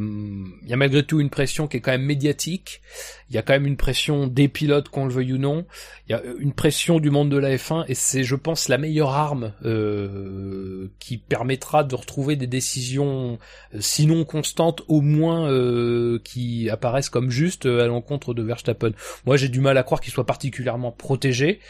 Il 0.62 0.68
y 0.68 0.72
a 0.72 0.76
malgré 0.76 1.02
tout 1.02 1.20
une 1.20 1.30
pression 1.30 1.66
qui 1.66 1.78
est 1.78 1.80
quand 1.80 1.90
même 1.90 2.04
médiatique. 2.04 2.80
Il 3.28 3.34
y 3.34 3.38
a 3.38 3.42
quand 3.42 3.52
même 3.52 3.66
une 3.66 3.76
pression 3.76 4.26
des 4.26 4.48
pilotes, 4.48 4.88
qu'on 4.88 5.06
le 5.06 5.12
veuille 5.12 5.32
ou 5.32 5.38
non. 5.38 5.66
Il 6.08 6.12
y 6.12 6.14
a 6.14 6.22
une 6.38 6.52
pression 6.52 7.00
du 7.00 7.10
monde 7.10 7.30
de 7.30 7.36
la 7.36 7.56
F1 7.56 7.84
et 7.88 7.94
c'est, 7.94 8.22
je 8.22 8.36
pense, 8.36 8.68
la 8.68 8.78
meilleure 8.78 9.14
arme 9.14 9.52
euh, 9.64 10.88
qui 10.98 11.18
permettra 11.18 11.84
de 11.84 11.94
retrouver 11.94 12.36
des 12.36 12.46
décisions, 12.46 13.38
euh, 13.74 13.78
sinon 13.80 14.24
constantes, 14.24 14.82
au 14.88 15.00
moins 15.00 15.50
euh, 15.50 16.20
qui 16.22 16.70
apparaissent 16.70 17.10
comme 17.10 17.30
justes 17.30 17.66
euh, 17.66 17.84
à 17.84 17.86
l'encontre 17.86 18.34
de 18.34 18.42
Verstappen. 18.42 18.92
Moi, 19.26 19.36
j'ai 19.36 19.48
du 19.48 19.60
mal 19.60 19.76
à 19.78 19.82
croire 19.82 20.00
qu'il 20.00 20.12
soit 20.12 20.26
particulièrement 20.26 20.92
protégé. 20.92 21.60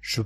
Je 0.00 0.22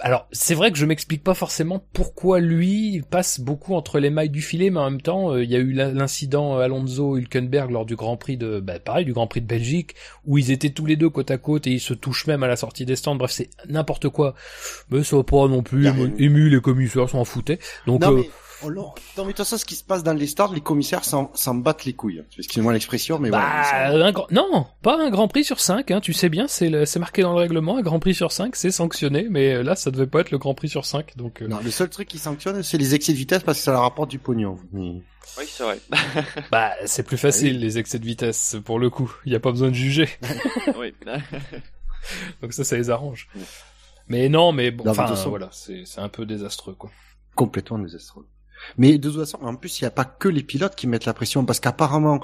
alors, 0.00 0.28
c'est 0.32 0.54
vrai 0.54 0.70
que 0.70 0.78
je 0.78 0.86
m'explique 0.86 1.24
pas 1.24 1.34
forcément 1.34 1.84
pourquoi 1.92 2.40
lui 2.40 3.02
passe 3.10 3.40
beaucoup 3.40 3.74
entre 3.74 3.98
les 3.98 4.10
mailles 4.10 4.30
du 4.30 4.42
filet, 4.42 4.70
mais 4.70 4.78
en 4.80 4.90
même 4.90 5.00
temps, 5.00 5.32
euh, 5.32 5.42
il 5.44 5.50
y 5.50 5.56
a 5.56 5.58
eu 5.58 5.72
l'in- 5.72 5.92
l'incident 5.92 6.56
euh, 6.58 6.62
Alonso-Hülkenberg 6.62 7.70
lors 7.70 7.84
du 7.86 7.96
Grand 7.96 8.16
Prix 8.16 8.36
de, 8.36 8.60
bah, 8.60 8.78
pareil, 8.78 9.04
du 9.04 9.12
Grand 9.12 9.26
Prix 9.26 9.40
de 9.40 9.46
Belgique, 9.46 9.94
où 10.26 10.38
ils 10.38 10.50
étaient 10.50 10.70
tous 10.70 10.86
les 10.86 10.96
deux 10.96 11.10
côte 11.10 11.30
à 11.30 11.38
côte 11.38 11.66
et 11.66 11.70
ils 11.72 11.80
se 11.80 11.94
touchent 11.94 12.26
même 12.26 12.42
à 12.42 12.48
la 12.48 12.56
sortie 12.56 12.84
des 12.84 12.96
stands. 12.96 13.16
Bref, 13.16 13.30
c'est 13.32 13.50
n'importe 13.68 14.08
quoi. 14.08 14.34
Mais 14.90 15.02
ça 15.02 15.16
va 15.16 15.24
pas 15.24 15.48
non 15.48 15.62
plus 15.62 15.86
ému, 16.18 16.48
les 16.48 16.60
commissaires 16.60 17.08
s'en 17.08 17.24
foutaient. 17.24 17.58
Donc, 17.86 18.02
Non 18.02 18.12
euh, 18.12 18.16
mais, 18.18 18.30
oh, 18.64 18.70
non, 18.70 18.82
non, 18.82 18.92
mais 19.18 19.22
de 19.24 19.28
toute 19.28 19.36
façon, 19.38 19.56
ce 19.58 19.64
qui 19.64 19.74
se 19.74 19.84
passe 19.84 20.02
dans 20.02 20.12
les 20.12 20.26
stands, 20.26 20.52
les 20.52 20.60
commissaires 20.60 21.04
s'en 21.04 21.54
battent 21.54 21.84
les 21.84 21.92
couilles. 21.92 22.22
Excusez-moi 22.38 22.72
l'expression, 22.72 23.18
mais 23.18 23.30
bah, 23.30 23.62
voilà. 23.90 24.06
un 24.06 24.12
grand- 24.12 24.30
non, 24.30 24.66
pas 24.82 24.96
un 25.00 25.10
Grand 25.10 25.28
Prix 25.28 25.44
sur 25.44 25.60
5, 25.60 25.90
hein, 25.90 26.00
tu 26.00 26.12
sais 26.12 26.28
bien, 26.28 26.46
c'est 26.48 26.68
le- 26.68 26.84
c'est 26.86 26.98
marqué 26.98 27.22
dans 27.22 27.32
le 27.32 27.38
règlement, 27.38 27.76
un 27.78 27.82
Grand 27.82 27.98
Prix 28.00 28.14
sur 28.14 28.32
5, 28.32 28.56
c'est 28.56 28.70
sanctionné, 28.70 29.26
mais 29.30 29.54
euh, 29.54 29.62
là, 29.62 29.76
ça 29.76 29.90
devait 29.90 30.06
pas 30.06 30.20
être 30.20 30.30
le 30.30 30.38
Grand 30.38 30.54
Prix 30.54 30.68
sur 30.68 30.84
5, 30.86 31.16
donc... 31.16 31.42
euh, 31.42 31.48
Non, 31.48 31.58
le 31.62 31.70
seul 31.70 31.88
truc 31.90 32.08
qui 32.08 32.18
sanctionne, 32.18 32.62
c'est 32.62 32.78
les 32.78 32.94
excès 32.94 33.12
de 33.12 33.18
vitesse 33.18 33.42
parce 33.42 33.58
que 33.58 33.64
ça 33.64 33.72
leur 33.72 33.82
rapporte 33.82 34.10
du 34.10 34.18
pognon. 34.18 34.58
Mais... 34.72 35.02
Oui, 35.38 35.44
c'est 35.46 35.62
vrai. 35.62 35.78
Bah, 36.50 36.72
c'est 36.86 37.02
plus 37.02 37.18
facile, 37.18 37.58
les 37.60 37.76
excès 37.78 37.98
de 37.98 38.04
vitesse, 38.04 38.56
pour 38.64 38.78
le 38.78 38.88
coup. 38.90 39.12
Il 39.26 39.32
y 39.32 39.36
a 39.36 39.40
pas 39.40 39.50
besoin 39.50 39.68
de 39.68 39.74
juger. 39.74 40.08
oui. 40.78 40.94
Donc 42.42 42.52
ça, 42.52 42.64
ça 42.64 42.76
les 42.76 42.90
arrange. 42.90 43.28
Mais 44.08 44.28
non, 44.28 44.52
mais 44.52 44.70
bon, 44.70 44.88
enfin, 44.88 45.04
toute 45.06 45.16
façon- 45.16 45.28
voilà, 45.28 45.48
c'est 45.52 45.82
c'est 45.84 46.00
un 46.00 46.08
peu 46.08 46.24
désastreux, 46.24 46.74
quoi. 46.74 46.90
complètement 47.34 47.78
désastreux. 47.78 48.26
Mais 48.76 48.98
de 48.98 49.08
toute 49.08 49.18
façon, 49.18 49.38
en 49.42 49.54
plus, 49.56 49.80
il 49.80 49.84
n'y 49.84 49.88
a 49.88 49.90
pas 49.92 50.04
que 50.04 50.28
les 50.28 50.42
pilotes 50.42 50.74
qui 50.74 50.86
mettent 50.86 51.06
la 51.06 51.14
pression, 51.14 51.44
parce 51.44 51.60
qu'apparemment, 51.60 52.20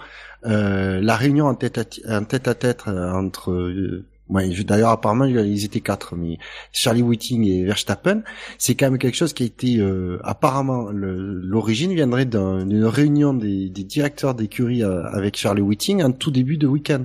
euh, 0.46 1.00
la 1.00 1.16
réunion 1.16 1.46
en 1.46 1.54
tête 1.54 1.78
à, 1.78 2.18
en 2.18 2.24
tête, 2.24 2.48
à 2.48 2.54
tête 2.54 2.84
euh, 2.88 3.12
entre, 3.12 3.50
euh, 3.52 4.04
ouais, 4.28 4.48
d'ailleurs 4.64 4.90
apparemment 4.90 5.24
ils 5.26 5.64
étaient 5.64 5.80
quatre, 5.80 6.16
mais 6.16 6.38
Charlie 6.72 7.02
Whiting 7.02 7.44
et 7.46 7.64
Verstappen, 7.64 8.22
c'est 8.58 8.74
quand 8.74 8.90
même 8.90 8.98
quelque 8.98 9.16
chose 9.16 9.32
qui 9.32 9.42
a 9.44 9.46
été, 9.46 9.78
euh, 9.78 10.18
apparemment, 10.24 10.90
l'origine 10.92 11.92
viendrait 11.94 12.26
d'un- 12.26 12.66
d'une 12.66 12.84
réunion 12.84 13.32
des, 13.34 13.70
des 13.70 13.84
directeurs 13.84 14.34
d'écurie 14.34 14.82
euh, 14.82 15.04
avec 15.12 15.36
Charlie 15.36 15.62
Whiting 15.62 16.02
en 16.02 16.12
tout 16.12 16.30
début 16.30 16.56
de 16.58 16.66
week-end, 16.66 17.04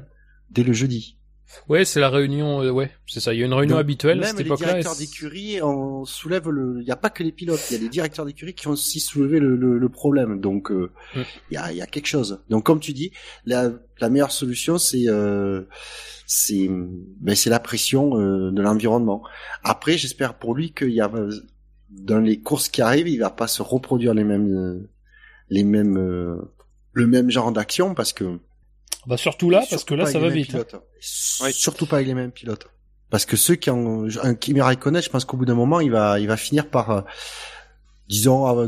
dès 0.52 0.64
le 0.64 0.74
jeudi. 0.74 1.19
Ouais, 1.68 1.84
c'est 1.84 2.00
la 2.00 2.10
réunion, 2.10 2.62
euh, 2.62 2.70
ouais, 2.70 2.92
c'est 3.08 3.20
ça. 3.20 3.34
Il 3.34 3.40
y 3.40 3.44
a 3.44 3.46
une 3.46 3.54
réunion 3.54 3.76
Donc, 3.76 3.82
habituelle 3.82 4.22
à 4.24 4.28
cette 4.28 4.38
les 4.40 4.44
directeurs 4.56 4.96
d'écurie, 4.96 5.62
on 5.62 6.06
soulève 6.06 6.48
le. 6.50 6.78
Il 6.80 6.86
n'y 6.86 6.92
a 6.92 6.96
pas 6.96 7.10
que 7.10 7.24
les 7.24 7.32
pilotes. 7.32 7.60
Il 7.72 7.74
y 7.74 7.80
a 7.80 7.82
les 7.82 7.90
directeurs 7.90 8.26
d'écurie 8.26 8.54
qui 8.54 8.68
ont 8.68 8.72
aussi 8.72 9.00
soulevé 9.00 9.40
le, 9.40 9.56
le, 9.56 9.78
le 9.80 9.90
problème. 9.90 10.40
Donc 10.40 10.72
euh, 10.72 10.92
il 11.16 11.22
Mm. 11.22 11.24
y, 11.54 11.58
a, 11.58 11.74
y 11.74 11.82
a 11.82 11.88
quelque 11.88 12.06
chose. 12.08 12.44
Donc 12.50 12.66
comme 12.66 12.80
tu 12.80 12.94
dis, 12.94 13.12
la, 13.46 13.72
la 14.00 14.10
meilleure 14.10 14.32
solution 14.32 14.78
c'est 14.78 15.06
euh, 15.08 15.64
c'est 16.28 16.70
ben, 16.70 17.36
c'est 17.36 17.50
la 17.50 17.60
pression 17.60 18.20
euh, 18.20 18.52
de 18.52 18.62
l'environnement. 18.62 19.24
Après, 19.64 19.98
j'espère 19.98 20.36
pour 20.38 20.54
lui 20.54 20.72
qu'il 20.74 20.92
y 20.92 21.02
a 21.02 21.10
euh, 21.12 21.32
dans 21.90 22.20
les 22.20 22.40
courses 22.40 22.70
qui 22.70 22.82
arrivent, 22.84 23.08
il 23.08 23.18
va 23.18 23.32
pas 23.32 23.48
se 23.48 23.64
reproduire 23.64 24.14
les 24.14 24.24
mêmes 24.24 24.54
euh, 24.56 24.90
les 25.50 25.64
mêmes 25.64 25.98
euh, 25.98 26.38
le 26.94 27.08
même 27.08 27.32
genre 27.32 27.52
d'action 27.52 27.96
parce 27.96 28.14
que 28.14 28.40
Bah 29.10 29.18
surtout 29.18 29.50
là, 29.50 29.58
parce 29.58 29.70
Surtout 29.70 29.96
que 29.96 29.96
là, 29.96 30.06
ça 30.06 30.20
va 30.20 30.30
vite. 30.30 30.56
Surtout 31.00 31.88
pas 31.88 31.96
avec 31.96 32.08
les 32.08 32.14
mêmes 32.14 32.32
pilotes. 32.32 32.68
Parce 33.10 33.26
que 33.26 33.36
ceux 33.36 33.56
qui 33.56 33.72
ont 33.72 34.08
un 34.22 34.36
Kimi 34.36 34.62
Raikkonen, 34.62 35.02
je 35.02 35.10
pense 35.10 35.26
qu'au 35.26 35.36
bout 35.36 35.46
d'un 35.46 35.56
moment, 35.56 35.80
il 35.80 35.90
va, 35.90 36.20
il 36.20 36.28
va 36.28 36.38
finir 36.38 36.70
par, 36.70 36.92
euh, 36.92 37.02
disons, 38.08 38.48
euh, 38.56 38.68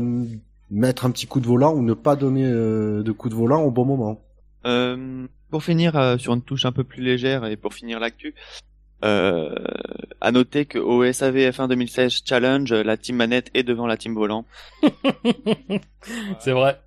mettre 0.68 1.04
un 1.04 1.12
petit 1.12 1.28
coup 1.28 1.38
de 1.38 1.46
volant 1.46 1.72
ou 1.72 1.82
ne 1.82 1.94
pas 1.94 2.16
donner 2.16 2.44
euh, 2.44 3.04
de 3.04 3.12
coup 3.12 3.28
de 3.28 3.36
volant 3.36 3.62
au 3.62 3.70
bon 3.70 3.84
moment. 3.84 4.20
Euh, 4.66 5.28
pour 5.48 5.62
finir 5.62 5.96
euh, 5.96 6.18
sur 6.18 6.34
une 6.34 6.42
touche 6.42 6.64
un 6.64 6.72
peu 6.72 6.82
plus 6.82 7.04
légère 7.04 7.44
et 7.44 7.56
pour 7.56 7.72
finir 7.72 8.00
l'actu, 8.00 8.34
euh, 9.04 9.54
à 10.20 10.32
noter 10.32 10.66
que 10.66 10.80
au 10.80 11.04
SAV 11.12 11.36
F1 11.50 11.68
2016 11.68 12.22
Challenge, 12.24 12.72
la 12.72 12.96
team 12.96 13.14
manette 13.14 13.48
est 13.54 13.62
devant 13.62 13.86
la 13.86 13.96
team 13.96 14.14
volant. 14.14 14.44
c'est 16.40 16.52
vrai. 16.52 16.80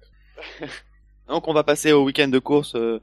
Donc 1.27 1.47
on 1.47 1.53
va 1.53 1.63
passer 1.63 1.91
au 1.91 2.03
week-end 2.03 2.27
de 2.27 2.39
course. 2.39 2.75
Euh, 2.75 2.99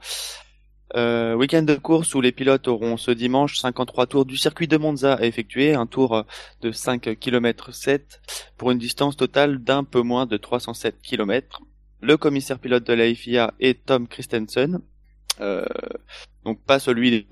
euh, 0.94 1.34
week-end 1.34 1.62
de 1.62 1.74
course 1.74 2.14
où 2.14 2.20
les 2.20 2.32
pilotes 2.32 2.68
auront 2.68 2.98
ce 2.98 3.10
dimanche 3.10 3.58
53 3.58 4.06
tours 4.06 4.26
du 4.26 4.36
circuit 4.36 4.68
de 4.68 4.76
Monza 4.76 5.14
à 5.14 5.24
effectuer, 5.24 5.74
un 5.74 5.86
tour 5.86 6.14
euh, 6.14 6.22
de 6.60 6.70
5 6.70 7.18
km 7.18 7.72
7 7.72 8.20
pour 8.58 8.70
une 8.70 8.78
distance 8.78 9.16
totale 9.16 9.58
d'un 9.58 9.84
peu 9.84 10.02
moins 10.02 10.26
de 10.26 10.36
307 10.36 11.00
km. 11.00 11.62
Le 12.02 12.16
commissaire 12.16 12.58
pilote 12.58 12.84
de 12.84 12.92
la 12.92 13.14
FIA 13.14 13.54
est 13.58 13.86
Tom 13.86 14.06
Christensen. 14.06 14.80
Euh, 15.40 15.64
donc 16.44 16.62
pas 16.62 16.78
celui, 16.78 17.26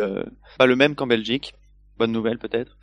pas 0.58 0.66
le 0.66 0.76
même 0.76 0.94
qu'en 0.94 1.06
Belgique. 1.06 1.54
Bonne 1.98 2.12
nouvelle 2.12 2.38
peut-être. 2.38 2.78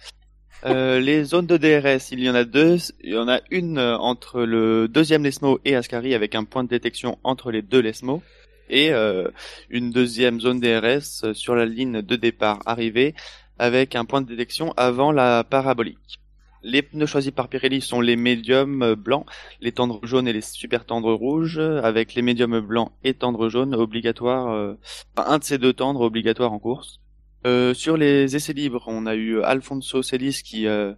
Euh, 0.66 1.00
les 1.00 1.24
zones 1.24 1.46
de 1.46 1.58
DRS, 1.58 2.12
il 2.12 2.20
y 2.20 2.30
en 2.30 2.36
a 2.36 2.44
deux. 2.44 2.78
Il 3.02 3.14
y 3.14 3.18
en 3.18 3.28
a 3.28 3.40
une 3.52 3.78
euh, 3.78 3.98
entre 3.98 4.42
le 4.42 4.88
deuxième 4.88 5.24
Lesmo 5.24 5.60
et 5.66 5.76
Ascari 5.76 6.16
avec 6.16 6.34
un 6.34 6.46
point 6.46 6.64
de 6.64 6.70
détection 6.70 7.20
entre 7.24 7.52
les 7.52 7.62
deux 7.62 7.80
Lesmo. 7.80 8.24
Et 8.70 8.92
euh, 8.92 9.30
une 9.70 9.92
deuxième 9.92 10.42
zone 10.42 10.60
DRS 10.60 11.34
sur 11.34 11.56
la 11.56 11.66
ligne 11.66 12.02
de 12.02 12.16
départ 12.16 12.60
arrivée 12.66 13.14
avec 13.60 13.96
un 13.96 14.04
point 14.04 14.22
de 14.22 14.28
détection 14.28 14.74
avant 14.78 15.12
la 15.12 15.44
parabolique. 15.44 16.20
Les 16.64 16.82
pneus 16.82 17.06
choisis 17.06 17.32
par 17.32 17.48
Pirelli 17.48 17.80
sont 17.80 18.02
les 18.02 18.16
médiums 18.16 18.96
blancs, 18.96 19.26
les 19.62 19.72
tendres 19.72 20.00
jaunes 20.04 20.28
et 20.28 20.34
les 20.34 20.42
super 20.42 20.86
tendres 20.86 21.14
rouges, 21.14 21.60
avec 21.60 22.14
les 22.14 22.22
médiums 22.22 22.60
blancs 22.60 22.92
et 23.04 23.14
tendres 23.14 23.48
jaunes 23.48 23.74
obligatoires, 23.74 24.76
un 25.16 25.38
de 25.38 25.44
ces 25.44 25.60
deux 25.60 25.72
tendres 25.72 26.02
obligatoires 26.02 26.52
en 26.52 26.60
course. 26.60 27.00
Euh, 27.46 27.74
sur 27.74 27.98
les 27.98 28.36
essais 28.36 28.54
libres, 28.54 28.84
on 28.88 29.06
a 29.06 29.16
eu 29.16 29.42
Alfonso 29.42 30.02
Celis 30.02 30.42
qui, 30.44 30.68
euh, 30.68 30.94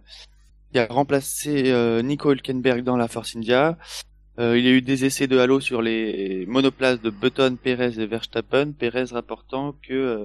qui 0.72 0.78
a 0.78 0.86
remplacé 0.86 1.70
euh, 1.70 2.02
Nico 2.02 2.32
Hülkenberg 2.32 2.82
dans 2.82 2.96
la 2.96 3.08
Force 3.08 3.36
India. 3.36 3.78
Euh, 4.38 4.58
il 4.58 4.64
y 4.64 4.68
a 4.68 4.72
eu 4.72 4.82
des 4.82 5.04
essais 5.04 5.26
de 5.26 5.38
halo 5.38 5.60
sur 5.60 5.82
les 5.82 6.46
monoplaces 6.46 7.00
de 7.02 7.10
Button, 7.10 7.56
Perez 7.62 8.00
et 8.00 8.06
Verstappen. 8.06 8.72
Perez 8.72 9.04
rapportant 9.12 9.74
que 9.82 9.92
euh, 9.92 10.24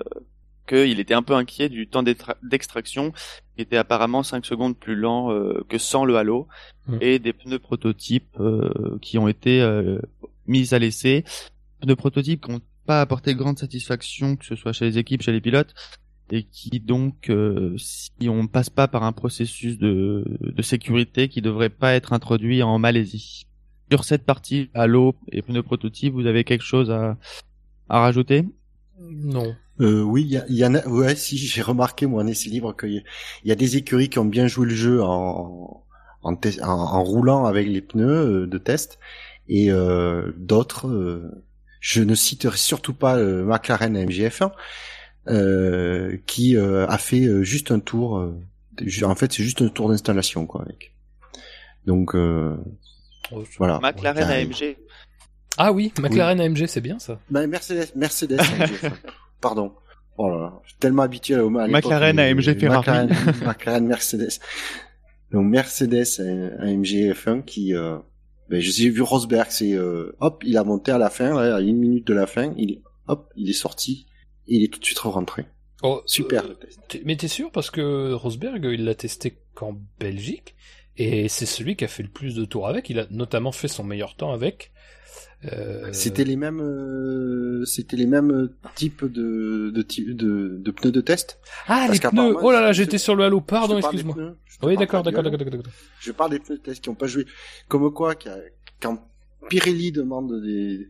qu'il 0.68 1.00
était 1.00 1.14
un 1.14 1.22
peu 1.22 1.34
inquiet 1.36 1.70
du 1.70 1.88
temps 1.88 2.02
d'extraction, 2.42 3.12
qui 3.56 3.62
était 3.62 3.78
apparemment 3.78 4.24
5 4.24 4.44
secondes 4.48 4.76
plus 4.76 4.96
lent 4.96 5.30
que 5.70 5.78
sans 5.78 6.06
le 6.06 6.18
halo, 6.18 6.48
Mm. 6.88 6.98
et 7.02 7.20
des 7.20 7.34
pneus 7.34 7.60
prototypes 7.60 8.38
euh, 8.40 8.98
qui 9.02 9.18
ont 9.18 9.28
été 9.28 9.62
euh, 9.62 10.00
mis 10.48 10.74
à 10.74 10.80
l'essai. 10.80 11.24
Pneus 11.82 11.96
prototypes 11.96 12.46
qui 12.46 12.52
n'ont 12.52 12.62
pas 12.86 13.02
apporté 13.02 13.34
grande 13.34 13.58
satisfaction, 13.58 14.36
que 14.36 14.46
ce 14.46 14.56
soit 14.56 14.72
chez 14.72 14.86
les 14.86 14.98
équipes, 14.98 15.24
chez 15.24 15.32
les 15.32 15.42
pilotes, 15.42 15.74
et 16.32 16.44
qui 16.44 16.80
donc, 16.80 17.30
euh, 17.30 17.76
si 17.78 18.12
on 18.30 18.48
passe 18.48 18.70
pas 18.70 18.88
par 18.88 19.04
un 19.04 19.12
processus 19.12 19.78
de, 19.78 20.26
de 20.42 20.62
sécurité, 20.62 21.30
qui 21.30 21.42
devrait 21.42 21.70
pas 21.70 21.94
être 21.94 22.14
introduit 22.14 22.64
en 22.64 22.80
Malaisie. 22.80 23.46
Sur 23.92 24.04
cette 24.04 24.24
partie, 24.26 24.70
halo 24.74 25.16
et 25.32 25.42
pneus 25.44 25.62
prototypes, 25.64 26.14
vous 26.14 26.26
avez 26.26 26.44
quelque 26.44 26.64
chose 26.64 26.90
à, 26.90 27.18
à 27.90 28.00
rajouter? 28.00 28.46
Non. 29.00 29.56
Euh, 29.82 30.02
oui, 30.02 30.24
il 30.50 30.56
y, 30.56 30.66
en 30.66 30.74
a. 30.74 30.88
Ouais, 30.88 31.16
si 31.16 31.38
j'ai 31.38 31.62
remarqué 31.62 32.06
moi 32.06 32.24
en 32.24 32.28
essai 32.28 32.50
libre 32.50 32.76
qu'il 32.76 32.94
y, 32.94 32.98
a- 32.98 33.04
il 33.44 33.50
y 33.50 33.52
a 33.52 33.56
des 33.56 33.76
écuries 33.78 34.10
qui 34.10 34.20
ont 34.20 34.26
bien 34.26 34.48
joué 34.48 34.66
le 34.68 34.74
jeu 34.76 35.04
en 35.04 35.84
en, 36.24 36.34
en, 36.34 36.68
en 36.68 37.04
roulant 37.04 37.46
avec 37.46 37.68
les 37.68 37.82
pneus 37.82 38.44
euh, 38.44 38.48
de 38.48 38.58
test 38.58 39.00
et 39.48 39.72
euh, 39.72 40.32
d'autres. 40.38 40.88
euh, 40.88 41.44
je 41.82 42.02
ne 42.02 42.16
citerai 42.16 42.58
surtout 42.58 42.94
pas 42.96 43.18
euh, 43.18 43.44
McLaren 43.46 43.96
MGF1 43.96 44.44
euh, 44.46 44.50
qui 45.28 46.58
euh, 46.58 46.88
a 46.88 46.98
fait 46.98 47.26
euh, 47.26 47.44
juste 47.44 47.72
un 47.72 47.80
tour. 47.80 48.18
euh, 48.18 48.36
en 49.04 49.16
fait, 49.16 49.32
c'est 49.34 49.44
juste 49.44 49.62
un 49.62 49.70
tour 49.70 49.90
d'installation 49.90 50.46
quoi 50.46 50.62
avec. 50.64 50.94
Donc 51.86 52.16
euh, 52.16 52.56
Oh, 53.32 53.44
voilà. 53.58 53.80
McLaren. 53.82 54.30
AMG. 54.30 54.78
Ah 55.58 55.72
oui, 55.72 55.92
McLaren 56.00 56.40
AMG, 56.40 56.68
c'est 56.68 56.82
bien 56.82 57.00
ça. 57.00 57.20
Bah, 57.30 57.48
Mercedes, 57.48 57.88
Mercedes 57.96 58.38
MGF1. 58.38 58.92
Pardon. 59.42 59.74
Oh 60.18 60.30
là 60.30 60.38
là, 60.38 60.60
je 60.64 60.70
suis 60.70 60.78
tellement 60.80 61.02
habitué 61.04 61.36
au 61.36 61.48
à 61.58 61.68
l'époque, 61.68 61.84
McLaren, 61.86 62.20
AMG, 62.20 62.58
Ferrari. 62.60 62.78
McLaren, 62.80 63.10
McLaren, 63.46 63.88
Mercedes. 63.88 64.40
Donc 65.32 65.46
Mercedes 65.48 66.22
AMG 66.60 67.12
F1 67.14 67.44
qui, 67.44 67.76
euh, 67.76 67.98
ben, 68.50 68.62
j'ai 68.62 68.90
vu 68.90 69.02
Rosberg, 69.02 69.48
c'est 69.50 69.74
euh, 69.74 70.16
hop, 70.20 70.42
il 70.46 70.58
a 70.58 70.64
monté 70.64 70.92
à 70.92 70.98
la 70.98 71.10
fin, 71.10 71.34
là, 71.34 71.56
à 71.56 71.62
une 71.62 71.78
minute 71.78 72.08
de 72.08 72.14
la 72.14 72.28
fin, 72.28 72.54
il 72.58 72.72
est, 72.72 72.82
hop, 73.08 73.30
il 73.36 73.50
est 73.50 73.54
sorti, 73.54 74.06
il 74.48 74.64
est 74.64 74.68
tout 74.74 74.80
de 74.80 74.86
suite 74.86 75.00
rentré. 75.00 75.46
Oh, 75.84 76.02
Super 76.06 76.46
euh, 76.46 76.56
mais 77.04 77.16
t'es 77.18 77.28
sûr 77.28 77.52
parce 77.52 77.70
que 77.70 78.14
Rosberg, 78.14 78.66
il 78.72 78.86
l'a 78.86 78.96
testé 78.96 79.38
qu'en 79.54 79.78
Belgique 80.00 80.56
et 80.98 81.28
c'est 81.28 81.46
celui 81.46 81.76
qui 81.76 81.84
a 81.84 81.88
fait 81.88 82.04
le 82.04 82.10
plus 82.10 82.36
de 82.36 82.46
tours 82.46 82.68
avec. 82.68 82.90
Il 82.90 83.00
a 83.00 83.08
notamment 83.12 83.52
fait 83.52 83.68
son 83.68 83.84
meilleur 83.84 84.16
temps 84.16 84.32
avec. 84.32 84.72
Euh, 85.52 85.90
C'était 85.92 86.24
les 86.24 86.38
mêmes, 86.38 86.62
euh, 86.62 87.66
c'était 87.66 87.98
les 87.98 88.08
mêmes 88.08 88.50
types 88.74 89.06
de 89.06 89.70
de, 89.70 89.82
type- 89.82 90.16
de, 90.16 90.58
de 90.60 90.72
pneus 90.72 90.92
de 90.92 91.02
test? 91.02 91.40
Ah 91.68 91.86
parce 91.88 92.02
les 92.02 92.10
pneus. 92.10 92.38
Oh 92.42 92.52
là 92.52 92.62
là, 92.62 92.72
j'étais 92.72 92.98
sur 92.98 93.16
le 93.16 93.26
halo. 93.26 93.42
Pardon, 93.42 93.78
excuse-moi. 93.78 94.16
Oui, 94.64 94.78
d'accord, 94.78 95.04
d'accord, 95.04 95.24
d'accord, 95.24 95.38
d'accord. 95.38 95.64
Je 96.00 96.12
parle 96.14 96.32
des 96.32 96.40
pneus 96.40 96.58
de 96.58 96.64
test 96.64 96.82
qui 96.82 96.90
ont 96.90 96.96
pas 96.96 97.08
joué. 97.08 97.26
Comme 97.68 97.94
quoi, 97.94 98.16
quand 98.82 98.98
Pirelli 99.50 99.92
demande 99.92 100.42
des, 100.42 100.88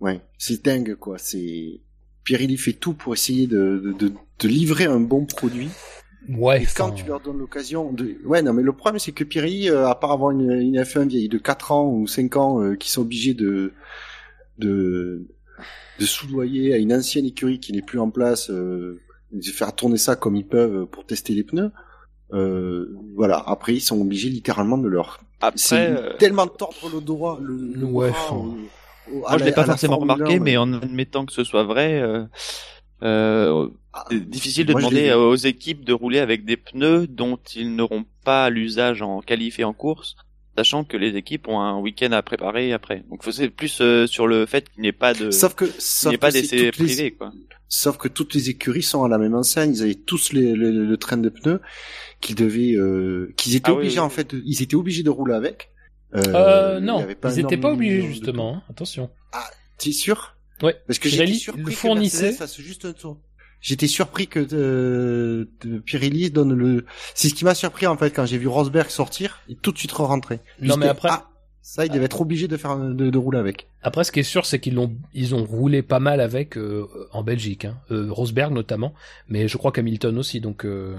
ouais, 0.00 0.20
c'est 0.38 0.62
dingue 0.64 0.94
quoi. 0.94 1.18
C'est 1.18 1.80
Pirelli 2.24 2.56
fait 2.56 2.72
tout 2.72 2.94
pour 2.94 3.14
essayer 3.14 3.46
de, 3.46 3.80
de, 3.84 3.92
de, 3.92 4.12
de 4.40 4.48
livrer 4.48 4.84
un 4.84 5.00
bon 5.00 5.24
produit. 5.26 5.68
Ouais. 6.28 6.62
Et 6.62 6.66
quand 6.66 6.90
tu 6.92 7.06
leur 7.06 7.20
donnes 7.20 7.38
l'occasion 7.38 7.92
de, 7.92 8.16
ouais, 8.24 8.42
non, 8.42 8.52
mais 8.52 8.62
le 8.62 8.72
problème 8.72 8.98
c'est 8.98 9.12
que 9.12 9.24
Pirelli, 9.24 9.68
euh, 9.70 9.88
à 9.88 9.94
part 9.94 10.12
avoir 10.12 10.30
une, 10.30 10.50
une 10.50 10.76
F1 10.80 11.08
vieille 11.08 11.28
de 11.28 11.38
4 11.38 11.72
ans 11.72 11.90
ou 11.90 12.06
5 12.06 12.36
ans, 12.36 12.62
euh, 12.62 12.76
qui 12.76 12.90
sont 12.90 13.02
obligés 13.02 13.34
de, 13.34 13.72
de, 14.58 15.26
de 15.98 16.04
soudoyer 16.04 16.74
à 16.74 16.76
une 16.76 16.92
ancienne 16.92 17.24
écurie 17.24 17.58
qui 17.58 17.72
n'est 17.72 17.82
plus 17.82 17.98
en 17.98 18.10
place, 18.10 18.50
euh, 18.50 19.00
de 19.32 19.42
faire 19.50 19.74
tourner 19.74 19.96
ça 19.96 20.14
comme 20.16 20.36
ils 20.36 20.46
peuvent 20.46 20.86
pour 20.86 21.06
tester 21.06 21.34
les 21.34 21.44
pneus. 21.44 21.70
Euh, 22.32 22.96
voilà. 23.16 23.42
Après, 23.46 23.74
ils 23.74 23.80
sont 23.80 24.00
obligés 24.00 24.28
littéralement 24.28 24.78
de 24.78 24.88
leur 24.88 25.20
c'est 25.56 25.86
Après, 25.92 26.02
euh, 26.02 26.16
tellement 26.18 26.46
tordre 26.46 26.90
le 26.92 27.00
droit, 27.00 27.38
le, 27.42 27.56
le 27.56 27.84
Ouais, 27.86 28.10
bras 28.10 28.18
enfin. 28.30 28.56
Moi 29.12 29.28
je 29.34 29.38
la- 29.38 29.44
l'ai 29.46 29.52
pas 29.52 29.64
forcément 29.64 29.98
remarqué, 29.98 30.34
1, 30.36 30.40
mais 30.40 30.56
en 30.56 30.72
admettant 30.72 31.26
que 31.26 31.32
ce 31.32 31.44
soit 31.44 31.64
vrai, 31.64 32.00
euh, 32.00 32.24
euh, 33.02 33.68
Ah, 33.92 34.04
c'est 34.10 34.28
difficile 34.28 34.66
de 34.66 34.72
demander 34.74 35.12
aux 35.12 35.34
équipes 35.34 35.84
de 35.84 35.92
rouler 35.92 36.18
avec 36.20 36.44
des 36.44 36.56
pneus 36.56 37.06
dont 37.08 37.38
ils 37.56 37.74
n'auront 37.74 38.04
pas 38.24 38.48
l'usage 38.50 39.02
en 39.02 39.20
qualif 39.20 39.58
et 39.58 39.64
en 39.64 39.72
course, 39.72 40.14
sachant 40.56 40.84
que 40.84 40.96
les 40.96 41.16
équipes 41.16 41.48
ont 41.48 41.58
un 41.60 41.78
week-end 41.80 42.12
à 42.12 42.22
préparer 42.22 42.72
après. 42.72 43.02
Donc 43.10 43.24
c'est 43.30 43.48
plus 43.48 43.80
euh, 43.80 44.06
sur 44.06 44.26
le 44.28 44.46
fait 44.46 44.68
qu'il 44.70 44.82
n'y 44.82 44.88
ait 44.88 44.92
pas 44.92 45.14
de, 45.14 45.30
Sauf 45.30 45.54
que, 45.54 45.64
sauf 45.78 46.16
pas 46.18 46.30
d'essai 46.30 46.56
les- 46.56 46.70
privé, 46.70 47.10
quoi. 47.12 47.32
sauf 47.68 47.96
que 47.96 48.06
toutes 48.08 48.34
les 48.34 48.50
écuries 48.50 48.82
sont 48.82 49.02
à 49.02 49.08
la 49.08 49.18
même 49.18 49.34
enseigne. 49.34 49.72
Ils 49.74 49.82
avaient 49.82 49.94
tous 49.94 50.32
les, 50.32 50.52
le, 50.52 50.70
le 50.84 50.96
train 50.96 51.16
de 51.16 51.28
pneus 51.30 51.60
qu'ils 52.20 52.36
devaient, 52.36 52.74
euh, 52.76 53.32
qu'ils 53.36 53.56
étaient 53.56 53.70
Ah 53.70 53.74
obligés 53.74 53.98
oui, 53.98 54.04
en 54.06 54.10
fait, 54.10 54.34
de- 54.34 54.42
ils 54.44 54.62
étaient 54.62 54.76
obligés 54.76 55.02
de 55.02 55.10
rouler 55.10 55.34
avec. 55.34 55.69
Euh, 56.14 56.80
y 56.80 56.82
non, 56.82 57.06
pas 57.20 57.34
ils 57.34 57.40
un 57.40 57.46
étaient 57.46 57.56
pas 57.56 57.72
obligés 57.72 58.02
justement. 58.02 58.56
hein. 58.56 58.62
Attention. 58.70 59.10
pneus. 59.32 59.40
T'es 59.78 59.92
sûr? 59.92 60.36
Ouais. 60.62 60.76
Parce 60.86 60.98
que 60.98 61.08
j'étais 61.08 61.32
surpris 61.34 61.62
le 61.64 61.70
fournissait. 61.70 62.22
Mercedes 62.24 62.38
fasse 62.38 62.60
juste 62.60 62.84
un 62.84 62.92
tour. 62.92 63.18
J'étais 63.62 63.86
surpris 63.86 64.26
que 64.26 64.46
euh, 64.52 65.44
Pirelli 65.84 66.30
donne 66.30 66.54
le. 66.54 66.84
C'est 67.14 67.28
ce 67.28 67.34
qui 67.34 67.44
m'a 67.44 67.54
surpris 67.54 67.86
en 67.86 67.96
fait 67.96 68.10
quand 68.10 68.24
j'ai 68.26 68.38
vu 68.38 68.46
Rosberg 68.48 68.88
sortir 68.88 69.40
et 69.48 69.54
tout 69.54 69.70
de 69.72 69.78
suite 69.78 69.92
rentrer. 69.92 70.40
Non, 70.60 70.76
mais 70.76 70.88
après- 70.88 71.08
ah, 71.12 71.28
ça, 71.62 71.84
il 71.84 71.92
devait 71.92 72.06
être 72.06 72.20
obligé 72.22 72.48
de 72.48 72.56
faire 72.56 72.76
de, 72.78 73.10
de 73.10 73.18
rouler 73.18 73.38
avec. 73.38 73.68
Après, 73.82 74.02
ce 74.04 74.12
qui 74.12 74.20
est 74.20 74.24
sûr, 74.24 74.46
c'est 74.46 74.58
qu'ils 74.60 74.74
l'ont, 74.74 74.96
ils 75.12 75.34
ont 75.34 75.44
roulé 75.44 75.82
pas 75.82 76.00
mal 76.00 76.20
avec 76.22 76.56
euh, 76.56 76.88
en 77.12 77.22
Belgique, 77.22 77.66
hein. 77.66 77.76
Euh, 77.90 78.06
Rosberg 78.10 78.52
notamment, 78.52 78.94
mais 79.28 79.46
je 79.46 79.56
crois 79.58 79.72
qu'Hamilton 79.72 80.16
aussi. 80.18 80.40
Donc, 80.40 80.64
euh, 80.64 80.96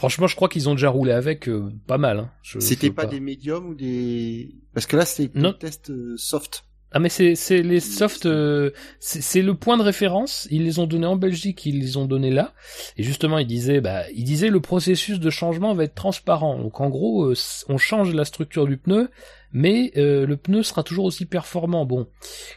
franchement, 0.00 0.26
je 0.26 0.34
crois 0.34 0.48
qu'ils 0.48 0.66
ont 0.70 0.74
déjà 0.74 0.88
roulé 0.88 1.12
avec 1.12 1.46
euh, 1.46 1.70
pas 1.86 1.98
mal. 1.98 2.20
Hein. 2.20 2.30
C'était 2.42 2.90
pas, 2.90 3.04
des 3.04 3.20
médiums 3.20 3.66
ou 3.66 3.74
des 3.74 4.54
parce 4.72 4.86
que 4.86 4.96
là 4.96 5.04
Non. 5.34 5.50
des 5.50 5.58
tests 5.58 5.90
euh, 5.90 6.16
soft. 6.16 6.64
Ah 6.92 6.98
mais 6.98 7.10
c'est 7.10 7.36
c'est 7.36 7.62
les 7.62 7.78
soft, 7.78 8.26
euh, 8.26 8.70
c'est 8.98 9.20
c'est 9.20 9.42
le 9.42 9.54
point 9.54 9.76
de 9.76 9.82
référence. 9.82 10.48
Ils 10.50 10.64
les 10.64 10.78
ont 10.78 10.86
donnés 10.86 11.06
en 11.06 11.16
Belgique, 11.16 11.64
ils 11.66 11.78
les 11.78 11.98
ont 11.98 12.06
donnés 12.06 12.30
là. 12.30 12.54
Et 12.96 13.02
justement, 13.02 13.38
ils 13.38 13.46
disaient, 13.46 13.80
bah, 13.80 14.04
ils 14.12 14.24
disaient 14.24 14.48
le 14.48 14.60
processus 14.60 15.20
de 15.20 15.30
changement 15.30 15.74
va 15.74 15.84
être 15.84 15.94
transparent. 15.94 16.58
Donc 16.58 16.80
en 16.80 16.88
gros, 16.88 17.26
euh, 17.26 17.34
on 17.68 17.76
change 17.78 18.12
la 18.14 18.24
structure 18.24 18.66
du 18.66 18.76
pneu, 18.76 19.10
mais 19.52 19.92
euh, 19.96 20.26
le 20.26 20.36
pneu 20.36 20.62
sera 20.64 20.82
toujours 20.82 21.04
aussi 21.04 21.26
performant. 21.26 21.84
Bon, 21.84 22.08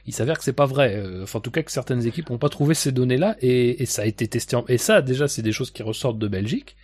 il 0.07 0.13
s'avère 0.13 0.39
que 0.39 0.43
c'est 0.43 0.53
pas 0.53 0.65
vrai. 0.65 0.95
Euh, 0.95 1.23
Enfin, 1.23 1.39
en 1.39 1.41
tout 1.41 1.51
cas, 1.51 1.61
que 1.61 1.71
certaines 1.71 2.07
équipes 2.07 2.29
n'ont 2.31 2.39
pas 2.39 2.49
trouvé 2.49 2.73
ces 2.73 2.91
données-là, 2.91 3.35
et, 3.41 3.83
et 3.83 3.85
ça 3.85 4.01
a 4.01 4.05
été 4.05 4.27
testé. 4.27 4.55
En... 4.55 4.65
Et 4.67 4.79
ça, 4.79 5.03
déjà, 5.03 5.27
c'est 5.27 5.41
des 5.43 5.51
choses 5.51 5.69
qui 5.69 5.83
ressortent 5.83 6.19
de 6.19 6.27
Belgique. 6.27 6.75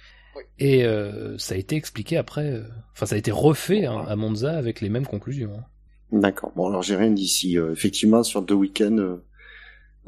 Et 0.59 0.85
euh, 0.85 1.37
ça 1.37 1.55
a 1.55 1.57
été 1.57 1.75
expliqué 1.75 2.17
après. 2.17 2.51
euh, 2.51 2.63
Enfin, 2.93 3.05
ça 3.05 3.15
a 3.15 3.17
été 3.17 3.31
refait 3.31 3.85
hein, 3.85 4.03
à 4.07 4.15
Monza 4.15 4.57
avec 4.57 4.81
les 4.81 4.89
mêmes 4.89 5.05
conclusions. 5.07 5.51
hein. 5.57 5.63
D'accord. 6.11 6.51
Bon 6.55 6.67
alors 6.67 6.81
j'ai 6.81 6.95
rien 6.95 7.11
dit 7.11 7.23
ici. 7.23 7.57
Euh, 7.57 7.71
effectivement 7.71 8.23
sur 8.23 8.41
deux 8.41 8.55
week-ends, 8.55 9.19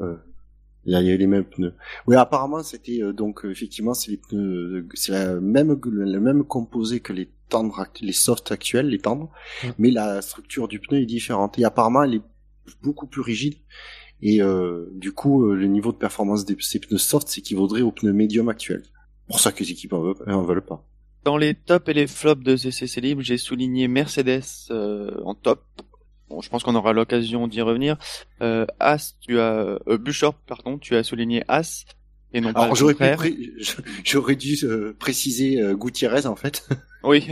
euh, 0.00 0.16
il 0.84 0.92
y 0.92 0.96
a 0.96 1.00
eu 1.14 1.16
les 1.16 1.26
mêmes 1.28 1.44
pneus. 1.44 1.74
Oui 2.06 2.16
apparemment 2.16 2.62
c'était 2.62 3.00
euh, 3.02 3.12
donc 3.12 3.44
euh, 3.44 3.50
effectivement 3.50 3.94
c'est 3.94 4.10
les 4.10 4.16
pneus, 4.16 4.88
c'est 4.94 5.12
la 5.12 5.34
même 5.40 5.78
le 5.84 6.20
même 6.20 6.44
composé 6.44 7.00
que 7.00 7.12
les 7.12 7.30
tendres, 7.48 7.86
les 8.00 8.12
softs 8.12 8.50
actuels, 8.50 8.88
les 8.88 8.98
tendres, 8.98 9.30
Mm. 9.62 9.68
mais 9.78 9.90
la 9.90 10.22
structure 10.22 10.66
du 10.68 10.80
pneu 10.80 11.00
est 11.00 11.06
différente. 11.06 11.58
Et 11.58 11.64
apparemment 11.64 12.02
elle 12.02 12.14
est 12.16 12.22
beaucoup 12.82 13.06
plus 13.06 13.20
rigide. 13.22 13.54
Et 14.22 14.40
euh, 14.42 14.86
du 14.94 15.12
coup, 15.12 15.46
euh, 15.46 15.54
le 15.56 15.66
niveau 15.66 15.90
de 15.92 15.96
performance 15.96 16.44
de 16.44 16.56
ces 16.60 16.78
pneus 16.80 16.98
soft 16.98 17.28
s'équivaudrait 17.28 17.82
aux 17.82 17.90
pneus 17.92 18.12
médium 18.12 18.48
actuels. 18.48 18.84
Pour 19.32 19.40
ça 19.40 19.50
que 19.50 19.60
les 19.64 19.70
équipes 19.72 19.92
en 19.94 20.00
veulent, 20.00 20.14
en 20.32 20.42
veulent 20.42 20.64
pas. 20.64 20.84
Dans 21.24 21.36
les 21.36 21.54
tops 21.54 21.88
et 21.88 21.94
les 21.94 22.06
flops 22.06 22.44
de 22.44 22.56
CCC 22.56 23.00
Libre, 23.00 23.22
j'ai 23.22 23.38
souligné 23.38 23.88
Mercedes 23.88 24.42
euh, 24.70 25.10
en 25.24 25.34
top. 25.34 25.64
Bon, 26.28 26.40
je 26.40 26.48
pense 26.50 26.62
qu'on 26.62 26.74
aura 26.74 26.92
l'occasion 26.92 27.46
d'y 27.48 27.60
revenir. 27.62 27.96
Euh, 28.40 28.66
As, 28.80 29.14
tu 29.20 29.38
as 29.38 29.78
euh, 29.88 29.98
Buchor, 29.98 30.34
pardon, 30.34 30.78
tu 30.78 30.94
as 30.96 31.02
souligné 31.02 31.44
As 31.48 31.84
et 32.34 32.40
non 32.40 32.52
pas 32.52 32.60
Alors 32.62 32.74
le 32.74 32.78
j'aurais 32.78 32.94
pré- 33.14 33.36
j'aurais 34.04 34.36
dû 34.36 34.56
euh, 34.64 34.96
préciser 34.98 35.60
euh, 35.60 35.74
Gutiérrez 35.74 36.26
en 36.26 36.36
fait. 36.36 36.68
Oui, 37.04 37.26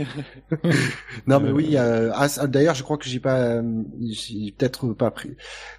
Non, 1.27 1.39
mais 1.39 1.51
oui. 1.51 1.77
Euh, 1.77 2.11
ah, 2.13 2.27
D'ailleurs, 2.47 2.75
je 2.75 2.83
crois 2.83 2.97
que 2.97 3.05
j'ai 3.07 3.21
pas, 3.21 3.61
j'ai 4.01 4.51
peut-être 4.51 4.91
pas 4.93 5.11
pris. 5.11 5.31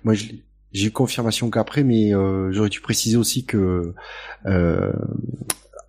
Moi, 0.02 0.14
je 0.14 0.28
j'ai 0.72 0.86
eu 0.86 0.90
confirmation 0.90 1.50
qu'après, 1.50 1.84
mais 1.84 2.14
euh, 2.14 2.50
j'aurais 2.52 2.70
dû 2.70 2.80
préciser 2.80 3.18
aussi 3.18 3.44
que 3.44 3.92
euh, 4.46 4.92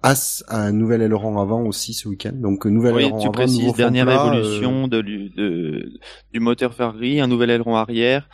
As 0.03 0.43
a 0.49 0.59
un 0.61 0.73
nouvel 0.73 1.01
aileron 1.01 1.39
avant 1.39 1.61
aussi 1.63 1.93
ce 1.93 2.09
week-end. 2.09 2.33
Donc, 2.35 2.65
nouvel 2.65 2.93
oui, 2.95 3.03
aileron 3.03 3.17
tu 3.19 3.23
avant, 3.23 3.31
précises 3.31 3.73
dernière 3.73 4.05
plat, 4.05 4.25
euh, 4.25 4.39
évolution 4.39 4.87
de, 4.89 5.01
de- 5.01 5.93
du 6.33 6.39
moteur 6.41 6.73
Ferrari, 6.73 7.21
un 7.21 7.27
nouvel 7.27 7.49
aileron 7.49 7.75
arrière, 7.77 8.27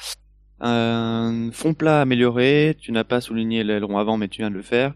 un 0.59 1.49
fond 1.51 1.73
plat 1.73 2.01
amélioré. 2.01 2.75
Tu 2.79 2.91
n'as 2.91 3.03
pas 3.03 3.21
souligné 3.21 3.63
l'aileron 3.63 3.97
avant, 3.97 4.17
mais 4.17 4.27
tu 4.27 4.41
viens 4.41 4.49
de 4.49 4.55
le 4.55 4.61
faire. 4.63 4.93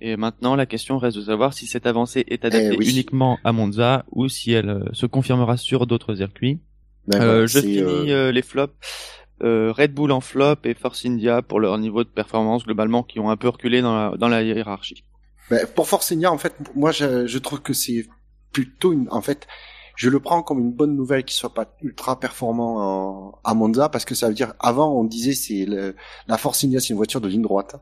Et 0.00 0.16
maintenant, 0.16 0.56
la 0.56 0.66
question 0.66 0.98
reste 0.98 1.16
de 1.16 1.22
savoir 1.22 1.54
si 1.54 1.66
cette 1.66 1.86
avancée 1.86 2.24
est 2.28 2.44
adaptée 2.44 2.70
Eh 2.72 2.76
oui. 2.76 2.90
uniquement 2.90 3.38
à 3.44 3.52
Monza 3.52 4.04
ou 4.10 4.28
si 4.28 4.52
elle 4.52 4.68
euh, 4.68 4.84
se 4.92 5.06
confirmera 5.06 5.56
sur 5.56 5.86
d'autres 5.86 6.14
circuits. 6.16 6.60
Euh, 7.14 7.46
je 7.46 7.60
finis 7.60 8.32
les 8.32 8.42
flops. 8.42 8.74
Red 9.40 9.92
Bull 9.92 10.12
en 10.12 10.20
flop 10.22 10.56
et 10.64 10.72
Force 10.74 11.04
India 11.04 11.42
pour 11.42 11.60
leur 11.60 11.76
niveau 11.78 12.02
de 12.04 12.08
performance 12.08 12.64
globalement 12.64 13.02
qui 13.02 13.20
ont 13.20 13.28
un 13.28 13.36
peu 13.36 13.48
reculé 13.50 13.82
dans 13.82 13.94
la, 13.94 14.16
dans 14.16 14.28
la 14.28 14.42
hiérarchie. 14.42 15.04
Ben, 15.50 15.66
pour 15.74 15.88
Force 15.88 16.10
India, 16.12 16.32
en 16.32 16.38
fait, 16.38 16.54
moi 16.74 16.90
je, 16.92 17.26
je 17.26 17.38
trouve 17.38 17.60
que 17.60 17.72
c'est 17.72 18.06
plutôt 18.52 18.92
une, 18.92 19.06
en 19.10 19.20
fait, 19.20 19.46
je 19.96 20.10
le 20.10 20.20
prends 20.20 20.42
comme 20.42 20.60
une 20.60 20.72
bonne 20.72 20.94
nouvelle 20.94 21.24
qu'il 21.24 21.36
soit 21.36 21.54
pas 21.54 21.74
ultra 21.82 22.20
performant 22.20 23.40
à 23.44 23.54
Monza 23.54 23.88
parce 23.88 24.04
que 24.04 24.14
ça 24.14 24.28
veut 24.28 24.34
dire 24.34 24.52
avant 24.60 24.92
on 24.92 25.04
disait 25.04 25.32
c'est 25.32 25.66
la 26.28 26.38
Force 26.38 26.62
India 26.64 26.80
c'est 26.80 26.90
une 26.90 26.96
voiture 26.96 27.20
de 27.20 27.28
ligne 27.28 27.42
droite. 27.42 27.76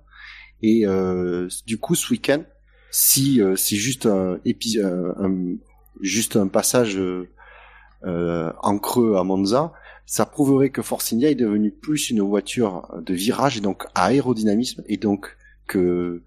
Et 0.62 0.86
euh, 0.86 1.48
du 1.66 1.78
coup 1.78 1.96
ce 1.96 2.10
week-end 2.10 2.42
si 2.90 3.42
euh, 3.42 3.56
c'est 3.56 3.76
juste 3.76 4.06
un, 4.06 4.38
euh, 4.46 5.12
un, 5.18 5.56
juste 6.00 6.36
un 6.36 6.46
passage 6.46 6.96
euh, 6.96 8.52
en 8.62 8.78
creux 8.78 9.16
à 9.16 9.24
Monza 9.24 9.72
ça 10.06 10.26
prouverait 10.26 10.70
que 10.70 10.82
Force 10.82 11.12
India 11.12 11.30
est 11.30 11.34
devenu 11.34 11.72
plus 11.72 12.10
une 12.10 12.20
voiture 12.20 12.88
de 13.04 13.14
virage 13.14 13.56
et 13.56 13.60
donc 13.60 13.84
à 13.96 14.04
aérodynamisme 14.06 14.84
et 14.86 14.96
donc 14.96 15.36
que 15.66 16.22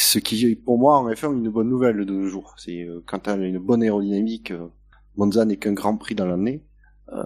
ce 0.00 0.18
qui 0.18 0.54
pour 0.56 0.78
moi 0.78 0.98
en 0.98 1.08
effet 1.10 1.26
une 1.26 1.48
bonne 1.48 1.68
nouvelle 1.68 2.04
de 2.04 2.12
nos 2.12 2.28
jours 2.28 2.54
c'est 2.56 2.86
quand 3.06 3.20
tu 3.20 3.30
as 3.30 3.34
une 3.34 3.58
bonne 3.58 3.82
aérodynamique 3.82 4.52
Monza 5.18 5.44
n'est 5.44 5.56
qu'un 5.56 5.72
Grand 5.72 5.96
Prix 5.96 6.14
dans 6.14 6.26
l'année, 6.26 6.62
euh, 7.12 7.22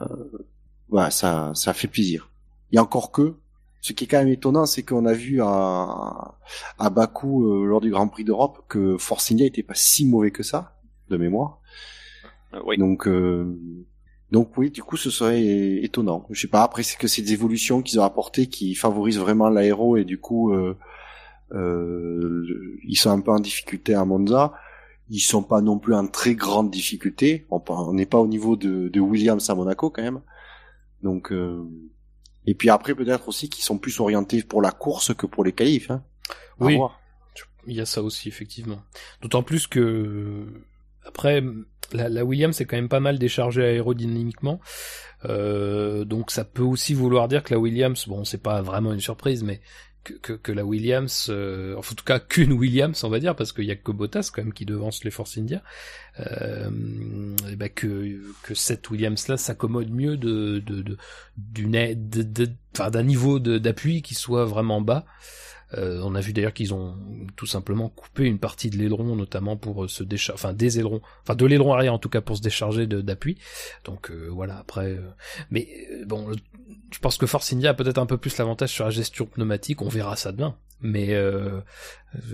voilà, 0.89 1.11
ça, 1.11 1.53
ça 1.55 1.75
fait 1.75 1.89
plaisir. 1.89 2.31
Et 2.73 2.79
encore 2.79 3.13
que, 3.13 3.37
ce 3.83 3.93
qui 3.93 4.05
est 4.05 4.07
quand 4.07 4.19
même 4.19 4.29
étonnant, 4.29 4.65
c'est 4.65 4.83
qu'on 4.83 5.05
a 5.07 5.13
vu 5.13 5.43
à, 5.43 6.35
à 6.79 6.91
Bakou 6.91 7.45
euh, 7.45 7.67
lors 7.67 7.81
du 7.81 7.91
Grand 7.91 8.09
Prix 8.09 8.25
d'Europe 8.25 8.65
que 8.69 8.97
Force 8.97 9.31
India 9.31 9.47
était 9.47 9.63
pas 9.63 9.75
si 9.75 10.07
mauvais 10.07 10.31
que 10.31 10.43
ça, 10.43 10.79
de 11.11 11.17
mémoire. 11.17 11.61
Euh, 12.55 12.61
oui. 12.65 12.79
Donc, 12.79 13.07
euh, 13.07 13.59
donc 14.31 14.57
oui, 14.57 14.71
du 14.71 14.83
coup, 14.83 14.97
ce 14.97 15.11
serait 15.11 15.83
étonnant. 15.83 16.27
Je 16.31 16.41
sais 16.41 16.49
pas. 16.49 16.63
Après, 16.63 16.83
c'est 16.83 16.97
que 16.97 17.09
c'est 17.09 17.23
des 17.23 17.35
évolutions 17.35 17.83
qu'ils 17.83 18.01
ont 18.01 18.05
apportées 18.05 18.47
qui 18.47 18.75
favorisent 18.75 19.19
vraiment 19.19 19.51
l'aéro 19.51 19.99
et 19.99 20.05
du 20.05 20.19
coup, 20.19 20.55
euh, 20.55 20.79
ils 21.55 22.97
sont 22.97 23.11
un 23.11 23.21
peu 23.21 23.31
en 23.31 23.41
difficulté 23.41 23.95
à 23.95 24.05
Monza 24.05 24.53
ils 25.13 25.21
sont 25.21 25.43
pas 25.43 25.61
non 25.61 25.79
plus 25.79 25.95
en 25.95 26.07
très 26.07 26.35
grande 26.35 26.71
difficulté. 26.71 27.47
On 27.51 27.93
n'est 27.93 28.07
pas 28.07 28.19
au 28.19 28.27
niveau 28.27 28.57
de, 28.57 28.89
de, 28.89 29.01
Williams 29.01 29.49
à 29.51 29.55
Monaco 29.55 29.91
quand 29.91 30.03
même. 30.03 30.23
Donc 31.03 31.33
euh... 31.33 31.63
et 32.47 32.55
puis 32.55 32.71
après 32.71 32.95
peut-être 32.95 33.29
aussi 33.29 33.51
qu'ils 33.51 33.65
sont 33.65 33.77
plus 33.77 34.01
orientés 34.01 34.43
pour 34.43 34.63
la 34.63 34.71
course 34.71 35.15
que 35.15 35.27
pour 35.27 35.45
les 35.45 35.53
qualifs. 35.53 35.91
Hein. 35.91 36.03
Oui, 36.61 36.79
il 37.67 37.77
y 37.77 37.81
a 37.81 37.87
ça 37.87 38.03
aussi 38.03 38.29
effectivement. 38.29 38.83
D'autant 39.21 39.43
plus 39.43 39.67
que 39.67 40.47
après 41.05 41.43
la, 41.93 42.09
la 42.09 42.25
Williams 42.25 42.59
est 42.61 42.65
quand 42.65 42.77
même 42.77 42.89
pas 42.89 43.01
mal 43.01 43.19
déchargée 43.19 43.65
aérodynamiquement. 43.65 44.61
Euh, 45.27 46.05
donc 46.07 46.31
ça 46.31 46.45
peut 46.45 46.63
aussi 46.63 46.95
vouloir 46.95 47.29
dire 47.29 47.43
que 47.43 47.53
la 47.53 47.61
Williams, 47.61 48.09
bon 48.09 48.25
c'est 48.25 48.43
pas 48.43 48.63
vraiment 48.63 48.95
une 48.95 49.01
surprise, 49.01 49.43
mais 49.43 49.61
que, 50.05 50.33
que, 50.33 50.53
la 50.53 50.65
Williams, 50.65 51.29
euh, 51.31 51.77
en 51.77 51.83
tout 51.83 52.05
cas 52.05 52.19
qu'une 52.19 52.53
Williams, 52.53 53.03
on 53.05 53.09
va 53.09 53.21
dire, 53.21 53.37
parce 53.37 53.53
qu'il 53.53 53.65
y 53.65 53.71
a 53.71 53.77
que 53.77 53.93
Bottas 53.93 54.31
quand 54.35 54.43
même 54.43 54.53
qui 54.53 54.65
devance 54.65 55.05
les 55.05 55.11
Force 55.11 55.39
India, 55.39 55.63
euh, 56.21 56.71
et 57.51 57.57
ben 57.57 57.69
que 57.69 58.21
que 58.43 58.55
cette 58.55 58.91
Williams 58.91 59.29
là 59.29 59.37
s'accommode 59.37 59.91
mieux 59.91 60.17
de 60.17 60.59
de 60.59 60.97
d'une 61.37 61.95
de, 61.95 62.49
d'un 62.91 63.03
niveau 63.03 63.39
d'appui 63.39 64.03
qui 64.03 64.15
soit 64.15 64.45
vraiment 64.45 64.81
bas. 64.81 65.05
Euh, 65.75 66.01
on 66.05 66.15
a 66.15 66.21
vu 66.21 66.33
d'ailleurs 66.33 66.53
qu'ils 66.53 66.75
ont 66.75 66.95
tout 67.37 67.47
simplement 67.47 67.89
coupé 67.89 68.25
une 68.25 68.39
partie 68.39 68.69
de 68.69 68.77
l'aileron, 68.77 69.17
notamment 69.17 69.57
pour 69.57 69.89
se 69.89 70.05
décharger, 70.05 70.35
enfin 70.35 70.53
des 70.53 70.79
ailerons, 70.79 71.01
enfin 71.23 71.35
de 71.35 71.47
l'aileron 71.47 71.73
arrière 71.73 71.95
en 71.95 71.99
tout 71.99 72.11
cas 72.11 72.21
pour 72.21 72.37
se 72.37 72.43
décharger 72.43 72.87
d'appui. 72.87 73.39
Donc 73.85 74.11
euh, 74.11 74.29
voilà 74.31 74.59
après, 74.59 74.93
euh, 74.93 75.11
mais 75.51 75.69
bon, 76.07 76.27
je 76.91 76.99
pense 76.99 77.17
que 77.17 77.27
Force 77.27 77.53
India 77.53 77.71
a 77.71 77.75
peut-être 77.75 77.99
un 77.99 78.07
peu 78.07 78.19
plus 78.19 78.37
l'avantage 78.39 78.71
sur 78.73 78.85
la 78.85 78.91
gestion 78.91 79.27
pneumatique. 79.27 79.83
On 79.83 79.89
verra 79.89 80.17
ça 80.17 80.33
demain. 80.33 80.57
Mais 80.81 81.17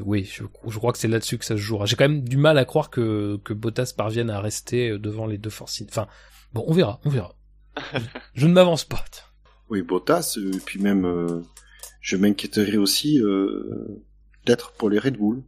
oui, 0.03 0.24
je, 0.24 0.45
je, 0.66 0.79
crois 0.79 0.93
que 0.93 0.99
c'est 0.99 1.09
là-dessus 1.09 1.37
que 1.37 1.45
ça 1.45 1.55
se 1.55 1.61
jouera. 1.61 1.85
J'ai 1.85 1.97
quand 1.97 2.09
même 2.09 2.22
du 2.22 2.39
mal 2.39 2.57
à 2.57 2.64
croire 2.64 2.89
que 2.89 3.39
que 3.45 3.53
Bottas 3.53 3.93
parvienne 3.95 4.31
à 4.31 4.41
rester 4.41 4.99
devant 4.99 5.26
les 5.26 5.37
deux 5.37 5.51
Force 5.51 5.81
India. 5.83 5.93
Enfin 5.93 6.09
bon, 6.55 6.64
on 6.66 6.72
verra, 6.72 6.99
on 7.05 7.11
verra. 7.11 7.35
je 8.35 8.47
ne 8.47 8.53
m'avance 8.53 8.85
pas. 8.85 9.05
Oui, 9.68 9.83
Bottas, 9.83 10.39
et 10.39 10.59
puis 10.64 10.81
même 10.81 11.45
je 12.01 12.16
m'inquiéterais 12.16 12.76
aussi 12.76 13.20
euh, 13.20 14.03
peut-être 14.45 14.72
pour 14.72 14.91
les 14.91 14.99
Red 14.99 15.18
Bull. 15.18 15.43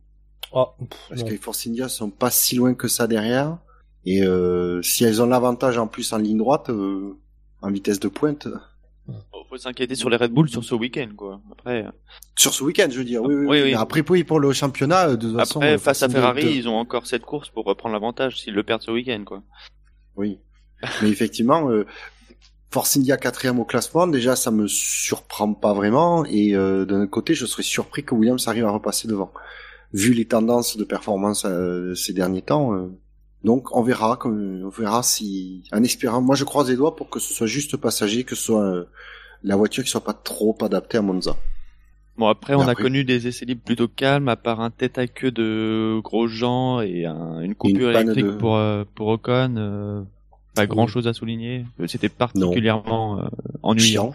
Oh, 0.52 0.68
parce 1.08 1.22
que 1.22 1.30
les 1.30 1.36
Force 1.36 1.66
India 1.66 1.88
sont 1.88 2.10
pas 2.10 2.30
si 2.30 2.56
loin 2.56 2.74
que 2.74 2.88
ça 2.88 3.06
derrière. 3.06 3.58
Et 4.04 4.22
euh, 4.24 4.82
si 4.82 5.04
elles 5.04 5.22
ont 5.22 5.26
l'avantage 5.26 5.78
en 5.78 5.86
plus 5.86 6.12
en 6.12 6.18
ligne 6.18 6.38
droite, 6.38 6.70
euh, 6.70 7.16
en 7.62 7.70
vitesse 7.70 8.00
de 8.00 8.08
pointe. 8.08 8.48
Oh, 9.08 9.42
faut 9.48 9.56
s'inquiéter 9.56 9.94
sur 9.94 10.10
les 10.10 10.16
Red 10.16 10.32
Bull 10.32 10.48
sur 10.48 10.62
ce 10.62 10.74
week-end, 10.74 11.08
quoi. 11.16 11.40
Après. 11.50 11.84
Euh, 11.86 11.90
sur 12.36 12.54
ce 12.54 12.62
week-end, 12.62 12.88
je 12.90 12.98
veux 12.98 13.04
dire. 13.04 13.22
Oui, 13.22 13.34
oui. 13.34 13.46
oui, 13.48 13.62
oui. 13.62 13.74
Après, 13.74 14.04
oui, 14.08 14.24
pour 14.24 14.40
le 14.40 14.52
championnat, 14.52 15.16
de 15.16 15.16
toute 15.16 15.36
façon. 15.36 15.60
Après, 15.60 15.78
face 15.78 16.02
à 16.02 16.08
Ferrari, 16.08 16.56
ils 16.56 16.68
ont 16.68 16.76
encore 16.76 17.06
cette 17.06 17.24
course 17.24 17.50
pour 17.50 17.64
reprendre 17.64 17.92
l'avantage 17.94 18.40
s'ils 18.40 18.54
le 18.54 18.62
perdent 18.62 18.82
ce 18.82 18.90
week-end, 18.90 19.24
quoi. 19.24 19.42
Oui. 20.16 20.38
Mais 21.02 21.10
effectivement, 21.10 21.68
Force 22.70 22.96
India 22.96 23.16
quatrième 23.16 23.58
au 23.58 23.64
classement, 23.64 24.06
déjà 24.06 24.36
ça 24.36 24.52
me 24.52 24.68
surprend 24.68 25.54
pas 25.54 25.74
vraiment, 25.74 26.24
et 26.26 26.54
euh, 26.54 26.84
d'un 26.84 27.06
côté 27.08 27.34
je 27.34 27.44
serais 27.44 27.64
surpris 27.64 28.04
que 28.04 28.14
Williams 28.14 28.46
arrive 28.46 28.64
à 28.64 28.70
repasser 28.70 29.08
devant, 29.08 29.32
vu 29.92 30.12
les 30.12 30.24
tendances 30.24 30.76
de 30.76 30.84
performance 30.84 31.44
euh, 31.46 31.94
ces 31.96 32.12
derniers 32.12 32.42
temps. 32.42 32.88
Euh. 33.44 33.46
donc 33.46 33.74
on 33.76 33.82
verra, 33.82 34.18
on 34.24 34.68
verra 34.68 35.02
si, 35.02 35.64
en 35.72 35.82
espérant, 35.82 36.20
moi 36.20 36.36
je 36.36 36.44
croise 36.44 36.70
les 36.70 36.76
doigts 36.76 36.96
pour 36.96 37.10
que 37.10 37.18
ce 37.18 37.32
soit 37.32 37.46
juste 37.46 37.76
passager, 37.76 38.24
que 38.24 38.34
ce 38.34 38.42
soit 38.42 38.64
euh, 38.64 38.88
la 39.42 39.56
voiture 39.56 39.84
qui 39.84 39.90
soit 39.90 40.04
pas 40.04 40.14
trop 40.14 40.56
adaptée 40.62 40.98
à 40.98 41.02
Monza. 41.02 41.36
Bon 42.16 42.28
après, 42.28 42.54
on 42.54 42.68
a 42.68 42.74
connu 42.74 43.04
des 43.04 43.28
essais 43.28 43.46
libres 43.46 43.62
plutôt 43.64 43.88
calmes, 43.88 44.28
à 44.28 44.36
part 44.36 44.60
un 44.60 44.70
tête 44.70 44.98
à 44.98 45.06
queue 45.06 45.30
de 45.30 46.00
gros 46.02 46.26
gens 46.26 46.80
et 46.80 47.06
une 47.06 47.54
coupure 47.54 47.90
électrique 47.90 48.36
pour 48.36 48.60
pour 48.94 49.08
Ocon. 49.08 50.06
Pas 50.54 50.66
grand 50.66 50.86
chose 50.86 51.06
à 51.06 51.12
souligner. 51.12 51.64
C'était 51.86 52.08
particulièrement 52.08 53.20
euh, 53.20 53.28
ennuyant. 53.62 54.14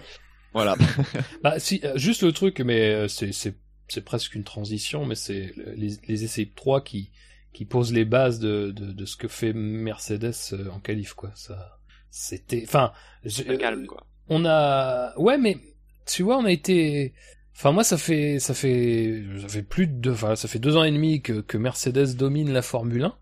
Voilà. 0.54 0.76
bah 1.44 1.60
si, 1.60 1.82
euh, 1.84 1.94
juste 1.98 2.24
le 2.24 2.32
truc, 2.32 2.60
mais 2.60 2.94
euh, 2.94 3.08
c'est 3.08 3.32
c'est 3.32 3.56
c'est 3.88 4.04
presque 4.04 4.36
une 4.36 4.44
transition, 4.44 5.06
mais 5.06 5.16
c'est 5.16 5.54
les, 5.76 5.94
les 6.08 6.24
essais 6.24 6.50
3 6.56 6.82
qui 6.82 7.12
qui 7.56 7.66
posent 7.66 7.94
les 7.94 8.06
bases 8.06 8.40
de, 8.40 8.72
de, 8.72 8.92
de 8.92 9.06
ce 9.06 9.16
que 9.16 9.30
fait 9.30 9.54
Mercedes 9.54 10.34
en 10.72 10.80
qualif 10.80 11.14
quoi. 11.14 11.32
Ça, 11.36 11.80
c'était, 12.12 12.64
enfin, 12.68 12.92
calme 13.60 13.88
quoi. 13.88 14.06
On 14.28 14.46
a, 14.46 15.18
ouais, 15.18 15.38
mais 15.38 15.58
tu 16.06 16.24
vois, 16.24 16.38
on 16.38 16.46
a 16.46 16.52
été, 16.52 17.14
enfin 17.56 17.72
moi 17.72 17.86
ça 17.86 17.98
fait 17.98 18.40
ça 18.40 18.54
fait 18.54 19.24
ça 19.40 19.48
fait 19.48 19.64
plus 19.64 19.88
de 19.88 19.94
deux, 19.94 20.12
enfin 20.12 20.36
ça 20.36 20.50
fait 20.50 20.60
deux 20.60 20.76
ans 20.76 20.84
et 20.84 20.92
demi 20.92 21.22
que 21.22 21.40
que 21.40 21.58
Mercedes 21.58 22.16
domine 22.18 22.52
la 22.52 22.62
Formule 22.62 23.06
1 23.06 23.16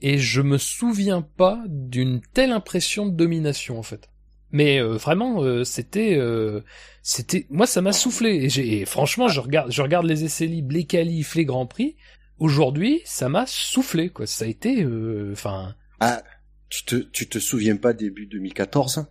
et 0.00 0.16
je 0.16 0.40
me 0.40 0.56
souviens 0.56 1.20
pas 1.20 1.62
d'une 1.66 2.22
telle 2.32 2.52
impression 2.52 3.06
de 3.06 3.14
domination 3.14 3.78
en 3.78 3.82
fait. 3.82 4.08
Mais 4.52 4.80
euh, 4.80 4.96
vraiment, 4.96 5.42
euh, 5.42 5.62
c'était, 5.62 6.16
euh, 6.16 6.62
c'était, 7.02 7.46
moi 7.50 7.66
ça 7.66 7.82
m'a 7.82 7.92
soufflé. 7.92 8.30
Et, 8.30 8.48
j'ai, 8.48 8.84
franchement, 8.84 9.28
je 9.28 9.40
regarde, 9.40 9.70
je 9.70 9.82
regarde 9.82 10.06
les 10.06 10.24
essais 10.24 10.46
libres, 10.46 10.72
les 10.72 10.84
qualifs, 10.84 11.34
les 11.34 11.44
grands 11.44 11.66
prix. 11.66 11.96
Aujourd'hui, 12.40 13.02
ça 13.04 13.28
m'a 13.28 13.46
soufflé 13.46 14.08
quoi. 14.08 14.26
Ça 14.26 14.44
a 14.44 14.48
été, 14.48 14.84
enfin. 15.32 15.74
ah, 16.00 16.22
tu 16.68 16.84
te, 16.84 16.96
tu 16.96 17.28
te 17.28 17.38
souviens 17.38 17.76
pas 17.76 17.92
début 17.92 18.26
2014 18.26 19.06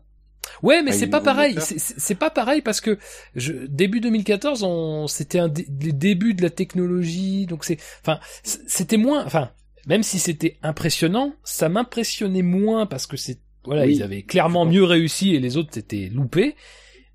Ouais, 0.63 0.81
mais 0.81 0.91
c'est 0.91 1.07
pas 1.07 1.21
pareil. 1.21 1.57
C'est 1.59 2.15
pas 2.15 2.29
pareil 2.29 2.61
parce 2.61 2.81
que 2.81 2.97
je, 3.35 3.53
début 3.53 3.99
2014, 3.99 4.63
on, 4.63 5.07
c'était 5.07 5.39
un 5.39 5.47
les 5.47 5.91
débuts 5.91 6.33
de 6.33 6.41
la 6.41 6.49
technologie, 6.49 7.45
donc 7.45 7.63
c'est, 7.63 7.77
enfin, 8.01 8.19
c'était 8.43 8.97
moins, 8.97 9.23
enfin, 9.25 9.51
même 9.87 10.03
si 10.03 10.19
c'était 10.19 10.57
impressionnant, 10.63 11.33
ça 11.43 11.69
m'impressionnait 11.69 12.41
moins 12.41 12.85
parce 12.85 13.05
que 13.07 13.17
c'est 13.17 13.39
voilà, 13.65 13.85
ils 13.85 14.01
avaient 14.01 14.23
clairement 14.23 14.65
mieux 14.65 14.83
réussi 14.83 15.35
et 15.35 15.39
les 15.39 15.57
autres 15.57 15.77
étaient 15.77 16.09
loupés. 16.11 16.55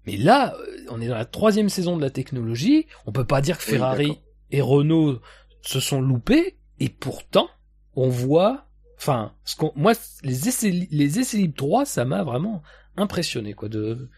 Mais 0.07 0.17
là, 0.17 0.55
euh, 0.55 0.77
on 0.91 1.01
est 1.01 1.09
dans 1.09 1.15
la 1.15 1.25
troisième 1.25 1.71
saison 1.71 1.97
de 1.97 2.03
la 2.03 2.11
technologie. 2.11 2.87
On 3.07 3.13
peut 3.13 3.25
pas 3.25 3.41
dire 3.41 3.57
que 3.57 3.65
Ferrari 3.65 4.21
et 4.51 4.61
Renault 4.61 5.21
se 5.65 5.81
sont 5.81 6.01
loupés 6.01 6.57
et 6.81 6.89
pourtant 6.89 7.49
on 7.97 8.09
voit, 8.09 8.67
enfin, 8.97 9.33
ce 9.45 9.57
qu'on, 9.57 9.73
moi 9.77 9.93
les 10.23 10.49
essais 10.49 10.71
les 10.91 11.19
essais 11.21 11.39
libres 11.39 11.57
3, 11.57 11.85
ça 11.85 12.05
m'a 12.05 12.23
vraiment 12.25 12.63
impressionné 12.97 13.55
quoi. 13.55 13.69
De, 13.69 14.11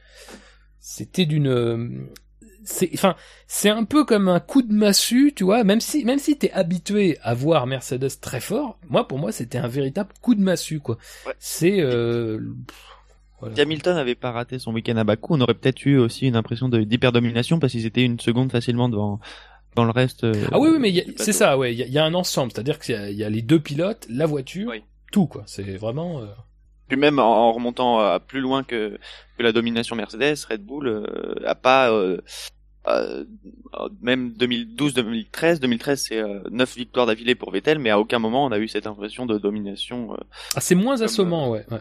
c'était 0.81 1.27
d'une 1.27 2.09
c'est 2.64 2.90
enfin 2.94 3.14
c'est 3.47 3.70
un 3.70 3.85
peu 3.85 4.05
comme 4.05 4.28
un 4.28 4.40
coup 4.40 4.62
de 4.62 4.73
massue 4.73 5.32
tu 5.35 5.44
vois 5.44 5.62
même 5.64 5.81
si 5.81 6.05
même 6.05 6.18
si 6.18 6.36
t'es 6.36 6.51
habitué 6.51 7.16
à 7.23 7.32
voir 7.32 7.66
Mercedes 7.66 8.20
très 8.20 8.40
fort 8.40 8.78
moi 8.89 9.06
pour 9.06 9.18
moi 9.18 9.31
c'était 9.31 9.59
un 9.59 9.68
véritable 9.68 10.10
coup 10.20 10.35
de 10.35 10.40
massue 10.40 10.81
quoi 10.81 10.98
c'est 11.39 11.81
euh... 11.81 12.40
Si 13.55 13.60
Hamilton 13.60 13.97
avait 13.98 14.14
pas 14.14 14.32
raté 14.32 14.59
son 14.59 14.73
week-end 14.73 14.97
à 14.97 15.05
Bakou, 15.05 15.35
on 15.35 15.40
aurait 15.43 15.52
peut-être 15.52 15.85
eu 15.85 15.98
aussi 15.98 16.27
une 16.27 16.36
impression 16.36 16.70
d'hyperdomination 16.70 17.59
parce 17.59 17.73
qu'ils 17.73 17.85
étaient 17.85 18.02
une 18.02 18.18
seconde 18.18 18.51
facilement 18.51 18.89
devant 18.89 19.20
dans 19.74 19.84
le 19.84 19.90
reste. 19.90 20.24
Euh, 20.24 20.47
ah 20.52 20.59
oui, 20.59 20.70
oui 20.70 20.78
mais 20.78 21.06
c'est 21.16 21.32
ça, 21.32 21.59
ouais. 21.59 21.74
Il 21.74 21.78
y, 21.78 21.98
a 21.98 22.05
un 22.05 22.14
ensemble, 22.14 22.52
c'est-à-dire 22.52 22.78
qu'il 22.78 23.12
y, 23.12 23.24
a 23.24 23.30
les 23.30 23.43
deux 23.43 23.60
pilotes, 23.60 24.06
la 24.09 24.26
voiture, 24.26 24.72
tout 25.12 25.26
quoi. 25.26 25.43
C'est 25.47 25.76
vraiment. 25.76 26.20
Euh, 26.20 26.26
Puis 26.88 26.97
même 26.97 27.18
en, 27.18 27.52
remontant 27.52 27.98
à 27.98 28.20
plus 28.20 28.40
loin 28.40 28.62
que, 28.62 28.98
que 29.36 29.43
la 29.43 29.52
domination 29.52 29.97
Mercedes, 29.97 30.36
Red 30.48 30.64
Bull 30.64 30.86
euh, 30.86 31.34
a 31.44 31.55
pas 31.55 31.90
euh, 31.90 32.20
euh, 32.88 33.24
même 34.01 34.32
2012, 34.34 34.94
2013, 34.94 35.60
2013 35.60 36.05
c'est 36.09 36.18
euh, 36.18 36.40
9 36.51 36.76
victoires 36.76 37.06
d'affilée 37.06 37.34
pour 37.34 37.51
Vettel, 37.51 37.80
mais 37.80 37.90
à 37.90 37.98
aucun 37.98 38.20
moment 38.20 38.44
on 38.44 38.52
a 38.52 38.59
eu 38.59 38.68
cette 38.68 38.86
impression 38.86 39.26
de 39.26 39.38
domination. 39.38 40.14
Euh, 40.14 40.18
ah 40.55 40.60
c'est 40.60 40.76
moins 40.76 41.01
assommant, 41.01 41.51
ouais. 41.51 41.66
ouais. 41.70 41.78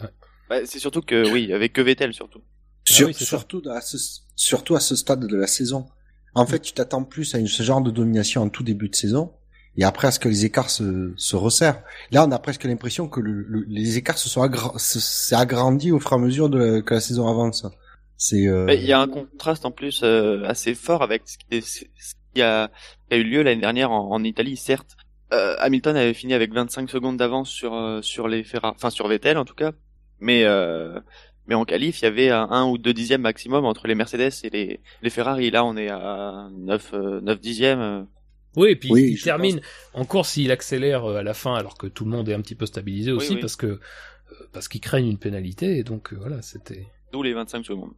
Bah, 0.50 0.66
c'est 0.66 0.80
surtout 0.80 1.02
que 1.02 1.32
oui, 1.32 1.54
avec 1.54 1.74
que 1.74 1.82
Vettel 1.82 2.14
surtout. 2.14 2.42
Sur, 2.86 3.10
ah 3.10 3.14
surtout, 3.14 3.62
à 3.70 3.82
ce, 3.82 3.98
surtout 4.36 4.76
à 4.76 4.80
ce 4.80 4.96
stade 4.96 5.26
de 5.28 5.36
la 5.36 5.48
saison. 5.48 5.88
En 6.36 6.46
fait, 6.46 6.60
tu 6.60 6.74
t'attends 6.74 7.04
plus 7.04 7.34
à 7.34 7.40
ce 7.46 7.64
genre 7.64 7.82
de 7.82 7.92
domination 7.92 8.44
en 8.44 8.50
tout 8.50 8.64
début 8.64 8.90
de 8.90 8.96
saison, 8.96 9.32
et 9.78 9.84
après 9.84 10.08
à 10.08 10.12
ce 10.12 10.20
que 10.20 10.30
les 10.30 10.46
écarts 10.46 10.70
se, 10.70 11.14
se 11.16 11.36
resserrent. 11.36 11.82
Là, 12.12 12.26
on 12.26 12.32
a 12.32 12.40
presque 12.40 12.66
l'impression 12.66 13.08
que 13.08 13.20
le, 13.22 13.66
les 13.68 13.98
écarts 13.98 14.18
se 14.18 14.30
sont 14.30 14.42
agrandis 14.42 15.92
au 15.92 16.00
fur 16.00 16.12
et 16.12 16.16
à 16.16 16.18
mesure 16.18 16.50
de 16.50 16.82
que 16.82 16.94
la 16.94 17.02
saison 17.02 17.28
avance. 17.28 17.66
C'est. 18.18 18.48
Euh... 18.48 18.74
Il 18.74 18.86
y 18.86 18.94
a 18.94 19.00
un 19.00 19.08
contraste 19.08 19.66
en 19.66 19.72
plus 19.72 20.02
euh, 20.04 20.44
assez 20.46 20.76
fort 20.76 21.02
avec 21.02 21.24
ce 21.26 21.38
qui, 22.34 22.42
a, 22.42 22.70
a, 23.12 23.16
eu 23.16 23.24
lieu 23.24 23.42
l'année 23.42 23.62
dernière 23.62 23.92
en, 23.92 24.12
en, 24.12 24.24
Italie, 24.24 24.58
certes. 24.58 24.96
Euh, 25.34 25.56
Hamilton 25.60 25.96
avait 25.98 26.14
fini 26.14 26.34
avec 26.34 26.54
25 26.54 26.90
secondes 26.90 27.18
d'avance 27.18 27.50
sur 27.50 27.74
euh, 27.74 28.02
sur 28.02 28.28
les 28.28 28.44
Ferrari, 28.44 28.74
enfin 28.76 28.90
sur 28.90 29.08
Vettel 29.08 29.38
en 29.38 29.46
tout 29.46 29.56
cas, 29.56 29.72
mais 30.20 30.46
mais 31.48 31.56
en 31.56 31.66
qualif, 31.66 32.02
il 32.02 32.06
y 32.06 32.08
avait 32.08 32.30
un, 32.30 32.66
ou 32.66 32.78
deux 32.78 32.94
dixièmes 32.94 33.22
maximum 33.22 33.66
entre 33.66 33.88
les 33.88 33.96
Mercedes 33.96 34.32
et 34.44 34.50
les, 34.50 34.80
les 35.02 35.10
Ferrari. 35.10 35.52
Là, 35.52 35.64
on 35.66 35.78
est 35.78 35.90
à 35.90 36.50
9, 36.52 36.94
9 37.22 37.40
dixièmes. 37.40 38.08
Oui, 38.56 38.70
et 38.72 38.76
puis 38.76 38.90
il 38.90 39.22
termine 39.22 39.62
en 39.94 40.06
course, 40.06 40.38
il 40.38 40.52
accélère 40.52 41.06
à 41.06 41.24
la 41.24 41.34
fin 41.34 41.56
alors 41.56 41.78
que 41.78 41.88
tout 41.88 42.06
le 42.06 42.12
monde 42.12 42.30
est 42.30 42.34
un 42.34 42.42
petit 42.42 42.56
peu 42.56 42.66
stabilisé 42.66 43.12
aussi 43.12 43.36
parce 43.36 43.56
que 43.56 43.80
parce 44.54 44.68
qu'ils 44.68 44.82
craignent 44.82 45.10
une 45.10 45.18
pénalité 45.18 45.78
et 45.78 45.84
donc 45.84 46.14
voilà, 46.14 46.42
c'était 46.42 46.88
D'où 47.12 47.22
les 47.22 47.34
25 47.34 47.66
secondes. 47.66 47.94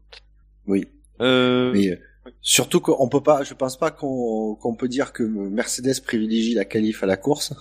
Oui. 0.66 0.88
Euh... 1.22 1.72
Mais 1.74 1.90
euh, 1.90 1.98
surtout 2.42 2.80
qu'on 2.80 3.08
peut 3.08 3.22
pas, 3.22 3.44
je 3.44 3.54
pense 3.54 3.78
pas 3.78 3.92
qu'on 3.92 4.56
qu'on 4.56 4.76
peut 4.76 4.88
dire 4.88 5.14
que 5.14 5.24
Mercedes 5.24 6.02
privilégie 6.04 6.54
la 6.54 6.66
qualif 6.66 7.04
à 7.04 7.06
la 7.06 7.18
course. 7.18 7.54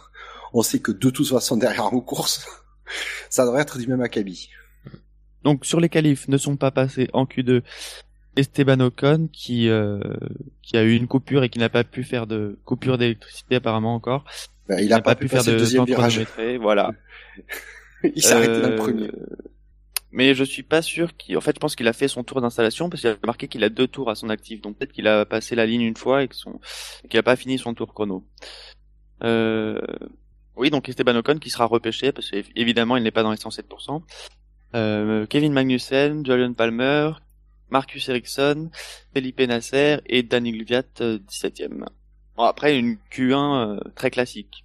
On 0.52 0.62
sait 0.62 0.78
que 0.78 0.92
de 0.92 1.10
toute 1.10 1.28
façon 1.28 1.56
derrière 1.56 1.92
en 1.92 2.00
course, 2.00 2.46
ça 3.30 3.44
devrait 3.44 3.62
être 3.62 3.78
du 3.78 3.86
même 3.86 4.00
acabit. 4.00 4.48
Donc 5.46 5.64
sur 5.64 5.78
les 5.78 5.88
qualifs 5.88 6.26
ne 6.26 6.38
sont 6.38 6.56
pas 6.56 6.72
passés 6.72 7.08
en 7.12 7.24
Q2 7.24 7.62
Esteban 8.34 8.80
Ocon 8.80 9.28
qui 9.32 9.68
euh, 9.68 10.00
qui 10.60 10.76
a 10.76 10.82
eu 10.82 10.96
une 10.96 11.06
coupure 11.06 11.44
et 11.44 11.48
qui 11.48 11.60
n'a 11.60 11.68
pas 11.68 11.84
pu 11.84 12.02
faire 12.02 12.26
de 12.26 12.58
coupure 12.64 12.98
d'électricité 12.98 13.54
apparemment 13.54 13.94
encore. 13.94 14.24
Ben, 14.68 14.80
il, 14.80 14.88
n'a 14.88 15.00
pas, 15.00 15.14
pu 15.14 15.28
faire 15.28 15.44
de 15.44 15.52
deuxième 15.52 15.84
virage. 15.84 16.26
Voilà. 16.60 16.90
il 18.02 18.20
s'est 18.20 18.32
arrêté 18.32 18.60
dans 18.60 18.70
le 18.70 18.74
premier. 18.74 19.06
Euh, 19.06 19.36
mais 20.10 20.34
je 20.34 20.42
suis 20.42 20.64
pas 20.64 20.82
sûr 20.82 21.16
qu'il. 21.16 21.38
En 21.38 21.40
fait, 21.40 21.54
je 21.54 21.60
pense 21.60 21.76
qu'il 21.76 21.86
a 21.86 21.92
fait 21.92 22.08
son 22.08 22.24
tour 22.24 22.40
d'installation 22.40 22.90
parce 22.90 23.02
qu'il 23.02 23.10
a 23.10 23.16
marqué 23.24 23.46
qu'il 23.46 23.62
a 23.62 23.68
deux 23.68 23.86
tours 23.86 24.10
à 24.10 24.16
son 24.16 24.30
actif. 24.30 24.60
Donc 24.62 24.78
peut-être 24.78 24.92
qu'il 24.92 25.06
a 25.06 25.24
passé 25.26 25.54
la 25.54 25.64
ligne 25.64 25.82
une 25.82 25.96
fois 25.96 26.24
et 26.24 26.28
qu'il 26.28 27.20
a 27.20 27.22
pas 27.22 27.36
fini 27.36 27.56
son 27.56 27.72
tour 27.72 27.94
chrono. 27.94 28.26
Euh... 29.22 29.80
Oui, 30.56 30.70
donc 30.70 30.88
Esteban 30.88 31.14
Ocon 31.14 31.38
qui 31.38 31.50
sera 31.50 31.66
repêché 31.66 32.10
parce 32.10 32.32
qu'évidemment 32.32 32.96
il 32.96 33.04
n'est 33.04 33.12
pas 33.12 33.22
dans 33.22 33.30
les 33.30 33.36
107%. 33.36 34.02
Euh, 34.74 35.26
Kevin 35.26 35.52
Magnussen, 35.52 36.24
Julian 36.24 36.52
Palmer, 36.54 37.12
Marcus 37.70 38.08
Ericsson, 38.08 38.70
Felipe 39.14 39.40
Nasser 39.40 39.98
et 40.06 40.22
Daniel 40.22 40.64
Gviat 40.64 40.82
17ème. 40.98 41.82
Euh, 41.82 41.86
bon, 42.36 42.44
après 42.44 42.78
une 42.78 42.98
Q1 43.10 43.76
euh, 43.76 43.80
très 43.94 44.10
classique. 44.10 44.64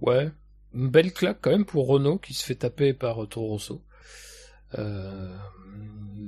Ouais, 0.00 0.30
une 0.74 0.88
belle 0.88 1.12
claque 1.12 1.38
quand 1.40 1.50
même 1.50 1.64
pour 1.64 1.86
Renault 1.86 2.18
qui 2.18 2.34
se 2.34 2.44
fait 2.44 2.56
taper 2.56 2.92
par 2.92 3.26
Toro 3.28 3.48
Rosso. 3.48 3.82
Euh, 4.78 5.36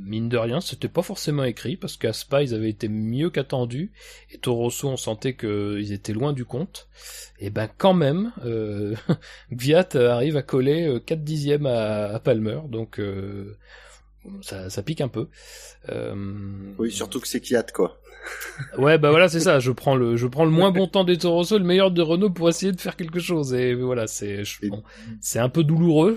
mine 0.08 0.28
de 0.28 0.38
rien, 0.38 0.60
c'était 0.60 0.88
pas 0.88 1.02
forcément 1.02 1.44
écrit 1.44 1.76
parce 1.76 1.96
qu'à 1.96 2.12
Spa 2.12 2.42
ils 2.42 2.54
avaient 2.54 2.70
été 2.70 2.88
mieux 2.88 3.30
qu'attendu 3.30 3.92
et 4.32 4.38
Torosso 4.38 4.88
on 4.88 4.96
sentait 4.96 5.34
qu'ils 5.34 5.92
étaient 5.92 6.12
loin 6.12 6.32
du 6.32 6.44
compte. 6.44 6.88
Et 7.38 7.50
ben 7.50 7.68
quand 7.78 7.94
même, 7.94 8.32
euh, 8.44 8.94
Gviat 9.52 9.88
arrive 9.94 10.36
à 10.36 10.42
coller 10.42 11.00
4 11.04 11.18
euh, 11.18 11.22
dixièmes 11.22 11.66
à, 11.66 12.18
Palmer, 12.20 12.60
donc 12.68 12.98
euh, 12.98 13.56
ça, 14.40 14.70
ça, 14.70 14.82
pique 14.82 15.00
un 15.00 15.08
peu. 15.08 15.28
Euh... 15.90 16.14
Oui, 16.78 16.90
surtout 16.90 17.20
que 17.20 17.28
c'est 17.28 17.40
Kiat 17.40 17.64
quoi. 17.74 18.00
ouais, 18.78 18.98
bah 18.98 19.10
voilà, 19.10 19.28
c'est 19.28 19.40
ça. 19.40 19.58
Je 19.58 19.70
prends 19.70 19.94
le, 19.94 20.16
je 20.16 20.26
prends 20.26 20.44
le 20.44 20.50
moins 20.50 20.70
bon 20.72 20.86
temps 20.86 21.04
des 21.04 21.18
Torosso, 21.18 21.58
le 21.58 21.64
meilleur 21.64 21.90
de 21.90 22.02
Renault 22.02 22.30
pour 22.30 22.48
essayer 22.48 22.72
de 22.72 22.80
faire 22.80 22.96
quelque 22.96 23.20
chose. 23.20 23.54
Et 23.54 23.74
voilà, 23.74 24.06
c'est, 24.06 24.42
bon, 24.64 24.82
c'est 25.20 25.38
un 25.38 25.48
peu 25.48 25.64
douloureux. 25.64 26.16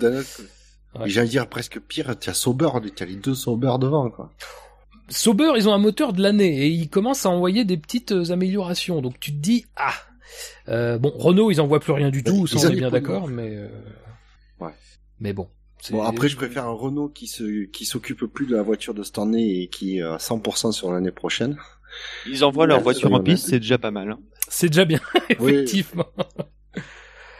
Ouais. 1.00 1.10
J'allais 1.10 1.30
dire 1.30 1.48
presque 1.48 1.80
pire, 1.80 2.18
tu 2.20 2.30
as 2.30 2.34
Sauber, 2.34 2.70
tu 2.96 3.04
as 3.04 3.06
les 3.06 3.16
deux 3.16 3.36
Sauber 3.36 3.74
devant, 3.80 4.10
quoi. 4.10 4.32
Sauber, 5.10 5.54
ils 5.58 5.68
ont 5.68 5.74
un 5.74 5.78
moteur 5.78 6.14
de 6.14 6.22
l'année 6.22 6.66
et 6.66 6.68
ils 6.68 6.90
commencent 6.90 7.26
à 7.26 7.30
envoyer 7.30 7.66
des 7.66 7.78
petites 7.78 8.14
euh, 8.14 8.32
améliorations. 8.32 9.02
Donc 9.02 9.20
tu 9.20 9.32
te 9.32 9.38
dis 9.38 9.66
ah 9.76 9.94
euh, 10.70 10.98
bon 10.98 11.12
Renault, 11.16 11.52
ils 11.52 11.60
en 11.60 11.68
voient 11.68 11.82
plus 11.82 11.92
rien 11.92 12.10
du 12.10 12.24
tout, 12.24 12.48
ça 12.48 12.58
on 12.66 12.72
est 12.72 12.76
bien 12.76 12.90
d'accord, 12.90 13.28
mais 13.28 13.50
euh... 13.56 13.68
ouais. 14.60 14.72
Mais 15.20 15.34
bon. 15.34 15.50
Bon 15.90 16.04
après, 16.04 16.30
je 16.30 16.36
préfère 16.36 16.66
un 16.66 16.74
Renault 16.74 17.10
qui 17.10 17.28
se 17.28 17.66
qui 17.66 17.86
s'occupe 17.86 18.26
plus 18.26 18.46
de 18.46 18.56
la 18.56 18.62
voiture 18.62 18.94
de 18.94 19.02
cette 19.02 19.18
année 19.18 19.64
et 19.64 19.68
qui 19.68 19.98
est 19.98 20.04
à 20.04 20.18
100% 20.18 20.72
sur 20.72 20.92
l'année 20.92 21.12
prochaine. 21.12 21.58
Ils 22.28 22.44
envoient 22.44 22.68
leur 22.68 22.82
voiture 22.82 23.12
en 23.12 23.20
piste, 23.20 23.50
c'est 23.50 23.60
déjà 23.60 23.80
pas 23.80 23.92
mal. 23.92 24.12
Hein. 24.12 24.20
C'est 24.48 24.68
déjà 24.68 24.86
bien, 24.86 25.02
effectivement. 25.30 26.06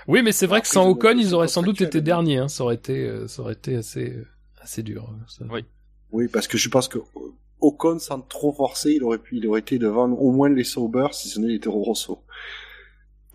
Oui, 0.08 0.22
mais 0.24 0.32
c'est 0.32 0.48
vrai 0.48 0.62
que 0.62 0.68
sans 0.68 0.88
Ocon, 0.88 1.18
ils 1.18 1.34
auraient 1.34 1.48
sans 1.48 1.64
doute 1.64 1.82
été 1.82 2.02
derniers. 2.02 2.38
Hein. 2.38 2.48
Ça 2.48 2.64
aurait 2.64 2.76
été, 2.76 3.06
euh, 3.06 3.28
ça 3.28 3.42
aurait 3.42 3.54
été 3.54 3.76
assez, 3.76 4.10
euh, 4.10 4.28
assez 4.62 4.84
dur. 4.84 5.10
Hein, 5.10 5.20
ça. 5.28 5.46
Oui. 5.50 5.66
Oui, 6.12 6.28
parce 6.28 6.48
que 6.48 6.58
je 6.58 6.70
pense 6.70 6.88
que 6.88 7.00
Ocon, 7.62 8.00
sans 8.00 8.22
trop 8.22 8.52
forcer, 8.52 8.92
il 8.94 9.04
aurait 9.04 9.20
pu, 9.20 9.38
il 9.38 9.48
aurait 9.48 9.62
été 9.62 9.80
devant 9.80 10.10
au 10.12 10.32
moins 10.32 10.50
les 10.50 10.64
Sauber, 10.64 11.08
si 11.12 11.30
ce 11.30 11.40
n'est 11.40 11.48
les 11.48 11.60
Toro 11.60 11.84
Rosso. 11.84 12.24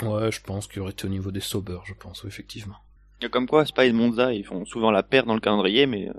Ouais, 0.03 0.31
je 0.31 0.43
pense 0.43 0.67
qu'il 0.67 0.83
aurait 0.83 0.91
été 0.91 1.07
au 1.07 1.11
niveau 1.11 1.31
des 1.31 1.41
Sauber, 1.41 1.79
je 1.85 1.95
pense, 1.95 2.25
effectivement. 2.27 2.77
Et 3.23 3.29
comme 3.31 3.47
quoi, 3.47 3.65
Spa 3.65 3.87
et 3.87 3.93
Monza, 3.93 4.35
ils 4.35 4.45
font 4.45 4.67
souvent 4.67 4.91
la 4.91 5.03
paire 5.03 5.25
dans 5.25 5.35
le 5.35 5.41
calendrier, 5.41 5.87
mais 5.87 6.11
euh, 6.11 6.13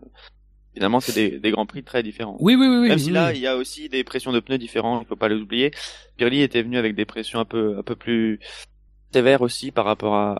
finalement, 0.73 0.99
c'est 0.99 1.13
des, 1.13 1.39
des 1.39 1.51
grands 1.51 1.67
prix 1.67 1.83
très 1.83 2.01
différents. 2.01 2.37
Oui, 2.39 2.55
oui, 2.55 2.65
oui. 2.65 2.87
Même 2.87 2.97
si 2.97 3.11
là, 3.11 3.33
il 3.33 3.39
y 3.39 3.45
a 3.45 3.55
aussi 3.55 3.87
des 3.87 4.03
pressions 4.03 4.31
de 4.31 4.39
pneus 4.39 4.57
différentes, 4.57 5.03
il 5.05 5.07
faut 5.07 5.15
pas 5.15 5.29
les 5.29 5.35
oublier. 5.35 5.71
Pirelli 6.15 6.41
était 6.41 6.63
venu 6.63 6.77
avec 6.77 6.95
des 6.95 7.05
pressions 7.05 7.39
un 7.39 7.45
peu, 7.45 7.77
un 7.77 7.83
peu 7.83 7.95
plus 7.95 8.39
sévère 9.13 9.41
aussi 9.41 9.71
par 9.71 9.85
rapport 9.85 10.15
à, 10.15 10.37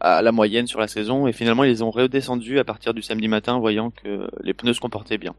à 0.00 0.22
la 0.22 0.32
moyenne 0.32 0.66
sur 0.66 0.80
la 0.80 0.88
saison 0.88 1.26
et 1.26 1.32
finalement 1.32 1.64
ils 1.64 1.82
ont 1.82 1.90
redescendu 1.90 2.58
à 2.58 2.64
partir 2.64 2.94
du 2.94 3.02
samedi 3.02 3.28
matin 3.28 3.58
voyant 3.58 3.90
que 3.90 4.28
les 4.42 4.54
pneus 4.54 4.74
se 4.74 4.80
comportaient 4.80 5.18
bien 5.18 5.34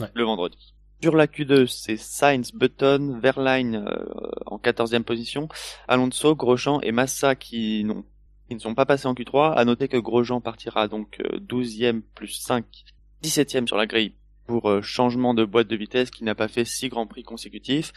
ouais. 0.00 0.08
le 0.14 0.24
vendredi. 0.24 0.74
Sur 1.02 1.16
la 1.16 1.26
Q2, 1.26 1.66
c'est 1.66 1.96
Sainz, 1.96 2.52
Button, 2.52 3.18
Verline 3.22 3.86
euh, 3.88 4.04
en 4.44 4.58
14e 4.58 5.02
position, 5.02 5.48
Alonso, 5.88 6.36
Grosjean 6.36 6.80
et 6.82 6.92
Massa 6.92 7.34
qui 7.34 7.84
n'ont 7.84 8.04
qui 8.48 8.56
ne 8.56 8.60
sont 8.60 8.74
pas 8.74 8.84
passés 8.84 9.06
en 9.06 9.14
Q3. 9.14 9.54
À 9.54 9.64
noter 9.64 9.86
que 9.86 9.96
Grosjean 9.96 10.40
partira 10.40 10.88
donc 10.88 11.22
12e 11.48 12.02
plus 12.14 12.32
5, 12.32 12.64
17e 13.22 13.66
sur 13.66 13.76
la 13.76 13.86
grille 13.86 14.14
pour 14.46 14.68
euh, 14.68 14.82
changement 14.82 15.34
de 15.34 15.44
boîte 15.44 15.68
de 15.68 15.76
vitesse 15.76 16.10
qui 16.10 16.24
n'a 16.24 16.34
pas 16.34 16.48
fait 16.48 16.64
6 16.64 16.88
grands 16.88 17.06
prix 17.06 17.22
consécutifs. 17.22 17.92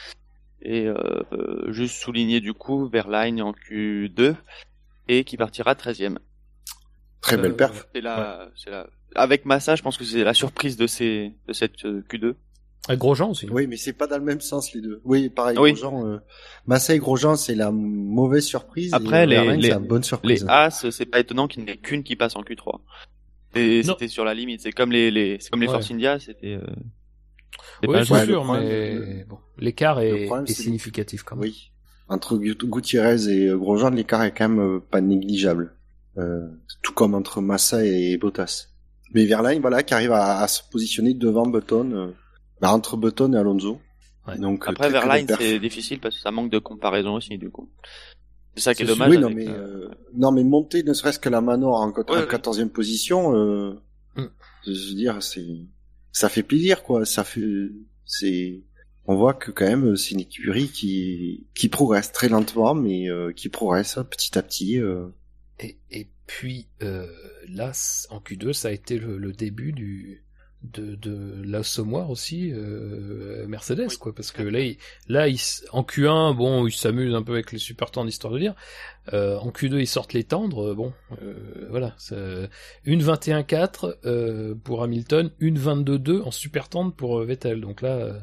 Et 0.64 0.88
euh, 0.88 1.72
juste 1.72 1.95
souligner 1.95 2.40
du 2.40 2.53
coup 2.53 2.88
Verline 2.88 3.41
en 3.41 3.52
Q2 3.52 4.35
et 5.10 5.23
qui 5.26 5.35
partira 5.38 5.73
13e. 5.73 6.18
Très 7.22 7.38
belle 7.38 7.52
euh, 7.52 7.56
perf. 7.56 7.88
C'est 7.94 8.02
la, 8.02 8.49
c'est 8.56 8.69
la, 8.69 8.88
avec 9.15 9.45
Massa, 9.45 9.76
je 9.76 9.81
pense 9.81 9.98
que 9.98 10.03
c'est 10.03 10.23
la 10.23 10.34
surprise 10.34 10.77
de 10.77 10.88
ces, 10.88 11.34
de 11.48 11.53
cette 11.53 11.85
euh, 11.85 12.03
Q2. 12.10 12.35
Avec 12.88 12.99
Grosjean 12.99 13.30
aussi. 13.30 13.48
Oui, 13.49 13.68
mais 13.68 13.77
c'est 13.77 13.94
pas 13.94 14.07
dans 14.07 14.18
le 14.18 14.23
même 14.23 14.41
sens 14.41 14.73
les 14.73 14.81
deux. 14.81 15.02
Oui, 15.06 15.30
pareil. 15.30 15.57
Oui. 15.57 15.73
Grosjean, 15.73 16.06
euh... 16.06 16.18
Massa 16.65 16.95
et 16.95 16.99
Grosjean, 16.99 17.35
c'est 17.35 17.56
la 17.56 17.72
mauvaise 17.72 18.45
surprise. 18.45 18.94
Après, 18.94 19.26
les, 19.26 19.35
Verlaine, 19.35 19.60
les, 19.60 19.69
la 19.69 19.80
bonne 19.80 20.03
surprise. 20.03 20.44
les 20.44 20.49
As, 20.49 20.85
c'est 20.91 21.06
pas 21.06 21.19
étonnant 21.19 21.48
qu'il 21.48 21.64
n'y 21.64 21.72
ait 21.72 21.77
qu'une 21.77 22.03
qui 22.03 22.15
passe 22.15 22.35
en 22.35 22.41
Q3. 22.41 22.80
C'était 23.53 24.07
sur 24.07 24.26
la 24.26 24.34
limite. 24.34 24.61
C'est 24.61 24.72
comme 24.72 24.91
les, 24.91 25.11
les, 25.11 25.38
c'est 25.40 25.49
comme 25.49 25.61
les 25.61 25.68
Ouais. 25.68 25.73
Force 25.73 25.91
India, 25.91 26.19
c'était. 26.19 26.56
Euh... 26.56 26.65
c'est 27.82 27.88
Oui, 27.90 27.94
pas 27.96 28.06
c'est 28.06 28.26
sûr, 28.26 28.46
mais 28.54 29.26
bon, 29.28 29.38
l'écart 29.58 30.00
est, 30.00 30.26
problème, 30.26 30.48
significatif 30.48 31.24
quand 31.24 31.36
même. 31.36 31.44
Oui. 31.44 31.72
Entre 32.10 32.38
Gu- 32.38 32.56
Gutiérrez 32.66 33.28
et 33.30 33.48
euh, 33.48 33.58
Grosjean, 33.58 33.92
l'écart 33.92 34.24
est 34.24 34.34
quand 34.34 34.50
même 34.50 34.60
euh, 34.60 34.80
pas 34.80 35.02
négligeable. 35.02 35.76
Euh, 36.18 36.48
tout 36.84 36.94
comme 36.94 37.16
entre 37.16 37.42
Massa 37.42 37.84
et 37.86 38.18
Bottas. 38.18 38.68
Mais 39.14 39.26
Verlaine, 39.26 39.62
voilà, 39.62 39.84
qui 39.84 39.94
arrive 39.94 40.12
à, 40.12 40.40
à 40.40 40.48
se 40.48 40.62
positionner 40.72 41.14
devant 41.14 41.46
Button, 41.48 41.92
euh, 41.94 42.12
bah, 42.62 42.72
entre 42.74 42.98
Button 42.98 43.34
et 43.34 43.38
Alonso. 43.38 43.80
Ouais. 44.28 44.38
Donc, 44.38 44.64
Après, 44.68 44.92
perf. 44.92 45.40
c'est 45.40 45.60
difficile 45.60 46.00
parce 46.00 46.16
que 46.16 46.22
ça 46.22 46.32
manque 46.32 46.52
de 46.52 46.60
comparaison 46.60 47.16
aussi, 47.16 47.38
du 47.38 47.50
coup. 47.50 47.70
C'est 48.56 48.62
ça 48.64 48.76
qui 48.76 48.84
est, 48.84 48.86
dommage. 48.86 49.10
Oui, 49.10 49.18
non, 49.18 49.30
mais, 49.32 49.48
euh, 49.48 49.52
euh, 49.88 49.90
non, 50.16 50.32
mais 50.32 50.44
monter 50.44 50.84
ne 50.84 50.94
serait-ce 50.94 51.20
que 51.20 51.30
la 51.30 51.42
Manor 51.42 51.82
en, 51.82 51.92
quat- 51.92 52.10
Ouais, 52.12 52.18
en 52.18 52.22
ouais. 52.22 52.28
14e 52.28 52.70
position, 52.70 53.36
euh, 53.36 53.74
Mm. 54.16 54.26
je 54.68 54.72
veux 54.90 54.96
dire, 54.96 55.24
c'est, 55.24 55.46
ça 56.14 56.30
fait 56.30 56.44
plaisir, 56.44 56.84
quoi. 56.84 57.06
Ça 57.06 57.26
fait, 57.26 57.41
c'est, 58.06 58.64
on 59.06 59.15
voit 59.15 59.34
que 59.34 59.52
quand 59.52 59.68
même, 59.68 59.98
c'est 59.98 60.11
une 60.11 60.22
écurie 60.22 60.69
qui, 60.69 61.48
qui 61.53 61.68
progresse 61.68 62.14
très 62.14 62.30
lentement, 62.30 62.73
mais 62.73 63.10
euh, 63.10 63.34
qui 63.34 63.49
progresse 63.49 63.99
petit 64.10 64.38
à 64.38 64.44
petit. 64.44 64.80
euh. 64.80 65.07
Et, 65.60 65.77
et 65.91 66.07
puis 66.26 66.68
euh, 66.81 67.07
là, 67.49 67.72
en 68.10 68.19
Q2, 68.19 68.53
ça 68.53 68.69
a 68.69 68.72
été 68.72 68.98
le, 68.98 69.18
le 69.18 69.34
début 69.34 69.73
du 69.73 70.23
de, 70.64 70.95
de 70.95 71.41
l'assommoir 71.44 72.10
aussi 72.10 72.52
euh, 72.52 73.45
Mercedes 73.48 73.98
quoi 73.99 74.15
parce 74.15 74.31
que 74.31 74.41
là 74.44 74.61
il, 74.61 74.77
là 75.07 75.27
il, 75.27 75.40
en 75.72 75.84
Q1 75.84 76.35
bon 76.35 76.65
ils 76.68 76.72
s'amusent 76.72 77.14
un 77.14 77.22
peu 77.22 77.34
avec 77.34 77.52
les 77.52 77.60
super 77.60 77.91
tendres 77.91 78.10
histoire 78.10 78.34
de 78.34 78.40
dire. 78.40 78.56
Euh, 79.11 79.38
en 79.40 79.49
Q2 79.49 79.80
ils 79.80 79.88
sortent 79.88 80.14
les 80.14 80.23
tendres 80.23 80.73
bon 80.73 80.94
euh, 81.22 81.68
voilà 81.69 81.95
une 82.85 83.03
21-4 83.03 83.98
euh, 84.06 84.56
pour 84.56 84.84
Hamilton 84.84 85.31
une 85.40 85.60
22-2 85.60 86.22
en 86.22 86.31
super 86.31 86.69
tendre 86.69 86.94
pour 86.94 87.19
euh, 87.19 87.26
Vettel. 87.26 87.60
Donc 87.60 87.81
là 87.81 87.98
euh, 87.98 88.19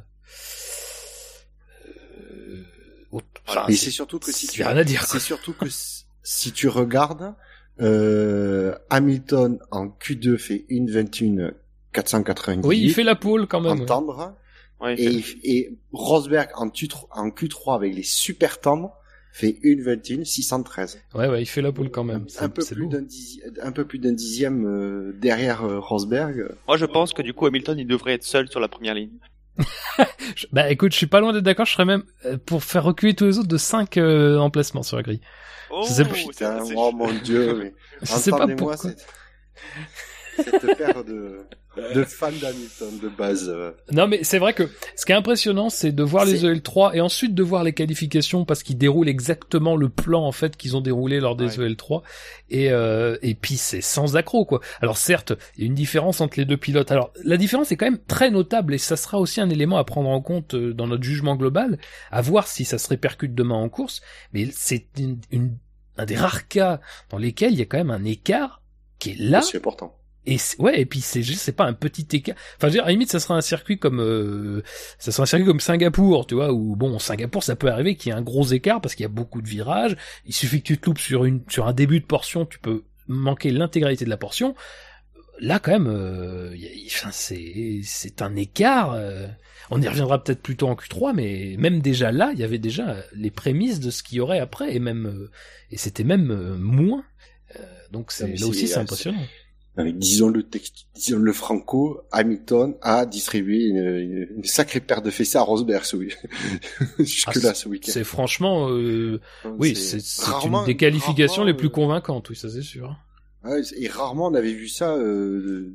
enfin, 3.46 3.66
mais 3.68 3.76
c'est 3.76 3.90
surtout 3.90 4.18
que 4.18 4.32
si 4.32 4.46
tu 4.46 4.62
rien 4.62 4.76
à 4.76 4.84
dire 4.84 5.04
c'est 5.04 5.20
surtout 5.20 5.52
que 5.52 5.66
si 6.22 6.52
tu 6.52 6.68
regardes 6.68 7.34
Hamilton 8.90 9.58
en 9.70 9.88
Q2 9.88 10.38
fait 10.38 10.64
une 10.68 10.90
21 10.90 11.52
490. 11.92 12.66
Oui, 12.66 12.80
il 12.80 12.92
fait 12.92 13.04
la 13.04 13.14
poule 13.14 13.46
quand 13.46 13.60
même. 13.60 13.82
En 13.82 13.84
tendre. 13.84 14.36
Ouais, 14.80 14.94
et, 14.98 15.22
et, 15.44 15.78
Rosberg 15.92 16.48
en, 16.54 16.66
en, 16.66 17.28
Q3 17.28 17.74
avec 17.74 17.94
les 17.94 18.02
super 18.02 18.60
tendres 18.60 18.96
fait 19.32 19.58
une 19.62 19.82
21 19.82 20.24
613. 20.24 21.00
Ouais, 21.14 21.28
ouais, 21.28 21.42
il 21.42 21.46
fait 21.46 21.62
la 21.62 21.70
poule 21.70 21.90
quand 21.90 22.04
même. 22.04 22.26
Un 22.38 22.48
peu, 22.48 22.64
plus 22.64 22.88
d'un 22.88 23.02
dixième, 23.02 23.52
un 23.62 23.72
peu 23.72 23.84
plus 23.84 23.98
d'un 23.98 24.12
dixième 24.12 24.66
euh, 24.66 25.12
derrière 25.20 25.64
euh, 25.64 25.78
Rosberg. 25.78 26.48
Moi, 26.66 26.76
je 26.76 26.86
pense 26.86 27.12
que 27.12 27.22
du 27.22 27.34
coup, 27.34 27.46
Hamilton, 27.46 27.78
il 27.78 27.86
devrait 27.86 28.14
être 28.14 28.24
seul 28.24 28.48
sur 28.48 28.58
la 28.58 28.68
première 28.68 28.94
ligne. 28.94 29.18
bah 30.52 30.70
écoute, 30.70 30.92
je 30.92 30.96
suis 30.96 31.06
pas 31.06 31.20
loin 31.20 31.32
d'être 31.32 31.44
d'accord, 31.44 31.66
je 31.66 31.72
serais 31.72 31.84
même 31.84 32.04
euh, 32.24 32.38
pour 32.38 32.64
faire 32.64 32.84
reculer 32.84 33.14
tous 33.14 33.26
les 33.26 33.38
autres 33.38 33.48
de 33.48 33.56
5 33.56 33.96
euh, 33.96 34.38
emplacements 34.38 34.82
sur 34.82 34.96
la 34.96 35.02
grille. 35.02 35.20
Oh, 35.70 35.84
je 35.86 35.92
sais 35.92 36.04
pas, 36.04 36.14
putain, 36.14 36.58
oh 36.76 36.90
mon 36.92 37.12
dieu, 37.12 37.54
mais 37.54 37.74
je 38.02 38.06
sais 38.06 38.30
pas 38.30 38.46
pourquoi. 38.46 38.76
Cette, 38.76 39.06
cette 40.36 40.78
paire 40.78 41.04
de 41.04 41.44
de 41.94 42.02
fan 42.02 42.34
d'Hamilton 42.40 42.98
de 43.01 43.09
base. 43.09 43.48
Euh. 43.48 43.70
Non, 43.92 44.09
mais 44.09 44.24
c'est 44.24 44.38
vrai 44.38 44.55
que 44.55 44.68
ce 44.97 45.06
qui 45.06 45.12
est 45.12 45.14
impressionnant, 45.14 45.70
c'est 45.70 45.92
de 45.92 46.02
voir 46.02 46.24
les 46.24 46.44
EL3 46.44 46.97
et 46.97 47.01
ensuite 47.01 47.34
de 47.34 47.42
voir 47.44 47.62
les 47.62 47.72
qualifications 47.72 48.44
parce 48.44 48.64
qu'ils 48.64 48.76
déroulent 48.78 49.09
exactement 49.09 49.76
le 49.76 49.88
plan 49.88 50.24
en 50.24 50.32
fait 50.32 50.56
qu'ils 50.56 50.76
ont 50.76 50.80
déroulé 50.80 51.20
lors 51.20 51.36
des 51.36 51.60
EL3 51.60 52.02
et 52.51 52.72
euh, 52.72 53.16
et 53.22 53.34
puis 53.34 53.56
c'est 53.56 53.80
sans 53.80 54.16
accroc 54.16 54.47
quoi. 54.47 54.60
Alors 54.80 54.97
certes, 54.97 55.32
il 55.56 55.60
y 55.62 55.64
a 55.64 55.66
une 55.66 55.74
différence 55.74 56.20
entre 56.20 56.38
les 56.38 56.44
deux 56.44 56.56
pilotes. 56.56 56.90
Alors 56.90 57.12
la 57.22 57.36
différence 57.36 57.70
est 57.70 57.76
quand 57.76 57.86
même 57.86 58.02
très 58.05 58.30
notable 58.30 58.74
et 58.74 58.78
ça 58.78 58.97
sera 58.97 59.18
aussi 59.18 59.40
un 59.40 59.48
élément 59.48 59.78
à 59.78 59.84
prendre 59.84 60.09
en 60.09 60.20
compte 60.20 60.55
euh, 60.55 60.74
dans 60.74 60.88
notre 60.88 61.05
jugement 61.05 61.36
global, 61.36 61.78
à 62.10 62.20
voir 62.20 62.48
si 62.48 62.64
ça 62.64 62.78
se 62.78 62.88
répercute 62.88 63.34
demain 63.34 63.55
en 63.55 63.68
course. 63.68 64.01
Mais 64.32 64.48
c'est 64.52 64.86
une, 64.98 65.20
un 65.97 66.05
des 66.05 66.16
rares 66.16 66.48
cas 66.48 66.80
dans 67.10 67.18
lesquels 67.18 67.52
il 67.52 67.60
y 67.60 67.62
a 67.62 67.66
quand 67.66 67.78
même 67.78 67.92
un 67.92 68.05
écart 68.05 68.60
qui 68.98 69.10
est 69.10 69.20
là. 69.20 69.40
C'est 69.40 69.59
important 69.59 69.99
et 70.26 70.36
ouais, 70.59 70.80
et 70.80 70.86
puis 70.86 71.01
c'est 71.01 71.22
juste, 71.22 71.40
c'est 71.40 71.52
pas 71.52 71.64
un 71.64 71.72
petit 71.72 72.06
écart. 72.12 72.36
Enfin, 72.56 72.62
je 72.62 72.66
veux 72.66 72.72
dire, 72.72 72.82
à 72.82 72.86
la 72.86 72.92
limite, 72.92 73.10
ça 73.10 73.20
sera 73.20 73.34
un 73.34 73.40
circuit 73.40 73.78
comme, 73.78 74.01
euh, 74.01 74.62
ça 74.98 75.12
sera 75.12 75.22
un 75.22 75.26
circuit 75.26 75.47
comme 75.47 75.60
Singapour, 75.60 76.26
tu 76.26 76.34
vois, 76.34 76.52
où 76.52 76.76
bon, 76.76 76.98
Singapour, 76.98 77.42
ça 77.42 77.56
peut 77.56 77.70
arriver 77.70 77.97
qu'il 77.97 78.10
y 78.10 78.14
ait 78.14 78.18
un 78.18 78.22
gros 78.22 78.44
écart 78.44 78.80
parce 78.80 78.94
qu'il 78.94 79.05
y 79.05 79.06
a 79.06 79.10
beaucoup 79.10 79.40
de 79.40 79.48
virages. 79.48 79.97
Il 80.26 80.34
suffit 80.34 80.60
que 80.60 80.66
tu 80.66 80.78
te 80.78 80.86
loupes 80.86 80.98
sur 80.98 81.24
une, 81.24 81.42
sur 81.48 81.66
un 81.66 81.72
début 81.72 82.01
de 82.01 82.05
portion, 82.05 82.44
tu 82.44 82.59
peux 82.59 82.84
manquer 83.09 83.51
l'intégralité 83.51 84.05
de 84.05 84.10
la 84.10 84.18
portion. 84.18 84.55
Là, 85.40 85.59
quand 85.59 85.72
même, 85.72 85.88
euh, 85.88 86.55
c'est, 87.12 87.80
c'est 87.82 88.20
un 88.20 88.36
écart. 88.36 88.92
Euh, 88.92 89.26
on 89.70 89.80
y 89.80 89.88
reviendra 89.88 90.22
peut-être 90.22 90.42
plus 90.42 90.56
tôt 90.56 90.68
en 90.68 90.74
Q3, 90.74 91.14
mais 91.14 91.56
même 91.59 91.80
déjà 91.80 92.12
là, 92.12 92.30
il 92.34 92.40
y 92.40 92.44
avait 92.44 92.59
déjà 92.59 92.97
les 93.14 93.30
prémices 93.30 93.80
de 93.80 93.90
ce 93.90 94.02
qu'il 94.02 94.18
y 94.18 94.20
aurait 94.20 94.38
après, 94.38 94.74
et 94.74 94.80
même, 94.80 95.06
euh, 95.06 95.30
et 95.70 95.78
c'était 95.78 96.05
même 96.05 96.30
euh, 96.30 96.56
moins. 96.56 97.05
donc 97.90 98.12
c'est 98.12 98.38
là 98.38 98.47
aussi, 98.47 98.68
c'est 98.68 98.78
impressionnant 98.78 99.24
disons 99.85 100.28
le 100.28 100.44
disons 100.94 101.19
le 101.19 101.32
Franco, 101.32 102.01
Hamilton 102.12 102.74
a 102.82 103.07
distribué 103.07 103.65
une, 103.65 104.28
une, 104.36 104.44
sacrée 104.44 104.81
paire 104.81 105.02
de 105.02 105.11
fessées 105.11 105.39
à 105.39 105.43
Rosberg 105.43 105.85
ce 105.85 105.97
jusque 106.98 107.43
là 107.43 107.55
ce 107.55 107.69
week-end. 107.69 107.93
C'est 107.93 108.05
franchement, 108.05 108.69
euh, 108.70 109.20
oui, 109.59 109.77
c'est 109.77 109.98
une 110.44 110.65
des 110.66 110.77
qualifications 110.77 111.44
les 111.44 111.55
plus 111.55 111.69
euh, 111.69 111.70
convaincantes, 111.70 112.28
oui, 112.31 112.36
ça 112.36 112.48
c'est 112.48 112.62
sûr. 112.62 112.97
Ouais, 113.44 113.61
et 113.77 113.89
rarement 113.89 114.27
on 114.27 114.35
avait 114.35 114.52
vu 114.52 114.69
ça 114.69 114.94
euh, 114.94 115.73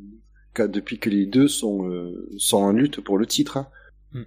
depuis 0.57 0.99
que 0.99 1.09
les 1.09 1.25
deux 1.25 1.47
sont 1.47 2.13
sont 2.37 2.57
en 2.57 2.71
lutte 2.71 3.01
pour 3.01 3.17
le 3.17 3.25
titre. 3.25 3.57
Hein. 3.57 3.67
Hmm. 4.13 4.23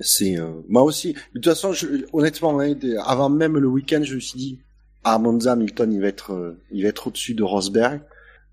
C'est 0.00 0.36
moi 0.68 0.82
aussi. 0.82 1.12
De 1.12 1.18
toute 1.34 1.46
façon, 1.46 1.72
je, 1.72 1.86
honnêtement, 2.12 2.60
hein, 2.60 2.74
avant 3.04 3.30
même 3.30 3.58
le 3.58 3.68
week-end, 3.68 4.02
je 4.02 4.14
me 4.14 4.20
suis 4.20 4.38
dit, 4.38 4.58
à 5.04 5.14
ah, 5.14 5.18
Monza, 5.18 5.52
Hamilton, 5.52 5.92
il 5.92 6.00
va 6.00 6.08
être, 6.08 6.56
il 6.70 6.82
va 6.82 6.88
être 6.88 7.08
au-dessus 7.08 7.34
de 7.34 7.42
Rosberg 7.42 8.02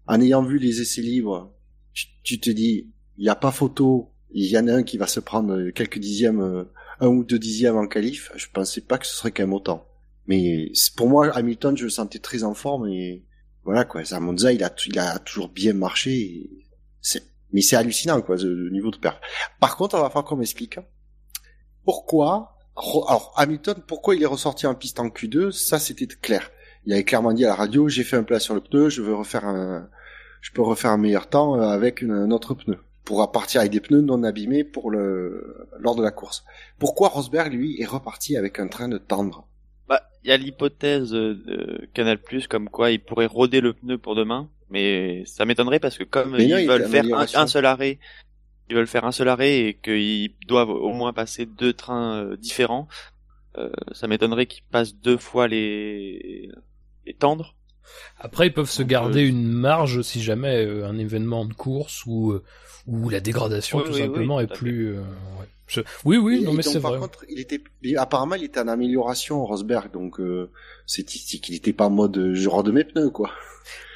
en 0.09 0.19
ayant 0.21 0.41
vu 0.41 0.57
les 0.57 0.81
essais 0.81 1.01
libres, 1.01 1.53
tu, 2.23 2.39
te 2.39 2.49
dis, 2.49 2.91
il 3.17 3.23
n'y 3.23 3.29
a 3.29 3.35
pas 3.35 3.51
photo, 3.51 4.11
il 4.31 4.45
y 4.45 4.57
en 4.57 4.67
a 4.67 4.73
un 4.73 4.83
qui 4.83 4.97
va 4.97 5.05
se 5.05 5.19
prendre 5.19 5.69
quelques 5.69 5.99
dixièmes, 5.99 6.41
euh, 6.41 6.63
un 6.99 7.07
ou 7.07 7.23
deux 7.23 7.37
dixièmes 7.37 7.77
en 7.77 7.87
qualif. 7.87 8.31
Je 8.35 8.47
pensais 8.51 8.81
pas 8.81 8.97
que 8.97 9.05
ce 9.05 9.15
serait 9.15 9.31
quand 9.31 9.43
même 9.43 9.53
autant. 9.53 9.85
Mais 10.25 10.71
pour 10.97 11.09
moi, 11.09 11.29
Hamilton, 11.35 11.77
je 11.77 11.83
le 11.83 11.89
sentais 11.89 12.19
très 12.19 12.43
en 12.43 12.55
forme 12.55 12.87
et 12.87 13.23
voilà 13.63 13.85
quoi. 13.85 14.01
À 14.09 14.19
Monza, 14.19 14.51
il 14.51 14.63
a, 14.63 14.73
il 14.87 14.97
a 14.97 15.19
toujours 15.19 15.49
bien 15.49 15.73
marché. 15.73 16.49
C'est, 17.01 17.23
mais 17.53 17.61
c'est 17.61 17.75
hallucinant 17.75 18.21
quoi, 18.21 18.35
le 18.37 18.69
niveau 18.71 18.89
de 18.89 18.97
perf. 18.97 19.19
Par 19.59 19.77
contre, 19.77 19.95
on 19.95 20.01
va 20.01 20.09
falloir 20.09 20.25
qu'on 20.25 20.37
m'explique 20.37 20.79
pourquoi. 21.83 22.57
Alors 22.75 23.33
Hamilton, 23.35 23.83
pourquoi 23.85 24.15
il 24.15 24.23
est 24.23 24.27
ressorti 24.27 24.65
en 24.65 24.73
piste 24.73 24.99
en 24.99 25.09
Q2 25.09 25.51
Ça, 25.51 25.77
c'était 25.77 26.07
clair. 26.07 26.49
Il 26.85 26.93
avait 26.93 27.03
clairement 27.03 27.33
dit 27.33 27.45
à 27.45 27.49
la 27.49 27.55
radio, 27.55 27.89
j'ai 27.89 28.03
fait 28.03 28.15
un 28.15 28.23
plat 28.23 28.39
sur 28.39 28.55
le 28.55 28.61
pneu, 28.61 28.89
je 28.89 29.01
veux 29.01 29.13
refaire 29.13 29.45
un, 29.45 29.89
je 30.41 30.51
peux 30.51 30.61
refaire 30.61 30.91
un 30.91 30.97
meilleur 30.97 31.27
temps 31.27 31.55
euh, 31.55 31.67
avec 31.67 32.03
un 32.03 32.31
autre 32.31 32.53
pneu. 32.53 32.77
Pour 33.05 33.31
partir 33.31 33.61
avec 33.61 33.71
des 33.71 33.79
pneus 33.79 34.01
non 34.01 34.23
abîmés 34.23 34.63
pour 34.63 34.91
le 34.91 35.67
lors 35.79 35.95
de 35.95 36.03
la 36.03 36.11
course. 36.11 36.45
Pourquoi 36.77 37.09
Rosberg 37.09 37.51
lui 37.51 37.81
est 37.81 37.85
reparti 37.85 38.37
avec 38.37 38.59
un 38.59 38.67
train 38.67 38.87
de 38.87 38.99
tendre? 38.99 39.47
Bah, 39.87 40.03
il 40.23 40.29
y 40.29 40.31
a 40.31 40.37
l'hypothèse 40.37 41.09
de 41.11 41.89
Canal 41.93 42.21
Plus 42.21 42.47
comme 42.47 42.69
quoi 42.69 42.91
il 42.91 42.99
pourrait 42.99 43.25
roder 43.25 43.61
le 43.61 43.73
pneu 43.73 43.97
pour 43.97 44.13
demain, 44.13 44.49
mais 44.69 45.23
ça 45.25 45.45
m'étonnerait 45.45 45.79
parce 45.79 45.97
que 45.97 46.03
comme 46.03 46.35
ils 46.37 46.67
veulent 46.67 46.87
faire 46.87 47.05
un, 47.35 47.47
seul 47.47 47.65
arrêt, 47.65 47.97
ils 48.69 48.75
veulent 48.75 48.85
faire 48.85 49.05
un 49.05 49.11
seul 49.11 49.27
arrêt 49.27 49.59
et 49.59 49.73
qu'ils 49.73 50.35
doivent 50.47 50.69
au 50.69 50.93
moins 50.93 51.11
passer 51.11 51.47
deux 51.47 51.73
trains 51.73 52.17
euh, 52.17 52.37
différents, 52.37 52.87
euh, 53.57 53.71
ça 53.93 54.07
m'étonnerait 54.07 54.45
qu'ils 54.45 54.63
passent 54.63 54.95
deux 54.95 55.17
fois 55.17 55.47
les 55.47 56.51
les 57.07 57.13
tendres 57.15 57.55
après, 58.19 58.47
ils 58.47 58.53
peuvent 58.53 58.69
se 58.69 58.83
garder 58.83 59.21
une 59.21 59.47
marge 59.47 60.01
si 60.01 60.21
jamais 60.21 60.65
euh, 60.65 60.85
un 60.85 60.97
événement 60.97 61.45
de 61.45 61.53
course 61.53 62.05
ou 62.05 62.31
euh, 62.31 62.43
ou 62.85 63.09
la 63.09 63.19
dégradation 63.19 63.81
tout 63.81 63.93
simplement 63.93 64.39
est 64.39 64.47
plus. 64.47 64.97
Euh, 64.97 65.83
oui, 66.03 66.17
oui, 66.17 66.43
non 66.43 66.53
mais 66.53 66.63
c'est 66.63 66.79
vrai. 66.79 66.97
Contre, 66.97 67.23
il 67.29 67.39
était 67.39 67.61
apparemment 67.97 68.35
il 68.35 68.43
était 68.43 68.59
en 68.59 68.67
amélioration 68.67 69.45
Rosberg, 69.45 69.91
donc 69.91 70.19
c'est 70.85 71.03
qu'il 71.05 71.55
était 71.55 71.73
pas 71.73 71.85
en 71.85 71.91
mode 71.91 72.33
je 72.33 72.49
rends 72.49 72.63
de 72.63 72.71
mes 72.71 72.83
pneus 72.83 73.11
quoi. 73.11 73.31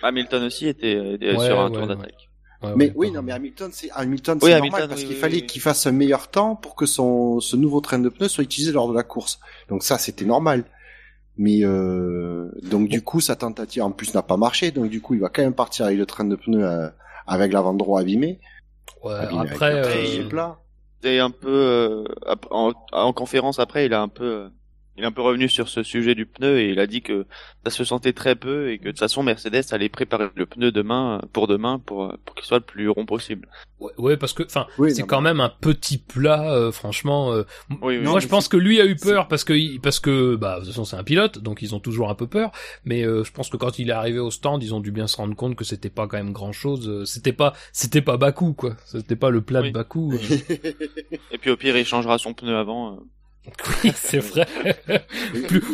Hamilton 0.04 0.44
aussi 0.44 0.68
était, 0.68 1.18
sur 1.40 1.60
un 1.60 1.72
tour 1.72 1.88
d'attaque. 1.88 2.30
mais 2.76 2.94
oui, 2.96 3.12
non, 3.12 3.24
mais 3.24 3.32
Hamilton, 3.32 3.72
c'est 3.74 3.90
Hamilton, 3.92 4.38
c'est 4.42 4.60
normal 4.60 4.88
parce 4.88 5.04
qu'il 5.04 5.16
fallait 5.16 5.46
qu'il 5.46 5.62
fasse 5.62 5.88
un 5.88 5.92
meilleur 5.92 6.30
temps 6.30 6.56
pour 6.56 6.76
que 6.76 6.86
son 6.86 7.40
ce 7.40 7.56
nouveau 7.56 7.82
train 7.82 8.00
de 8.00 8.10
pneus 8.10 8.30
soit 8.30 8.44
utilisé 8.44 8.72
lors 8.72 8.88
de 8.88 8.94
la 8.94 9.04
course. 9.04 9.40
Donc 9.68 9.84
ça, 9.84 9.98
c'était 9.98 10.26
normal. 10.26 10.64
Mais 11.38 11.60
euh, 11.64 12.50
donc 12.70 12.90
du 12.90 13.02
coup, 13.02 13.20
sa 13.20 13.36
tentative 13.36 13.84
en 13.84 13.92
plus 13.92 14.14
n'a 14.14 14.22
pas 14.22 14.38
marché. 14.38 14.72
Donc 14.72 14.90
du 14.90 15.02
coup, 15.02 15.16
il 15.16 15.20
va 15.20 15.30
quand 15.30 15.42
même 15.42 15.54
partir 15.54 15.86
avec 15.86 15.98
le 15.98 16.06
train 16.06 16.26
de 16.26 16.36
pneus 16.36 16.64
euh, 16.64 16.90
avec 17.28 17.52
l'avant 17.54 17.74
droit 17.74 18.02
abîmé. 18.02 18.40
Ouais, 19.04 19.14
après, 19.38 19.74
euh... 19.74 20.24
c'est 21.02 21.20
un 21.20 21.32
peu 21.32 21.50
euh, 21.50 22.04
en, 22.52 22.74
en, 22.92 23.14
conférence 23.14 23.60
après, 23.60 23.86
il 23.86 23.94
a 23.94 24.02
un 24.02 24.08
peu 24.08 24.50
il 24.98 25.04
est 25.04 25.08
un 25.08 25.12
peu 25.12 25.22
revenu 25.22 25.50
sur 25.50 25.70
ce 25.70 25.82
sujet 25.82 26.14
du 26.14 26.26
pneu 26.26 26.60
et 26.60 26.70
il 26.70 26.80
a 26.80 26.86
dit 26.86 27.02
que 27.02 27.26
ça 27.66 27.72
se 27.72 27.84
sentait 27.84 28.14
très 28.14 28.36
peu 28.36 28.70
et 28.72 28.78
que 28.78 28.86
de 28.86 28.90
toute 28.90 29.00
façon 29.00 29.24
Mercedes 29.24 29.64
allait 29.72 29.90
préparer 29.90 30.28
le 30.36 30.46
pneu 30.46 30.72
demain 30.72 31.20
pour 31.34 31.48
demain 31.48 31.80
pour 31.80 32.16
pour 32.26 32.36
qu'il 32.36 32.46
soit 32.46 32.60
le 32.60 32.64
plus 32.64 32.90
rond 32.90 33.06
possible. 33.06 33.48
Ouais, 33.80 33.92
ouais 33.98 34.18
parce 34.18 34.34
que 34.34 34.44
enfin 34.44 34.68
c'est 34.90 35.08
quand 35.08 35.22
même 35.22 35.40
un 35.40 35.50
petit 35.50 35.98
plat 35.98 36.52
euh, 36.52 36.72
franchement. 36.72 37.34
Euh, 37.34 37.44
moi 37.80 38.20
je 38.20 38.28
pense 38.28 38.48
que 38.48 38.58
lui 38.58 38.80
a 38.82 38.86
eu 38.86 38.96
peur 38.96 39.28
parce 39.28 39.44
que 39.44 39.80
parce 39.80 40.00
que 40.00 40.36
bah 40.36 40.56
de 40.56 40.60
toute 40.60 40.70
façon 40.70 40.86
c'est 40.86 40.98
un 40.98 41.04
pilote 41.04 41.40
donc 41.40 41.64
ils 41.64 41.74
ont 41.74 41.80
toujours 41.80 42.10
un 42.10 42.16
peu 42.16 42.28
peur 42.28 42.52
mais 42.86 43.04
euh, 43.04 43.24
je 43.24 43.32
pense 43.32 43.50
que 43.50 43.58
quand 43.58 43.80
il 43.80 43.90
est 43.90 43.94
arrivé 43.94 44.20
au 44.20 44.30
stand 44.30 44.62
ils 44.62 44.76
ont 44.76 44.80
dû 44.80 44.92
bien 44.92 45.08
se 45.08 45.18
rendre 45.18 45.36
compte 45.36 45.56
que 45.56 45.64
c'était 45.64 45.90
pas 45.90 46.08
quand 46.08 46.18
même 46.18 46.34
grand 46.34 46.52
chose 46.52 47.04
c'était 47.06 47.34
pas 47.34 47.54
c'était 47.72 48.02
pas 48.02 48.18
Bakou 48.18 48.54
quoi 48.54 48.76
c'était 48.86 49.16
pas 49.16 49.32
le 49.32 49.42
plat 49.42 49.64
de 49.64 49.72
Bakou. 49.72 50.14
et 51.32 51.38
puis 51.40 51.50
au 51.50 51.58
pire 51.58 51.76
il 51.78 51.86
changera 51.86 52.20
son 52.20 52.34
pneu 52.34 52.56
avant. 52.56 53.00
Oui, 53.84 53.92
c'est 53.96 54.20
vrai. 54.20 54.48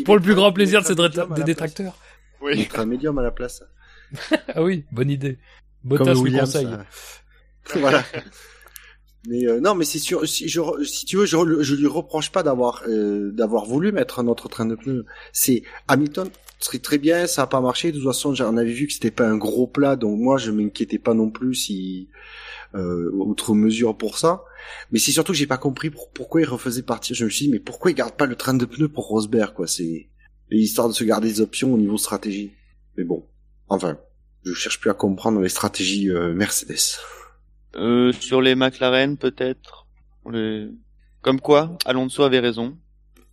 pour 0.06 0.16
le 0.16 0.22
plus 0.22 0.36
grand 0.36 0.52
plaisir 0.52 0.82
de 0.82 0.88
ces 0.88 1.44
détracteurs. 1.44 1.98
Oui. 2.42 2.68
Un 2.76 2.86
médium 2.86 3.18
à 3.20 3.22
la 3.22 3.32
place. 3.32 3.64
ah 4.56 4.64
oui, 4.64 4.86
bonne 4.92 5.10
idée. 5.10 5.38
Bottas 5.84 6.16
lui 6.16 6.38
conseille. 6.38 6.68
voilà. 7.76 8.04
Mais 9.28 9.46
euh, 9.46 9.60
non, 9.60 9.76
mais 9.76 9.86
c'est 9.86 10.00
sûr. 10.00 10.28
Si, 10.28 10.48
je, 10.48 10.62
si 10.84 11.06
tu 11.06 11.18
veux, 11.18 11.26
je, 11.26 11.62
je 11.62 11.76
lui 11.76 11.88
reproche 11.88 12.32
pas 12.32 12.42
d'avoir 12.42 12.84
euh, 12.88 13.32
d'avoir 13.32 13.66
voulu 13.66 13.92
mettre 13.92 14.20
un 14.20 14.28
autre 14.28 14.48
train 14.50 14.66
de 14.66 14.76
pneus. 14.76 15.06
C'est 15.34 15.64
Hamilton 15.88 16.30
serait 16.60 16.80
très 16.80 16.98
bien, 16.98 17.28
ça 17.28 17.44
a 17.44 17.48
pas 17.48 17.62
marché. 17.62 17.92
De 17.92 17.98
toute 17.98 18.08
façon, 18.08 18.34
on 18.40 18.58
avait 18.58 18.72
vu 18.72 18.88
que 18.88 18.94
c'était 18.94 19.12
pas 19.12 19.28
un 19.28 19.38
gros 19.38 19.68
plat, 19.68 19.96
donc 19.96 20.20
moi 20.20 20.38
je 20.38 20.52
m'inquiétais 20.52 21.00
pas 21.00 21.14
non 21.14 21.30
plus 21.30 21.56
si 21.56 22.10
euh, 22.76 23.10
outre 23.14 23.54
mesure 23.54 23.98
pour 23.98 24.18
ça. 24.18 24.44
Mais 24.92 25.00
c'est 25.00 25.12
surtout 25.12 25.32
que 25.32 25.38
j'ai 25.38 25.48
pas 25.48 25.58
compris 25.58 25.90
pourquoi 25.90 26.42
il 26.42 26.46
refaisait 26.46 26.84
partir. 26.84 27.16
Je 27.16 27.26
me 27.26 27.30
suis 27.30 27.46
dit 27.46 27.52
mais 27.52 27.60
pourquoi 27.60 27.92
il 27.92 27.96
garde 27.96 28.16
pas 28.16 28.26
le 28.26 28.36
train 28.36 28.54
de 28.54 28.66
pneus 28.66 28.90
pour 28.90 29.08
Rosberg 29.08 29.54
quoi? 29.54 29.68
C'est 29.68 30.10
histoire 30.52 30.88
de 30.88 30.94
se 30.94 31.04
garder 31.04 31.28
des 31.28 31.42
options 31.42 31.74
au 31.74 31.78
niveau 31.78 31.98
stratégie. 31.98 32.52
Mais 32.98 33.04
bon, 33.04 33.26
enfin, 33.68 33.98
je 34.44 34.54
cherche 34.54 34.80
plus 34.80 34.90
à 34.90 34.94
comprendre 34.94 35.42
les 35.42 35.50
stratégies 35.50 36.10
euh, 36.10 36.34
Mercedes. 36.34 37.00
Euh, 37.76 38.12
sur 38.14 38.42
les 38.42 38.56
McLaren, 38.56 39.18
peut-être. 39.18 39.88
Les... 40.32 40.68
Comme 41.22 41.40
quoi, 41.40 41.78
Alonso 41.86 42.24
avait 42.24 42.40
raison. 42.40 42.78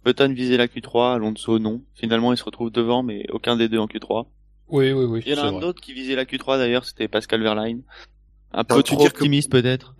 Button 0.04 0.32
visait 0.32 0.56
la 0.56 0.66
Q3, 0.66 1.14
Alonso 1.16 1.58
non. 1.58 1.82
Finalement, 1.94 2.32
il 2.32 2.36
se 2.36 2.44
retrouve 2.44 2.70
devant, 2.70 3.02
mais 3.02 3.26
aucun 3.30 3.56
des 3.56 3.68
deux 3.68 3.78
en 3.78 3.86
Q3. 3.86 4.26
Oui, 4.68 4.92
oui, 4.92 5.04
oui. 5.04 5.22
Il 5.24 5.32
y 5.32 5.38
en 5.38 5.42
a 5.42 5.48
un 5.48 5.62
autre 5.62 5.80
qui 5.80 5.92
visait 5.92 6.16
la 6.16 6.24
Q3 6.24 6.58
d'ailleurs, 6.58 6.84
c'était 6.84 7.08
Pascal 7.08 7.42
Verlaine. 7.42 7.82
Un 8.56 8.64
peu 8.64 8.82
trop 8.82 9.06
optimiste 9.06 9.50
peut-être. 9.50 9.94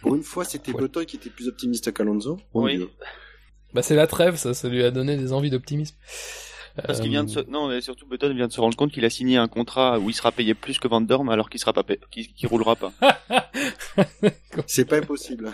Pour 0.00 0.16
une 0.16 0.22
fois, 0.22 0.44
c'était 0.44 0.72
Button 0.78 1.04
qui 1.04 1.16
était 1.16 1.30
plus 1.30 1.46
optimiste 1.48 1.92
qu'Alonso. 1.92 2.38
oui. 2.54 2.88
Bah 3.72 3.82
c'est 3.82 3.94
la 3.94 4.08
trêve, 4.08 4.34
ça, 4.34 4.52
ça 4.52 4.68
lui 4.68 4.82
a 4.82 4.90
donné 4.90 5.16
des 5.16 5.32
envies 5.32 5.50
d'optimisme. 5.50 5.94
Parce 6.86 7.00
qu'il 7.00 7.10
vient 7.10 7.22
de 7.22 7.30
se... 7.30 7.40
non, 7.48 7.68
mais 7.68 7.80
surtout 7.80 8.06
Button 8.06 8.34
vient 8.34 8.48
de 8.48 8.52
se 8.52 8.60
rendre 8.60 8.76
compte 8.76 8.90
qu'il 8.90 9.04
a 9.04 9.10
signé 9.10 9.36
un 9.36 9.46
contrat 9.46 10.00
où 10.00 10.10
il 10.10 10.12
sera 10.12 10.32
payé 10.32 10.54
plus 10.54 10.78
que 10.78 10.88
Van 10.88 11.00
Dorn 11.00 11.28
alors 11.28 11.50
qu'il 11.50 11.60
sera 11.60 11.72
pas 11.72 11.84
payé... 11.84 12.00
qu'il 12.10 12.48
roulera 12.48 12.74
pas. 12.74 12.92
c'est 14.66 14.86
pas 14.86 14.96
impossible. 14.96 15.52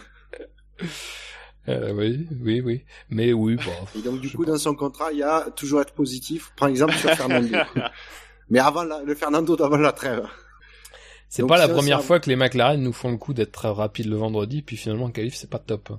Euh, 1.68 1.93
oui, 1.93 2.27
oui, 2.40 2.60
oui. 2.60 2.85
Mais 3.10 3.32
oui, 3.32 3.56
bon. 3.56 3.98
Et 3.98 4.02
donc, 4.02 4.20
du 4.20 4.31
coup, 4.31 4.44
dans 4.44 4.59
son 4.59 4.74
contrat, 4.74 5.12
il 5.12 5.18
y 5.18 5.23
a 5.23 5.51
toujours 5.51 5.81
être 5.81 5.94
positif. 5.94 6.52
Par 6.56 6.68
exemple, 6.68 6.94
sur 6.94 7.10
Fernando. 7.10 7.59
Mais 8.51 8.60
avant 8.60 8.85
la... 8.85 9.02
le 9.02 9.14
Fernando 9.14 9.56
d'avant 9.56 9.78
la 9.78 9.93
trêve. 9.93 10.27
C'est 11.28 11.47
pas 11.47 11.59
la 11.59 11.69
première 11.69 12.03
fois 12.03 12.20
que 12.20 12.31
les 12.31 12.36
McLaren 12.36 12.81
nous 12.81 12.93
font 12.93 13.11
le 13.11 13.16
coup 13.16 13.35
d'être 13.35 13.53
très 13.53 13.69
rapides 13.69 14.07
le 14.07 14.16
vendredi, 14.16 14.62
puis 14.62 14.77
finalement, 14.77 15.07
en 15.07 15.11
qualif, 15.11 15.35
c'est 15.35 15.51
pas 15.51 15.59
top. 15.59 15.93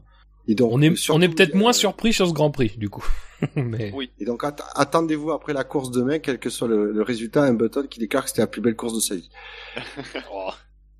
Et 0.47 0.55
donc, 0.55 0.71
on 0.71 0.81
est, 0.81 1.09
on 1.09 1.21
est 1.21 1.27
peut-être 1.27 1.55
moins 1.55 1.73
surpris 1.73 2.13
sur 2.13 2.27
ce 2.27 2.33
Grand 2.33 2.51
Prix, 2.51 2.73
du 2.77 2.89
coup. 2.89 3.05
Mais... 3.55 3.91
Oui. 3.93 4.11
Et 4.19 4.25
donc 4.25 4.43
attendez-vous 4.75 5.31
après 5.31 5.53
la 5.53 5.63
course 5.63 5.91
demain, 5.91 6.19
quel 6.19 6.39
que 6.39 6.49
soit 6.49 6.67
le, 6.67 7.01
résultat, 7.01 7.43
un 7.43 7.53
Button 7.53 7.85
qui 7.87 7.99
déclare 7.99 8.23
que 8.23 8.29
c'était 8.29 8.41
la 8.41 8.47
plus 8.47 8.61
belle 8.61 8.75
course 8.75 8.95
de 8.95 8.99
sa 8.99 9.15
vie. 9.15 9.29
oh, 10.31 10.49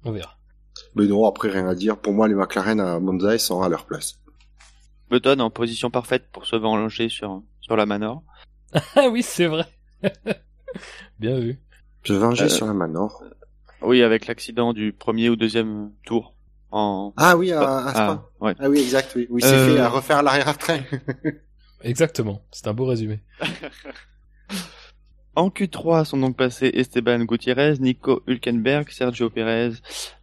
on 0.04 0.12
verra. 0.12 0.38
Mais 0.96 1.06
non, 1.06 1.26
après 1.26 1.50
rien 1.50 1.68
à 1.68 1.76
dire. 1.76 1.98
Pour 1.98 2.14
moi, 2.14 2.28
les 2.28 2.36
McLaren 2.36 2.80
à 2.80 3.00
Monza, 3.00 3.34
ils 3.34 3.40
sont 3.40 3.62
à 3.62 3.70
leur 3.70 3.86
place. 3.86 4.20
Button 5.10 5.40
en 5.40 5.50
position 5.50 5.90
parfaite 5.90 6.30
pour 6.32 6.46
se 6.46 6.56
venger 6.58 7.10
sur 7.10 7.42
sur 7.62 7.78
la 7.78 7.86
Manor. 7.86 8.24
ah 8.96 9.08
oui, 9.10 9.24
c'est 9.24 9.48
vrai. 9.48 9.66
Bien 11.20 11.40
vu. 11.40 11.60
Se 12.04 12.14
venger 12.14 12.46
euh, 12.46 12.50
sur 12.50 12.68
la 12.68 12.74
Manor. 12.74 13.24
Oui, 13.82 14.02
avec 14.02 14.28
l'accident 14.28 14.74
du 14.74 14.94
premier 14.94 15.30
ou 15.30 15.36
deuxième 15.36 15.92
tour. 16.06 16.34
En... 16.72 17.14
Ah 17.16 17.38
oui, 17.38 17.52
à, 17.52 17.62
à 17.62 17.92
ah, 17.96 18.26
ouais. 18.42 18.54
ah 18.60 18.70
oui, 18.70 18.80
exact, 18.80 19.14
oui. 19.16 19.28
Oui, 19.30 19.42
c'est 19.42 19.54
euh... 19.54 19.76
fait 19.76 19.80
à 19.80 19.90
refaire 19.90 20.24
l'arrière-train. 20.24 20.80
Exactement, 21.82 22.42
c'est 22.52 22.68
un 22.68 22.74
beau 22.74 22.86
résumé. 22.86 23.20
en 25.36 25.50
Q3 25.50 26.06
sont 26.06 26.18
donc 26.18 26.36
passés 26.36 26.72
Esteban 26.74 27.20
Gutiérrez, 27.20 27.76
Nico 27.80 28.24
Hülkenberg, 28.28 28.90
Sergio 28.90 29.30
Perez, 29.30 29.74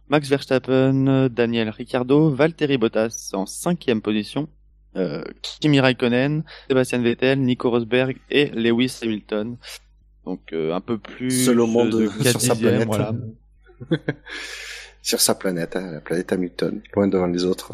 Max 0.09 0.29
Verstappen, 0.29 1.29
Daniel 1.29 1.69
Ricciardo, 1.69 2.29
Valtteri 2.29 2.77
Bottas 2.77 3.31
en 3.33 3.45
cinquième 3.45 4.01
position, 4.01 4.49
euh, 4.97 5.23
Kimi 5.41 5.79
Raikkonen, 5.79 6.43
Sébastien 6.67 7.01
Vettel, 7.01 7.41
Nico 7.41 7.69
Rosberg 7.69 8.17
et 8.29 8.47
Lewis 8.47 8.99
Hamilton. 9.01 9.57
Donc 10.25 10.53
euh, 10.53 10.73
un 10.73 10.81
peu 10.81 10.97
plus 10.97 11.45
seul 11.45 11.59
au 11.59 11.67
monde 11.67 12.09
sur 12.21 12.41
sa 12.41 12.55
planète. 12.55 12.87
Voilà. 12.87 13.13
sur 15.01 15.21
sa 15.21 15.35
planète, 15.35 15.75
hein, 15.75 15.91
la 15.93 16.01
planète 16.01 16.31
Hamilton, 16.31 16.81
loin 16.93 17.07
devant 17.07 17.27
les 17.27 17.43
autres. 17.45 17.73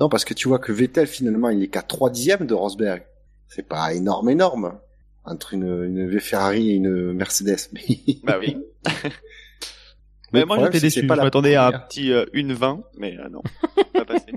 Non, 0.00 0.08
parce 0.08 0.24
que 0.24 0.34
tu 0.34 0.48
vois 0.48 0.58
que 0.58 0.72
Vettel 0.72 1.06
finalement 1.06 1.48
il 1.50 1.62
est 1.62 1.68
qu'à 1.68 1.82
3 1.82 2.10
dixièmes 2.10 2.46
de 2.46 2.54
Rosberg 2.54 3.02
c'est 3.48 3.66
pas 3.66 3.92
énorme, 3.94 4.28
énorme 4.28 4.78
entre 5.24 5.54
une, 5.54 5.84
une 5.84 6.20
Ferrari 6.20 6.70
et 6.70 6.74
une 6.74 7.12
Mercedes. 7.12 7.70
bah 8.24 8.38
oui. 8.38 8.56
mais 10.32 10.44
moi 10.44 10.58
j'étais 10.64 10.80
déçu. 10.80 11.00
Je 11.00 11.06
m'attendais 11.06 11.54
à 11.54 11.66
un 11.66 11.72
petit 11.72 12.12
euh, 12.12 12.26
une 12.32 12.52
20, 12.52 12.82
mais 12.98 13.18
euh, 13.18 13.28
non, 13.28 13.42
pas 13.92 14.04
passé. 14.04 14.32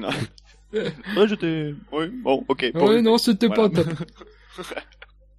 non. 0.00 0.08
Ouais, 0.72 1.28
j'étais. 1.28 1.74
Oui, 1.92 2.08
bon, 2.08 2.44
ok. 2.48 2.72
Ouais, 2.74 3.00
non, 3.00 3.16
c'était 3.16 3.48
pas 3.48 3.68
top. 3.68 3.86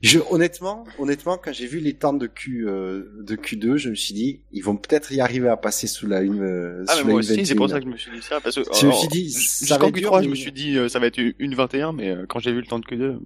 Je, 0.06 0.20
honnêtement, 0.30 0.84
honnêtement, 1.00 1.40
quand 1.40 1.52
j'ai 1.52 1.66
vu 1.66 1.80
les 1.80 1.96
temps 1.96 2.14
de 2.14 2.28
Q 2.28 2.68
euh, 2.68 3.10
de 3.24 3.36
Q2, 3.36 3.78
je 3.78 3.90
me 3.90 3.96
suis 3.96 4.14
dit, 4.14 4.42
ils 4.52 4.62
vont 4.62 4.78
peut-être 4.78 5.12
y 5.12 5.20
arriver 5.20 5.50
à 5.50 5.58
passer 5.58 5.88
sous 5.88 6.06
la 6.06 6.22
une. 6.22 6.44
Euh, 6.44 6.86
ah, 6.88 6.94
mais 6.98 7.04
moi 7.06 7.20
aussi, 7.22 7.44
c'est 7.44 7.56
pour 7.56 7.68
ça 7.68 7.80
que 7.80 7.86
je 7.86 7.90
me 7.90 7.98
suis 7.98 8.12
dit 8.12 8.22
ça, 8.22 8.40
parce 8.40 8.56
que 8.56 8.62
je 8.80 8.86
me 8.86 8.92
suis 8.92 9.08
dit, 9.08 9.32
ça 9.32 9.80
va 9.80 9.90
Q3, 9.90 10.24
je 10.24 10.30
me 10.30 10.36
suis 10.36 10.52
dit, 10.52 10.78
euh, 10.78 10.90
ça 10.90 11.00
va 11.00 11.08
être 11.08 11.20
une 11.40 11.56
21, 11.56 11.94
mais 11.94 12.12
euh, 12.12 12.28
quand 12.30 12.38
j'ai 12.38 12.52
vu 12.52 12.62
le 12.62 12.68
temps 12.68 12.78
de 12.78 12.86
Q2. 12.86 13.18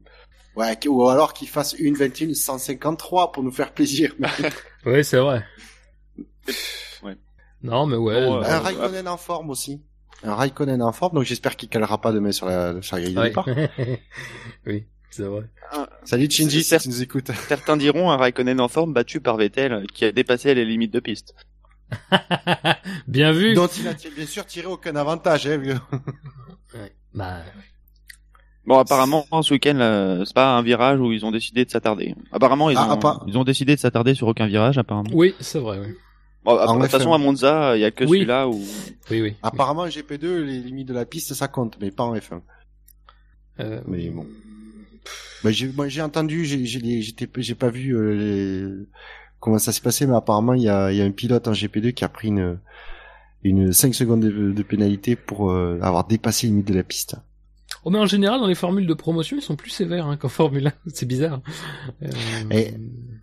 Ouais, 0.55 0.87
ou 0.87 1.05
alors 1.09 1.33
qu'ils 1.33 1.49
fassent 1.49 1.75
une 1.77 1.95
21 1.95 2.33
153 2.33 3.33
pour 3.33 3.43
nous 3.43 3.51
faire 3.51 3.73
plaisir. 3.73 4.15
oui, 4.85 5.03
c'est 5.03 5.17
vrai. 5.17 5.43
ouais. 7.03 7.17
Non, 7.61 7.87
mais 7.87 7.97
ouais. 7.97 8.15
un 8.15 8.59
Raikkonen 8.59 9.09
en 9.09 9.17
forme 9.17 9.49
aussi. 9.49 9.81
Un 10.23 10.33
Raikkonen 10.33 10.81
en 10.81 10.93
forme, 10.93 11.15
donc 11.15 11.25
j'espère 11.25 11.57
qu'il 11.57 11.67
calera 11.67 11.99
pas 11.99 12.13
demain 12.13 12.31
sur 12.31 12.45
la, 12.45 12.81
sur 12.81 12.95
la 12.95 13.01
grille 13.01 13.15
de 13.15 13.23
départ. 13.23 13.49
oui. 14.65 14.85
C'est 15.11 15.23
vrai. 15.23 15.43
Ah, 15.71 15.89
Salut 16.03 16.29
Shinji, 16.29 16.63
si 16.63 16.77
tu 16.77 16.89
nous 16.89 17.01
écoutes. 17.01 17.31
Certains 17.47 17.77
diront 17.77 18.11
un 18.11 18.17
Raikkonen 18.17 18.59
en 18.61 18.67
forme 18.67 18.93
battu 18.93 19.21
par 19.21 19.37
Vettel 19.37 19.85
qui 19.93 20.05
a 20.05 20.11
dépassé 20.11 20.53
les 20.53 20.65
limites 20.65 20.93
de 20.93 20.99
piste. 20.99 21.33
bien 23.07 23.31
vu. 23.31 23.55
Dont 23.55 23.67
il 23.67 23.87
a 23.87 23.93
bien 23.93 24.25
sûr 24.25 24.45
tiré 24.45 24.67
aucun 24.67 24.95
avantage, 24.95 25.47
hein, 25.47 25.57
vieux. 25.57 25.79
ouais. 26.75 26.93
Bah, 27.13 27.41
Bon, 28.65 28.77
apparemment, 28.77 29.25
ce 29.41 29.51
week-end, 29.51 30.21
c'est 30.27 30.35
pas 30.35 30.55
un 30.55 30.61
virage 30.61 30.99
où 30.99 31.11
ils 31.11 31.25
ont 31.25 31.31
décidé 31.31 31.65
de 31.65 31.71
s'attarder. 31.71 32.13
Apparemment, 32.31 32.69
ils, 32.69 32.77
ah, 32.77 32.99
ont, 33.03 33.19
ils 33.25 33.35
ont 33.35 33.43
décidé 33.43 33.73
de 33.73 33.79
s'attarder 33.79 34.13
sur 34.13 34.27
aucun 34.27 34.45
virage, 34.45 34.77
apparemment. 34.77 35.09
Oui, 35.11 35.33
c'est 35.39 35.57
vrai, 35.57 35.79
oui. 35.79 35.95
Bon, 36.43 36.55
de 36.55 36.81
toute 36.81 36.91
façon, 36.91 37.13
à 37.13 37.17
Monza, 37.17 37.75
il 37.75 37.81
y 37.81 37.85
a 37.85 37.89
que 37.89 38.05
celui-là 38.05 38.47
où... 38.47 38.61
Oui, 39.09 39.21
oui. 39.21 39.35
Apparemment, 39.41 39.87
GP2, 39.87 40.43
les 40.43 40.59
limites 40.59 40.87
de 40.87 40.93
la 40.93 41.05
piste, 41.05 41.33
ça 41.33 41.47
compte, 41.47 41.77
mais 41.81 41.89
pas 41.89 42.03
en 42.03 42.15
F1. 42.15 42.41
Euh... 43.59 43.81
Mais 43.87 44.09
bon. 44.09 44.27
Bah, 45.43 45.51
j'ai, 45.51 45.67
moi, 45.71 45.87
j'ai 45.87 46.01
entendu, 46.01 46.45
j'ai, 46.45 46.65
j'ai, 46.65 47.01
j'ai 47.01 47.55
pas 47.55 47.69
vu 47.69 47.95
euh, 47.95 48.87
comment 49.39 49.57
ça 49.57 49.71
s'est 49.71 49.81
passé, 49.81 50.05
mais 50.05 50.15
apparemment, 50.15 50.53
il 50.53 50.63
y 50.63 50.69
a, 50.69 50.91
y 50.91 51.01
a 51.01 51.05
un 51.05 51.11
pilote 51.11 51.47
en 51.47 51.51
GP2 51.51 51.93
qui 51.93 52.03
a 52.03 52.09
pris 52.09 52.29
une, 52.29 52.59
une 53.43 53.71
5 53.71 53.93
secondes 53.93 54.21
de, 54.21 54.51
de 54.51 54.63
pénalité 54.63 55.15
pour 55.15 55.51
euh, 55.51 55.79
avoir 55.81 56.05
dépassé 56.07 56.47
les 56.47 56.51
limites 56.51 56.67
de 56.67 56.73
la 56.73 56.83
piste. 56.83 57.17
Oh, 57.85 57.89
mais 57.89 57.99
en 57.99 58.05
général, 58.05 58.39
dans 58.39 58.47
les 58.47 58.55
formules 58.55 58.87
de 58.87 58.93
promotion, 58.93 59.37
ils 59.37 59.41
sont 59.41 59.55
plus 59.55 59.69
sévères 59.69 60.07
hein, 60.07 60.17
qu'en 60.17 60.27
Formule 60.27 60.67
1. 60.67 60.73
C'est 60.93 61.05
bizarre. 61.05 61.41
Euh... 62.01 62.09
Et 62.51 62.73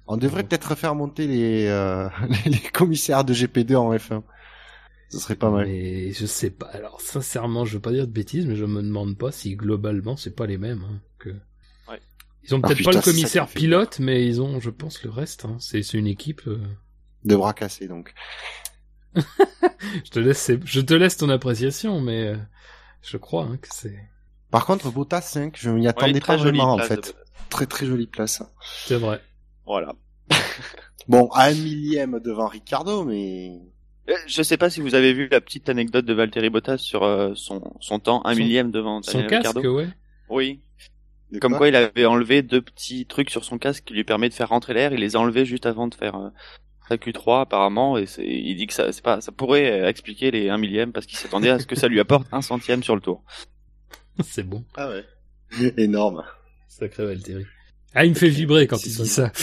on 0.07 0.17
devrait 0.17 0.45
peut-être 0.45 0.75
faire 0.77 0.95
monter 0.95 1.27
les, 1.27 1.67
euh, 1.67 2.09
les 2.47 2.59
commissaires 2.73 3.25
de 3.25 3.35
GP2 3.35 3.77
en 3.77 3.95
F1. 3.95 4.23
Ce 5.11 5.19
serait 5.19 5.37
pas 5.37 5.51
mal. 5.51 5.67
Mais 5.67 6.13
je 6.13 6.27
sais 6.27 6.51
pas. 6.51 6.67
Alors, 6.67 7.01
sincèrement, 7.01 7.65
je 7.65 7.75
veux 7.75 7.81
pas 7.81 7.93
dire 7.93 8.07
de 8.07 8.13
bêtises, 8.13 8.47
mais 8.47 8.57
je 8.57 8.65
me 8.65 8.83
demande 8.83 9.17
pas 9.17 9.31
si 9.31 9.55
globalement 9.55 10.17
c'est 10.17 10.35
pas 10.35 10.47
les 10.47 10.59
mêmes. 10.59 10.85
Hein, 10.89 11.01
que... 11.19 11.31
Ils 12.47 12.55
ont 12.55 12.61
ah, 12.63 12.69
peut-être 12.69 12.85
pas 12.85 12.93
le 12.93 13.01
commissaire 13.01 13.49
pilote, 13.49 13.99
mais 13.99 14.25
ils 14.25 14.41
ont, 14.41 14.61
je 14.61 14.71
pense, 14.71 15.03
le 15.03 15.11
reste. 15.11 15.45
Hein. 15.45 15.57
C'est 15.59 15.95
une 15.95 16.07
équipe. 16.07 16.43
Euh... 16.47 16.61
De 17.25 17.35
bras 17.35 17.53
cassés, 17.53 17.89
donc. 17.89 18.15
je 19.17 20.11
te 20.11 20.19
laisse, 20.21 20.51
je 20.65 20.81
te 20.81 20.95
laisse 20.95 21.17
ton 21.17 21.29
appréciation, 21.29 22.01
mais 22.01 22.29
euh, 22.29 22.37
je 23.03 23.17
crois 23.17 23.45
hein, 23.45 23.57
que 23.57 23.69
c'est. 23.71 23.99
Par 24.51 24.65
contre, 24.65 24.91
Bottas 24.93 25.23
5, 25.23 25.57
je 25.59 25.71
m'y 25.71 25.89
attendais 25.89 26.21
pas 26.21 26.37
vraiment 26.37 26.75
en 26.75 26.79
fait. 26.79 27.17
Très 27.49 27.67
très 27.67 27.87
jolie 27.87 28.07
place. 28.07 28.43
C'est 28.87 28.97
vrai. 28.97 29.21
Voilà. 29.65 29.95
bon, 31.09 31.29
à 31.33 31.47
un 31.47 31.55
millième 31.55 32.21
devant 32.21 32.47
Ricardo, 32.47 33.05
mais. 33.05 33.59
Euh, 34.09 34.15
je 34.29 34.43
sais 34.43 34.57
pas 34.57 34.71
si 34.71 34.81
vous 34.81 34.95
avez 34.95 35.13
vu 35.13 35.29
la 35.29 35.41
petite 35.41 35.69
anecdote 35.69 36.05
de 36.05 36.15
Valtteri 36.15 36.51
Bottas 36.51 36.79
sur 36.79 37.03
euh, 37.03 37.33
son, 37.35 37.75
son 37.81 37.99
temps, 37.99 38.25
un 38.25 38.37
millième 38.37 38.71
devant 38.71 39.03
son 39.03 39.27
casque, 39.27 39.57
ouais. 39.57 39.89
Oui. 40.29 40.61
Comme 41.41 41.57
quoi, 41.57 41.69
il 41.69 41.77
avait 41.77 42.07
enlevé 42.07 42.43
deux 42.43 42.63
petits 42.63 43.07
trucs 43.07 43.31
sur 43.31 43.45
son 43.45 43.59
casque 43.59 43.85
qui 43.85 43.95
lui 43.95 44.05
permet 44.05 44.29
de 44.29 44.35
faire 44.35 44.49
rentrer 44.49 44.75
l'air. 44.75 44.93
Il 44.93 45.01
les 45.01 45.17
a 45.17 45.21
enlevés 45.21 45.45
juste 45.45 45.67
avant 45.67 45.89
de 45.89 45.95
faire 45.95 46.17
euh, 46.17 46.29
sa 46.89 46.97
Q3 46.97 47.43
apparemment, 47.43 47.99
et 47.99 48.07
c'est, 48.07 48.25
il 48.25 48.57
dit 48.57 48.67
que 48.67 48.73
ça, 48.73 48.93
c'est 48.93 49.03
pas, 49.03 49.21
ça 49.21 49.33
pourrait 49.33 49.83
euh, 49.83 49.89
expliquer 49.89 50.31
les 50.31 50.49
1 50.49 50.59
millième 50.59 50.93
parce 50.93 51.07
qu'il 51.07 51.19
s'attendait 51.19 51.51
à 51.51 51.59
ce 51.59 51.67
que 51.67 51.75
ça 51.75 51.89
lui 51.89 52.01
apporte 52.01 52.27
un 52.33 52.43
centième 52.43 52.83
sur 52.83 52.95
le 52.95 53.01
tour. 53.01 53.25
c'est 54.25 54.45
bon. 54.45 54.65
Ah 54.77 54.89
ouais. 54.89 55.73
Énorme. 55.77 56.25
Sacré 56.69 57.07
Valtteri. 57.07 57.45
Ah, 57.95 58.05
il 58.05 58.11
me 58.11 58.15
fait 58.15 58.29
vibrer 58.29 58.67
quand 58.67 58.85
il 58.85 58.95
dit 58.95 59.07
ça. 59.07 59.33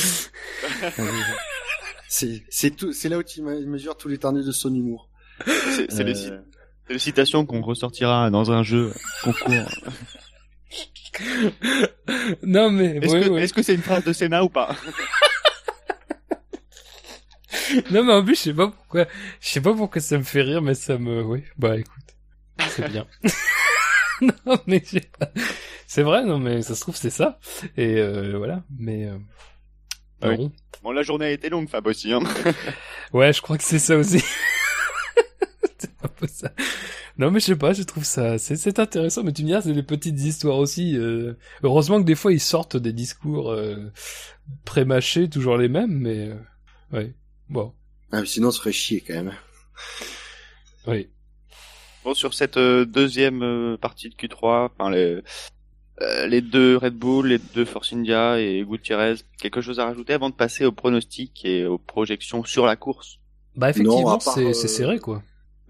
c'est, 2.07 2.76
tout, 2.76 2.93
c'est 2.93 3.10
là 3.10 3.18
où 3.18 3.23
tu 3.23 3.41
mesures 3.41 3.97
tous 3.97 4.07
les 4.07 4.15
l'étendue 4.15 4.43
de 4.43 4.51
son 4.51 4.73
humour. 4.73 5.10
C'est, 5.45 5.91
euh... 5.91 6.41
C'est 6.85 6.93
une 6.93 6.99
citation 6.99 7.45
qu'on 7.45 7.61
ressortira 7.61 8.30
dans 8.30 8.51
un 8.51 8.61
jeu 8.61 8.93
concours. 9.23 9.69
non 12.43 12.71
mais 12.71 12.97
Est-ce 13.01 13.13
que 13.13 13.37
est-ce 13.37 13.53
que 13.53 13.61
c'est 13.61 13.75
une 13.75 13.81
phrase 13.81 14.03
de 14.03 14.13
Sénat 14.13 14.43
ou 14.43 14.49
pas 14.49 14.75
non 17.91 18.03
mais 18.03 18.13
en 18.13 18.23
plus 18.25 18.35
je 18.35 18.41
sais 18.41 18.53
pas 18.53 18.67
pourquoi 18.67 19.05
je 19.39 19.49
sais 19.49 19.61
pas 19.61 19.73
pourquoi 19.73 20.01
ça 20.01 20.17
me 20.17 20.23
fait 20.23 20.41
rire 20.41 20.61
mais 20.61 20.73
ça 20.73 20.97
me 20.97 21.23
oui 21.23 21.43
bah 21.57 21.77
écoute 21.77 22.03
c'est 22.69 22.89
bien 22.89 23.05
non 24.21 24.57
mais 24.67 24.81
je 24.83 24.89
sais 24.91 25.09
pas 25.19 25.31
c'est 25.87 26.03
vrai 26.03 26.23
non 26.25 26.39
mais 26.39 26.61
ça 26.61 26.75
se 26.75 26.81
trouve 26.81 26.95
c'est 26.95 27.09
ça 27.11 27.39
et 27.77 27.97
euh, 27.99 28.37
voilà 28.37 28.63
mais 28.77 29.05
euh, 29.05 29.17
Ah 30.21 30.29
oui. 30.29 30.51
Bon, 30.81 30.91
la 30.91 31.03
journée 31.03 31.27
a 31.27 31.31
été 31.31 31.49
longue, 31.49 31.69
Fab 31.69 31.85
aussi. 31.87 32.11
Hein. 32.11 32.19
ouais 33.13 33.31
je 33.31 33.41
crois 33.41 33.57
que 33.57 33.63
c'est 33.63 33.79
ça 33.79 33.95
aussi 33.97 34.21
c'est 35.77 35.91
un 36.03 36.07
peu 36.07 36.27
ça 36.27 36.51
non 37.18 37.30
mais 37.31 37.40
je 37.40 37.45
sais 37.45 37.56
pas 37.56 37.73
je 37.73 37.84
trouve 37.84 38.03
ça 38.03 38.38
c'est 38.40 38.56
c'est 38.56 38.80
intéressant 38.80 39.23
mais 39.23 39.34
tu 39.34 39.44
me 39.44 39.48
diras 39.48 39.61
c'est 39.61 39.73
des 39.73 39.84
petites 39.84 40.19
histoires 40.19 40.57
aussi 40.57 40.98
euh, 40.98 41.34
heureusement 41.61 41.99
que 41.99 42.06
des 42.06 42.15
fois 42.15 42.34
ils 42.34 42.40
sortent 42.40 42.77
des 42.77 42.94
discours 42.94 43.52
euh, 43.52 43.91
pré-mâchés 44.65 45.30
toujours 45.30 45.57
les 45.57 45.69
mêmes 45.69 45.91
mais 45.99 46.30
euh, 46.30 46.35
ouais 46.91 47.14
bon 47.49 47.73
Ah, 48.11 48.22
mais 48.22 48.26
sinon, 48.27 48.52
ça 48.52 48.60
ferait 48.60 48.72
chier 48.72 49.02
quand 49.02 49.15
même. 49.15 49.34
oui 50.88 51.10
Bon, 52.03 52.14
sur 52.14 52.34
cette 52.34 52.57
euh, 52.57 52.85
deuxième 52.85 53.44
euh, 53.44 53.77
partie 53.77 54.10
de 54.10 54.15
Q3, 54.15 54.69
enfin 54.77 54.90
les 54.91 55.22
euh, 56.02 56.27
les 56.27 56.41
deux 56.41 56.77
Red 56.77 56.95
Bull, 56.95 57.27
les 57.27 57.40
deux 57.40 57.65
Force 57.65 57.94
India 57.94 58.40
et 58.40 58.64
Gutiérrez, 58.65 59.15
quelque 59.40 59.61
chose 59.61 59.80
à 59.80 59.85
rajouter 59.85 60.14
avant 60.14 60.30
de 60.30 60.35
passer 60.35 60.65
aux 60.65 60.72
pronostics 60.72 61.45
et 61.45 61.65
aux 61.65 61.77
projections 61.77 62.44
sur 62.44 62.65
la 62.65 62.76
course? 62.76 63.19
Bah 63.56 63.69
effectivement, 63.69 64.02
Non, 64.02 64.14
à 64.14 64.18
part, 64.19 64.34
c'est 64.35 64.48
euh, 64.48 64.53
c'est 64.53 64.68
serré 64.68 64.99
quoi. 64.99 65.23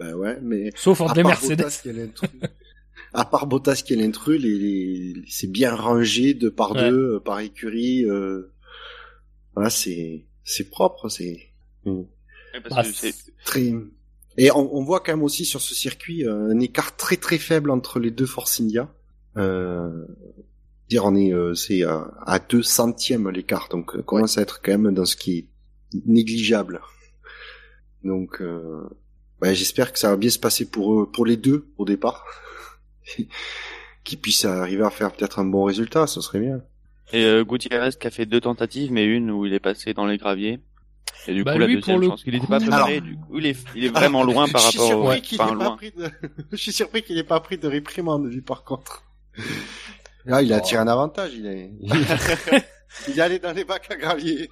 Ben 0.03 0.13
ouais, 0.15 0.37
mais 0.41 0.69
Sauf 0.75 1.01
entre 1.01 1.15
les 1.15 1.23
part 1.23 1.31
Mercedes. 1.31 1.57
Bottas 1.57 1.79
qui 1.81 1.89
est 1.89 1.93
l'intrus, 1.93 2.29
à 3.13 3.25
part 3.25 3.47
Bottas 3.47 3.81
qui 3.85 3.93
est 3.93 3.97
l'intrus, 3.97 4.41
les, 4.41 4.57
les- 4.57 5.23
c'est 5.27 5.51
bien 5.51 5.73
rangé 5.75 6.33
deux 6.33 6.51
par 6.51 6.71
Ouais. 6.73 6.89
deux, 6.89 7.15
euh, 7.15 7.19
par 7.19 7.39
écurie. 7.39 8.05
Euh... 8.05 8.51
Voilà, 9.55 9.69
c'est 9.69 10.25
c'est 10.43 10.69
propre, 10.69 11.09
c'est 11.09 11.39
Parce 11.85 12.65
Ah, 12.71 12.83
que 12.83 12.89
c'est 12.93 13.13
très. 13.45 13.73
Et 14.37 14.49
on, 14.51 14.75
on 14.75 14.83
voit 14.83 14.99
quand 14.99 15.13
même 15.13 15.23
aussi 15.23 15.45
sur 15.45 15.61
ce 15.61 15.73
circuit 15.75 16.25
euh, 16.25 16.49
un 16.51 16.59
écart 16.59 16.95
très 16.97 17.17
très 17.17 17.37
faible 17.37 17.69
entre 17.71 17.99
les 17.99 18.11
deux 18.11 18.25
Force 18.25 18.59
India. 18.59 18.91
Euh, 19.37 20.05
dire 20.89 21.05
on 21.05 21.15
est 21.15 21.31
euh, 21.33 21.53
c'est 21.53 21.83
à, 21.83 22.11
à 22.25 22.39
deux 22.39 22.63
centièmes 22.63 23.29
l'écart, 23.29 23.67
donc 23.69 23.95
euh, 23.95 24.01
commence 24.01 24.37
à 24.37 24.41
être 24.41 24.61
quand 24.61 24.77
même 24.77 24.93
dans 24.93 25.05
ce 25.05 25.15
qui 25.15 25.37
est 25.37 25.47
négligeable. 26.05 26.81
Donc 28.03 28.41
euh, 28.41 28.83
ouais, 29.43 29.53
j'espère 29.55 29.91
que 29.93 29.99
ça 29.99 30.09
va 30.09 30.15
bien 30.17 30.29
se 30.29 30.39
passer 30.39 30.69
pour 30.69 30.93
eux, 30.99 31.11
pour 31.11 31.25
les 31.25 31.37
deux 31.37 31.67
au 31.77 31.85
départ, 31.85 32.25
qu'ils 34.03 34.19
puissent 34.19 34.45
arriver 34.45 34.83
à 34.83 34.89
faire 34.89 35.11
peut-être 35.11 35.39
un 35.39 35.45
bon 35.45 35.63
résultat, 35.63 36.07
ce 36.07 36.21
serait 36.21 36.39
bien. 36.39 36.61
Et 37.11 37.23
euh, 37.25 37.43
Gutiérrez 37.43 37.91
qui 37.99 38.07
a 38.07 38.11
fait 38.11 38.25
deux 38.25 38.41
tentatives, 38.41 38.91
mais 38.91 39.05
une 39.05 39.29
où 39.29 39.45
il 39.45 39.53
est 39.53 39.59
passé 39.59 39.93
dans 39.93 40.05
les 40.05 40.17
graviers. 40.17 40.59
Et 41.27 41.33
du 41.33 41.43
Bah, 41.43 41.53
coup, 41.53 41.59
la 41.59 41.67
lui, 41.67 41.75
deuxième, 41.75 41.95
pour 41.97 41.99
le 42.01 42.05
je 42.05 42.09
pense 42.11 42.23
qu'il 42.23 42.35
était 42.35 42.47
pas 42.47 42.59
préparé. 42.59 42.95
Alors- 42.97 43.01
Du 43.07 43.15
coup, 43.17 43.37
il 43.39 43.45
est, 43.45 43.57
il 43.75 43.85
est 43.85 43.89
vraiment 43.89 44.23
loin 44.23 44.47
par 44.51 44.61
Je 44.61 44.69
suis 44.71 44.79
rapport 44.79 44.97
au... 44.99 45.03
surpris 45.11 45.21
qu'il 45.21 45.41
Enfin, 45.41 45.53
loin. 45.53 45.75
pris 45.77 45.91
de... 45.91 46.09
Je 46.51 46.57
suis 46.57 46.73
surpris 46.73 47.03
qu'il 47.03 47.17
ait 47.17 47.23
pas 47.23 47.39
pris 47.39 47.57
de 47.57 47.67
réprimande, 47.67 48.25
lui, 48.31 48.41
par 48.41 48.63
contre. 48.63 49.03
Là, 50.25 50.41
il 50.41 50.51
a 50.53 50.57
Oh. 50.61 50.65
tiré 50.65 50.81
un 50.81 50.87
avantage, 50.87 51.31
il 51.35 51.45
est... 51.45 51.71
il 53.07 53.17
est 53.19 53.21
allé 53.21 53.39
dans 53.39 53.51
les 53.53 53.63
bacs 53.63 53.89
à 53.91 53.95
gravier. 53.95 54.49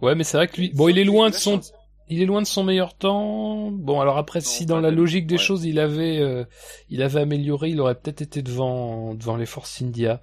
Ouais, 0.00 0.14
mais 0.14 0.24
c'est 0.24 0.36
vrai 0.36 0.48
que 0.48 0.56
lui, 0.56 0.70
bon, 0.74 0.88
il 0.88 0.98
est 0.98 1.04
loin 1.04 1.28
de 1.28 1.34
la 1.34 1.38
son, 1.38 1.56
chance. 1.56 1.72
Il 2.08 2.20
est 2.22 2.26
loin 2.26 2.42
de 2.42 2.46
son 2.46 2.64
meilleur 2.64 2.94
temps. 2.94 3.70
Bon, 3.70 4.00
alors 4.00 4.18
après, 4.18 4.40
Non, 4.40 4.44
si 4.44 4.66
dans 4.66 4.80
la 4.80 4.90
logique 4.90 5.26
des 5.26 5.36
ouais. 5.36 5.40
choses, 5.40 5.64
il 5.64 5.78
avait, 5.78 6.18
euh, 6.18 6.44
il 6.88 7.02
avait 7.02 7.20
amélioré, 7.20 7.70
il 7.70 7.80
aurait 7.80 7.94
peut-être 7.94 8.22
été 8.22 8.42
devant, 8.42 9.14
devant 9.14 9.36
les 9.36 9.46
Force 9.46 9.80
India. 9.82 10.20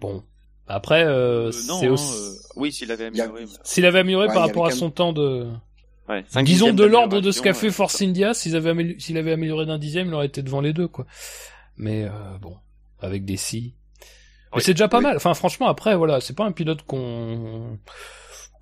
Bon. 0.00 0.22
Après, 0.66 1.04
euh, 1.04 1.48
Euh, 1.48 1.52
c'est 1.52 1.86
hein, 1.86 1.90
aussi, 1.90 2.14
euh, 2.16 2.30
oui, 2.56 2.72
s'il 2.72 2.90
avait 2.90 3.06
amélioré. 3.06 3.44
s'il 3.64 3.84
avait 3.84 3.98
amélioré 3.98 4.28
Ouais, 4.28 4.32
par 4.34 4.42
rapport 4.46 4.64
à 4.64 4.68
avait 4.68 4.76
son 4.76 4.90
temps 4.90 5.12
de, 5.12 5.46
ouais, 6.08 6.24
disons 6.42 6.72
de 6.72 6.84
l'ordre 6.84 7.20
de 7.20 7.30
ce 7.32 7.42
qu'a 7.42 7.52
fait 7.52 7.70
Force. 7.70 8.00
India, 8.00 8.32
s'ils 8.32 8.56
avaient 8.56 8.70
amélioré, 8.70 8.98
s'il 8.98 9.18
avait 9.18 9.32
amélioré 9.32 9.66
d'un 9.66 9.78
dixième, 9.78 10.08
il 10.08 10.14
aurait 10.14 10.26
été 10.26 10.42
devant 10.42 10.62
les 10.62 10.72
deux, 10.72 10.88
quoi. 10.88 11.06
Mais, 11.76 12.04
euh, 12.04 12.10
bon. 12.40 12.56
Avec 13.00 13.26
des 13.26 13.36
si. 13.36 13.74
Mais 14.00 14.58
Oui, 14.58 14.62
c'est 14.62 14.72
déjà 14.72 14.88
pas 14.88 14.98
oui. 14.98 15.02
mal. 15.02 15.16
Enfin, 15.16 15.34
franchement, 15.34 15.68
après, 15.68 15.94
voilà, 15.96 16.20
c'est 16.22 16.32
pas 16.32 16.44
un 16.46 16.52
pilote 16.52 16.80
qu'on, 16.86 17.78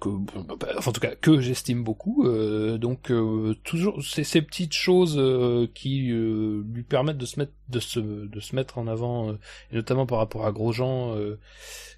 que, 0.02 0.08
bon, 0.08 0.42
bah, 0.58 0.68
enfin, 0.76 0.90
en 0.90 0.92
tout 0.92 1.00
cas, 1.00 1.14
que 1.14 1.40
j'estime 1.40 1.84
beaucoup. 1.84 2.26
euh, 2.26 2.76
donc, 2.78 3.10
euh, 3.10 3.54
toujours 3.64 4.02
ces, 4.04 4.24
ces 4.24 4.42
petites 4.42 4.72
choses 4.74 5.16
euh, 5.18 5.66
qui 5.74 6.00
lui 6.00 6.82
permettent 6.82 7.18
de 7.18 7.26
se 7.26 7.38
mettre, 7.38 7.52
de 7.68 7.78
se, 7.80 8.00
de 8.00 8.40
se 8.40 8.56
mettre 8.56 8.78
en 8.78 8.86
avant, 8.88 9.32
et 9.70 9.76
notamment 9.76 10.06
par 10.06 10.18
rapport 10.18 10.44
à 10.46 10.52
Grosjean, 10.52 11.16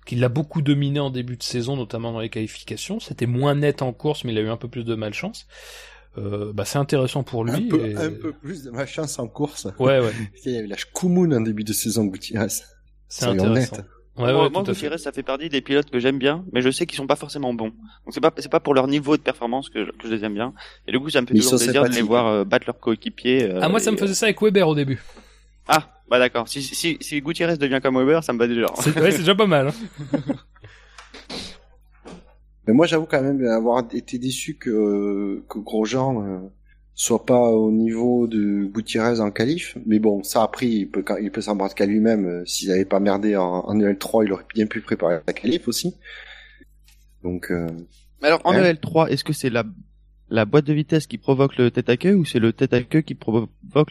qui 0.06 0.16
l'a 0.16 0.28
beaucoup 0.28 0.60
dominé 0.60 1.00
en 1.00 1.10
début 1.10 1.36
de 1.36 1.42
saison, 1.42 1.76
notamment 1.76 2.12
dans 2.12 2.20
les 2.20 2.28
qualifications. 2.28 3.00
C'était 3.00 3.26
moins 3.26 3.54
net 3.54 3.80
en 3.82 3.92
course, 3.92 4.24
mais 4.24 4.32
il 4.32 4.38
a 4.38 4.42
eu 4.42 4.48
un 4.48 4.56
peu 4.58 4.68
plus 4.68 4.84
de 4.84 4.94
malchance. 4.94 5.46
Euh, 6.18 6.52
bah, 6.52 6.64
c'est 6.64 6.78
intéressant 6.78 7.22
pour 7.24 7.44
lui. 7.44 7.66
Un 7.66 7.68
peu, 7.68 7.86
et- 7.86 7.96
un 7.96 8.10
peu 8.12 8.32
plus 8.32 8.64
de 8.64 8.70
ma 8.70 8.86
chance 8.86 9.18
en 9.18 9.26
course. 9.26 9.66
Ouais, 9.78 9.98
ouais, 9.98 10.12
Il 10.44 10.52
y 10.52 10.58
avait 10.58 10.66
la 10.68 10.76
Shkumun 10.76 11.32
en 11.32 11.40
début 11.40 11.64
de 11.64 11.72
saison, 11.72 12.04
Gutiérrez. 12.04 12.48
c'est 13.08 13.24
intéressant. 13.24 13.78
Ouais, 14.16 14.32
moi, 14.32 14.44
ouais, 14.44 14.50
moi 14.50 14.62
ça 14.96 15.10
fait 15.12 15.22
partie 15.24 15.48
des 15.48 15.60
pilotes 15.60 15.90
que 15.90 15.98
j'aime 15.98 16.18
bien, 16.18 16.44
mais 16.52 16.62
je 16.62 16.70
sais 16.70 16.86
qu'ils 16.86 16.96
sont 16.96 17.06
pas 17.08 17.16
forcément 17.16 17.52
bons. 17.52 17.68
Donc 18.04 18.12
c'est 18.12 18.20
pas, 18.20 18.32
c'est 18.36 18.48
pas 18.50 18.60
pour 18.60 18.72
leur 18.74 18.86
niveau 18.86 19.16
de 19.16 19.22
performance 19.22 19.68
que 19.70 19.84
je, 19.84 19.90
que 19.90 20.06
je 20.08 20.14
les 20.14 20.24
aime 20.24 20.34
bien. 20.34 20.52
Et 20.86 20.92
du 20.92 21.00
coup, 21.00 21.10
ça 21.10 21.20
me 21.20 21.26
fait 21.26 21.34
ils 21.34 21.42
toujours 21.42 21.58
plaisir 21.58 21.82
de 21.82 21.88
les 21.88 22.02
voir 22.02 22.26
euh, 22.28 22.44
battre 22.44 22.66
leurs 22.66 22.78
coéquipiers. 22.78 23.42
euh, 23.50 23.58
Ah, 23.60 23.68
moi, 23.68 23.80
ça 23.80 23.90
me 23.90 23.96
faisait 23.96 24.14
ça 24.14 24.26
avec 24.26 24.40
Weber 24.40 24.68
au 24.68 24.74
début. 24.76 25.02
euh, 25.16 25.20
Ah, 25.66 25.88
bah 26.08 26.18
d'accord. 26.20 26.46
Si, 26.46 26.62
si, 26.62 26.96
si 27.00 27.20
Gutiérrez 27.20 27.56
devient 27.56 27.80
comme 27.82 27.96
Weber, 27.98 28.22
ça 28.22 28.32
me 28.32 28.38
va 28.38 28.46
déjà. 28.46 28.66
C'est 28.80 28.96
ouais, 29.00 29.10
c'est 29.10 29.18
déjà 29.18 29.34
pas 29.34 29.46
mal. 29.46 29.68
Hein. 29.68 29.74
Mais 32.66 32.72
moi, 32.72 32.86
j'avoue 32.86 33.06
quand 33.06 33.20
même 33.22 33.44
avoir 33.46 33.84
été 33.92 34.18
déçu 34.18 34.54
que, 34.54 35.42
que 35.48 35.58
Grosjean 35.58 36.22
euh, 36.24 36.38
soit 36.94 37.26
pas 37.26 37.40
au 37.50 37.70
niveau 37.72 38.26
de 38.26 38.64
Gutiérrez 38.66 39.20
en 39.20 39.30
qualif. 39.30 39.76
Mais 39.86 39.98
bon, 39.98 40.22
ça 40.22 40.42
après, 40.42 40.66
il 40.68 40.88
peut, 40.88 41.04
il 41.20 41.30
peut 41.30 41.40
s'en 41.40 41.56
qu'à 41.68 41.86
lui-même. 41.86 42.26
Euh, 42.26 42.44
S'il 42.46 42.70
avait 42.70 42.84
pas 42.84 43.00
merdé 43.00 43.36
en, 43.36 43.44
en 43.66 43.78
EL3, 43.78 44.24
il 44.26 44.32
aurait 44.32 44.44
bien 44.54 44.66
pu 44.66 44.80
préparer 44.80 45.18
la 45.26 45.32
qualif 45.32 45.66
aussi. 45.68 45.94
Donc, 47.22 47.50
euh, 47.50 47.66
Mais 48.22 48.28
alors, 48.28 48.40
en 48.44 48.54
Ouais. 48.54 48.72
EL3, 48.74 49.08
est-ce 49.08 49.24
que 49.24 49.32
c'est 49.32 49.50
la, 49.50 49.64
la 50.30 50.44
boîte 50.44 50.66
de 50.66 50.72
vitesse 50.72 51.06
qui 51.06 51.18
provoque 51.18 51.56
le 51.56 51.70
tête 51.70 51.88
à 51.88 51.96
queue 51.96 52.14
ou 52.14 52.24
c'est 52.24 52.38
le 52.38 52.52
tête 52.52 52.72
à 52.74 52.82
queue 52.82 53.00
qui 53.00 53.14
provoque 53.14 53.48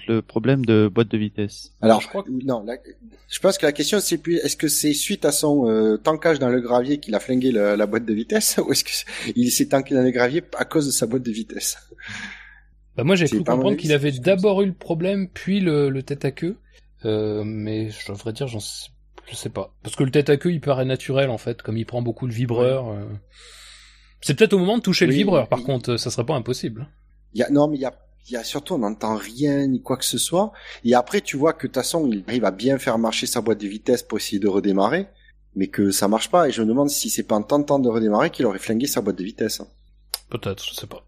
le 0.08 0.22
problème 0.22 0.66
de 0.66 0.88
boîte 0.88 1.10
de 1.10 1.18
vitesse? 1.18 1.74
Alors, 1.82 2.00
Je 2.02 2.08
crois 2.08 2.24
que- 2.24 2.30
non, 2.46 2.64
la- 2.64 2.78
je 3.30 3.40
pense 3.40 3.58
que 3.58 3.66
la 3.66 3.72
question 3.72 4.00
c'est 4.00 4.18
plus, 4.18 4.38
est-ce 4.38 4.56
que 4.56 4.68
c'est 4.68 4.94
suite 4.94 5.26
à 5.26 5.32
son 5.32 5.68
euh, 5.70 5.98
tankage 5.98 6.40
dans 6.40 6.50
le 6.50 6.62
gravier 6.62 7.00
qu'il 7.00 7.16
a 7.16 7.20
flingué 7.20 7.52
le- 7.52 7.76
la 7.76 7.86
boîte 7.86 8.06
de 8.06 8.14
vitesse, 8.14 8.58
ou 8.66 8.72
est-ce 8.72 8.84
que 8.84 8.92
c'est- 8.92 9.06
il 9.36 9.52
s'est 9.52 9.68
tanké 9.68 9.94
dans 9.96 10.04
le 10.04 10.12
gravier 10.12 10.44
à 10.58 10.66
cause 10.66 10.86
de 10.86 10.92
sa 10.92 11.06
boîte 11.06 11.24
de 11.24 11.32
vitesse? 11.32 11.78
Bah 12.96 13.04
moi 13.04 13.16
j'ai 13.16 13.28
cru 13.28 13.44
comprendre 13.44 13.76
qu'il 13.76 13.92
avait 13.92 14.12
d'abord 14.12 14.62
eu 14.62 14.68
le 14.68 14.74
problème, 14.74 15.28
puis 15.28 15.60
le, 15.60 15.90
le 15.90 16.04
tête 16.04 16.26
à 16.26 16.32
queue. 16.32 16.58
Euh, 17.06 17.44
mais 17.44 17.90
je 17.90 18.12
devrais 18.12 18.32
dire, 18.34 18.48
j'en 18.48 18.60
sais, 18.60 18.90
je 19.30 19.36
sais 19.36 19.50
pas. 19.50 19.74
Parce 19.84 19.96
que 19.96 20.04
le 20.04 20.12
tête 20.12 20.30
à 20.30 20.38
queue, 20.38 20.54
il 20.54 20.62
paraît 20.62 20.86
naturel 20.86 21.30
en 21.30 21.38
fait, 21.38 21.62
comme 21.62 21.78
il 21.78 21.86
prend 21.86 22.02
beaucoup 22.02 22.28
le 22.28 22.34
vibreur. 22.34 22.90
euh. 22.90 23.06
C'est 24.22 24.36
peut-être 24.36 24.54
au 24.54 24.60
moment 24.60 24.78
de 24.78 24.84
toucher 24.84 25.06
le 25.06 25.14
vibreur, 25.14 25.50
par 25.50 25.60
oui. 25.60 25.66
contre, 25.66 25.98
ça 25.98 26.10
serait 26.10 26.26
pas 26.26 26.36
impossible. 26.36 26.88
Il 27.34 27.40
y 27.40 27.44
a, 27.44 27.50
non, 27.50 27.68
mais 27.68 27.76
il 27.78 27.82
y 27.82 27.86
a, 27.86 27.94
y 28.30 28.38
a 28.38 28.44
surtout, 28.46 28.76
on 28.76 28.78
n'entend 28.78 29.18
rien 29.18 29.68
ni 29.68 29.82
quoi 29.82 29.98
que 29.98 30.06
ce 30.06 30.18
soit. 30.18 30.54
Et 30.86 30.94
après, 30.94 31.20
tu 31.20 31.36
vois 31.36 31.52
que 31.52 31.68
de 31.68 31.74
toute 31.74 31.76
façon, 31.76 32.08
il 32.10 32.24
arrive 32.28 32.46
à 32.46 32.52
bien 32.52 32.78
faire 32.78 32.98
marcher 32.98 33.26
sa 33.28 33.42
boîte 33.42 33.60
de 33.60 33.68
vitesse 33.68 34.02
pour 34.04 34.18
essayer 34.20 34.40
de 34.40 34.48
redémarrer, 34.48 35.08
mais 35.56 35.68
que 35.68 35.92
ça 35.92 36.08
marche 36.08 36.30
pas. 36.30 36.48
Et 36.48 36.52
je 36.52 36.62
me 36.62 36.68
demande 36.68 36.90
si 36.90 37.10
c'est 37.10 37.24
pas 37.24 37.36
en 37.36 37.44
tentant 37.44 37.80
de 37.80 37.90
redémarrer 37.90 38.30
qu'il 38.30 38.46
aurait 38.46 38.60
flingué 38.60 38.88
sa 38.88 39.02
boîte 39.02 39.18
de 39.18 39.24
vitesse. 39.26 39.62
Peut-être, 40.30 40.64
je 40.66 40.74
sais 40.74 40.88
pas. 40.88 41.06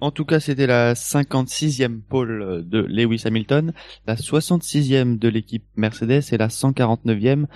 En 0.00 0.10
tout 0.12 0.24
cas, 0.24 0.38
c'était 0.38 0.66
la 0.66 0.94
56e 0.94 2.00
pole 2.00 2.64
de 2.68 2.78
Lewis 2.78 3.22
Hamilton, 3.24 3.72
la 4.06 4.14
66e 4.14 5.18
de 5.18 5.28
l'équipe 5.28 5.64
Mercedes 5.76 6.22
et 6.32 6.36
la 6.36 6.48
149e 6.48 7.46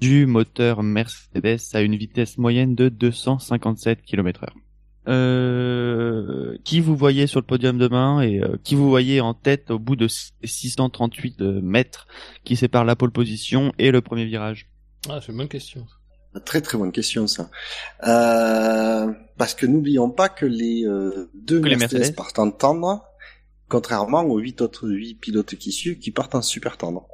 du 0.00 0.26
moteur 0.26 0.82
Mercedes 0.82 1.60
à 1.72 1.80
une 1.80 1.96
vitesse 1.96 2.38
moyenne 2.38 2.74
de 2.74 2.88
257 2.88 4.02
km 4.02 4.44
heure. 4.44 4.56
Euh, 5.08 6.58
qui 6.64 6.80
vous 6.80 6.96
voyez 6.96 7.28
sur 7.28 7.38
le 7.38 7.46
podium 7.46 7.78
demain 7.78 8.20
et 8.22 8.42
euh, 8.42 8.56
qui 8.64 8.74
vous 8.74 8.90
voyez 8.90 9.20
en 9.20 9.34
tête 9.34 9.70
au 9.70 9.78
bout 9.78 9.94
de 9.94 10.08
638 10.08 11.40
mètres 11.62 12.08
qui 12.42 12.56
séparent 12.56 12.84
la 12.84 12.96
pole 12.96 13.12
position 13.12 13.72
et 13.78 13.92
le 13.92 14.00
premier 14.00 14.24
virage? 14.24 14.68
Ah, 15.08 15.20
c'est 15.20 15.30
une 15.30 15.38
bonne 15.38 15.48
question. 15.48 15.86
Très 16.44 16.60
très 16.60 16.78
bonne 16.78 16.92
question 16.92 17.26
ça. 17.26 17.50
Euh, 18.06 19.12
parce 19.36 19.54
que 19.54 19.66
n'oublions 19.66 20.10
pas 20.10 20.28
que 20.28 20.46
les 20.46 20.84
euh, 20.86 21.30
deux 21.34 21.60
Que 21.60 21.68
les 21.68 21.76
Mercedes, 21.76 22.14
partent 22.14 22.38
en 22.38 22.50
tendre, 22.50 23.04
contrairement 23.68 24.22
aux 24.22 24.38
huit 24.38 24.60
autres 24.60 24.88
huit 24.88 25.14
pilotes 25.14 25.54
qui 25.56 25.72
suivent 25.72 25.98
qui 25.98 26.10
partent 26.10 26.34
en 26.34 26.42
super 26.42 26.76
tendre. 26.76 27.08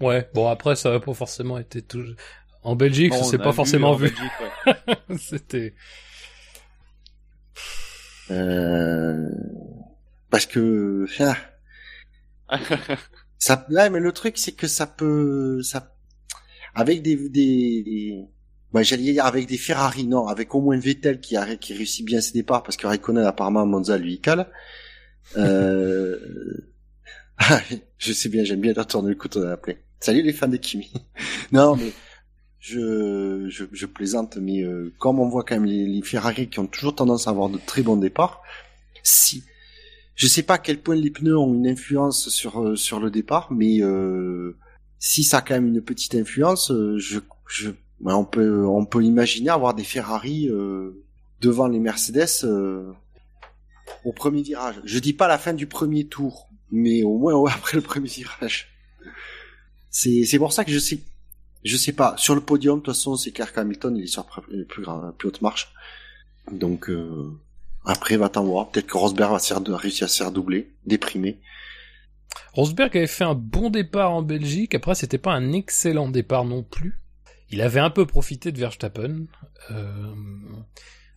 Ouais, 0.00 0.28
bon 0.34 0.48
après, 0.48 0.76
ça 0.76 0.90
va 0.90 1.00
pas 1.00 1.14
forcément 1.14 1.58
été 1.58 1.82
tout... 1.82 2.04
En 2.62 2.76
Belgique, 2.76 3.12
ça 3.12 3.20
Bon, 3.20 3.24
s'est 3.24 3.36
on 3.36 3.40
a 3.40 3.44
pas 3.44 3.52
forcément 3.52 3.90
en 3.90 3.94
vu. 3.94 4.14
Ouais. 4.66 4.74
C'était... 5.18 5.74
Euh, 8.30 9.28
parce 10.30 10.46
que 10.46 11.06
ah, 12.48 12.58
ça, 13.38 13.66
ouais, 13.70 13.90
mais 13.90 14.00
le 14.00 14.12
truc, 14.12 14.38
c'est 14.38 14.52
que 14.52 14.66
ça 14.66 14.86
peut, 14.86 15.62
ça, 15.62 15.94
avec 16.74 17.02
des, 17.02 17.28
des, 17.28 18.24
bah, 18.72 18.82
j'allais 18.82 19.12
dire 19.12 19.24
avec 19.24 19.46
des 19.46 19.58
Ferrari, 19.58 20.06
non, 20.06 20.26
avec 20.26 20.54
au 20.54 20.60
moins 20.60 20.78
Vettel 20.78 21.20
qui 21.20 21.36
réussit 21.36 22.04
bien 22.04 22.20
ses 22.20 22.32
départs 22.32 22.62
parce 22.62 22.76
que 22.76 22.86
Raikkonen 22.86 23.24
apparemment 23.24 23.66
Monza 23.66 23.96
lui 23.96 24.20
cale. 24.20 24.48
Euh... 25.36 26.18
je 27.98 28.12
sais 28.12 28.28
bien, 28.28 28.44
j'aime 28.44 28.60
bien 28.60 28.72
leur 28.72 28.86
tourner 28.86 29.10
le 29.10 29.14
couteau 29.14 29.40
dans 29.40 29.48
la 29.48 29.56
plaie. 29.56 29.82
Salut 30.00 30.22
les 30.22 30.32
fans 30.32 30.48
de 30.48 30.56
Kimi. 30.56 30.92
non, 31.52 31.76
mais 31.76 31.92
je, 32.58 33.46
je, 33.48 33.64
je 33.72 33.86
plaisante, 33.86 34.36
mais 34.36 34.62
euh, 34.62 34.92
comme 34.98 35.18
on 35.18 35.28
voit 35.28 35.44
quand 35.44 35.56
même 35.56 35.64
les, 35.64 35.86
les, 35.86 36.02
Ferrari 36.02 36.48
qui 36.48 36.58
ont 36.58 36.66
toujours 36.66 36.94
tendance 36.94 37.26
à 37.26 37.30
avoir 37.30 37.48
de 37.48 37.58
très 37.58 37.82
bons 37.82 37.96
départs, 37.96 38.42
si 39.02 39.44
je 40.14 40.26
sais 40.26 40.42
pas 40.42 40.54
à 40.54 40.58
quel 40.58 40.80
point 40.80 40.96
les 40.96 41.10
pneus 41.10 41.38
ont 41.38 41.54
une 41.54 41.68
influence 41.68 42.28
sur 42.28 42.62
euh, 42.62 42.76
sur 42.76 43.00
le 43.00 43.10
départ, 43.10 43.52
mais 43.52 43.80
euh, 43.80 44.56
si 44.98 45.24
ça 45.24 45.38
a 45.38 45.42
quand 45.42 45.54
même 45.54 45.68
une 45.68 45.82
petite 45.82 46.14
influence, 46.14 46.70
euh, 46.70 46.98
je, 46.98 47.20
je 47.46 47.70
on 48.04 48.24
peut 48.24 48.64
on 48.66 48.84
peut 48.84 49.02
imaginer 49.02 49.50
avoir 49.50 49.74
des 49.74 49.84
Ferrari 49.84 50.48
devant 51.40 51.66
les 51.66 51.80
Mercedes 51.80 52.46
au 54.04 54.12
premier 54.12 54.42
virage. 54.42 54.76
Je 54.84 54.98
dis 55.00 55.12
pas 55.12 55.26
la 55.26 55.36
fin 55.36 55.52
du 55.52 55.66
premier 55.66 56.04
tour, 56.04 56.48
mais 56.70 57.02
au 57.02 57.18
moins 57.18 57.50
après 57.50 57.76
le 57.76 57.82
premier 57.82 58.08
virage. 58.08 58.68
C'est 59.90 60.38
pour 60.38 60.52
ça 60.52 60.64
que 60.64 60.70
je 60.70 60.78
sais 60.78 61.00
je 61.64 61.76
sais 61.76 61.92
pas. 61.92 62.14
Sur 62.16 62.34
le 62.34 62.40
podium, 62.40 62.78
de 62.78 62.84
toute 62.84 62.94
façon, 62.94 63.16
c'est 63.16 63.32
clair 63.32 63.52
qu'Hamilton, 63.52 63.96
il 63.96 64.04
est 64.04 64.06
sur 64.06 64.26
la 64.36 64.42
plus, 64.42 64.84
plus 65.16 65.28
haute 65.28 65.42
marche. 65.42 65.72
Donc, 66.50 66.88
euh, 66.88 67.32
après, 67.84 68.16
va 68.16 68.28
t'en 68.28 68.44
voir. 68.44 68.70
Peut-être 68.70 68.86
que 68.86 68.96
Rosberg 68.96 69.30
va 69.30 69.76
réussir 69.76 70.04
à 70.04 70.08
se 70.08 70.16
faire 70.16 70.30
doubler, 70.30 70.72
déprimé. 70.86 71.40
Rosberg 72.52 72.96
avait 72.96 73.06
fait 73.06 73.24
un 73.24 73.34
bon 73.34 73.70
départ 73.70 74.12
en 74.12 74.22
Belgique. 74.22 74.74
Après, 74.74 74.94
c'était 74.94 75.18
pas 75.18 75.32
un 75.32 75.52
excellent 75.52 76.08
départ 76.08 76.44
non 76.44 76.62
plus. 76.62 77.00
Il 77.50 77.62
avait 77.62 77.80
un 77.80 77.90
peu 77.90 78.06
profité 78.06 78.52
de 78.52 78.58
Verstappen. 78.58 79.26
Euh... 79.70 80.12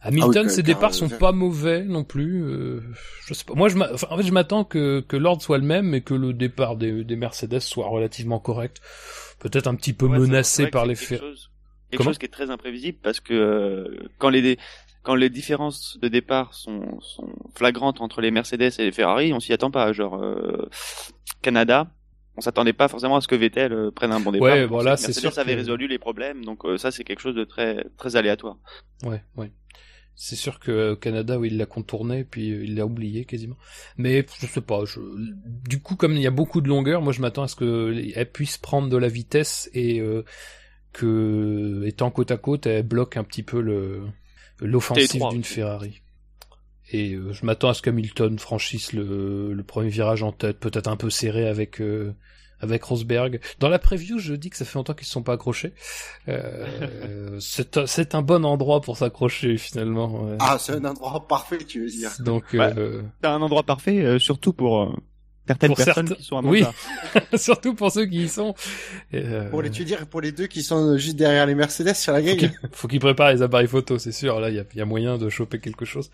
Hamilton, 0.03 0.45
ah 0.47 0.49
ses 0.49 0.63
départs 0.63 0.95
sont 0.95 1.09
pas 1.09 1.31
mauvais 1.31 1.83
non 1.83 2.03
plus. 2.03 2.43
Euh, 2.43 2.81
je 3.27 3.35
sais 3.35 3.43
pas. 3.43 3.53
Moi, 3.53 3.69
je 3.69 3.77
en 3.77 4.17
fait, 4.17 4.23
je 4.23 4.31
m'attends 4.31 4.63
que, 4.63 5.01
que 5.07 5.15
l'ordre 5.15 5.43
soit 5.43 5.59
le 5.59 5.63
même 5.63 5.93
et 5.93 6.01
que 6.01 6.15
le 6.15 6.33
départ 6.33 6.75
des, 6.75 7.03
des 7.03 7.15
Mercedes 7.15 7.59
soit 7.59 7.87
relativement 7.87 8.39
correct 8.39 8.81
peut-être 9.41 9.67
un 9.67 9.75
petit 9.75 9.93
peu 9.93 10.07
menacé 10.07 10.67
par 10.67 10.85
les 10.85 10.95
faits. 10.95 11.21
Quelque 11.89 12.03
chose 12.03 12.17
qui 12.17 12.25
est 12.25 12.29
très 12.29 12.49
imprévisible 12.49 12.99
parce 13.03 13.19
que 13.19 13.33
euh, 13.33 14.09
quand 14.17 14.29
les 14.29 14.57
quand 15.03 15.15
les 15.15 15.29
différences 15.29 15.97
de 16.01 16.07
départ 16.07 16.53
sont, 16.53 16.99
sont 17.01 17.33
flagrantes 17.55 18.01
entre 18.01 18.21
les 18.21 18.31
Mercedes 18.31 18.71
et 18.79 18.85
les 18.85 18.91
Ferrari, 18.91 19.33
on 19.33 19.39
s'y 19.39 19.53
attend 19.53 19.71
pas. 19.71 19.93
Genre 19.93 20.21
euh, 20.21 20.69
Canada, 21.41 21.91
on 22.37 22.41
s'attendait 22.41 22.73
pas 22.73 22.87
forcément 22.87 23.17
à 23.17 23.21
ce 23.21 23.27
que 23.27 23.35
Vettel 23.35 23.73
euh, 23.73 23.91
prenne 23.91 24.11
un 24.11 24.19
bon 24.19 24.31
départ. 24.31 24.47
Ouais, 24.47 24.65
voilà, 24.65 24.97
c'est 24.97 25.13
sûr. 25.13 25.33
Ça 25.33 25.41
avait 25.41 25.55
résolu 25.55 25.87
les 25.87 25.99
problèmes, 25.99 26.45
donc 26.45 26.63
ça 26.77 26.91
c'est 26.91 27.03
quelque 27.03 27.21
chose 27.21 27.35
de 27.35 27.43
très 27.43 27.85
très 27.97 28.15
aléatoire. 28.15 28.57
Ouais, 29.03 29.23
ouais. 29.35 29.51
C'est 30.15 30.35
sûr 30.35 30.59
que 30.59 30.93
Canada, 30.93 31.39
où 31.39 31.45
il 31.45 31.57
l'a 31.57 31.65
contourné, 31.65 32.23
puis 32.23 32.51
euh, 32.51 32.63
il 32.63 32.75
l'a 32.75 32.85
oublié 32.85 33.25
quasiment. 33.25 33.57
Mais 33.97 34.25
je 34.39 34.45
sais 34.45 34.61
pas. 34.61 34.85
Je... 34.85 34.99
Du 35.67 35.81
coup, 35.81 35.95
comme 35.95 36.13
il 36.13 36.21
y 36.21 36.27
a 36.27 36.31
beaucoup 36.31 36.61
de 36.61 36.67
longueur, 36.67 37.01
moi 37.01 37.11
je 37.13 37.21
m'attends 37.21 37.43
à 37.43 37.47
ce 37.47 37.55
qu'elle 37.55 38.31
puisse 38.31 38.57
prendre 38.57 38.89
de 38.89 38.97
la 38.97 39.07
vitesse 39.07 39.69
et 39.73 39.99
euh, 39.99 40.23
que, 40.93 41.83
étant 41.85 42.11
côte 42.11 42.29
à 42.29 42.37
côte, 42.37 42.67
elle 42.67 42.85
bloque 42.85 43.17
un 43.17 43.23
petit 43.23 43.43
peu 43.43 43.61
le 43.61 44.03
l'offensive 44.61 45.21
d'une 45.31 45.43
Ferrari. 45.43 46.01
Et 46.91 47.13
euh, 47.13 47.31
je 47.33 47.45
m'attends 47.45 47.69
à 47.69 47.73
ce 47.73 47.81
qu'Hamilton 47.81 48.37
franchisse 48.37 48.93
le, 48.93 49.53
le, 49.53 49.63
premier 49.63 49.89
virage 49.89 50.23
en 50.23 50.31
tête, 50.31 50.59
peut-être 50.59 50.87
un 50.87 50.97
peu 50.97 51.09
serré 51.09 51.47
avec 51.47 51.79
euh, 51.79 52.13
avec 52.61 52.83
Rosberg. 52.83 53.39
Dans 53.59 53.69
la 53.69 53.79
preview, 53.79 54.19
je 54.19 54.33
dis 54.33 54.49
que 54.49 54.57
ça 54.57 54.65
fait 54.65 54.77
longtemps 54.77 54.93
qu'ils 54.93 55.07
se 55.07 55.13
sont 55.13 55.23
pas 55.23 55.33
accrochés. 55.33 55.73
Euh, 56.27 57.39
c'est 57.39 58.15
un 58.15 58.21
bon 58.21 58.45
endroit 58.45 58.81
pour 58.81 58.97
s'accrocher 58.97 59.57
finalement. 59.57 60.29
Ah, 60.39 60.57
c'est 60.59 60.73
un 60.73 60.85
endroit 60.85 61.27
parfait, 61.27 61.59
tu 61.59 61.81
veux 61.81 61.89
dire. 61.89 62.11
Donc, 62.19 62.53
euh... 62.53 63.01
c'est 63.21 63.27
un 63.29 63.41
endroit 63.41 63.63
parfait, 63.63 64.03
euh, 64.03 64.19
surtout 64.19 64.53
pour 64.53 64.95
euh, 65.49 65.53
certaines 65.53 65.75
personnes 65.75 66.15
qui 66.15 66.23
sont 66.23 66.37
à 66.37 66.41
Monza. 66.41 66.73
Oui, 67.15 67.21
surtout 67.39 67.73
pour 67.73 67.91
ceux 67.91 68.05
qui 68.05 68.23
y 68.23 68.29
sont. 68.29 68.53
Euh... 69.13 69.49
Pour 69.49 69.61
les, 69.61 69.69
dire 69.69 70.05
pour 70.07 70.21
les 70.21 70.31
deux 70.31 70.47
qui 70.47 70.63
sont 70.63 70.97
juste 70.97 71.15
derrière 71.15 71.45
les 71.45 71.55
Mercedes 71.55 71.95
sur 71.95 72.13
la 72.13 72.21
grille. 72.21 72.51
Faut 72.71 72.87
qu'ils 72.87 72.99
préparent 72.99 73.33
les 73.33 73.41
appareils 73.41 73.67
photo, 73.67 73.97
c'est 73.97 74.11
sûr. 74.11 74.39
Là, 74.39 74.49
il 74.49 74.55
y 74.55 74.59
a, 74.59 74.63
y 74.75 74.81
a 74.81 74.85
moyen 74.85 75.17
de 75.17 75.29
choper 75.29 75.59
quelque 75.59 75.85
chose. 75.85 76.11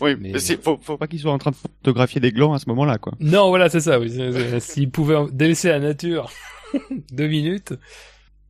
Oui, 0.00 0.16
mais 0.18 0.32
faut, 0.62 0.78
faut 0.82 0.96
pas 0.96 1.06
qu'ils 1.06 1.20
soient 1.20 1.32
en 1.32 1.38
train 1.38 1.50
de 1.50 1.56
photographier 1.56 2.20
des 2.20 2.32
glands 2.32 2.54
à 2.54 2.58
ce 2.58 2.68
moment-là, 2.70 2.98
quoi. 2.98 3.12
Non, 3.20 3.48
voilà, 3.48 3.68
c'est 3.68 3.80
ça. 3.80 4.00
Oui. 4.00 4.10
S'ils 4.60 4.90
pouvaient 4.90 5.26
délaisser 5.30 5.68
la 5.68 5.78
nature 5.78 6.30
deux 7.12 7.28
minutes 7.28 7.74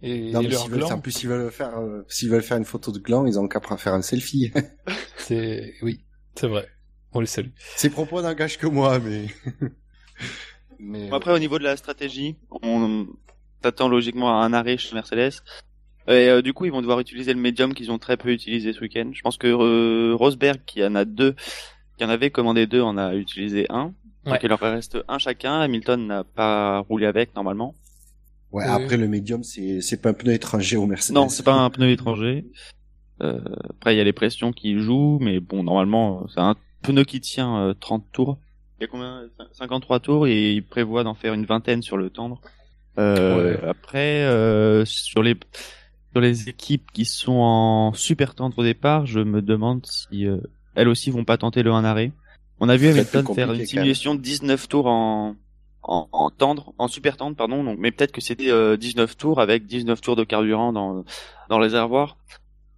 et, 0.03 0.33
non, 0.33 0.43
glands. 0.43 0.93
En 0.93 0.99
plus, 0.99 1.13
s'ils 1.13 1.29
veulent 1.29 1.51
faire, 1.51 1.79
euh, 1.79 2.05
s'ils 2.09 2.31
veulent 2.31 2.43
faire 2.43 2.57
une 2.57 2.65
photo 2.65 2.91
de 2.91 2.99
glands, 2.99 3.27
ils 3.27 3.39
ont 3.39 3.49
qu'à 3.49 3.61
faire 3.77 3.95
un 3.95 4.03
selfie. 4.03 4.53
c'est, 5.19 5.75
oui, 5.83 6.05
c'est 6.35 6.47
vrai. 6.47 6.67
On 7.13 7.21
les 7.21 7.27
salue. 7.27 7.51
Ces 7.77 7.91
propos 7.91 8.23
n'engagent 8.23 8.57
que 8.57 8.67
moi, 8.67 8.99
mais. 8.99 9.27
Mais 10.79 11.09
Après, 11.13 11.33
au 11.33 11.39
niveau 11.39 11.59
de 11.59 11.65
la 11.65 11.77
stratégie, 11.77 12.37
on 12.63 13.07
t'attend 13.61 13.89
logiquement 13.89 14.41
à 14.41 14.45
un 14.45 14.53
arrêt 14.53 14.77
chez 14.79 14.95
Mercedes. 14.95 15.43
Et 16.09 16.29
euh, 16.29 16.43
du 16.43 16.53
coup, 16.53 16.65
ils 16.65 16.73
vont 16.73 16.81
devoir 16.81 16.99
utiliser 16.99 17.33
le 17.35 17.41
médium 17.41 17.75
qu'ils 17.75 17.93
ont 17.93 17.99
très 17.99 18.17
peu 18.17 18.31
utilisé 18.31 18.73
ce 18.73 18.81
week-end. 18.81 19.11
Je 19.13 19.21
pense 19.21 19.37
que 19.37 19.47
euh, 19.47 20.15
Rosberg, 20.15 20.61
qui 20.67 20.85
en 20.85 20.95
a 20.95 21.05
deux, 21.05 21.35
qui 21.99 22.05
en 22.05 22.09
avait 22.09 22.31
commandé 22.31 22.67
deux, 22.67 22.81
en 22.81 22.97
a 22.97 23.15
utilisé 23.15 23.67
un. 23.69 23.93
Donc 24.25 24.39
il 24.43 24.49
leur 24.49 24.61
reste 24.61 24.99
un 25.09 25.19
chacun. 25.19 25.61
Hamilton 25.61 26.07
n'a 26.07 26.25
pas 26.25 26.81
roulé 26.81 27.07
avec 27.07 27.35
normalement. 27.35 27.75
Ouais, 28.53 28.65
après 28.65 28.97
le 28.97 29.07
médium, 29.07 29.45
c'est 29.45 29.81
c'est 29.81 30.03
pas 30.03 30.11
un 30.11 30.13
pneu 30.13 30.33
étranger 30.33 30.77
au 30.77 30.87
Mercedes. 30.87 31.15
Non, 31.15 31.29
c'est 31.29 31.45
pas 31.45 31.55
un 31.55 31.71
pneu 31.71 31.91
étranger. 31.91 32.47
Euh, 33.23 33.39
après, 33.69 33.95
il 33.95 33.99
y 33.99 34.01
a 34.01 34.05
les 34.05 34.13
pressions 34.13 34.53
qui 34.53 34.79
jouent, 34.79 35.19
mais 35.21 35.41
bon, 35.41 35.63
normalement, 35.63 36.27
c'est 36.35 36.41
un 36.41 36.57
pneu 36.83 37.05
qui 37.05 37.21
tient 37.21 37.75
30 37.79 38.05
tours. 38.13 38.39
Il 38.81 38.85
y 38.85 38.87
a 38.87 38.89
combien 38.89 39.29
53 39.53 40.01
tours 40.01 40.27
et 40.27 40.53
il 40.53 40.63
prévoit 40.65 41.05
d'en 41.05 41.15
faire 41.15 41.35
une 41.35 41.45
vingtaine 41.45 41.83
sur 41.83 41.99
le 41.99 42.09
tendre. 42.09 42.41
Euh, 42.99 43.59
Après, 43.69 44.25
euh, 44.25 44.87
sur 44.87 45.23
les 45.23 45.37
sur 46.13 46.21
les 46.21 46.49
équipes 46.49 46.91
qui 46.93 47.05
sont 47.05 47.33
en 47.33 47.93
super 47.93 48.35
tendre 48.35 48.59
au 48.59 48.65
départ, 48.65 49.07
je 49.07 49.21
me 49.21 49.43
demande 49.43 49.87
si 49.87 50.27
euh, 50.27 50.39
elles 50.75 50.89
aussi 50.89 51.11
vont 51.11 51.25
pas 51.25 51.37
tenter 51.37 51.63
le 51.63 51.73
1 51.73 51.85
arrêt. 51.85 52.13
On 52.59 52.69
a 52.69 52.77
vu 52.77 52.89
Hamilton 52.89 53.27
faire 53.35 53.53
une 53.53 53.65
simulation 53.65 54.15
de 54.15 54.21
19 54.21 54.69
tours 54.69 54.87
en, 54.87 55.37
en, 55.83 56.09
en, 56.11 56.31
tendre, 56.31 56.73
en 56.79 56.89
super 56.89 57.17
tendre, 57.17 57.37
pardon. 57.37 57.63
Donc, 57.63 57.79
mais 57.79 57.93
peut-être 57.93 58.13
que 58.13 58.21
c'était 58.21 58.51
euh, 58.51 58.77
19 58.77 59.17
tours 59.17 59.41
avec 59.41 59.67
19 59.67 60.01
tours 60.01 60.17
de 60.17 60.25
carburant 60.25 60.73
dans 60.73 61.05
dans 61.49 61.59
le 61.59 61.65
réservoir. 61.65 62.17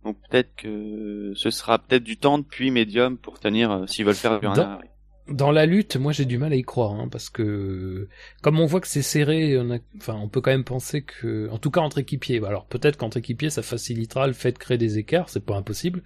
Donc 0.05 0.17
peut-être 0.29 0.55
que 0.57 1.33
ce 1.37 1.51
sera 1.51 1.79
peut-être 1.79 2.03
du 2.03 2.17
tendre 2.17 2.45
puis 2.49 2.71
médium 2.73 3.17
pour 3.17 3.39
tenir 3.39 3.71
euh, 3.71 3.87
s'ils 3.87 4.05
veulent 4.05 4.15
faire 4.15 4.41
du 4.41 4.47
1 4.47 4.59
arrêt 4.59 4.92
dans 5.29 5.51
la 5.51 5.67
lutte, 5.67 5.97
moi 5.97 6.13
j'ai 6.13 6.25
du 6.25 6.39
mal 6.39 6.53
à 6.53 6.57
y 6.57 6.63
croire, 6.63 6.93
hein, 6.93 7.09
parce 7.11 7.31
que 7.31 8.09
comme 8.43 8.59
on 8.59 8.67
voit 8.67 8.81
que 8.81 8.89
c'est 8.89 9.03
serré, 9.03 9.59
on 9.59 9.79
enfin, 9.97 10.15
on 10.15 10.29
peut 10.29 10.41
quand 10.41 10.51
même 10.51 10.65
penser 10.65 11.03
que, 11.03 11.49
en 11.51 11.59
tout 11.59 11.71
cas 11.71 11.81
entre 11.81 11.99
équipiers, 11.99 12.45
alors 12.45 12.67
peut-être 12.67 12.97
qu'entre 12.97 13.19
équipiers 13.19 13.51
ça 13.51 13.63
facilitera 13.63 14.27
le 14.27 14.33
fait 14.33 14.53
de 14.53 14.59
créer 14.59 14.79
des 14.79 14.99
écarts, 14.99 15.29
c'est 15.29 15.45
pas 15.45 15.57
impossible. 15.57 16.03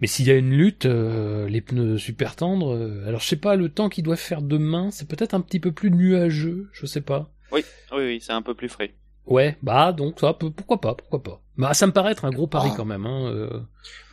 Mais 0.00 0.06
s'il 0.08 0.26
y 0.26 0.30
a 0.30 0.34
une 0.34 0.50
lutte, 0.50 0.86
euh, 0.86 1.48
les 1.48 1.60
pneus 1.60 1.98
super 1.98 2.34
tendres, 2.34 2.74
euh, 2.74 3.06
alors 3.06 3.20
je 3.20 3.28
sais 3.28 3.36
pas, 3.36 3.54
le 3.54 3.68
temps 3.68 3.88
qu'ils 3.88 4.04
doivent 4.04 4.18
faire 4.18 4.42
demain, 4.42 4.90
c'est 4.90 5.08
peut-être 5.08 5.34
un 5.34 5.40
petit 5.40 5.60
peu 5.60 5.72
plus 5.72 5.90
nuageux, 5.90 6.68
je 6.72 6.86
sais 6.86 7.02
pas. 7.02 7.30
Oui, 7.52 7.64
oui, 7.92 8.04
oui, 8.04 8.20
c'est 8.20 8.32
un 8.32 8.42
peu 8.42 8.54
plus 8.54 8.68
frais. 8.68 8.94
Ouais, 9.26 9.56
bah 9.62 9.92
donc 9.92 10.18
ça, 10.18 10.34
pourquoi 10.34 10.80
pas, 10.80 10.94
pourquoi 10.94 11.22
pas. 11.22 11.40
Bah 11.56 11.74
ça 11.74 11.86
me 11.86 11.92
paraît 11.92 12.12
être 12.12 12.24
un 12.24 12.30
gros 12.30 12.46
pari 12.46 12.70
ah. 12.72 12.74
quand 12.76 12.84
même. 12.84 13.06
Hein, 13.06 13.28
euh... 13.28 13.60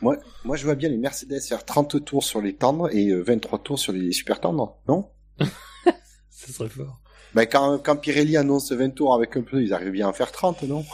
Moi, 0.02 0.16
moi 0.44 0.56
je 0.56 0.64
vois 0.64 0.74
bien 0.74 0.88
les 0.88 0.98
Mercedes 0.98 1.40
faire 1.40 1.64
30 1.64 2.04
tours 2.04 2.22
sur 2.22 2.40
les 2.40 2.54
tendres 2.54 2.94
et 2.94 3.12
23 3.12 3.58
euh, 3.58 3.62
tours 3.62 3.78
sur 3.78 3.92
les 3.92 4.12
super 4.12 4.40
tendres, 4.40 4.78
non? 4.88 5.08
Ce 6.30 6.52
serait 6.52 6.68
fort. 6.68 7.00
Bah 7.34 7.46
quand, 7.46 7.78
quand 7.78 7.96
Pirelli 7.96 8.36
annonce 8.36 8.72
20 8.72 8.90
tours 8.90 9.14
avec 9.14 9.36
un 9.36 9.42
pneu, 9.42 9.62
ils 9.62 9.72
arrivent 9.72 9.92
bien 9.92 10.08
à 10.08 10.12
faire 10.12 10.30
30, 10.30 10.62
non? 10.64 10.84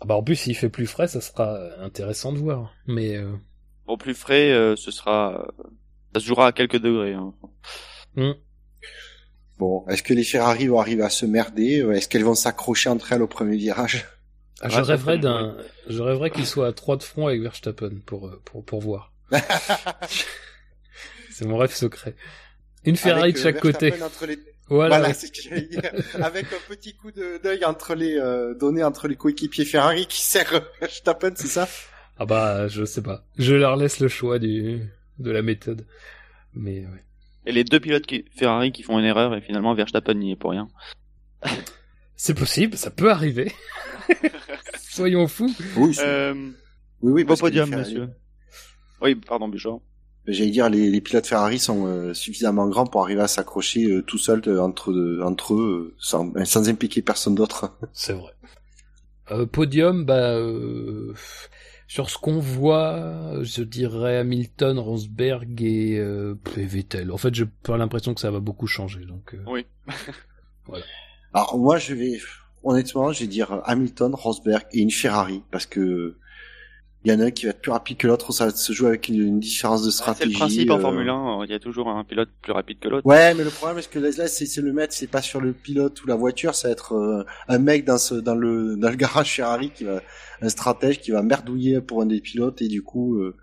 Ah 0.00 0.04
bah 0.06 0.16
en 0.16 0.22
plus 0.22 0.36
s'il 0.36 0.56
fait 0.56 0.68
plus 0.68 0.86
frais, 0.86 1.08
ça 1.08 1.20
sera 1.20 1.58
intéressant 1.78 2.32
de 2.32 2.38
voir. 2.38 2.72
Mais 2.86 3.16
euh... 3.16 3.32
Au 3.86 3.96
plus 3.96 4.14
frais, 4.14 4.52
euh, 4.52 4.76
ce 4.76 4.90
sera, 4.90 5.46
ça 6.14 6.20
se 6.20 6.26
jouera 6.26 6.48
à 6.48 6.52
quelques 6.52 6.78
degrés. 6.78 7.14
Hein. 7.14 7.32
Hmm. 8.16 8.32
Bon, 9.62 9.84
est-ce 9.86 10.02
que 10.02 10.12
les 10.12 10.24
Ferrari 10.24 10.66
vont 10.66 10.80
arriver 10.80 11.04
à 11.04 11.08
se 11.08 11.24
merder 11.24 11.86
Est-ce 11.94 12.08
qu'elles 12.08 12.24
vont 12.24 12.34
s'accrocher 12.34 12.88
entre 12.88 13.12
elles 13.12 13.22
au 13.22 13.28
premier 13.28 13.56
virage? 13.56 14.04
Ah, 14.60 14.68
je 14.68 14.80
rêverais 14.80 15.18
d'un, 15.18 15.56
je 15.88 16.02
rêverais 16.02 16.30
qu'il 16.30 16.46
soit 16.46 16.66
à 16.66 16.72
trois 16.72 16.96
de 16.96 17.04
front 17.04 17.28
avec 17.28 17.40
Verstappen 17.40 17.92
pour 18.04 18.26
euh, 18.26 18.42
pour 18.44 18.64
pour 18.64 18.80
voir. 18.80 19.12
c'est 21.30 21.44
mon 21.44 21.58
rêve 21.58 21.72
secret. 21.72 22.16
Une 22.84 22.96
Ferrari 22.96 23.34
de 23.34 23.38
chaque 23.38 23.60
côté. 23.60 23.94
Voilà, 24.66 24.98
voilà 24.98 25.06
avec 26.26 26.46
un 26.46 26.62
petit 26.68 26.96
coup 26.96 27.12
d'œil 27.12 27.64
entre 27.64 27.94
les 27.94 28.18
euh, 28.18 28.54
données 28.54 28.82
entre 28.82 29.06
les 29.06 29.14
coéquipiers 29.14 29.64
Ferrari 29.64 30.06
qui 30.06 30.22
sert 30.22 30.60
Verstappen, 30.80 31.34
c'est 31.36 31.46
ça? 31.46 31.68
Ah 32.18 32.26
bah 32.26 32.66
je 32.66 32.84
sais 32.84 33.02
pas. 33.02 33.24
Je 33.38 33.54
leur 33.54 33.76
laisse 33.76 34.00
le 34.00 34.08
choix 34.08 34.40
du 34.40 34.80
de 35.20 35.30
la 35.30 35.42
méthode. 35.42 35.86
Mais 36.52 36.80
ouais. 36.80 37.04
Et 37.46 37.52
les 37.52 37.64
deux 37.64 37.80
pilotes 37.80 38.06
qui, 38.06 38.24
Ferrari 38.36 38.72
qui 38.72 38.82
font 38.82 38.98
une 38.98 39.04
erreur 39.04 39.34
et 39.34 39.40
finalement 39.40 39.74
Verstappen 39.74 40.14
n'y 40.14 40.32
est 40.32 40.36
pour 40.36 40.50
rien. 40.50 40.68
C'est 42.16 42.34
possible, 42.34 42.76
ça 42.76 42.90
peut 42.90 43.10
arriver. 43.10 43.52
Soyons 44.78 45.26
fous. 45.26 45.52
Oui, 45.76 45.96
Euh, 46.00 46.50
oui, 47.00 47.24
que 47.26 47.34
podium, 47.38 47.70
monsieur. 47.70 48.10
Oui, 49.00 49.14
pardon, 49.16 49.48
Bouchard. 49.48 49.78
J'allais 50.28 50.50
dire, 50.50 50.70
les, 50.70 50.88
les 50.88 51.00
pilotes 51.00 51.26
Ferrari 51.26 51.58
sont 51.58 51.86
euh, 51.86 52.14
suffisamment 52.14 52.68
grands 52.68 52.86
pour 52.86 53.02
arriver 53.02 53.22
à 53.22 53.26
s'accrocher 53.26 53.86
euh, 53.86 54.02
tout 54.02 54.18
seuls 54.18 54.42
euh, 54.46 54.60
entre, 54.62 54.92
entre 55.24 55.54
eux, 55.54 55.90
euh, 55.90 55.96
sans, 55.98 56.32
sans 56.44 56.68
impliquer 56.68 57.02
personne 57.02 57.34
d'autre. 57.34 57.76
C'est 57.92 58.12
vrai. 58.12 58.30
Euh, 59.32 59.46
podium, 59.46 60.04
bah, 60.04 60.34
euh, 60.36 61.12
sur 61.92 62.08
ce 62.08 62.16
qu'on 62.16 62.38
voit, 62.38 63.42
je 63.42 63.62
dirais 63.62 64.16
Hamilton, 64.16 64.78
Rosberg 64.78 65.60
et, 65.60 65.98
euh, 65.98 66.36
et 66.56 66.64
Vettel. 66.64 67.12
En 67.12 67.18
fait, 67.18 67.34
j'ai 67.34 67.44
pas 67.44 67.76
l'impression 67.76 68.14
que 68.14 68.20
ça 68.22 68.30
va 68.30 68.40
beaucoup 68.40 68.66
changer. 68.66 69.04
Donc, 69.04 69.34
euh, 69.34 69.44
Oui. 69.46 69.66
Alors 71.34 71.58
moi, 71.58 71.76
je 71.76 71.92
vais 71.92 72.18
honnêtement, 72.62 73.12
je 73.12 73.20
vais 73.20 73.26
dire 73.26 73.60
Hamilton, 73.66 74.14
Rosberg 74.14 74.64
et 74.72 74.80
une 74.80 74.90
Ferrari 74.90 75.42
parce 75.50 75.66
que 75.66 76.16
il 77.04 77.10
y 77.10 77.14
en 77.14 77.20
a 77.20 77.24
un 77.24 77.30
qui 77.32 77.46
va 77.46 77.50
être 77.50 77.60
plus 77.60 77.72
rapide 77.72 77.96
que 77.96 78.06
l'autre. 78.06 78.32
Ça 78.32 78.50
se 78.50 78.72
joue 78.72 78.86
avec 78.86 79.08
une, 79.08 79.40
différence 79.40 79.84
de 79.84 79.90
C'est 79.90 79.98
stratégie. 79.98 80.32
le 80.32 80.38
principe 80.38 80.70
en 80.70 80.78
euh, 80.78 80.80
Formule 80.80 81.08
1, 81.08 81.44
il 81.44 81.50
y 81.50 81.54
a 81.54 81.58
toujours 81.58 81.88
un 81.88 82.04
pilote 82.04 82.28
plus 82.40 82.52
rapide 82.52 82.78
que 82.78 82.88
l'autre. 82.88 83.06
Ouais, 83.06 83.34
mais 83.34 83.42
le 83.42 83.50
problème 83.50 83.78
est 83.78 83.90
que 83.90 83.98
là, 83.98 84.28
c'est 84.28 84.46
c'est 84.46 84.60
le 84.60 84.72
maître, 84.72 84.94
c'est 84.94 85.08
pas 85.08 85.22
sur 85.22 85.40
le 85.40 85.52
pilote 85.52 86.02
ou 86.02 86.06
la 86.06 86.14
voiture, 86.14 86.54
ça 86.54 86.68
va 86.68 86.72
être 86.72 86.94
euh, 86.94 87.24
un 87.48 87.58
mec 87.58 87.84
dans 87.84 87.98
ce 87.98 88.14
dans 88.14 88.36
le 88.36 88.76
dans 88.76 88.90
le 88.90 88.96
garage 88.96 89.34
Ferrari 89.34 89.70
qui 89.70 89.84
va 89.84 90.00
un 90.40 90.48
stratège 90.48 91.00
qui 91.00 91.10
va 91.10 91.22
merdouiller 91.22 91.80
pour 91.80 92.02
un 92.02 92.06
des 92.06 92.20
pilotes 92.20 92.62
et 92.62 92.68
du 92.68 92.82
coup 92.82 93.16
euh, 93.16 93.36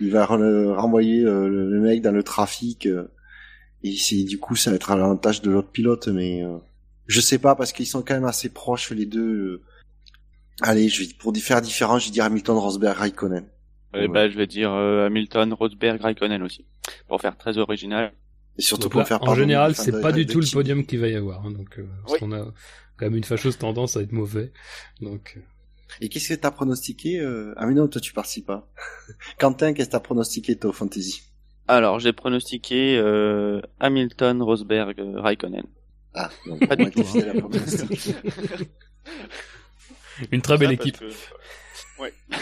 il 0.00 0.10
va 0.10 0.24
re- 0.26 0.74
renvoyer 0.74 1.22
euh, 1.24 1.48
le, 1.48 1.80
mec 1.80 2.02
dans 2.02 2.12
le 2.12 2.22
trafic 2.22 2.86
euh, 2.86 3.08
et 3.82 3.96
c'est 3.96 4.24
du 4.24 4.38
coup 4.38 4.56
ça 4.56 4.70
va 4.70 4.76
être 4.76 4.90
à 4.90 4.96
l'avantage 4.96 5.42
de 5.42 5.50
l'autre 5.50 5.70
pilote 5.70 6.08
mais 6.08 6.42
euh, 6.44 6.56
je 7.06 7.20
sais 7.20 7.38
pas 7.38 7.54
parce 7.54 7.72
qu'ils 7.72 7.86
sont 7.86 8.02
quand 8.02 8.14
même 8.14 8.26
assez 8.26 8.50
proches 8.50 8.90
les 8.90 9.06
deux. 9.06 9.62
Allez, 10.62 10.88
je 10.88 11.02
vais 11.04 11.08
pour 11.18 11.36
faire 11.36 11.60
différent, 11.62 11.98
je 11.98 12.06
vais 12.06 12.12
dire 12.12 12.24
Hamilton, 12.24 12.56
Rosberg, 12.56 12.96
Raikkonen. 12.96 13.46
Et 13.94 14.00
Ouais. 14.00 14.08
bah, 14.08 14.28
je 14.28 14.36
vais 14.36 14.46
dire 14.46 14.72
euh, 14.72 15.06
Hamilton, 15.06 15.52
Rosberg, 15.54 16.00
Raikkonen 16.00 16.42
aussi. 16.42 16.66
Pour 17.06 17.20
faire 17.20 17.36
très 17.36 17.58
original. 17.58 18.12
Et 18.58 18.62
surtout 18.62 18.84
donc 18.84 18.92
pour 18.92 19.00
là, 19.00 19.06
faire 19.06 19.22
en 19.22 19.34
général, 19.34 19.74
c'est 19.74 20.00
pas 20.00 20.12
du 20.12 20.26
tout 20.26 20.40
le 20.40 20.50
podium 20.52 20.84
qu'il 20.84 20.98
va 20.98 21.08
y 21.08 21.14
avoir. 21.14 21.46
hein, 21.46 21.52
donc, 21.52 21.78
euh, 21.78 21.86
parce 22.02 22.14
Oui. 22.14 22.18
qu'on 22.18 22.32
a 22.32 22.44
quand 22.96 23.06
même 23.06 23.14
une 23.16 23.24
fâcheuse 23.24 23.56
tendance 23.56 23.96
à 23.96 24.02
être 24.02 24.12
mauvais. 24.12 24.52
Donc, 25.00 25.34
euh, 25.36 25.40
Et 26.00 26.08
qu'est-ce 26.08 26.28
que 26.30 26.34
t'as 26.34 26.50
pronostiqué 26.50 27.20
euh... 27.20 27.54
Ah 27.56 27.66
mais 27.66 27.74
non, 27.74 27.86
toi 27.88 28.00
tu 28.00 28.12
participes 28.12 28.46
pas. 28.46 28.68
Quentin, 29.38 29.72
qu'est-ce 29.72 29.86
que 29.88 29.92
t'as 29.92 30.00
pronostiqué 30.00 30.56
toi 30.56 30.70
au 30.70 30.72
fantasy? 30.72 31.22
Alors, 31.68 32.00
j'ai 32.00 32.12
pronostiqué 32.12 32.98
euh, 32.98 33.60
Hamilton, 33.78 34.42
Rosberg, 34.42 34.98
euh, 35.00 35.20
Raikkonen. 35.20 35.64
Ah, 36.14 36.30
non, 36.46 36.58
Pas 36.58 36.76
du 36.76 36.86
tout, 36.86 36.90
t'es 36.96 37.04
fidèle 37.04 37.28
à 37.30 37.34
pronostic. 37.40 38.14
Une 40.32 40.42
très 40.42 40.56
belle 40.58 40.72
équipe. 40.72 40.98
que- 40.98 42.02
Ouais. 42.02 42.12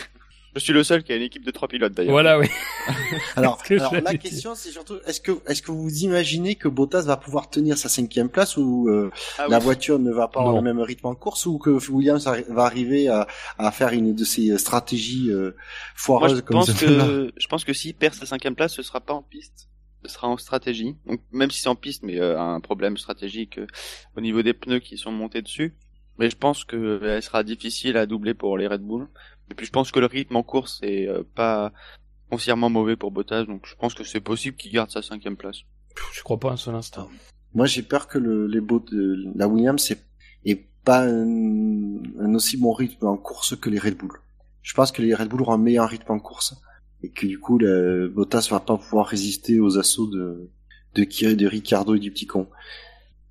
Je 0.55 0.61
suis 0.63 0.73
le 0.73 0.83
seul 0.85 1.03
qui 1.05 1.13
a 1.13 1.17
une 1.17 1.23
équipe 1.23 1.45
de 1.45 1.51
trois 1.51 1.69
pilotes 1.69 1.93
d'ailleurs. 1.93 2.13
Voilà, 2.13 2.39
oui. 2.39 2.47
Alors, 3.37 3.63
que 3.63 3.75
alors 3.75 3.93
la 4.03 4.17
question 4.17 4.55
c'est 4.55 4.71
surtout, 4.71 4.97
est-ce 5.07 5.21
que 5.21 5.33
est-ce 5.47 5.61
que 5.61 5.71
vous 5.71 5.99
imaginez 5.99 6.55
que 6.55 6.67
Bottas 6.69 7.03
va 7.03 7.19
pouvoir 7.19 7.51
tenir 7.51 7.77
sa 7.77 7.91
cinquième 7.91 8.31
place 8.31 8.57
ou 8.57 8.89
euh, 8.89 9.11
Ah 9.37 9.49
la 9.49 9.59
oui. 9.59 9.65
voiture 9.65 9.99
ne 9.99 10.11
va 10.11 10.29
pas 10.29 10.41
avoir 10.41 10.55
le 10.57 10.63
même 10.63 10.81
rythme 10.81 11.09
en 11.09 11.15
course 11.15 11.45
ou 11.45 11.59
que 11.59 11.69
Williams 11.91 12.27
va 12.49 12.65
arriver 12.65 13.09
à, 13.09 13.27
à 13.59 13.71
faire 13.71 13.91
une 13.91 14.15
de 14.15 14.25
ses 14.25 14.57
stratégies 14.57 15.31
euh, 15.31 15.51
Moi, 15.51 15.53
foireuses 15.95 16.37
je 16.37 16.41
comme 16.41 16.57
pense 16.57 16.73
que 16.73 17.31
je 17.37 17.47
pense 17.49 17.65
que 17.65 17.75
s'il 17.75 17.93
perd 17.95 18.15
sa 18.15 18.25
cinquième 18.25 18.55
place, 18.55 18.73
ce 18.73 18.83
sera 18.83 19.03
pas 19.03 19.13
en 19.13 19.23
piste, 19.23 19.69
ce 20.07 20.11
sera 20.11 20.27
en 20.29 20.39
stratégie. 20.39 20.97
Donc 21.05 21.21
même 21.33 21.51
si 21.51 21.61
c'est 21.61 21.69
en 21.69 21.77
piste, 21.77 22.03
mais 22.03 22.19
euh, 22.19 22.41
un 22.41 22.61
problème 22.61 22.97
stratégique 22.97 23.59
euh, 23.59 23.67
au 24.17 24.23
niveau 24.23 24.41
des 24.41 24.55
pneus 24.55 24.79
qui 24.81 24.97
sont 24.97 25.13
montés 25.13 25.43
dessus. 25.43 25.75
Mais 26.19 26.31
je 26.31 26.37
pense 26.37 26.65
que 26.65 26.77
euh, 26.77 27.17
elle 27.17 27.23
sera 27.23 27.43
difficile 27.45 27.97
à 27.97 28.07
doubler 28.07 28.35
pour 28.35 28.57
les 28.59 28.67
Red 28.67 28.83
Bull. 28.83 29.09
Et 29.51 29.55
puis 29.55 29.67
je 29.67 29.73
pense 29.73 29.93
que 29.93 30.01
le 30.01 30.07
rythme 30.07 30.37
en 30.37 30.43
course 30.43 30.81
est 30.83 31.09
euh, 31.09 31.23
pas 31.35 31.73
foncièrement 32.31 32.71
mauvais 32.71 32.97
pour 32.97 33.11
Bottas, 33.13 33.45
donc 33.45 33.67
je 33.67 33.77
pense 33.77 33.95
que 33.95 34.05
c'est 34.05 34.21
possible 34.21 34.57
qu'il 34.57 34.73
garde 34.73 34.91
sa 34.91 35.03
cinquième 35.03 35.37
place. 35.37 35.59
Je 36.13 36.23
crois 36.23 36.39
pas 36.39 36.51
un 36.51 36.57
seul 36.57 36.75
instant. 36.75 37.09
Moi, 37.55 37.67
j'ai 37.67 37.83
peur 37.83 38.09
que 38.09 38.19
le, 38.19 38.47
les 38.47 38.61
beaux 38.61 38.81
de 38.81 39.33
la 39.35 39.49
Williams 39.49 39.91
est, 39.91 40.05
est 40.45 40.67
pas 40.85 41.05
un, 41.05 42.03
un 42.21 42.35
aussi 42.35 42.57
bon 42.57 42.73
rythme 42.73 43.07
en 43.07 43.17
course 43.17 43.57
que 43.57 43.71
les 43.71 43.79
Red 43.79 43.97
Bull. 43.97 44.13
Je 44.63 44.75
pense 44.75 44.93
que 44.93 45.01
les 45.01 45.15
Red 45.15 45.29
Bull 45.29 45.43
auront 45.43 45.55
un 45.55 45.59
meilleur 45.59 45.89
rythme 45.89 46.13
en 46.13 46.19
course 46.19 46.57
et 47.03 47.11
que 47.11 47.27
du 47.27 47.39
coup, 47.39 47.59
le 47.59 48.09
Bottas 48.09 48.49
va 48.51 48.61
pas 48.61 48.77
pouvoir 48.77 49.07
résister 49.07 49.61
aux 49.61 49.79
assauts 49.79 50.09
de 50.09 50.51
de 50.95 51.35
de 51.35 51.47
Ricardo 51.47 51.95
et 51.95 51.99
du 51.99 52.11
petit 52.11 52.27
con. 52.27 52.49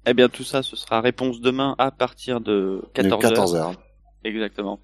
Eh 0.05 0.13
bien 0.13 0.29
tout 0.29 0.43
ça, 0.43 0.61
ce 0.63 0.75
sera 0.75 1.01
réponse 1.01 1.41
demain 1.41 1.75
à 1.77 1.91
partir 1.91 2.41
de 2.41 2.83
14h. 2.93 3.19
14 3.21 3.55
heures. 3.55 3.73
Exactement. 4.23 4.79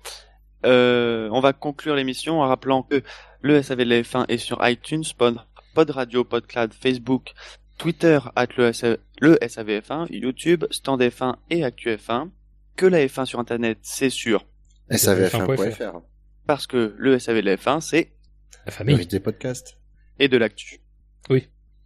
Euh, 0.65 1.29
on 1.31 1.39
va 1.39 1.53
conclure 1.53 1.95
l'émission 1.95 2.41
en 2.41 2.47
rappelant 2.47 2.83
que 2.83 3.01
le 3.41 3.61
SAV 3.61 3.79
de 3.79 3.83
la 3.83 4.01
F1 4.01 4.25
est 4.29 4.37
sur 4.37 4.59
iTunes, 4.67 5.03
Pod, 5.17 5.37
Pod 5.73 5.89
Radio, 5.89 6.23
PodCloud, 6.23 6.73
Facebook, 6.73 7.33
Twitter, 7.77 8.19
at 8.35 8.47
le, 8.57 8.71
SA 8.73 8.97
le 9.19 9.35
SAVF1, 9.37 10.07
YouTube, 10.11 10.65
Stand 10.69 11.01
F1 11.01 11.35
et 11.49 11.61
ActuF1. 11.61 12.29
Que 12.75 12.85
la 12.85 13.05
F1 13.05 13.25
sur 13.25 13.39
Internet, 13.39 13.79
c'est 13.81 14.09
sûr. 14.11 14.45
SAVF1.fr. 14.91 16.01
Parce 16.45 16.67
que 16.67 16.93
le 16.97 17.17
SAV 17.19 17.37
de 17.37 17.41
la 17.45 17.55
F1, 17.55 17.81
c'est 17.81 18.13
La 18.53 18.65
Le 18.67 18.71
famille. 18.71 19.05
des 19.07 19.19
podcasts. 19.19 19.77
et 20.19 20.27
de 20.27 20.37
l'actu. 20.37 20.81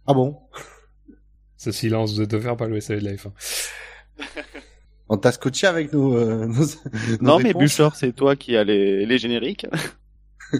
Ah 0.06 0.12
bon? 0.14 0.38
Ce 1.66 1.72
silence 1.72 2.14
de 2.14 2.24
te 2.24 2.38
faire 2.38 2.56
par 2.56 2.68
le 2.68 2.80
SAV 2.80 3.00
de 3.00 3.04
la 3.06 3.12
F1. 3.14 3.32
On 5.08 5.16
t'a 5.16 5.32
scotché 5.32 5.66
avec 5.66 5.92
nos, 5.92 6.16
euh, 6.16 6.46
nos, 6.46 6.54
nos 6.64 6.66
non, 7.20 7.38
mais 7.40 7.54
Buchor, 7.54 7.96
c'est 7.96 8.12
toi 8.12 8.36
qui 8.36 8.56
as 8.56 8.62
les, 8.62 9.04
les 9.04 9.18
génériques. 9.18 9.66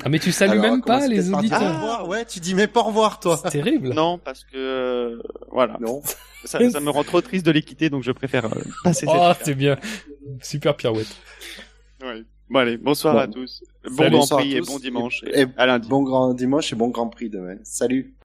Ah, 0.02 0.08
mais 0.08 0.18
tu 0.18 0.32
salues 0.32 0.58
Alors, 0.58 0.64
même 0.72 0.82
pas 0.82 1.06
les 1.06 1.32
auditeurs. 1.32 1.62
Au 1.62 1.74
revoir, 1.74 2.08
ouais, 2.08 2.24
tu 2.24 2.40
dis 2.40 2.56
mais 2.56 2.66
pas 2.66 2.80
au 2.80 2.86
revoir, 2.86 3.20
toi. 3.20 3.38
C'est 3.40 3.50
terrible. 3.52 3.90
non, 3.94 4.18
parce 4.18 4.42
que, 4.42 4.56
euh, 4.56 5.22
voilà. 5.52 5.76
Non. 5.80 6.02
Ça, 6.44 6.58
ça 6.70 6.80
me 6.80 6.90
rend 6.90 7.04
trop 7.04 7.20
triste 7.20 7.46
de 7.46 7.52
les 7.52 7.62
quitter, 7.62 7.88
donc 7.88 8.02
je 8.02 8.10
préfère 8.10 8.46
euh, 8.46 8.62
passer 8.82 9.06
cette 9.06 9.08
Oh, 9.12 9.14
étape. 9.16 9.38
c'est 9.44 9.54
bien. 9.54 9.76
Super 10.42 10.74
pirouette. 10.76 11.06
Ouais. 12.02 12.24
Bon 12.50 12.58
allez, 12.58 12.76
bonsoir 12.78 13.14
Bon. 13.14 13.20
à 13.20 13.28
tous. 13.28 13.62
Bon 13.92 13.96
Salut, 13.96 14.10
Grand 14.10 14.26
Prix 14.38 14.56
et 14.56 14.60
bon 14.60 14.78
dimanche 14.80 15.22
et, 15.24 15.42
Et 15.42 15.46
à 15.56 15.66
lundi. 15.66 15.88
Bon 15.88 16.02
grand 16.02 16.34
dimanche 16.34 16.72
et 16.72 16.76
bon 16.76 16.88
grand 16.88 17.06
prix 17.08 17.30
demain. 17.30 17.54
Salut. 17.62 18.16